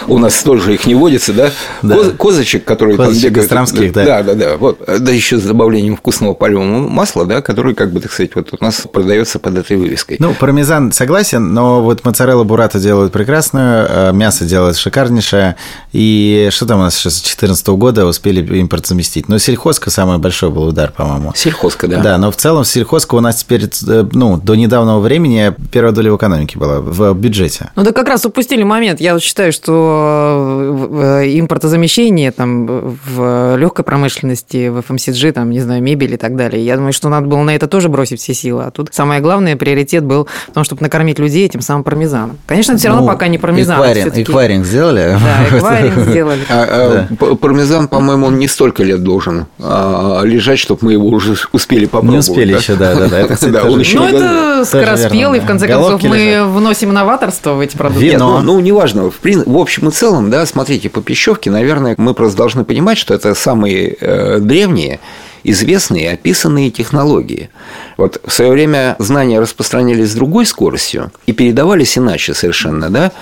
у 0.06 0.18
нас 0.18 0.42
тоже 0.42 0.74
их 0.74 0.86
не 0.86 0.94
водится, 0.94 1.32
да, 1.32 1.50
да. 1.82 1.94
Коз, 1.94 2.12
козочек, 2.18 2.64
которые 2.64 2.96
Козочек 2.96 3.48
там 3.48 3.64
бегают, 3.64 3.94
да. 3.94 4.04
да, 4.04 4.22
да, 4.22 4.34
да, 4.34 4.56
вот, 4.56 4.84
да 4.86 5.10
еще 5.10 5.38
с 5.38 5.42
добавлением 5.42 5.96
вкусного 5.96 6.34
пальмового 6.34 6.88
масла, 6.88 7.24
да, 7.24 7.40
который, 7.40 7.74
как 7.74 7.92
бы, 7.92 8.00
так 8.00 8.12
сказать, 8.12 8.32
вот 8.34 8.52
у 8.52 8.62
нас 8.62 8.86
продается 8.92 9.38
под 9.38 9.56
этой 9.56 9.76
вывеской. 9.76 10.16
Ну, 10.20 10.34
пармезан 10.34 10.92
согласен, 10.92 11.54
но 11.54 11.82
вот 11.82 12.04
моцарелла 12.04 12.44
бурата 12.44 12.78
делают 12.78 13.12
прекрасную, 13.12 13.86
э, 13.88 14.12
мясо 14.12 14.44
делают 14.44 14.76
шикарнейшее, 14.76 15.56
и 15.92 16.48
что 16.52 16.66
там 16.66 16.80
у 16.80 16.82
нас 16.82 16.94
сейчас 16.94 17.14
с 17.14 17.22
2014 17.22 17.68
года 17.68 18.04
успели 18.04 18.58
импорт 18.58 18.86
заместить, 18.86 19.28
но 19.28 19.38
сельхозка 19.38 19.90
самая 19.90 20.09
самый 20.10 20.20
большой 20.20 20.50
был 20.50 20.64
удар, 20.64 20.90
по-моему. 20.90 21.32
Сельхозка, 21.34 21.86
да. 21.86 22.00
Да, 22.00 22.18
но 22.18 22.30
в 22.30 22.36
целом 22.36 22.64
сельхозка 22.64 23.14
у 23.14 23.20
нас 23.20 23.36
теперь, 23.36 23.64
э, 23.86 24.04
ну, 24.12 24.36
до 24.36 24.54
недавнего 24.56 24.98
времени 24.98 25.54
первая 25.70 25.92
доля 25.92 26.12
в 26.12 26.16
экономике 26.16 26.58
была, 26.58 26.80
в 26.80 27.14
бюджете. 27.14 27.70
Ну, 27.76 27.84
да 27.84 27.92
как 27.92 28.08
раз 28.08 28.24
упустили 28.24 28.64
момент. 28.64 29.00
Я 29.00 29.12
вот 29.12 29.22
считаю, 29.22 29.52
что 29.52 31.20
э, 31.22 31.38
импортозамещение 31.38 32.32
там 32.32 32.66
в 32.66 33.56
легкой 33.56 33.84
промышленности, 33.84 34.68
в 34.68 34.78
FMCG, 34.78 35.32
там, 35.32 35.50
не 35.50 35.60
знаю, 35.60 35.82
мебель 35.82 36.14
и 36.14 36.16
так 36.16 36.36
далее. 36.36 36.64
Я 36.64 36.76
думаю, 36.76 36.92
что 36.92 37.08
надо 37.08 37.26
было 37.26 37.42
на 37.42 37.54
это 37.54 37.68
тоже 37.68 37.88
бросить 37.88 38.20
все 38.20 38.34
силы. 38.34 38.64
А 38.64 38.70
тут 38.70 38.88
самое 38.92 39.20
главное, 39.20 39.56
приоритет 39.56 40.04
был 40.04 40.26
в 40.48 40.52
том, 40.52 40.64
чтобы 40.64 40.82
накормить 40.82 41.18
людей 41.18 41.46
этим 41.46 41.60
самым 41.60 41.84
пармезаном. 41.84 42.38
Конечно, 42.46 42.76
все 42.76 42.88
равно 42.88 43.02
ну, 43.02 43.08
пока 43.08 43.28
не 43.28 43.38
пармезан. 43.38 43.76
Эквайринг, 43.76 44.18
эквайринг 44.18 44.66
сделали? 44.66 45.16
Да, 45.22 45.58
эквайринг 45.58 45.98
сделали. 46.08 46.40
А, 46.48 47.06
а, 47.20 47.34
пармезан, 47.36 47.88
по-моему, 47.88 48.26
он 48.26 48.38
не 48.38 48.48
столько 48.48 48.82
лет 48.82 49.02
должен 49.02 49.46
а, 49.58 49.99
лежать, 50.24 50.58
чтобы 50.58 50.86
мы 50.86 50.92
его 50.92 51.08
уже 51.08 51.36
успели 51.52 51.84
попробовать. 51.86 52.12
Не 52.12 52.18
успели 52.18 52.52
да? 52.52 52.58
еще, 52.58 52.74
да, 52.74 52.94
да, 52.94 53.08
да. 53.08 53.20
Это, 53.20 53.34
кстати, 53.34 53.50
да, 53.50 53.64
он 53.64 53.80
еще 53.80 53.98
ну, 53.98 54.06
это 54.06 54.64
скороспелый, 54.64 55.40
в 55.40 55.46
конце 55.46 55.66
концов, 55.66 56.02
мы 56.02 56.18
лежат. 56.18 56.48
вносим 56.48 56.92
новаторство 56.92 57.54
в 57.54 57.60
эти 57.60 57.76
продукты. 57.76 58.06
Вино. 58.06 58.40
ну, 58.40 58.54
ну, 58.54 58.60
неважно. 58.60 59.10
В, 59.10 59.20
в 59.22 59.58
общем 59.58 59.88
и 59.88 59.90
целом, 59.92 60.30
да, 60.30 60.46
смотрите, 60.46 60.88
по 60.88 61.02
пищевке, 61.02 61.50
наверное, 61.50 61.94
мы 61.98 62.14
просто 62.14 62.36
должны 62.36 62.64
понимать, 62.64 62.98
что 62.98 63.14
это 63.14 63.34
самые 63.34 63.96
э, 64.00 64.38
древние 64.40 65.00
известные 65.44 66.12
описанные 66.12 66.70
технологии. 66.70 67.50
Вот 67.96 68.20
в 68.24 68.32
свое 68.32 68.50
время 68.50 68.96
знания 68.98 69.40
распространялись 69.40 70.10
с 70.10 70.14
другой 70.14 70.46
скоростью 70.46 71.12
и 71.26 71.32
передавались 71.32 71.96
иначе 71.96 72.34
совершенно, 72.34 72.90
да? 72.90 73.12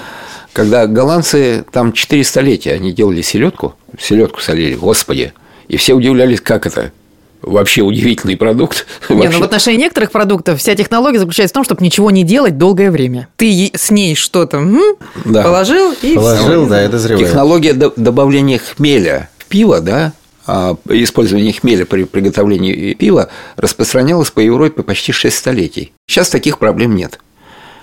Когда 0.52 0.86
голландцы 0.86 1.64
там 1.70 1.92
4 1.92 2.24
столетия 2.24 2.72
они 2.72 2.92
делали 2.92 3.22
селедку, 3.22 3.76
селедку 3.98 4.40
солили, 4.40 4.74
господи, 4.74 5.32
и 5.68 5.76
все 5.76 5.94
удивлялись, 5.94 6.40
как 6.40 6.66
это 6.66 6.92
вообще 7.42 7.82
удивительный 7.82 8.36
продукт. 8.36 8.86
Не, 9.08 9.16
вообще. 9.16 9.32
ну 9.32 9.38
в 9.40 9.42
отношении 9.44 9.78
некоторых 9.78 10.10
продуктов 10.10 10.58
вся 10.58 10.74
технология 10.74 11.18
заключается 11.18 11.52
в 11.52 11.56
том, 11.56 11.64
чтобы 11.64 11.84
ничего 11.84 12.10
не 12.10 12.24
делать 12.24 12.58
долгое 12.58 12.90
время. 12.90 13.28
Ты 13.36 13.70
с 13.74 13.90
ней 13.90 14.14
что-то 14.14 14.62
да. 15.24 15.42
положил 15.42 15.92
и 16.02 16.14
Положил, 16.14 16.64
все. 16.64 16.70
да, 16.70 16.80
это 16.80 16.98
зрелое. 16.98 17.24
Технология 17.24 17.72
добавления 17.74 18.58
хмеля 18.58 19.28
в 19.38 19.46
пиво, 19.46 19.80
да, 19.80 20.12
а, 20.46 20.76
использование 20.88 21.52
хмеля 21.52 21.84
при 21.84 22.04
приготовлении 22.04 22.94
пива 22.94 23.28
распространялось 23.56 24.30
по 24.30 24.40
Европе 24.40 24.82
почти 24.82 25.12
6 25.12 25.36
столетий. 25.36 25.92
Сейчас 26.06 26.30
таких 26.30 26.58
проблем 26.58 26.96
нет. 26.96 27.18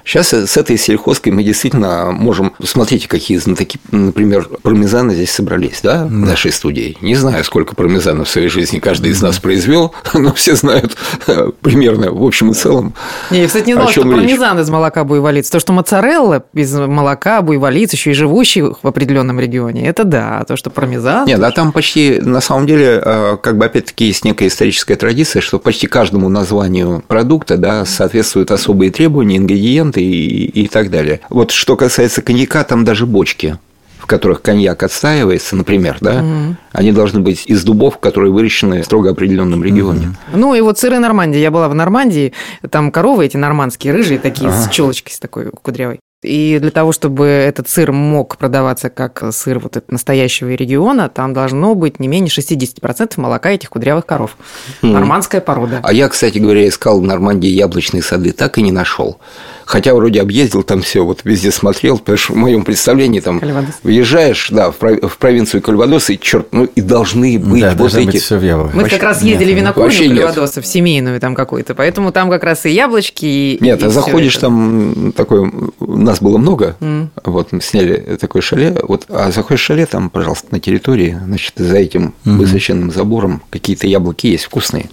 Сейчас 0.06 0.34
с 0.34 0.56
этой 0.56 0.78
сельхозкой 0.78 1.34
мы 1.34 1.44
действительно 1.44 2.12
можем... 2.12 2.54
Смотрите, 2.64 3.08
какие 3.08 3.38
знатоки, 3.38 3.80
например, 3.92 4.48
пармезаны 4.62 5.16
здесь 5.16 5.32
собрались, 5.32 5.80
да, 5.82 6.06
в 6.06 6.12
нашей 6.12 6.52
студии. 6.52 6.96
Не 7.02 7.16
знаю, 7.16 7.44
сколько 7.44 7.76
пармезанов 7.76 8.28
в 8.28 8.32
своей 8.32 8.48
жизни 8.48 8.78
каждый 8.78 9.12
из 9.12 9.22
нас 9.22 9.40
произвел, 9.40 9.94
но 10.14 10.32
все 10.34 10.56
знают 10.56 10.96
э, 11.26 11.50
примерно 11.62 12.12
в 12.12 12.24
общем 12.24 12.52
и 12.52 12.54
целом. 12.54 12.94
Не, 13.32 13.42
я, 13.42 13.48
кстати, 13.48 13.66
не 13.66 13.74
знала, 13.74 13.92
что 13.92 14.04
пармезан 14.04 14.60
из 14.60 14.70
молока 14.70 15.04
буйволиц. 15.04 15.50
То, 15.50 15.60
что 15.60 15.74
моцарелла 15.74 16.44
из 16.54 16.72
молока 16.74 17.42
буйволиц, 17.42 17.92
еще 17.94 18.12
и 18.12 18.14
живущий 18.14 18.62
в 18.62 18.78
определенном 18.84 19.40
регионе, 19.40 19.88
это 19.88 20.04
да. 20.04 20.44
То, 20.48 20.56
что 20.56 20.70
пармезан... 20.70 21.26
Нет, 21.26 21.42
а 21.42 21.52
там 21.52 21.72
почти, 21.72 22.20
на 22.22 22.42
самом 22.42 22.68
деле, 22.68 23.02
э, 23.04 23.38
как 23.42 23.58
бы 23.58 23.66
опять-таки 23.66 24.06
есть 24.06 24.24
некая 24.24 24.48
историческая 24.50 24.96
традиция, 24.96 25.42
что 25.42 25.58
почти 25.58 25.88
каждому 25.88 26.30
названию 26.30 27.04
продукта 27.08 27.58
да, 27.58 27.86
соответствуют 27.86 28.52
особые 28.52 28.92
требования, 28.92 29.38
ингредиенты, 29.38 29.95
проценты 29.96 30.02
и, 30.02 30.64
и 30.64 30.68
так 30.68 30.90
далее. 30.90 31.22
Вот 31.30 31.52
что 31.52 31.76
касается 31.76 32.22
коньяка, 32.22 32.64
там 32.64 32.84
даже 32.84 33.06
бочки 33.06 33.58
в 33.98 34.08
которых 34.08 34.44
коньяк 34.44 34.84
отстаивается, 34.84 35.56
например, 35.56 35.98
да, 36.00 36.20
угу. 36.20 36.56
они 36.74 36.92
должны 36.92 37.22
быть 37.22 37.46
из 37.48 37.64
дубов, 37.64 37.98
которые 37.98 38.32
выращены 38.32 38.84
в 38.84 38.86
строго 38.86 39.10
определенном 39.10 39.64
регионе. 39.64 40.10
Угу. 40.32 40.38
Ну 40.38 40.54
и 40.54 40.62
вот 40.62 40.78
сыры 40.78 41.00
Нормандии. 41.00 41.40
Я 41.40 41.50
была 41.50 41.70
в 41.70 41.74
Нормандии, 41.74 42.32
там 42.70 42.92
коровы 42.92 43.26
эти 43.26 43.36
нормандские, 43.36 43.94
рыжие 43.94 44.20
такие, 44.20 44.52
ага. 44.52 44.62
с 44.62 44.70
челочкой 44.70 45.12
с 45.12 45.18
такой 45.18 45.50
кудрявой. 45.50 46.02
И 46.26 46.58
для 46.60 46.72
того, 46.72 46.92
чтобы 46.92 47.26
этот 47.26 47.70
сыр 47.70 47.92
мог 47.92 48.38
продаваться 48.38 48.90
как 48.90 49.24
сыр 49.32 49.60
вот 49.60 49.84
настоящего 49.90 50.50
региона, 50.50 51.08
там 51.08 51.34
должно 51.34 51.76
быть 51.76 52.00
не 52.00 52.08
менее 52.08 52.30
60% 52.30 53.14
молока 53.18 53.52
этих 53.52 53.70
кудрявых 53.70 54.06
коров. 54.06 54.38
Mm. 54.82 54.92
Нормандская 54.92 55.42
порода. 55.42 55.80
А 55.84 55.94
я, 55.94 56.10
кстати 56.10 56.40
говоря, 56.40 56.68
искал 56.68 57.00
в 57.00 57.04
Нормандии 57.04 57.50
яблочные 57.50 58.02
сады, 58.02 58.32
так 58.32 58.58
и 58.58 58.62
не 58.62 58.72
нашел. 58.72 59.20
Хотя 59.66 59.96
вроде 59.96 60.22
объездил 60.22 60.62
там 60.62 60.82
все, 60.84 61.04
вот 61.04 61.22
везде 61.24 61.52
смотрел, 61.52 61.98
потому 61.98 62.18
что 62.18 62.34
в 62.34 62.36
моем 62.36 62.64
представлении 62.64 63.20
там 63.20 63.40
Кальвадос. 63.40 63.76
въезжаешь, 63.82 64.50
да, 64.52 64.72
в, 64.72 65.18
провинцию 65.18 65.62
Кальвадос, 65.64 66.12
и 66.12 66.20
черт, 66.20 66.48
ну 66.52 66.66
и 66.66 66.82
должны 66.82 67.40
быть 67.40 67.62
да, 67.62 67.74
вот 67.76 67.94
эти. 67.96 68.06
Быть 68.06 68.22
все 68.22 68.38
в 68.38 68.76
Мы 68.76 68.88
как 68.88 69.02
раз 69.02 69.24
ездили 69.24 69.50
нет, 69.50 69.58
в 69.58 69.62
винокурню 69.62 70.16
Кальвадоса, 70.16 70.62
в 70.62 70.68
семейную 70.68 71.20
там 71.20 71.34
какую-то, 71.34 71.74
поэтому 71.74 72.12
там 72.12 72.30
как 72.30 72.44
раз 72.44 72.66
и 72.68 72.70
яблочки. 72.70 73.26
И, 73.26 73.58
нет, 73.60 73.82
и 73.82 73.86
а 73.86 73.90
заходишь 73.90 74.38
там 74.38 75.12
такой, 75.16 75.52
нас 75.80 76.22
было 76.22 76.38
много, 76.38 76.76
mm. 76.80 77.08
вот 77.26 77.52
мы 77.52 77.62
сняли 77.62 78.18
такое 78.22 78.44
шале, 78.44 78.78
вот, 78.84 79.06
а 79.10 79.32
заходишь 79.32 79.62
в 79.62 79.66
шале, 79.66 79.88
там, 79.88 80.12
пожалуйста, 80.12 80.48
на 80.52 80.60
территории, 80.60 81.18
значит, 81.26 81.54
за 81.56 81.78
этим 81.78 82.14
mm-hmm. 82.24 82.38
высоченным 82.38 82.92
забором 82.92 83.42
какие-то 83.50 83.88
яблоки 83.88 84.28
есть 84.28 84.46
вкусные, 84.46 84.90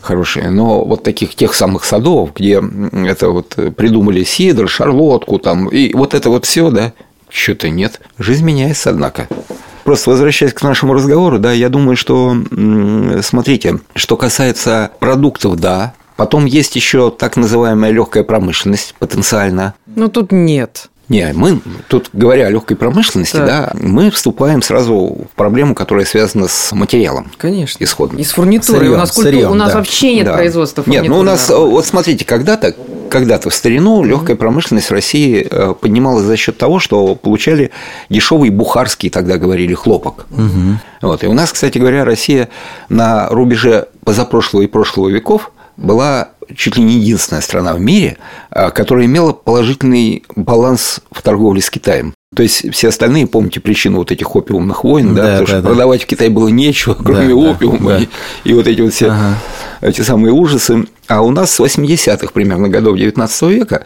хорошие, 0.00 0.50
но 0.50 0.84
вот 0.84 1.02
таких 1.02 1.34
тех 1.34 1.54
самых 1.54 1.84
садов, 1.84 2.30
где 2.34 2.62
это 2.92 3.30
вот 3.30 3.56
придумано 3.76 3.95
придумали 3.96 4.24
сидр, 4.24 4.68
шарлотку 4.68 5.38
там, 5.38 5.68
и 5.68 5.94
вот 5.94 6.12
это 6.12 6.28
вот 6.28 6.44
все, 6.44 6.70
да, 6.70 6.92
что-то 7.30 7.70
нет. 7.70 8.00
Жизнь 8.18 8.44
меняется, 8.44 8.90
однако. 8.90 9.26
Просто 9.84 10.10
возвращаясь 10.10 10.52
к 10.52 10.62
нашему 10.62 10.92
разговору, 10.92 11.38
да, 11.38 11.52
я 11.52 11.70
думаю, 11.70 11.96
что, 11.96 12.36
смотрите, 13.22 13.80
что 13.94 14.16
касается 14.16 14.90
продуктов, 15.00 15.56
да, 15.56 15.94
Потом 16.16 16.46
есть 16.46 16.74
еще 16.76 17.10
так 17.10 17.36
называемая 17.36 17.90
легкая 17.90 18.24
промышленность 18.24 18.94
потенциально. 18.98 19.74
Ну 19.84 20.08
тут 20.08 20.32
нет. 20.32 20.88
Не, 21.08 21.32
мы 21.34 21.60
тут, 21.88 22.10
говоря 22.12 22.46
о 22.46 22.50
легкой 22.50 22.76
промышленности, 22.76 23.36
так. 23.36 23.46
да, 23.46 23.72
мы 23.74 24.10
вступаем 24.10 24.60
сразу 24.60 25.18
в 25.32 25.36
проблему, 25.36 25.74
которая 25.74 26.04
связана 26.04 26.48
с 26.48 26.72
материалом. 26.72 27.30
Конечно. 27.36 27.82
Исходно. 27.84 28.18
И 28.18 28.24
с 28.24 28.32
фурнитурой. 28.32 28.80
Сырьем, 28.80 28.94
у 28.94 28.96
нас, 28.96 29.12
культура, 29.12 29.32
сырьем, 29.32 29.50
у 29.50 29.54
нас 29.54 29.72
да. 29.72 29.78
вообще 29.78 30.14
нет 30.16 30.24
да. 30.26 30.34
производства 30.34 30.82
фурнитуры. 30.82 31.08
Нет, 31.08 31.14
ну 31.14 31.20
у 31.20 31.22
нас, 31.22 31.48
вот 31.48 31.86
смотрите, 31.86 32.24
когда-то 32.24 32.74
когда-то 33.08 33.50
в 33.50 33.54
старину 33.54 34.02
легкая 34.02 34.36
промышленность 34.36 34.88
в 34.88 34.92
России 34.92 35.46
э, 35.48 35.74
поднималась 35.80 36.24
за 36.24 36.36
счет 36.36 36.58
того, 36.58 36.80
что 36.80 37.14
получали 37.14 37.70
дешевый 38.10 38.50
бухарский, 38.50 39.10
тогда 39.10 39.38
говорили, 39.38 39.74
хлопок. 39.74 40.26
Угу. 40.30 40.78
Вот. 41.02 41.22
И 41.22 41.26
у 41.28 41.32
нас, 41.32 41.52
кстати 41.52 41.78
говоря, 41.78 42.04
Россия 42.04 42.48
на 42.88 43.28
рубеже 43.28 43.86
позапрошлого 44.04 44.62
и 44.62 44.66
прошлого 44.66 45.08
веков 45.08 45.52
была 45.76 46.30
чуть 46.54 46.76
ли 46.76 46.82
не 46.82 46.94
единственная 46.94 47.40
страна 47.40 47.74
в 47.74 47.80
мире, 47.80 48.18
а, 48.50 48.70
которая 48.70 49.06
имела 49.06 49.32
положительный 49.32 50.24
баланс 50.34 51.00
в 51.10 51.22
торговле 51.22 51.60
с 51.60 51.70
Китаем. 51.70 52.14
То 52.34 52.42
есть 52.42 52.70
все 52.72 52.88
остальные, 52.88 53.26
помните 53.26 53.60
причину 53.60 53.98
вот 53.98 54.12
этих 54.12 54.34
опиумных 54.36 54.84
войн, 54.84 55.14
да, 55.14 55.22
да 55.22 55.22
потому 55.22 55.40
да, 55.40 55.46
что 55.46 55.62
да. 55.62 55.68
продавать 55.68 56.02
в 56.02 56.06
Китай 56.06 56.28
было 56.28 56.48
нечего, 56.48 56.94
кроме 56.94 57.28
да, 57.28 57.34
опиума 57.34 57.90
да, 57.90 57.98
И, 57.98 58.08
и 58.44 58.52
вот 58.52 58.66
эти 58.66 58.80
вот 58.80 58.92
все 58.92 59.06
ага. 59.06 59.38
эти 59.80 60.02
самые 60.02 60.32
ужасы. 60.32 60.86
А 61.08 61.22
у 61.22 61.30
нас 61.30 61.52
с 61.52 61.60
80-х 61.60 62.28
примерно 62.32 62.68
годов 62.68 62.96
19 62.96 63.42
века 63.42 63.84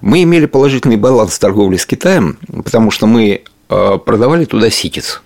мы 0.00 0.22
имели 0.22 0.46
положительный 0.46 0.96
баланс 0.96 1.38
торговли 1.38 1.76
с 1.76 1.84
Китаем, 1.84 2.38
потому 2.64 2.90
что 2.90 3.06
мы 3.06 3.42
а, 3.68 3.98
продавали 3.98 4.44
туда 4.44 4.70
ситец. 4.70 5.20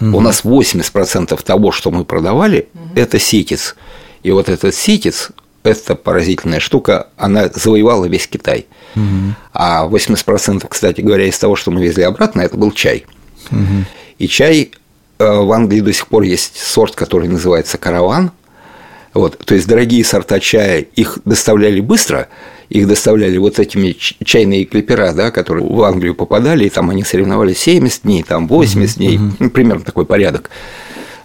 Угу. 0.00 0.16
У 0.16 0.20
нас 0.20 0.44
80% 0.44 1.42
того, 1.42 1.72
что 1.72 1.90
мы 1.90 2.04
продавали, 2.04 2.68
угу. 2.74 2.82
это 2.94 3.18
ситец. 3.18 3.76
И 4.22 4.30
вот 4.30 4.48
этот 4.48 4.74
ситец 4.74 5.30
эта 5.62 5.94
поразительная 5.94 6.60
штука, 6.60 7.08
она 7.16 7.48
завоевала 7.48 8.06
весь 8.06 8.26
Китай. 8.26 8.66
Угу. 8.96 9.34
А 9.52 9.86
80%, 9.86 10.66
кстати 10.68 11.00
говоря, 11.00 11.26
из 11.26 11.38
того, 11.38 11.56
что 11.56 11.70
мы 11.70 11.84
везли 11.84 12.02
обратно, 12.04 12.40
это 12.40 12.56
был 12.56 12.72
чай. 12.72 13.04
Угу. 13.50 13.84
И 14.18 14.28
чай 14.28 14.72
э, 15.18 15.24
в 15.24 15.52
Англии 15.52 15.80
до 15.80 15.92
сих 15.92 16.06
пор 16.06 16.22
есть 16.22 16.56
сорт, 16.56 16.94
который 16.94 17.28
называется 17.28 17.78
караван. 17.78 18.32
Вот, 19.12 19.38
то 19.38 19.54
есть 19.54 19.66
дорогие 19.66 20.04
сорта 20.04 20.38
чая, 20.38 20.80
их 20.80 21.18
доставляли 21.24 21.80
быстро, 21.80 22.28
их 22.68 22.86
доставляли 22.86 23.38
вот 23.38 23.58
этими 23.58 23.96
чайные 23.98 24.64
клипера, 24.64 25.12
да, 25.12 25.32
которые 25.32 25.66
в 25.66 25.82
Англию 25.82 26.14
попадали, 26.14 26.66
и 26.66 26.70
там 26.70 26.90
они 26.90 27.02
соревновались 27.02 27.58
70 27.58 28.02
дней, 28.02 28.22
там 28.22 28.46
80 28.46 28.98
дней, 28.98 29.16
uh 29.16 29.32
ну, 29.40 29.50
примерно 29.50 29.84
такой 29.84 30.06
порядок 30.06 30.48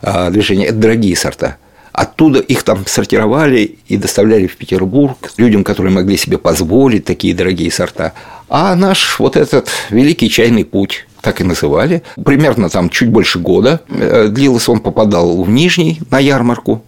а, 0.01 0.31
движения. 0.31 0.65
Это 0.65 0.77
дорогие 0.77 1.15
сорта. 1.15 1.57
Оттуда 1.95 2.39
их 2.39 2.63
там 2.63 2.85
сортировали 2.85 3.77
и 3.87 3.95
доставляли 3.95 4.47
в 4.47 4.57
Петербург 4.57 5.31
людям, 5.37 5.63
которые 5.63 5.93
могли 5.93 6.17
себе 6.17 6.37
позволить 6.37 7.05
такие 7.05 7.33
дорогие 7.33 7.71
сорта. 7.71 8.11
А 8.49 8.75
наш 8.75 9.17
вот 9.17 9.37
этот 9.37 9.69
великий 9.91 10.29
чайный 10.29 10.65
путь, 10.65 11.07
так 11.21 11.39
и 11.39 11.45
называли, 11.45 12.03
примерно 12.21 12.69
там 12.69 12.89
чуть 12.89 13.09
больше 13.09 13.39
года 13.39 13.79
э, 13.87 14.27
длился, 14.27 14.73
он 14.73 14.81
попадал 14.81 15.41
в 15.41 15.49
Нижний 15.49 16.01
на 16.11 16.19
ярмарку, 16.19 16.83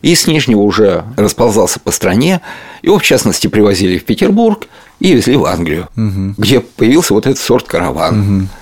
и 0.00 0.14
с 0.14 0.26
Нижнего 0.26 0.60
уже 0.60 1.04
расползался 1.18 1.78
по 1.78 1.90
стране. 1.90 2.40
Его, 2.82 2.98
в 2.98 3.02
частности, 3.02 3.48
привозили 3.48 3.98
в 3.98 4.04
Петербург 4.06 4.66
и 4.98 5.12
везли 5.12 5.36
в 5.36 5.44
Англию, 5.44 5.88
угу. 5.94 6.34
где 6.38 6.60
появился 6.60 7.12
вот 7.12 7.26
этот 7.26 7.38
сорт 7.38 7.66
караван. 7.66 8.20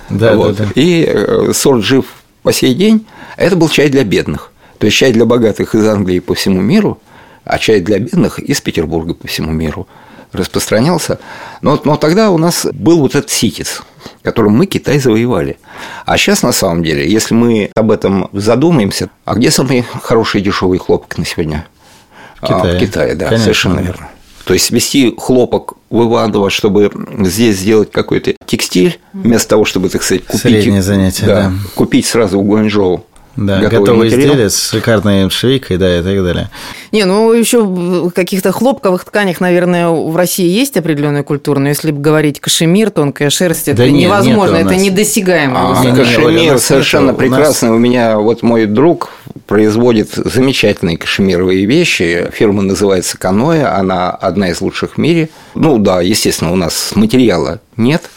Угу. 0.09 0.17
Да, 0.19 0.35
вот. 0.35 0.57
да, 0.57 0.65
да. 0.65 0.71
И 0.75 1.05
э, 1.07 1.51
сорт 1.53 1.81
жив 1.85 2.03
по 2.43 2.51
сей 2.51 2.73
день. 2.73 3.05
Это 3.37 3.55
был 3.55 3.69
чай 3.69 3.87
для 3.87 4.03
бедных. 4.03 4.51
То 4.79 4.85
есть 4.85 4.97
чай 4.97 5.11
для 5.11 5.25
богатых 5.25 5.75
из 5.75 5.85
Англии 5.87 6.19
по 6.19 6.35
всему 6.35 6.61
миру, 6.61 6.99
а 7.43 7.57
чай 7.57 7.79
для 7.79 7.99
бедных 7.99 8.39
из 8.39 8.61
Петербурга 8.61 9.13
по 9.13 9.27
всему 9.27 9.51
миру 9.51 9.87
распространялся. 10.33 11.19
Но, 11.61 11.79
но 11.83 11.95
тогда 11.97 12.31
у 12.31 12.37
нас 12.37 12.67
был 12.71 12.99
вот 12.99 13.15
этот 13.15 13.29
ситец, 13.29 13.81
которым 14.21 14.53
мы 14.53 14.65
Китай 14.65 14.99
завоевали. 14.99 15.57
А 16.05 16.17
сейчас, 16.17 16.43
на 16.43 16.51
самом 16.51 16.83
деле, 16.83 17.09
если 17.09 17.33
мы 17.33 17.71
об 17.75 17.91
этом 17.91 18.29
задумаемся, 18.33 19.09
а 19.25 19.35
где 19.35 19.51
самый 19.51 19.83
хороший 20.03 20.41
дешевый 20.41 20.79
хлопок 20.79 21.17
на 21.17 21.25
сегодня? 21.25 21.65
В 22.35 22.41
Китае. 22.41 22.73
А, 22.73 22.77
в 22.77 22.79
Китае, 22.79 23.15
да, 23.15 23.25
Конечно, 23.25 23.43
совершенно 23.45 23.79
верно. 23.79 24.09
То 24.43 24.53
есть 24.53 24.71
вести 24.71 25.13
хлопок 25.17 25.73
в 25.89 26.03
Иваново, 26.03 26.49
чтобы 26.49 26.89
здесь 27.19 27.57
сделать 27.57 27.91
какой-то 27.91 28.33
текстиль, 28.45 28.99
вместо 29.11 29.49
того, 29.49 29.65
чтобы, 29.65 29.89
так 29.89 30.03
сказать, 30.03 30.23
купить, 30.23 30.41
Среднее 30.41 30.81
занятие, 30.81 31.25
да, 31.25 31.41
да. 31.41 31.53
купить 31.75 32.05
сразу 32.05 32.39
в 32.39 32.43
Гуанчжоу 32.43 33.05
да, 33.37 33.59
готовые, 33.59 33.79
готовые 33.79 34.09
изделия 34.09 34.49
с 34.49 34.71
шикарной 34.71 35.29
швейкой, 35.29 35.77
да, 35.77 35.99
и 35.99 36.01
так 36.01 36.23
далее. 36.23 36.49
Не, 36.91 37.05
ну 37.05 37.31
еще 37.31 37.63
в 37.63 38.09
каких-то 38.09 38.51
хлопковых 38.51 39.05
тканях, 39.05 39.39
наверное, 39.39 39.89
в 39.89 40.15
России 40.15 40.47
есть 40.47 40.75
определенная 40.75 41.23
культура, 41.23 41.59
но 41.59 41.69
если 41.69 41.91
говорить 41.91 42.39
кашемир, 42.39 42.89
тонкая 42.89 43.29
шерсть, 43.29 43.67
это 43.67 43.77
да 43.77 43.89
нет, 43.89 44.05
невозможно, 44.05 44.55
это 44.55 44.75
недосягаемо. 44.75 45.79
А, 45.79 45.95
кашемир 45.95 46.57
совершенно 46.57 47.13
прекрасный. 47.13 47.69
У 47.69 47.77
меня 47.77 48.17
вот 48.17 48.41
мой 48.41 48.65
друг 48.65 49.11
производит 49.45 50.09
замечательные 50.15 50.97
кашемировые 50.97 51.65
вещи. 51.65 52.29
Фирма 52.33 52.63
называется 52.63 53.17
Каноэ, 53.17 53.65
она 53.65 54.09
одна 54.09 54.49
из 54.49 54.61
лучших 54.61 54.95
в 54.95 54.97
мире. 54.97 55.29
Ну 55.53 55.77
да, 55.77 56.01
естественно, 56.01 56.51
у 56.51 56.55
нас 56.55 56.91
материала 56.95 57.61
нет– 57.75 58.01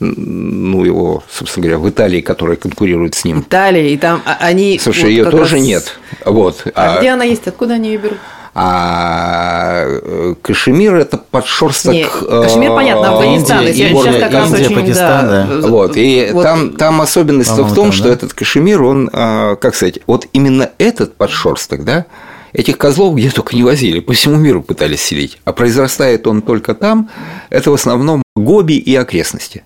ну, 0.00 0.84
его, 0.84 1.22
собственно 1.30 1.66
говоря, 1.66 1.78
в 1.78 1.88
Италии, 1.88 2.20
которая 2.20 2.56
конкурирует 2.56 3.14
с 3.14 3.24
ним. 3.24 3.40
Италия, 3.40 3.88
и 3.88 3.96
там 3.96 4.22
а, 4.24 4.36
они... 4.40 4.78
Слушай, 4.78 5.04
вот 5.04 5.10
ее 5.10 5.24
тоже 5.30 5.56
раз... 5.56 5.64
нет. 5.64 5.98
Вот. 6.24 6.62
А, 6.74 6.96
а 6.96 6.98
где 7.00 7.10
она 7.10 7.24
есть? 7.24 7.46
Откуда 7.46 7.74
они 7.74 7.88
ее 7.88 7.98
берут? 7.98 8.18
А 8.54 9.84
э, 9.86 10.34
кашемир 10.42 10.96
это 10.96 11.16
подшерсток. 11.16 12.26
Кашемир, 12.28 12.74
понятно, 12.74 13.12
Афганистан. 13.12 13.66
Индия, 13.66 13.90
сейчас 13.90 14.16
как 14.16 14.32
раз 14.32 14.50
Индия, 14.50 14.64
очень, 14.64 14.74
Пакистан, 14.74 15.28
да. 15.28 15.46
да. 15.46 15.68
Вот, 15.68 15.96
и 15.96 16.30
вот. 16.32 16.42
Там, 16.42 16.72
там 16.72 17.00
особенность 17.00 17.50
в 17.50 17.56
том, 17.56 17.74
там, 17.74 17.92
что 17.92 18.04
да? 18.04 18.14
этот 18.14 18.32
кашемир, 18.34 18.82
он, 18.82 19.10
а, 19.12 19.54
как 19.56 19.76
сказать, 19.76 20.00
вот 20.06 20.26
именно 20.32 20.70
этот 20.78 21.14
подшерсток, 21.14 21.84
да, 21.84 22.06
Этих 22.52 22.78
козлов 22.78 23.14
где 23.14 23.30
только 23.30 23.54
не 23.54 23.62
возили, 23.62 24.00
по 24.00 24.14
всему 24.14 24.36
миру 24.36 24.62
пытались 24.62 25.02
селить. 25.02 25.38
А 25.44 25.52
произрастает 25.52 26.26
он 26.26 26.40
только 26.42 26.74
там, 26.74 27.10
это 27.50 27.70
в 27.70 27.74
основном 27.74 28.22
Гоби 28.34 28.78
и 28.78 28.94
окрестности. 28.94 29.64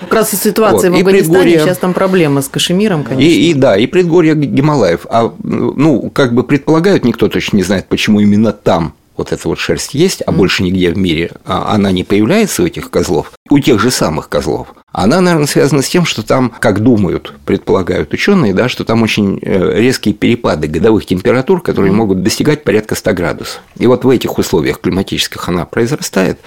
Как 0.00 0.14
раз 0.14 0.32
и 0.32 0.36
ситуация 0.36 0.90
вот. 0.90 0.96
в 0.96 1.00
Афганистане, 1.00 1.38
предгорье... 1.38 1.60
сейчас 1.60 1.78
там 1.78 1.92
проблема 1.92 2.42
с 2.42 2.48
Кашемиром, 2.48 3.04
конечно. 3.04 3.30
И, 3.30 3.50
и 3.50 3.54
да, 3.54 3.76
и 3.76 3.86
предгорье 3.86 4.34
Гималаев. 4.34 5.06
А, 5.08 5.32
ну, 5.42 6.10
как 6.10 6.34
бы 6.34 6.42
предполагают, 6.42 7.04
никто 7.04 7.28
точно 7.28 7.58
не 7.58 7.62
знает, 7.62 7.86
почему 7.88 8.20
именно 8.20 8.52
там 8.52 8.94
вот 9.20 9.32
эта 9.32 9.48
вот 9.48 9.58
шерсть 9.58 9.92
есть, 9.92 10.22
а 10.26 10.30
mm. 10.30 10.36
больше 10.36 10.62
нигде 10.62 10.90
в 10.90 10.96
мире 10.96 11.32
а 11.44 11.74
она 11.74 11.92
не 11.92 12.04
появляется 12.04 12.62
у 12.62 12.66
этих 12.66 12.90
козлов, 12.90 13.32
у 13.50 13.58
тех 13.58 13.78
же 13.78 13.90
самых 13.90 14.30
козлов. 14.30 14.68
Она, 14.92 15.20
наверное, 15.20 15.46
связана 15.46 15.82
с 15.82 15.88
тем, 15.88 16.06
что 16.06 16.22
там, 16.22 16.52
как 16.58 16.80
думают, 16.80 17.34
предполагают 17.44 18.12
ученые, 18.14 18.54
да, 18.54 18.68
что 18.68 18.84
там 18.84 19.02
очень 19.02 19.38
э, 19.42 19.78
резкие 19.78 20.14
перепады 20.14 20.68
годовых 20.68 21.04
температур, 21.06 21.62
которые 21.62 21.92
могут 21.92 22.22
достигать 22.22 22.64
порядка 22.64 22.94
100 22.94 23.12
градусов. 23.12 23.60
И 23.76 23.86
вот 23.86 24.04
в 24.04 24.08
этих 24.08 24.38
условиях 24.38 24.80
климатических 24.80 25.48
она 25.48 25.64
произрастает. 25.66 26.40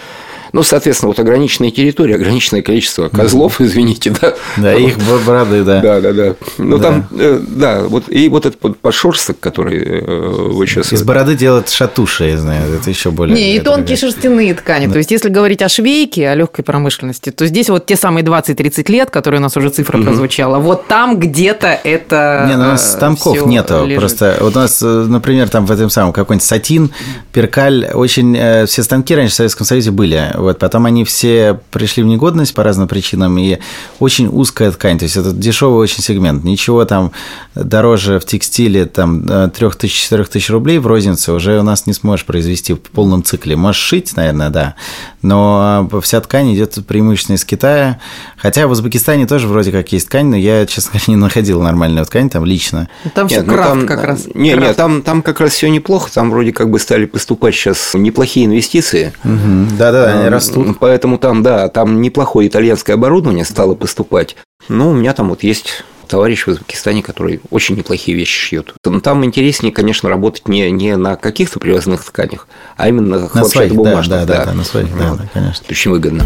Ну, 0.54 0.62
соответственно, 0.62 1.08
вот 1.08 1.20
ограниченная 1.20 1.72
территория, 1.72 2.14
ограниченное 2.14 2.62
количество 2.62 3.10
козлов, 3.10 3.60
извините, 3.60 4.14
да. 4.22 4.36
Да, 4.56 4.76
их 4.76 4.98
бороды, 5.26 5.64
да. 5.64 5.82
Да, 5.82 6.00
да, 6.00 6.14
да. 6.14 6.36
Ну, 6.60 6.78
там, 6.78 7.08
э, 7.18 7.42
да, 7.44 7.82
вот, 7.82 8.04
и 8.08 8.30
вот 8.30 8.46
этот 8.46 8.60
подшерсток, 8.78 9.40
который 9.40 9.84
э, 9.84 10.02
вы 10.06 10.68
сейчас... 10.68 10.94
Из 10.94 11.02
бороды 11.02 11.34
делают 11.34 11.70
шатуши, 11.70 12.26
я 12.26 12.38
знаю, 12.38 12.72
это 12.72 12.88
еще 12.88 13.10
более... 13.10 13.36
Не, 13.36 13.56
и 13.56 13.60
тонкие 13.60 13.98
шерстяные 13.98 14.54
ткани. 14.54 14.86
То 14.92 15.00
есть, 15.00 15.10
если 15.10 15.30
говорить 15.30 15.64
о 15.64 15.70
швейке, 15.70 16.30
о 16.30 16.36
легкой 16.36 16.64
промышленности, 16.64 17.32
то 17.32 17.48
здесь 17.48 17.70
вот 17.70 17.88
те 17.88 17.96
самые 17.96 18.24
20-30 18.24 18.92
лет, 18.92 19.10
которые 19.10 19.40
у 19.40 19.44
нас 19.44 19.58
уже 19.58 19.72
цифра 19.72 19.98
прозвучала, 19.98 20.60
вот 20.60 20.86
там 20.86 21.18
где-то 21.18 21.80
это 21.84 22.46
Не, 22.48 22.58
ну, 22.58 22.66
у 22.66 22.68
нас 22.68 22.92
станков 22.92 23.48
нету. 23.48 23.90
Просто 23.96 24.38
вот 24.40 24.56
у 24.56 24.60
нас, 24.60 24.84
э, 24.84 24.86
например, 24.86 25.50
там 25.50 25.66
в 25.66 25.72
этом 25.72 25.90
самом 25.90 26.14
какой-нибудь 26.14 26.46
сатин, 26.46 26.92
перкаль, 27.32 27.90
очень... 27.92 28.68
Все 28.68 28.84
станки 28.84 29.16
раньше 29.16 29.34
в 29.34 29.36
Советском 29.38 29.66
Союзе 29.66 29.90
были 29.90 30.32
вот, 30.44 30.60
потом 30.60 30.86
они 30.86 31.04
все 31.04 31.60
пришли 31.72 32.04
в 32.04 32.06
негодность 32.06 32.54
по 32.54 32.64
разным 32.64 32.88
причинам, 32.88 33.38
и 33.38 33.60
очень 34.00 34.28
узкая 34.28 34.72
ткань, 34.72 35.00
то 35.00 35.04
есть 35.04 35.18
это 35.18 35.32
дешевый 35.32 35.80
очень 35.80 36.04
сегмент. 36.04 36.44
Ничего 36.44 36.86
там 36.86 37.12
дороже 37.56 38.20
в 38.20 38.26
текстиле 38.26 38.86
там 38.86 39.22
3000-4000 39.24 40.46
э, 40.50 40.54
рублей 40.54 40.78
в 40.80 40.88
рознице 40.88 41.32
уже 41.32 41.60
у 41.60 41.64
нас 41.64 41.86
не 41.88 41.94
сможешь 41.94 42.26
произвести 42.26 42.74
в 42.74 42.82
полном 42.82 43.24
цикле. 43.24 43.56
Можешь 43.56 43.82
шить, 43.82 44.16
наверное, 44.16 44.50
да, 44.50 44.76
но 45.22 45.90
вся 46.02 46.20
ткань 46.22 46.54
идет 46.54 46.78
преимущественно 46.86 47.36
из 47.36 47.46
Китая. 47.46 48.00
Хотя 48.38 48.68
в 48.68 48.72
Узбекистане 48.72 49.26
тоже 49.26 49.48
вроде 49.48 49.72
как 49.72 49.92
есть 49.94 50.08
ткань, 50.08 50.28
но 50.28 50.36
я, 50.36 50.66
честно 50.66 50.92
говоря, 50.92 51.06
не 51.08 51.16
находил 51.16 51.62
нормальную 51.62 52.06
ткань 52.06 52.30
там 52.30 52.44
лично. 52.46 52.90
Ну, 53.06 53.12
там 53.14 53.28
все 53.28 53.42
ну, 53.42 53.54
крафт 53.54 53.70
там, 53.70 53.88
как 53.88 54.04
раз. 54.04 54.28
Не, 54.34 54.54
нет, 54.54 54.76
там, 54.76 55.02
там 55.02 55.22
как 55.22 55.40
раз 55.40 55.54
все 55.54 55.70
неплохо. 55.70 56.12
Там 56.14 56.30
вроде 56.30 56.52
как 56.52 56.70
бы 56.70 56.80
стали 56.80 57.06
поступать 57.06 57.56
сейчас 57.56 57.94
неплохие 57.94 58.46
инвестиции. 58.46 59.14
Да-да, 59.24 60.20
они 60.20 60.30
растут. 60.34 60.78
Поэтому 60.80 61.18
там, 61.18 61.44
да, 61.44 61.70
там 61.70 62.02
неплохое 62.02 62.48
итальянское 62.48 62.94
оборудование 62.94 63.46
стало 63.46 63.76
поступать. 63.76 64.36
Ну, 64.70 64.90
у 64.90 64.94
меня 64.94 65.14
там 65.14 65.30
вот 65.30 65.44
есть 65.44 65.84
товарищ 66.08 66.46
в 66.46 66.50
Узбекистане, 66.50 67.02
который 67.02 67.42
очень 67.50 67.76
неплохие 67.76 68.16
вещи 68.16 68.38
шьет. 68.38 68.74
Там 68.82 69.26
интереснее, 69.26 69.74
конечно, 69.74 70.10
работать 70.10 70.48
не, 70.48 70.70
не 70.72 70.96
на 70.96 71.16
каких-то 71.16 71.60
привозных 71.60 72.04
тканях, 72.04 72.48
а 72.78 72.88
именно 72.88 73.30
на, 73.34 73.44
своих, 73.46 73.74
да, 73.76 74.04
да, 74.04 74.26
да, 74.26 74.46
да, 74.46 74.54
на 74.54 74.64
своих, 74.64 74.96
да, 74.98 75.16
да, 75.16 75.30
конечно. 75.34 75.66
Очень 75.70 75.92
выгодно. 75.92 76.24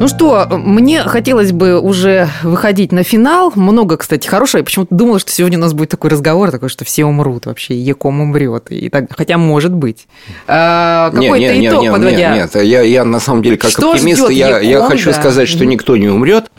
Ну 0.00 0.06
что, 0.06 0.46
мне 0.50 1.02
хотелось 1.02 1.50
бы 1.50 1.80
уже 1.80 2.28
выходить 2.44 2.92
на 2.92 3.02
финал. 3.02 3.52
Много, 3.56 3.96
кстати, 3.96 4.28
хорошего. 4.28 4.58
Я 4.58 4.64
почему-то 4.64 4.94
думала, 4.94 5.18
что 5.18 5.32
сегодня 5.32 5.58
у 5.58 5.60
нас 5.60 5.72
будет 5.72 5.88
такой 5.90 6.10
разговор, 6.10 6.52
такой, 6.52 6.68
что 6.68 6.84
все 6.84 7.04
умрут 7.04 7.46
вообще, 7.46 7.74
Яком 7.74 8.20
умрет. 8.20 8.70
И 8.70 8.88
так, 8.90 9.06
хотя 9.16 9.38
может 9.38 9.72
быть. 9.72 10.06
А, 10.46 11.10
какой-то 11.10 11.56
нет, 11.56 11.72
итог 11.72 11.82
нет, 11.82 11.92
подводя. 11.92 12.34
Нет, 12.34 12.54
нет, 12.54 12.64
я, 12.64 12.82
я 12.82 13.04
на 13.04 13.18
самом 13.18 13.42
деле 13.42 13.56
как 13.56 13.70
Что 13.70 13.92
оптимист, 13.92 14.30
я, 14.30 14.60
я 14.60 14.60
Яком, 14.60 14.88
хочу 14.90 15.10
да. 15.10 15.16
сказать, 15.16 15.48
что 15.48 15.66
никто 15.66 15.96
не 15.96 16.08
умрет, 16.08 16.50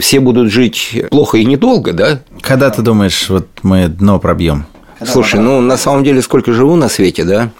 все 0.00 0.20
будут 0.20 0.52
жить 0.52 1.06
плохо 1.10 1.38
и 1.38 1.44
недолго, 1.44 1.92
да? 1.92 2.20
Когда 2.40 2.70
ты 2.70 2.82
думаешь, 2.82 3.28
вот 3.28 3.48
мы 3.62 3.88
дно 3.88 4.20
пробьем? 4.20 4.66
Слушай, 5.04 5.40
ну 5.40 5.60
на 5.60 5.76
самом 5.76 6.04
деле 6.04 6.22
сколько 6.22 6.52
живу 6.52 6.76
на 6.76 6.88
свете, 6.88 7.24
да? 7.24 7.50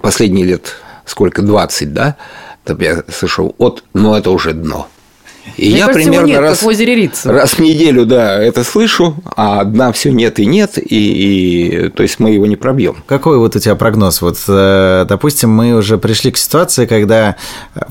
Последние 0.00 0.44
лет 0.44 0.76
сколько, 1.06 1.42
20, 1.42 1.92
да? 1.92 2.16
Там 2.66 2.80
я 2.80 3.04
слышал, 3.08 3.54
от, 3.58 3.84
ну 3.94 4.14
это 4.14 4.30
уже 4.32 4.52
дно. 4.52 4.88
И 5.56 5.70
Мне 5.70 5.78
я 5.78 5.86
кажется, 5.86 6.00
его 6.00 6.10
примерно 6.10 6.26
нет, 6.26 6.40
раз, 6.40 6.58
как 6.58 6.62
в 6.62 6.66
озере 6.68 6.94
Рица. 6.94 7.32
раз 7.32 7.52
в 7.52 7.60
неделю, 7.60 8.04
да, 8.04 8.42
это 8.42 8.64
слышу, 8.64 9.16
а 9.36 9.64
дна 9.64 9.92
все 9.92 10.12
нет 10.12 10.38
и 10.38 10.46
нет, 10.46 10.76
и, 10.76 11.86
и 11.86 11.88
то 11.88 12.02
есть 12.02 12.20
мы 12.20 12.30
его 12.30 12.46
не 12.46 12.56
пробьем. 12.56 12.96
Какой 13.06 13.38
вот 13.38 13.56
у 13.56 13.58
тебя 13.58 13.74
прогноз? 13.74 14.20
Вот, 14.20 14.38
э, 14.48 15.06
допустим, 15.08 15.50
мы 15.50 15.72
уже 15.74 15.96
пришли 15.98 16.30
к 16.30 16.36
ситуации, 16.36 16.86
когда 16.86 17.36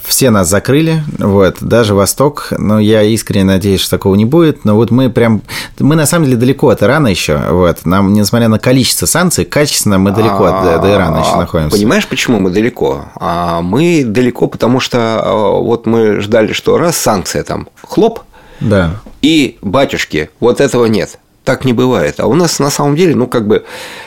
все 0.04 0.30
нас 0.30 0.50
закрыли, 0.50 1.04
вот, 1.18 1.58
даже 1.62 1.96
Восток, 1.96 2.50
но 2.58 2.80
я 2.80 3.02
искренне 3.04 3.46
надеюсь, 3.46 3.82
что 3.82 3.92
такого 3.92 4.16
не 4.16 4.26
будет, 4.26 4.66
но 4.66 4.76
вот 4.76 4.92
мы 4.92 5.10
прям, 5.10 5.42
мы 5.80 5.96
на 5.96 6.06
самом 6.06 6.26
деле 6.26 6.38
далеко 6.38 6.70
от 6.70 6.84
Ирана 6.84 7.08
еще, 7.08 7.40
вот, 7.50 7.86
нам, 7.86 8.14
несмотря 8.14 8.48
на 8.48 8.60
количество 8.60 9.06
санкций, 9.06 9.46
качественно 9.46 9.98
мы 9.98 10.12
далеко 10.12 10.44
от, 10.46 10.64
до, 10.64 10.80
до 10.80 10.94
Ирана 10.94 11.20
еще 11.20 11.32
А, 11.34 11.38
находимся. 11.38 11.76
Понимаешь, 11.76 12.08
почему 12.08 12.40
мы 12.40 12.50
далеко? 12.50 13.06
А 13.16 13.62
мы 13.62 14.04
далеко, 14.06 14.48
потому 14.48 14.80
что 14.80 15.22
а, 15.24 15.60
вот 15.62 15.86
мы 15.86 16.20
ждали, 16.20 16.54
что 16.54 16.78
раз 16.78 16.96
санкция 16.98 17.45
там 17.46 17.70
хлоп, 17.82 18.22
Да. 18.60 19.02
и 19.22 19.58
батюшки, 19.62 20.30
вот 20.40 20.60
этого 20.62 20.86
нет. 20.86 21.20
Так 21.44 21.64
не 21.64 21.74
бывает. 21.74 22.20
А 22.20 22.26
у 22.28 22.34
нас 22.34 22.60
на 22.60 22.70
самом 22.72 22.96
деле, 22.96 23.16
ну, 23.16 23.28
как 23.28 23.48
бы, 23.48 23.66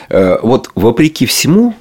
э, 0.09 0.37
вот 0.43 0.69
вопреки 0.75 1.25
всему, 1.25 1.73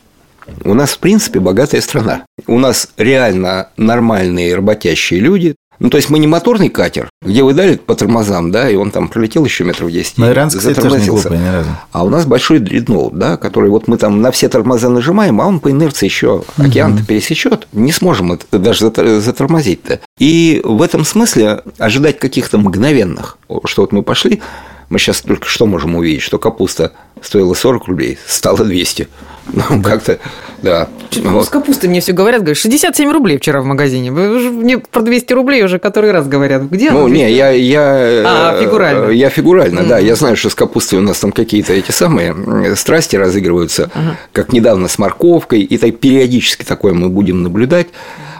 у 0.64 0.72
нас, 0.72 0.92
в 0.92 0.98
принципе, 0.98 1.40
богатая 1.40 1.80
страна. 1.80 2.24
У 2.46 2.58
нас 2.58 2.88
реально 2.96 3.68
нормальные 3.76 4.54
работящие 4.54 5.20
люди. 5.20 5.56
Ну, 5.80 5.90
то 5.90 5.96
есть 5.96 6.10
мы 6.10 6.18
не 6.18 6.26
моторный 6.26 6.68
катер, 6.70 7.08
где 7.22 7.42
вы 7.44 7.54
дали 7.54 7.76
по 7.76 7.94
тормозам, 7.94 8.50
да, 8.50 8.68
и 8.68 8.74
он 8.74 8.90
там 8.90 9.08
пролетел 9.08 9.44
еще 9.44 9.62
метров 9.64 9.90
10. 9.92 10.18
Но 10.18 10.28
иранцы, 10.30 10.58
кстати, 10.58 10.74
тоже 10.74 10.86
не 10.88 10.90
затормозился. 11.00 11.28
глупые 11.28 11.48
ни 11.48 11.52
разу. 11.54 11.70
А 11.92 12.04
у 12.04 12.08
нас 12.10 12.26
большой 12.26 12.58
дредноут, 12.58 13.16
да, 13.16 13.36
который 13.36 13.70
вот 13.70 13.86
мы 13.86 13.96
там 13.96 14.20
на 14.20 14.30
все 14.32 14.48
тормоза 14.48 14.88
нажимаем, 14.88 15.40
а 15.40 15.46
он 15.46 15.60
по 15.60 15.70
инерции 15.70 16.06
еще 16.06 16.42
океан-то 16.56 17.04
пересечет, 17.04 17.68
не 17.72 17.92
сможем 17.92 18.32
это 18.32 18.58
даже 18.58 18.86
затор- 18.86 19.20
затормозить-то. 19.20 20.00
И 20.18 20.60
в 20.64 20.82
этом 20.82 21.04
смысле 21.04 21.62
ожидать 21.78 22.18
каких-то 22.18 22.58
мгновенных, 22.58 23.38
что 23.66 23.82
вот 23.82 23.92
мы 23.92 24.02
пошли, 24.02 24.42
мы 24.88 24.98
сейчас 24.98 25.20
только 25.20 25.46
что 25.46 25.66
можем 25.66 25.94
увидеть, 25.96 26.22
что 26.22 26.38
капуста 26.38 26.92
стоила 27.22 27.54
40 27.54 27.86
рублей, 27.88 28.18
стала 28.26 28.64
200. 28.64 29.06
Ну, 29.52 29.82
как-то, 29.82 30.18
да. 30.62 30.88
Вот. 31.22 31.46
С 31.46 31.48
капустой 31.48 31.88
мне 31.88 32.00
все 32.00 32.12
говорят, 32.12 32.42
говорят, 32.42 32.58
67 32.58 33.10
рублей 33.10 33.38
вчера 33.38 33.60
в 33.60 33.64
магазине. 33.64 34.10
Мне 34.10 34.78
про 34.78 35.02
200 35.02 35.32
рублей 35.32 35.64
уже 35.64 35.78
который 35.78 36.10
раз 36.10 36.26
говорят. 36.26 36.64
Где 36.64 36.90
Ну, 36.90 37.08
не, 37.08 37.30
я, 37.32 37.50
я, 37.50 37.80
А, 38.26 38.56
э, 38.56 38.64
фигурально. 38.64 39.10
Я 39.10 39.30
фигурально, 39.30 39.84
да. 39.84 39.98
Я 39.98 40.14
знаю, 40.16 40.36
что 40.36 40.50
с 40.50 40.54
капустой 40.54 40.98
у 40.98 41.02
нас 41.02 41.18
там 41.18 41.32
какие-то 41.32 41.72
эти 41.72 41.90
самые 41.90 42.34
э, 42.34 42.76
страсти 42.76 43.16
разыгрываются, 43.16 43.90
как 44.32 44.52
недавно 44.52 44.88
с 44.88 44.98
морковкой, 44.98 45.62
и 45.62 45.78
так 45.78 45.98
периодически 45.98 46.64
такое 46.64 46.92
мы 46.92 47.08
будем 47.08 47.42
наблюдать. 47.42 47.88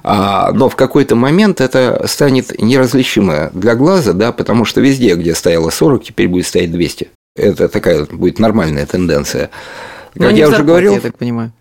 А, 0.02 0.52
но 0.52 0.68
в 0.68 0.76
какой-то 0.76 1.16
момент 1.16 1.60
это 1.60 2.06
станет 2.06 2.60
неразличимо 2.60 3.50
для 3.52 3.74
глаза, 3.74 4.12
да, 4.12 4.32
потому 4.32 4.64
что 4.64 4.80
везде, 4.80 5.14
где 5.14 5.34
стояло 5.34 5.70
40, 5.70 6.04
теперь 6.04 6.28
будет 6.28 6.46
стоять 6.46 6.72
200. 6.72 7.08
Это 7.36 7.68
такая 7.68 8.04
будет 8.04 8.38
нормальная 8.38 8.86
тенденция. 8.86 9.50
Но 10.14 10.28
Как 10.28 10.36
я 10.36 10.46
в 10.46 10.48
уже 10.48 10.56
зарплате, 10.58 10.66
говорил, 10.66 10.92
я 10.94 11.00
так 11.00 11.16
понимаю. 11.18 11.52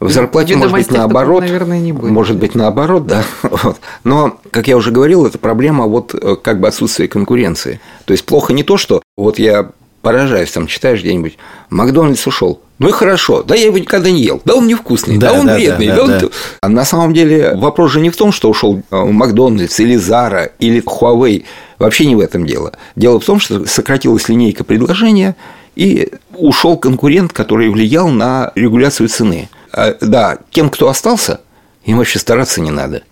в 0.00 0.10
зарплате 0.10 0.56
может 0.56 0.72
быть 0.72 0.90
наоборот, 0.90 1.40
наверное, 1.40 1.80
не 1.80 1.92
будет. 1.92 2.10
может 2.10 2.36
быть 2.36 2.54
наоборот, 2.54 3.06
да. 3.06 3.24
Вот. 3.42 3.78
Но, 4.04 4.38
как 4.50 4.68
я 4.68 4.76
уже 4.76 4.90
говорил, 4.90 5.26
это 5.26 5.38
проблема 5.38 5.86
вот 5.86 6.14
э, 6.14 6.36
как 6.36 6.60
бы 6.60 6.68
отсутствия 6.68 7.08
конкуренции. 7.08 7.80
То 8.04 8.12
есть 8.12 8.24
плохо 8.24 8.52
не 8.52 8.62
то, 8.62 8.76
что 8.76 9.02
вот 9.16 9.38
я 9.38 9.70
поражаюсь, 10.02 10.52
там 10.52 10.66
читаешь 10.68 11.00
где-нибудь, 11.00 11.36
Макдональдс 11.70 12.24
ушел. 12.26 12.60
Ну 12.78 12.90
и 12.90 12.92
хорошо, 12.92 13.42
да 13.42 13.54
я 13.54 13.66
его 13.66 13.78
никогда 13.78 14.10
не 14.10 14.22
ел, 14.22 14.40
да 14.44 14.54
он 14.54 14.66
невкусный, 14.68 15.16
да, 15.16 15.32
Да, 15.32 15.40
он 15.40 15.46
да, 15.46 15.54
вредный, 15.56 15.88
да, 15.88 15.96
да, 15.96 16.02
он... 16.02 16.10
да. 16.10 16.28
А 16.60 16.68
на 16.68 16.84
самом 16.84 17.14
деле 17.14 17.54
вопрос 17.56 17.90
же 17.92 18.00
не 18.00 18.10
в 18.10 18.16
том, 18.16 18.32
что 18.32 18.50
ушел 18.50 18.82
э, 18.90 18.96
Макдональдс 19.04 19.80
или 19.80 19.96
Зара 19.96 20.50
или 20.58 20.80
Huawei, 20.82 21.44
вообще 21.78 22.06
не 22.06 22.14
в 22.14 22.20
этом 22.20 22.46
дело. 22.46 22.72
Дело 22.94 23.18
в 23.18 23.24
том, 23.24 23.40
что 23.40 23.66
сократилась 23.66 24.28
линейка 24.28 24.62
предложения 24.62 25.34
и 25.76 26.08
ушел 26.34 26.76
конкурент, 26.76 27.32
который 27.32 27.68
влиял 27.68 28.08
на 28.08 28.50
регуляцию 28.54 29.08
цены. 29.08 29.48
А, 29.72 29.94
Да, 30.00 30.38
тем, 30.50 30.70
кто 30.70 30.88
остался, 30.88 31.40
им 31.84 31.98
вообще 31.98 32.18
стараться 32.18 32.60
не 32.60 32.70
надо. 32.70 33.04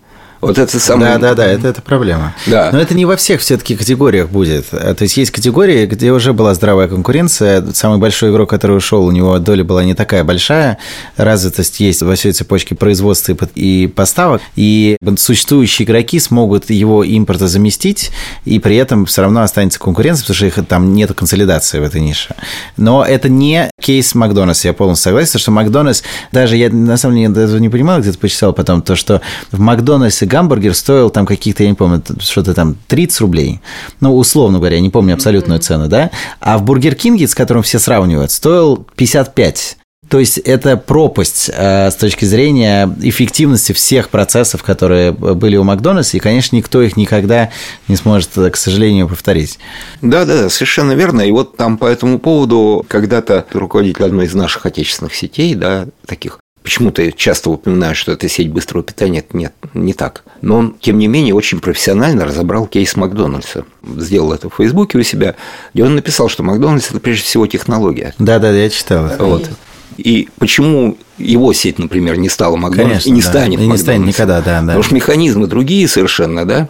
Вот 0.46 0.58
это 0.58 0.78
самое... 0.80 1.12
Да, 1.14 1.18
да, 1.18 1.34
да, 1.34 1.46
это, 1.46 1.68
это 1.68 1.82
проблема. 1.82 2.34
Да. 2.46 2.70
Но 2.72 2.78
это 2.78 2.94
не 2.94 3.04
во 3.04 3.16
всех 3.16 3.40
все-таки 3.40 3.76
категориях 3.76 4.28
будет. 4.28 4.66
А, 4.72 4.94
То 4.94 5.02
есть 5.04 5.16
есть 5.16 5.30
категории, 5.30 5.86
где 5.86 6.12
уже 6.12 6.32
была 6.32 6.54
здравая 6.54 6.88
конкуренция. 6.88 7.64
Самый 7.72 7.98
большой 7.98 8.30
игрок, 8.30 8.50
который 8.50 8.76
ушел, 8.76 9.04
у 9.04 9.10
него 9.10 9.38
доля 9.38 9.64
была 9.64 9.84
не 9.84 9.94
такая 9.94 10.24
большая. 10.24 10.78
Развитость 11.16 11.80
есть 11.80 12.02
во 12.02 12.14
всей 12.14 12.32
цепочке 12.32 12.74
производства 12.74 13.32
и 13.32 13.34
по- 13.34 13.48
и 13.54 13.86
поставок. 13.86 14.40
И 14.56 14.96
существующие 15.16 15.86
игроки 15.86 16.18
смогут 16.20 16.70
его 16.70 17.04
импорта 17.04 17.48
заместить, 17.48 18.10
и 18.44 18.58
при 18.58 18.76
этом 18.76 19.06
все 19.06 19.22
равно 19.22 19.42
останется 19.42 19.78
конкуренция, 19.78 20.22
потому 20.22 20.36
что 20.36 20.46
их 20.46 20.66
там 20.66 20.92
нет 20.94 21.12
консолидации 21.12 21.78
в 21.80 21.82
этой 21.82 22.00
нише. 22.00 22.34
Но 22.76 23.04
это 23.04 23.28
не 23.28 23.70
кейс 23.80 24.14
Макдональдса, 24.14 24.68
я 24.68 24.74
полностью 24.74 25.10
согласен, 25.10 25.38
что 25.38 25.50
Макдональдс, 25.50 26.02
даже 26.32 26.56
я 26.56 26.70
на 26.70 26.96
самом 26.96 27.16
деле 27.16 27.28
даже 27.28 27.60
не 27.60 27.68
понимал, 27.68 28.00
где-то 28.00 28.18
почитал 28.18 28.52
потом, 28.52 28.82
то, 28.82 28.96
что 28.96 29.20
в 29.52 29.58
Макдональдсе 29.58 30.26
гамбургер 30.34 30.74
стоил 30.74 31.10
там 31.10 31.26
каких-то, 31.26 31.62
я 31.62 31.68
не 31.68 31.76
помню, 31.76 32.02
что-то 32.18 32.54
там 32.54 32.76
30 32.88 33.20
рублей, 33.20 33.60
ну, 34.00 34.16
условно 34.16 34.58
говоря, 34.58 34.76
я 34.76 34.82
не 34.82 34.90
помню 34.90 35.14
абсолютную 35.14 35.60
цену, 35.60 35.86
да, 35.86 36.10
а 36.40 36.58
в 36.58 36.64
Бургер 36.64 36.96
Кинге, 36.96 37.28
с 37.28 37.36
которым 37.36 37.62
все 37.62 37.78
сравнивают, 37.78 38.32
стоил 38.32 38.84
55. 38.96 39.76
То 40.08 40.18
есть 40.18 40.38
это 40.38 40.76
пропасть 40.76 41.50
э, 41.54 41.90
с 41.90 41.94
точки 41.94 42.24
зрения 42.24 42.94
эффективности 43.00 43.72
всех 43.72 44.10
процессов, 44.10 44.62
которые 44.64 45.12
были 45.12 45.56
у 45.56 45.62
Макдональдса, 45.62 46.16
и, 46.16 46.20
конечно, 46.20 46.56
никто 46.56 46.82
их 46.82 46.96
никогда 46.96 47.50
не 47.86 47.96
сможет, 47.96 48.36
э, 48.36 48.50
к 48.50 48.56
сожалению, 48.56 49.08
повторить. 49.08 49.60
Да, 50.02 50.24
да, 50.24 50.42
да, 50.42 50.50
совершенно 50.50 50.92
верно. 50.92 51.22
И 51.22 51.30
вот 51.30 51.56
там 51.56 51.78
по 51.78 51.86
этому 51.86 52.18
поводу 52.18 52.84
когда-то 52.88 53.46
руководитель 53.52 54.04
одной 54.04 54.26
из 54.26 54.34
наших 54.34 54.66
отечественных 54.66 55.14
сетей, 55.14 55.54
да, 55.54 55.86
таких, 56.06 56.38
почему-то 56.64 57.12
часто 57.12 57.50
упоминаю, 57.50 57.94
что 57.94 58.10
это 58.10 58.26
сеть 58.26 58.50
быстрого 58.50 58.82
питания, 58.82 59.18
это 59.18 59.36
нет, 59.36 59.54
не 59.74 59.92
так. 59.92 60.24
Но 60.40 60.56
он, 60.56 60.76
тем 60.80 60.98
не 60.98 61.06
менее, 61.06 61.34
очень 61.34 61.60
профессионально 61.60 62.24
разобрал 62.24 62.66
кейс 62.66 62.96
Макдональдса. 62.96 63.66
Сделал 63.98 64.32
это 64.32 64.48
в 64.48 64.54
Фейсбуке 64.56 64.98
у 64.98 65.02
себя, 65.02 65.36
где 65.74 65.84
он 65.84 65.94
написал, 65.94 66.30
что 66.30 66.42
Макдональдс– 66.42 66.88
это 66.90 67.00
прежде 67.00 67.24
всего 67.24 67.46
технология. 67.46 68.14
Да-да, 68.18 68.50
я 68.50 68.70
читал. 68.70 69.10
Вот. 69.18 69.50
И 69.98 70.28
почему 70.38 70.96
его 71.18 71.52
сеть, 71.52 71.78
например, 71.78 72.16
не 72.16 72.30
стала 72.30 72.56
Макдональдс 72.56 73.04
Конечно, 73.04 73.08
и 73.10 73.12
не 73.12 73.22
да. 73.22 73.28
станет 73.28 73.60
И 73.60 73.66
не 73.66 73.76
станет 73.76 74.06
никогда, 74.06 74.40
да, 74.40 74.60
да. 74.60 74.66
Потому 74.68 74.82
что 74.82 74.94
механизмы 74.94 75.46
другие 75.46 75.86
совершенно, 75.86 76.46
да? 76.46 76.68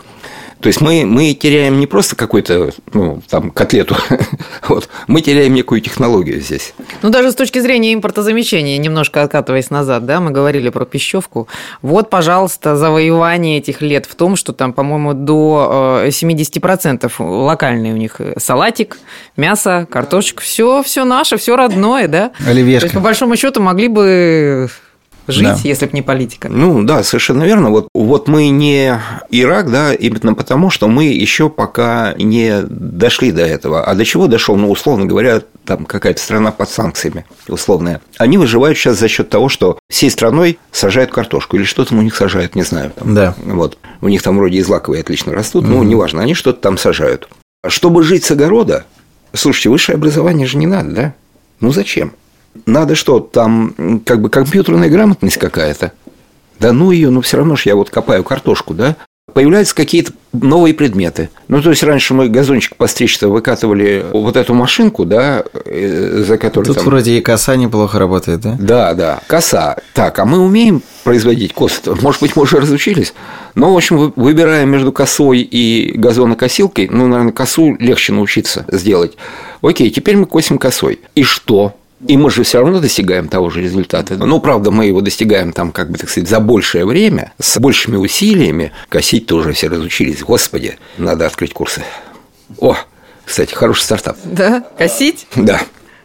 То 0.65 0.69
есть 0.69 0.81
мы, 0.81 1.05
мы 1.05 1.35
теряем 1.35 1.78
не 1.78 1.86
просто 1.86 2.16
какую-то 2.16 2.70
ну, 2.95 3.20
там, 3.28 3.51
котлету, 3.51 3.97
вот, 4.69 4.89
мы 5.09 5.20
теряем 5.20 5.53
некую 5.53 5.82
технологию 5.82 6.41
здесь. 6.41 6.73
Ну, 7.03 7.11
даже 7.11 7.32
с 7.32 7.35
точки 7.35 7.59
зрения 7.59 7.93
импортозамещения, 7.93 8.78
немножко 8.78 9.20
откатываясь 9.20 9.69
назад, 9.69 10.07
да, 10.07 10.20
мы 10.20 10.31
говорили 10.31 10.70
про 10.70 10.86
пищевку. 10.86 11.49
Вот, 11.82 12.09
пожалуйста, 12.09 12.77
завоевание 12.77 13.59
этих 13.59 13.82
лет 13.82 14.07
в 14.07 14.15
том, 14.15 14.36
что 14.36 14.55
там, 14.55 14.73
по-моему, 14.73 15.12
до 15.12 16.03
э, 16.07 16.09
70% 16.09 17.12
локальный 17.19 17.93
у 17.93 17.99
них 17.99 18.19
салатик, 18.39 18.97
мясо, 19.36 19.86
картошечка, 19.91 20.43
все, 20.43 20.82
все 20.82 21.05
наше, 21.05 21.36
все 21.36 21.57
родное, 21.57 22.09
да? 22.09 22.32
Оливьешка. 22.49 22.81
То 22.81 22.86
есть, 22.86 22.95
по 22.95 23.03
большому 23.03 23.36
счету, 23.36 23.61
могли 23.61 23.89
бы 23.89 24.70
жить, 25.27 25.45
Да. 25.45 25.59
если 25.63 25.87
бы 25.87 25.93
не 25.93 26.03
политика. 26.03 26.49
Ну 26.49 26.83
да, 26.83 27.03
совершенно 27.03 27.45
верно. 27.45 27.71
Вот, 27.71 27.89
вот 27.95 28.29
мы 28.29 28.49
не 28.49 28.99
Ирак, 29.31 29.71
да, 29.71 29.95
именно 29.95 30.35
потому, 30.35 30.71
что 30.71 30.89
мы 30.89 31.05
еще 31.05 31.49
пока 31.49 32.15
не 32.19 32.63
дошли 32.69 33.33
до 33.33 33.43
этого. 33.43 33.85
А 33.85 33.95
до 33.95 34.05
чего 34.05 34.27
дошел, 34.27 34.57
ну, 34.57 34.71
условно 34.71 35.07
говоря, 35.07 35.43
там 35.65 35.87
какая-то 35.87 36.21
страна 36.21 36.53
под 36.53 36.69
санкциями, 36.69 37.25
условная. 37.49 38.01
Они 38.19 38.37
выживают 38.39 38.77
сейчас 38.77 38.99
за 38.99 39.09
счет 39.09 39.31
того, 39.31 39.49
что 39.49 39.79
всей 39.91 40.11
страной 40.11 40.59
сажают 40.73 41.11
картошку 41.11 41.57
или 41.57 41.65
что 41.65 41.85
там 41.85 41.99
у 41.99 42.03
них 42.03 42.15
сажают, 42.17 42.55
не 42.55 42.63
знаю. 42.63 42.93
Там, 42.95 43.15
Да. 43.15 43.35
Вот. 43.45 43.79
У 44.01 44.09
них 44.09 44.23
там 44.23 44.37
вроде 44.37 44.59
и 44.59 44.63
злаковые 44.63 45.01
отлично 45.01 45.33
растут, 45.33 45.67
ну, 45.67 45.83
неважно, 45.83 46.23
они 46.23 46.35
что-то 46.35 46.61
там 46.61 46.77
сажают. 46.79 47.29
Чтобы 47.67 48.03
жить 48.03 48.25
с 48.25 48.31
огорода, 48.31 48.85
слушайте, 49.33 49.71
высшее 49.71 49.97
образование 49.97 50.47
же 50.47 50.59
не 50.59 50.67
надо, 50.67 50.91
да? 50.91 51.15
Ну 51.61 51.73
зачем? 51.73 52.13
Надо 52.67 52.95
что, 52.95 53.21
там 53.21 54.01
как 54.05 54.21
бы 54.21 54.31
компьютерная 54.31 54.89
грамотность 54.89 55.39
какая-то? 55.39 55.93
Да 56.61 56.73
ну 56.73 56.91
ее, 56.91 57.11
ну 57.11 57.21
все 57.21 57.37
равно 57.37 57.57
же 57.57 57.63
я 57.67 57.77
вот 57.77 57.91
копаю 57.91 58.25
картошку, 58.25 58.75
да? 58.75 58.97
Появляются 59.33 59.75
какие-то 59.75 60.13
новые 60.33 60.75
предметы. 60.75 61.31
Ну, 61.49 61.61
то 61.61 61.71
есть 61.71 61.83
раньше 61.83 62.15
мы 62.15 62.29
газончик 62.29 62.77
постричь-то 62.77 63.29
выкатывали 63.29 64.05
вот 64.13 64.37
эту 64.37 64.55
машинку, 64.55 65.05
да, 65.05 65.43
э, 65.65 66.25
за 66.27 66.37
которую 66.37 66.67
Тут 66.67 66.77
там... 66.77 66.85
вроде 66.85 67.19
и 67.19 67.21
коса 67.21 67.57
неплохо 67.57 67.99
работает, 67.99 68.43
да? 68.43 68.57
Да, 68.61 68.95
да, 68.95 69.21
коса. 69.27 69.79
Так, 69.95 70.19
а 70.19 70.25
мы 70.25 70.39
умеем 70.39 70.83
производить 71.03 71.53
косы? 71.55 71.81
Может 72.03 72.21
быть, 72.21 72.37
мы 72.37 72.43
уже 72.43 72.61
разучились? 72.61 73.15
Но, 73.55 73.73
в 73.73 73.77
общем, 73.77 74.13
выбирая 74.15 74.67
между 74.67 74.93
косой 74.93 75.41
и 75.41 75.93
газонокосилкой, 75.97 76.89
ну, 76.93 77.09
наверное, 77.09 77.33
косу 77.33 77.77
легче 77.81 78.13
научиться 78.13 78.67
сделать. 78.71 79.17
Окей, 79.63 79.91
теперь 79.91 80.17
мы 80.17 80.27
косим 80.27 80.59
косой. 80.59 81.01
И 81.15 81.25
что? 81.25 81.75
И 82.07 82.16
мы 82.16 82.31
же 82.31 82.43
все 82.43 82.61
равно 82.61 82.81
достигаем 82.81 83.29
того 83.29 83.51
же 83.51 83.62
результата. 83.62 84.16
Ну, 84.16 84.41
правда, 84.41 84.71
мы 84.71 84.87
его 84.87 85.01
достигаем 85.01 85.53
там, 85.53 85.73
как 85.73 85.91
бы 85.91 85.99
так 85.99 86.11
сказать, 86.11 86.29
за 86.29 86.41
большее 86.41 86.85
время, 86.85 87.33
с 87.39 87.59
большими 87.59 87.97
усилиями. 87.97 88.73
Косить 88.89 89.27
тоже 89.27 89.53
все 89.53 89.69
разучились. 89.69 90.23
Господи, 90.23 90.77
надо 90.99 91.27
открыть 91.27 91.55
курсы. 91.55 91.83
О, 92.59 92.77
кстати, 93.25 93.55
хороший 93.55 93.83
стартап. 93.83 94.19
Да? 94.25 94.65
Косить? 94.77 95.27
Да. 95.35 95.61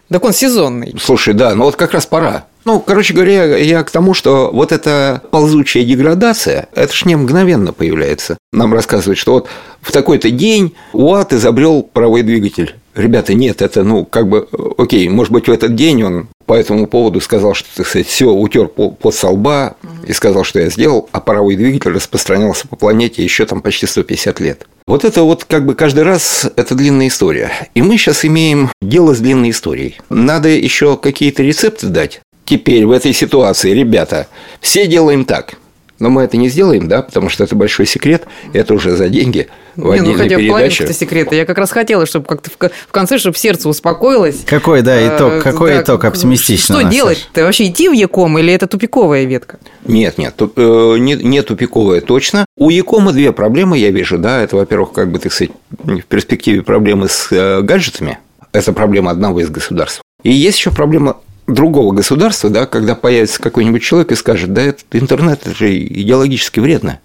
Так 0.10 0.24
он 0.24 0.34
сезонный. 0.34 0.96
Слушай, 1.00 1.34
да, 1.34 1.54
ну 1.54 1.66
вот 1.66 1.76
как 1.76 1.92
раз 1.92 2.06
пора. 2.06 2.46
Ну, 2.66 2.80
короче 2.80 3.14
говоря, 3.14 3.58
я 3.58 3.84
к 3.84 3.92
тому, 3.92 4.14
что 4.14 4.50
вот 4.52 4.72
эта 4.72 5.22
ползучая 5.32 5.84
деградация, 5.84 6.68
это 6.76 6.94
ж 6.94 7.06
не 7.06 7.16
мгновенно 7.16 7.74
появляется. 7.74 8.38
Нам 8.52 8.74
рассказывают, 8.74 9.18
что 9.18 9.34
вот 9.34 9.48
в 9.82 9.92
такой-то 9.92 10.30
день 10.30 10.76
УАТ 10.94 11.34
изобрел 11.34 11.84
паровой 11.84 12.24
двигатель. 12.24 12.76
Ребята, 12.96 13.34
нет, 13.34 13.62
это, 13.62 13.84
ну, 13.84 14.04
как 14.04 14.28
бы, 14.28 14.48
окей, 14.78 15.08
может 15.08 15.32
быть, 15.32 15.48
в 15.48 15.52
этот 15.52 15.76
день 15.76 16.04
он 16.04 16.28
по 16.46 16.54
этому 16.54 16.88
поводу 16.88 17.22
сказал, 17.22 17.54
что, 17.54 17.68
так 17.76 17.88
сказать, 17.88 18.08
все, 18.08 18.30
утер 18.30 18.68
под 18.68 19.16
со 19.16 19.30
лба 19.30 19.76
и 20.06 20.12
сказал, 20.12 20.44
что 20.44 20.60
я 20.60 20.70
сделал, 20.70 21.08
а 21.12 21.22
паровой 21.22 21.56
двигатель 21.56 21.92
распространялся 21.92 22.68
по 22.68 22.76
планете 22.76 23.24
еще 23.24 23.46
там 23.46 23.62
почти 23.62 23.86
150 23.86 24.40
лет. 24.40 24.68
Вот 24.88 25.06
это 25.06 25.22
вот 25.22 25.46
как 25.46 25.68
бы 25.68 25.76
каждый 25.76 26.04
раз 26.04 26.50
это 26.56 26.74
длинная 26.74 27.08
история. 27.10 27.52
И 27.76 27.84
мы 27.84 27.98
сейчас 27.98 28.26
имеем 28.26 28.70
дело 28.82 29.14
с 29.14 29.20
длинной 29.20 29.52
историей. 29.52 30.00
Надо 30.10 30.50
еще 30.50 30.98
какие-то 30.98 31.44
рецепты 31.44 31.88
дать. 31.88 32.22
Теперь 32.50 32.84
в 32.88 32.92
этой 32.92 33.14
ситуации, 33.14 33.72
ребята, 33.74 34.26
все 34.60 34.88
делаем 34.88 35.24
так– 35.24 35.54
но 36.00 36.10
мы 36.10 36.24
это 36.24 36.38
не 36.38 36.50
сделаем, 36.50 36.88
да, 36.88 37.02
потому 37.02 37.30
что 37.30 37.44
это 37.44 37.56
большой 37.56 37.86
секрет, 37.86 38.24
это 38.54 38.74
уже 38.74 38.96
за 38.96 39.10
деньги 39.10 39.50
в 39.76 39.94
не, 39.94 40.02
ну 40.02 40.14
хотя 40.14 40.38
передаче. 40.38 40.86
это 40.86 40.94
секрета. 40.94 41.36
Я 41.36 41.46
как 41.46 41.58
раз 41.58 41.72
хотела, 41.72 42.06
чтобы 42.06 42.26
как-то 42.26 42.50
в 42.50 42.92
конце, 42.92 43.18
чтобы 43.18 43.38
сердце 43.38 43.70
успокоилось. 43.70 44.44
Какой, 44.46 44.82
да, 44.82 44.98
э, 44.98 45.16
итог? 45.16 45.44
Какой 45.44 45.72
да, 45.72 45.82
итог 45.82 46.04
оптимистичный? 46.06 46.80
Что 46.82 46.90
делать-то? 46.90 47.44
Вообще 47.44 47.68
идти 47.68 47.90
в 47.90 47.94
Яком 47.94 48.38
или 48.40 48.54
это 48.54 48.68
тупиковая 48.68 49.26
ветка? 49.26 49.60
Нет, 49.86 50.18
нет, 50.18 50.36
э, 50.40 50.96
не, 51.00 51.16
не 51.16 51.42
тупиковая 51.44 52.02
точно. 52.02 52.46
У 52.58 52.70
Якома 52.70 53.12
две 53.12 53.32
проблемы 53.32 53.78
я 53.78 53.92
вижу, 53.92 54.18
да, 54.18 54.42
это, 54.42 54.56
во-первых, 54.56 54.94
как 54.94 55.12
бы, 55.12 55.20
так 55.20 55.34
сказать, 55.34 55.52
в 55.70 56.02
перспективе 56.04 56.62
проблемы 56.62 57.08
с 57.10 57.28
э, 57.32 57.62
гаджетами, 57.62 58.20
это 58.52 58.74
проблема 58.74 59.12
одного 59.12 59.42
из 59.42 59.50
государств. 59.50 60.02
И 60.24 60.32
есть 60.32 60.58
еще 60.58 60.72
проблема 60.72 61.18
другого 61.54 61.94
государства, 61.94 62.50
да, 62.50 62.66
когда 62.66 62.96
появится 62.96 63.42
какой-нибудь 63.42 63.82
человек 63.82 64.12
и 64.12 64.16
скажет, 64.16 64.54
да, 64.54 64.62
этот 64.62 64.86
интернет 64.94 65.42
это 65.46 65.56
же 65.56 65.78
идеологически 65.78 66.60
вредно. 66.60 67.00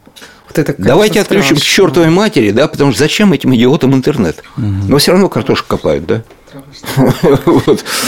Вот 0.48 0.58
это, 0.58 0.74
Давайте 0.78 1.20
отключим 1.20 1.56
к 1.56 1.60
чертовой 1.60 2.10
матери, 2.10 2.50
да, 2.50 2.68
потому 2.68 2.92
что 2.92 3.00
зачем 3.00 3.32
этим 3.32 3.54
идиотам 3.54 3.94
интернет? 3.94 4.42
Угу. 4.56 4.66
Но 4.88 4.98
все 4.98 5.12
равно 5.12 5.28
картошку 5.28 5.68
копают, 5.68 6.06
да. 6.06 6.22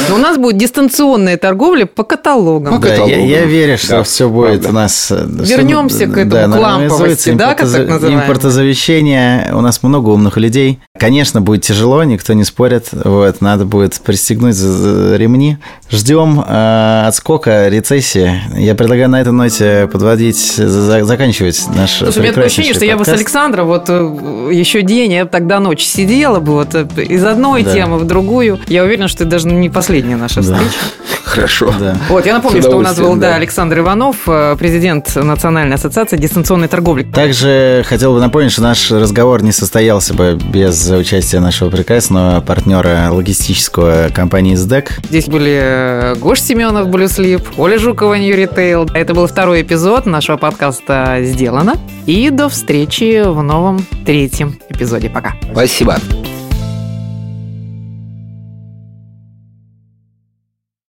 Но 0.09 0.15
у 0.15 0.19
нас 0.19 0.39
будет 0.39 0.57
дистанционная 0.59 1.37
торговля 1.37 1.87
по 1.87 2.05
каталогам. 2.05 2.75
По 2.75 2.81
каталогам. 2.81 3.19
Я, 3.19 3.41
я 3.41 3.45
верю, 3.45 3.79
что 3.79 3.99
да, 3.99 4.03
все 4.03 4.29
будет 4.29 4.63
правда. 4.63 4.69
у 4.69 4.73
нас. 4.73 5.11
Э, 5.11 5.27
Вернемся 5.29 6.07
к 6.07 6.17
этому 6.17 6.53
да, 6.53 6.59
кламповости, 6.59 7.31
да, 7.31 7.55
как 7.55 7.71
так 7.71 7.89
называемое. 7.89 8.25
Импортозавещение. 8.25 9.51
У 9.55 9.61
нас 9.61 9.83
много 9.83 10.11
умных 10.11 10.37
людей. 10.37 10.79
Конечно, 10.99 11.41
будет 11.41 11.63
тяжело, 11.63 12.03
никто 12.05 12.33
не 12.33 12.45
спорит. 12.45 12.89
Вот, 12.93 13.41
надо 13.41 13.65
будет 13.65 14.01
пристегнуть 14.01 14.57
ремни. 14.57 15.59
Ждем 15.91 16.45
э, 16.47 17.05
отскока, 17.07 17.69
рецессии. 17.69 18.41
Я 18.57 18.75
предлагаю 18.75 19.09
на 19.09 19.21
этой 19.21 19.33
ноте 19.33 19.89
подводить, 19.93 20.55
за, 20.57 21.05
заканчивать 21.05 21.61
наш 21.75 21.99
Слушай, 21.99 22.19
у 22.19 22.23
меня 22.23 22.33
такое 22.33 22.47
ощущение, 22.47 22.75
что 22.75 22.85
я 22.85 22.97
бы 22.97 23.05
с 23.05 23.09
Александром 23.09 23.67
вот 23.67 23.85
э, 23.89 24.51
еще 24.53 24.83
день, 24.83 25.13
я 25.13 25.27
тогда 25.27 25.61
ночь 25.61 25.85
сидела 25.85 26.41
бы 26.41 26.53
вот 26.53 26.75
э, 26.75 26.87
из 27.03 27.25
одной 27.25 27.63
да. 27.63 27.73
темы 27.73 27.99
в 27.99 28.05
другую. 28.05 28.36
Я 28.43 28.85
уверена, 28.85 29.09
что 29.09 29.25
это 29.25 29.33
даже 29.33 29.49
не 29.49 29.71
последняя 29.71 30.17
наша 30.17 30.43
да. 30.43 30.57
встреча. 30.57 30.79
Хорошо. 31.25 31.75
Да. 31.79 31.97
Вот, 32.09 32.25
я 32.25 32.35
напомню, 32.35 32.63
что 32.63 32.77
у 32.77 32.81
нас 32.81 32.99
был 32.99 33.15
да, 33.17 33.35
Александр 33.35 33.81
Иванов, 33.81 34.17
э, 34.27 34.57
президент 34.59 35.15
Национальной 35.17 35.75
ассоциации 35.75 36.17
дистанционной 36.17 36.69
торговли. 36.69 37.03
Также 37.03 37.85
хотел 37.87 38.15
бы 38.15 38.21
напомнить, 38.21 38.53
что 38.53 38.63
наш 38.63 38.91
разговор 38.91 39.43
не 39.43 39.53
состоялся 39.53 40.15
бы 40.15 40.39
без 40.51 40.89
участия 40.89 41.41
нашего 41.41 41.69
прекрасного 41.69 42.41
партнера 42.41 43.09
логистического 43.11 44.09
компании 44.15 44.55
СДЭК. 44.55 44.99
Здесь 45.09 45.27
были 45.27 46.19
Гош 46.19 46.41
Семенов, 46.41 46.89
Блюслип, 46.89 47.43
Оля 47.59 47.79
Жукова, 47.79 48.15
Нью 48.15 48.37
Ритейл. 48.37 48.89
Это 48.95 49.13
был 49.13 49.27
второй 49.27 49.63
эпизод 49.63 50.07
нашего 50.07 50.37
подкаста 50.37 51.19
«Сделано». 51.23 51.75
И 52.07 52.31
до 52.31 52.49
встречи 52.49 53.23
в 53.27 53.43
новом 53.43 53.85
третьем 54.07 54.59
эпизоде. 54.71 55.11
Пока. 55.11 55.35
Спасибо. 55.53 55.99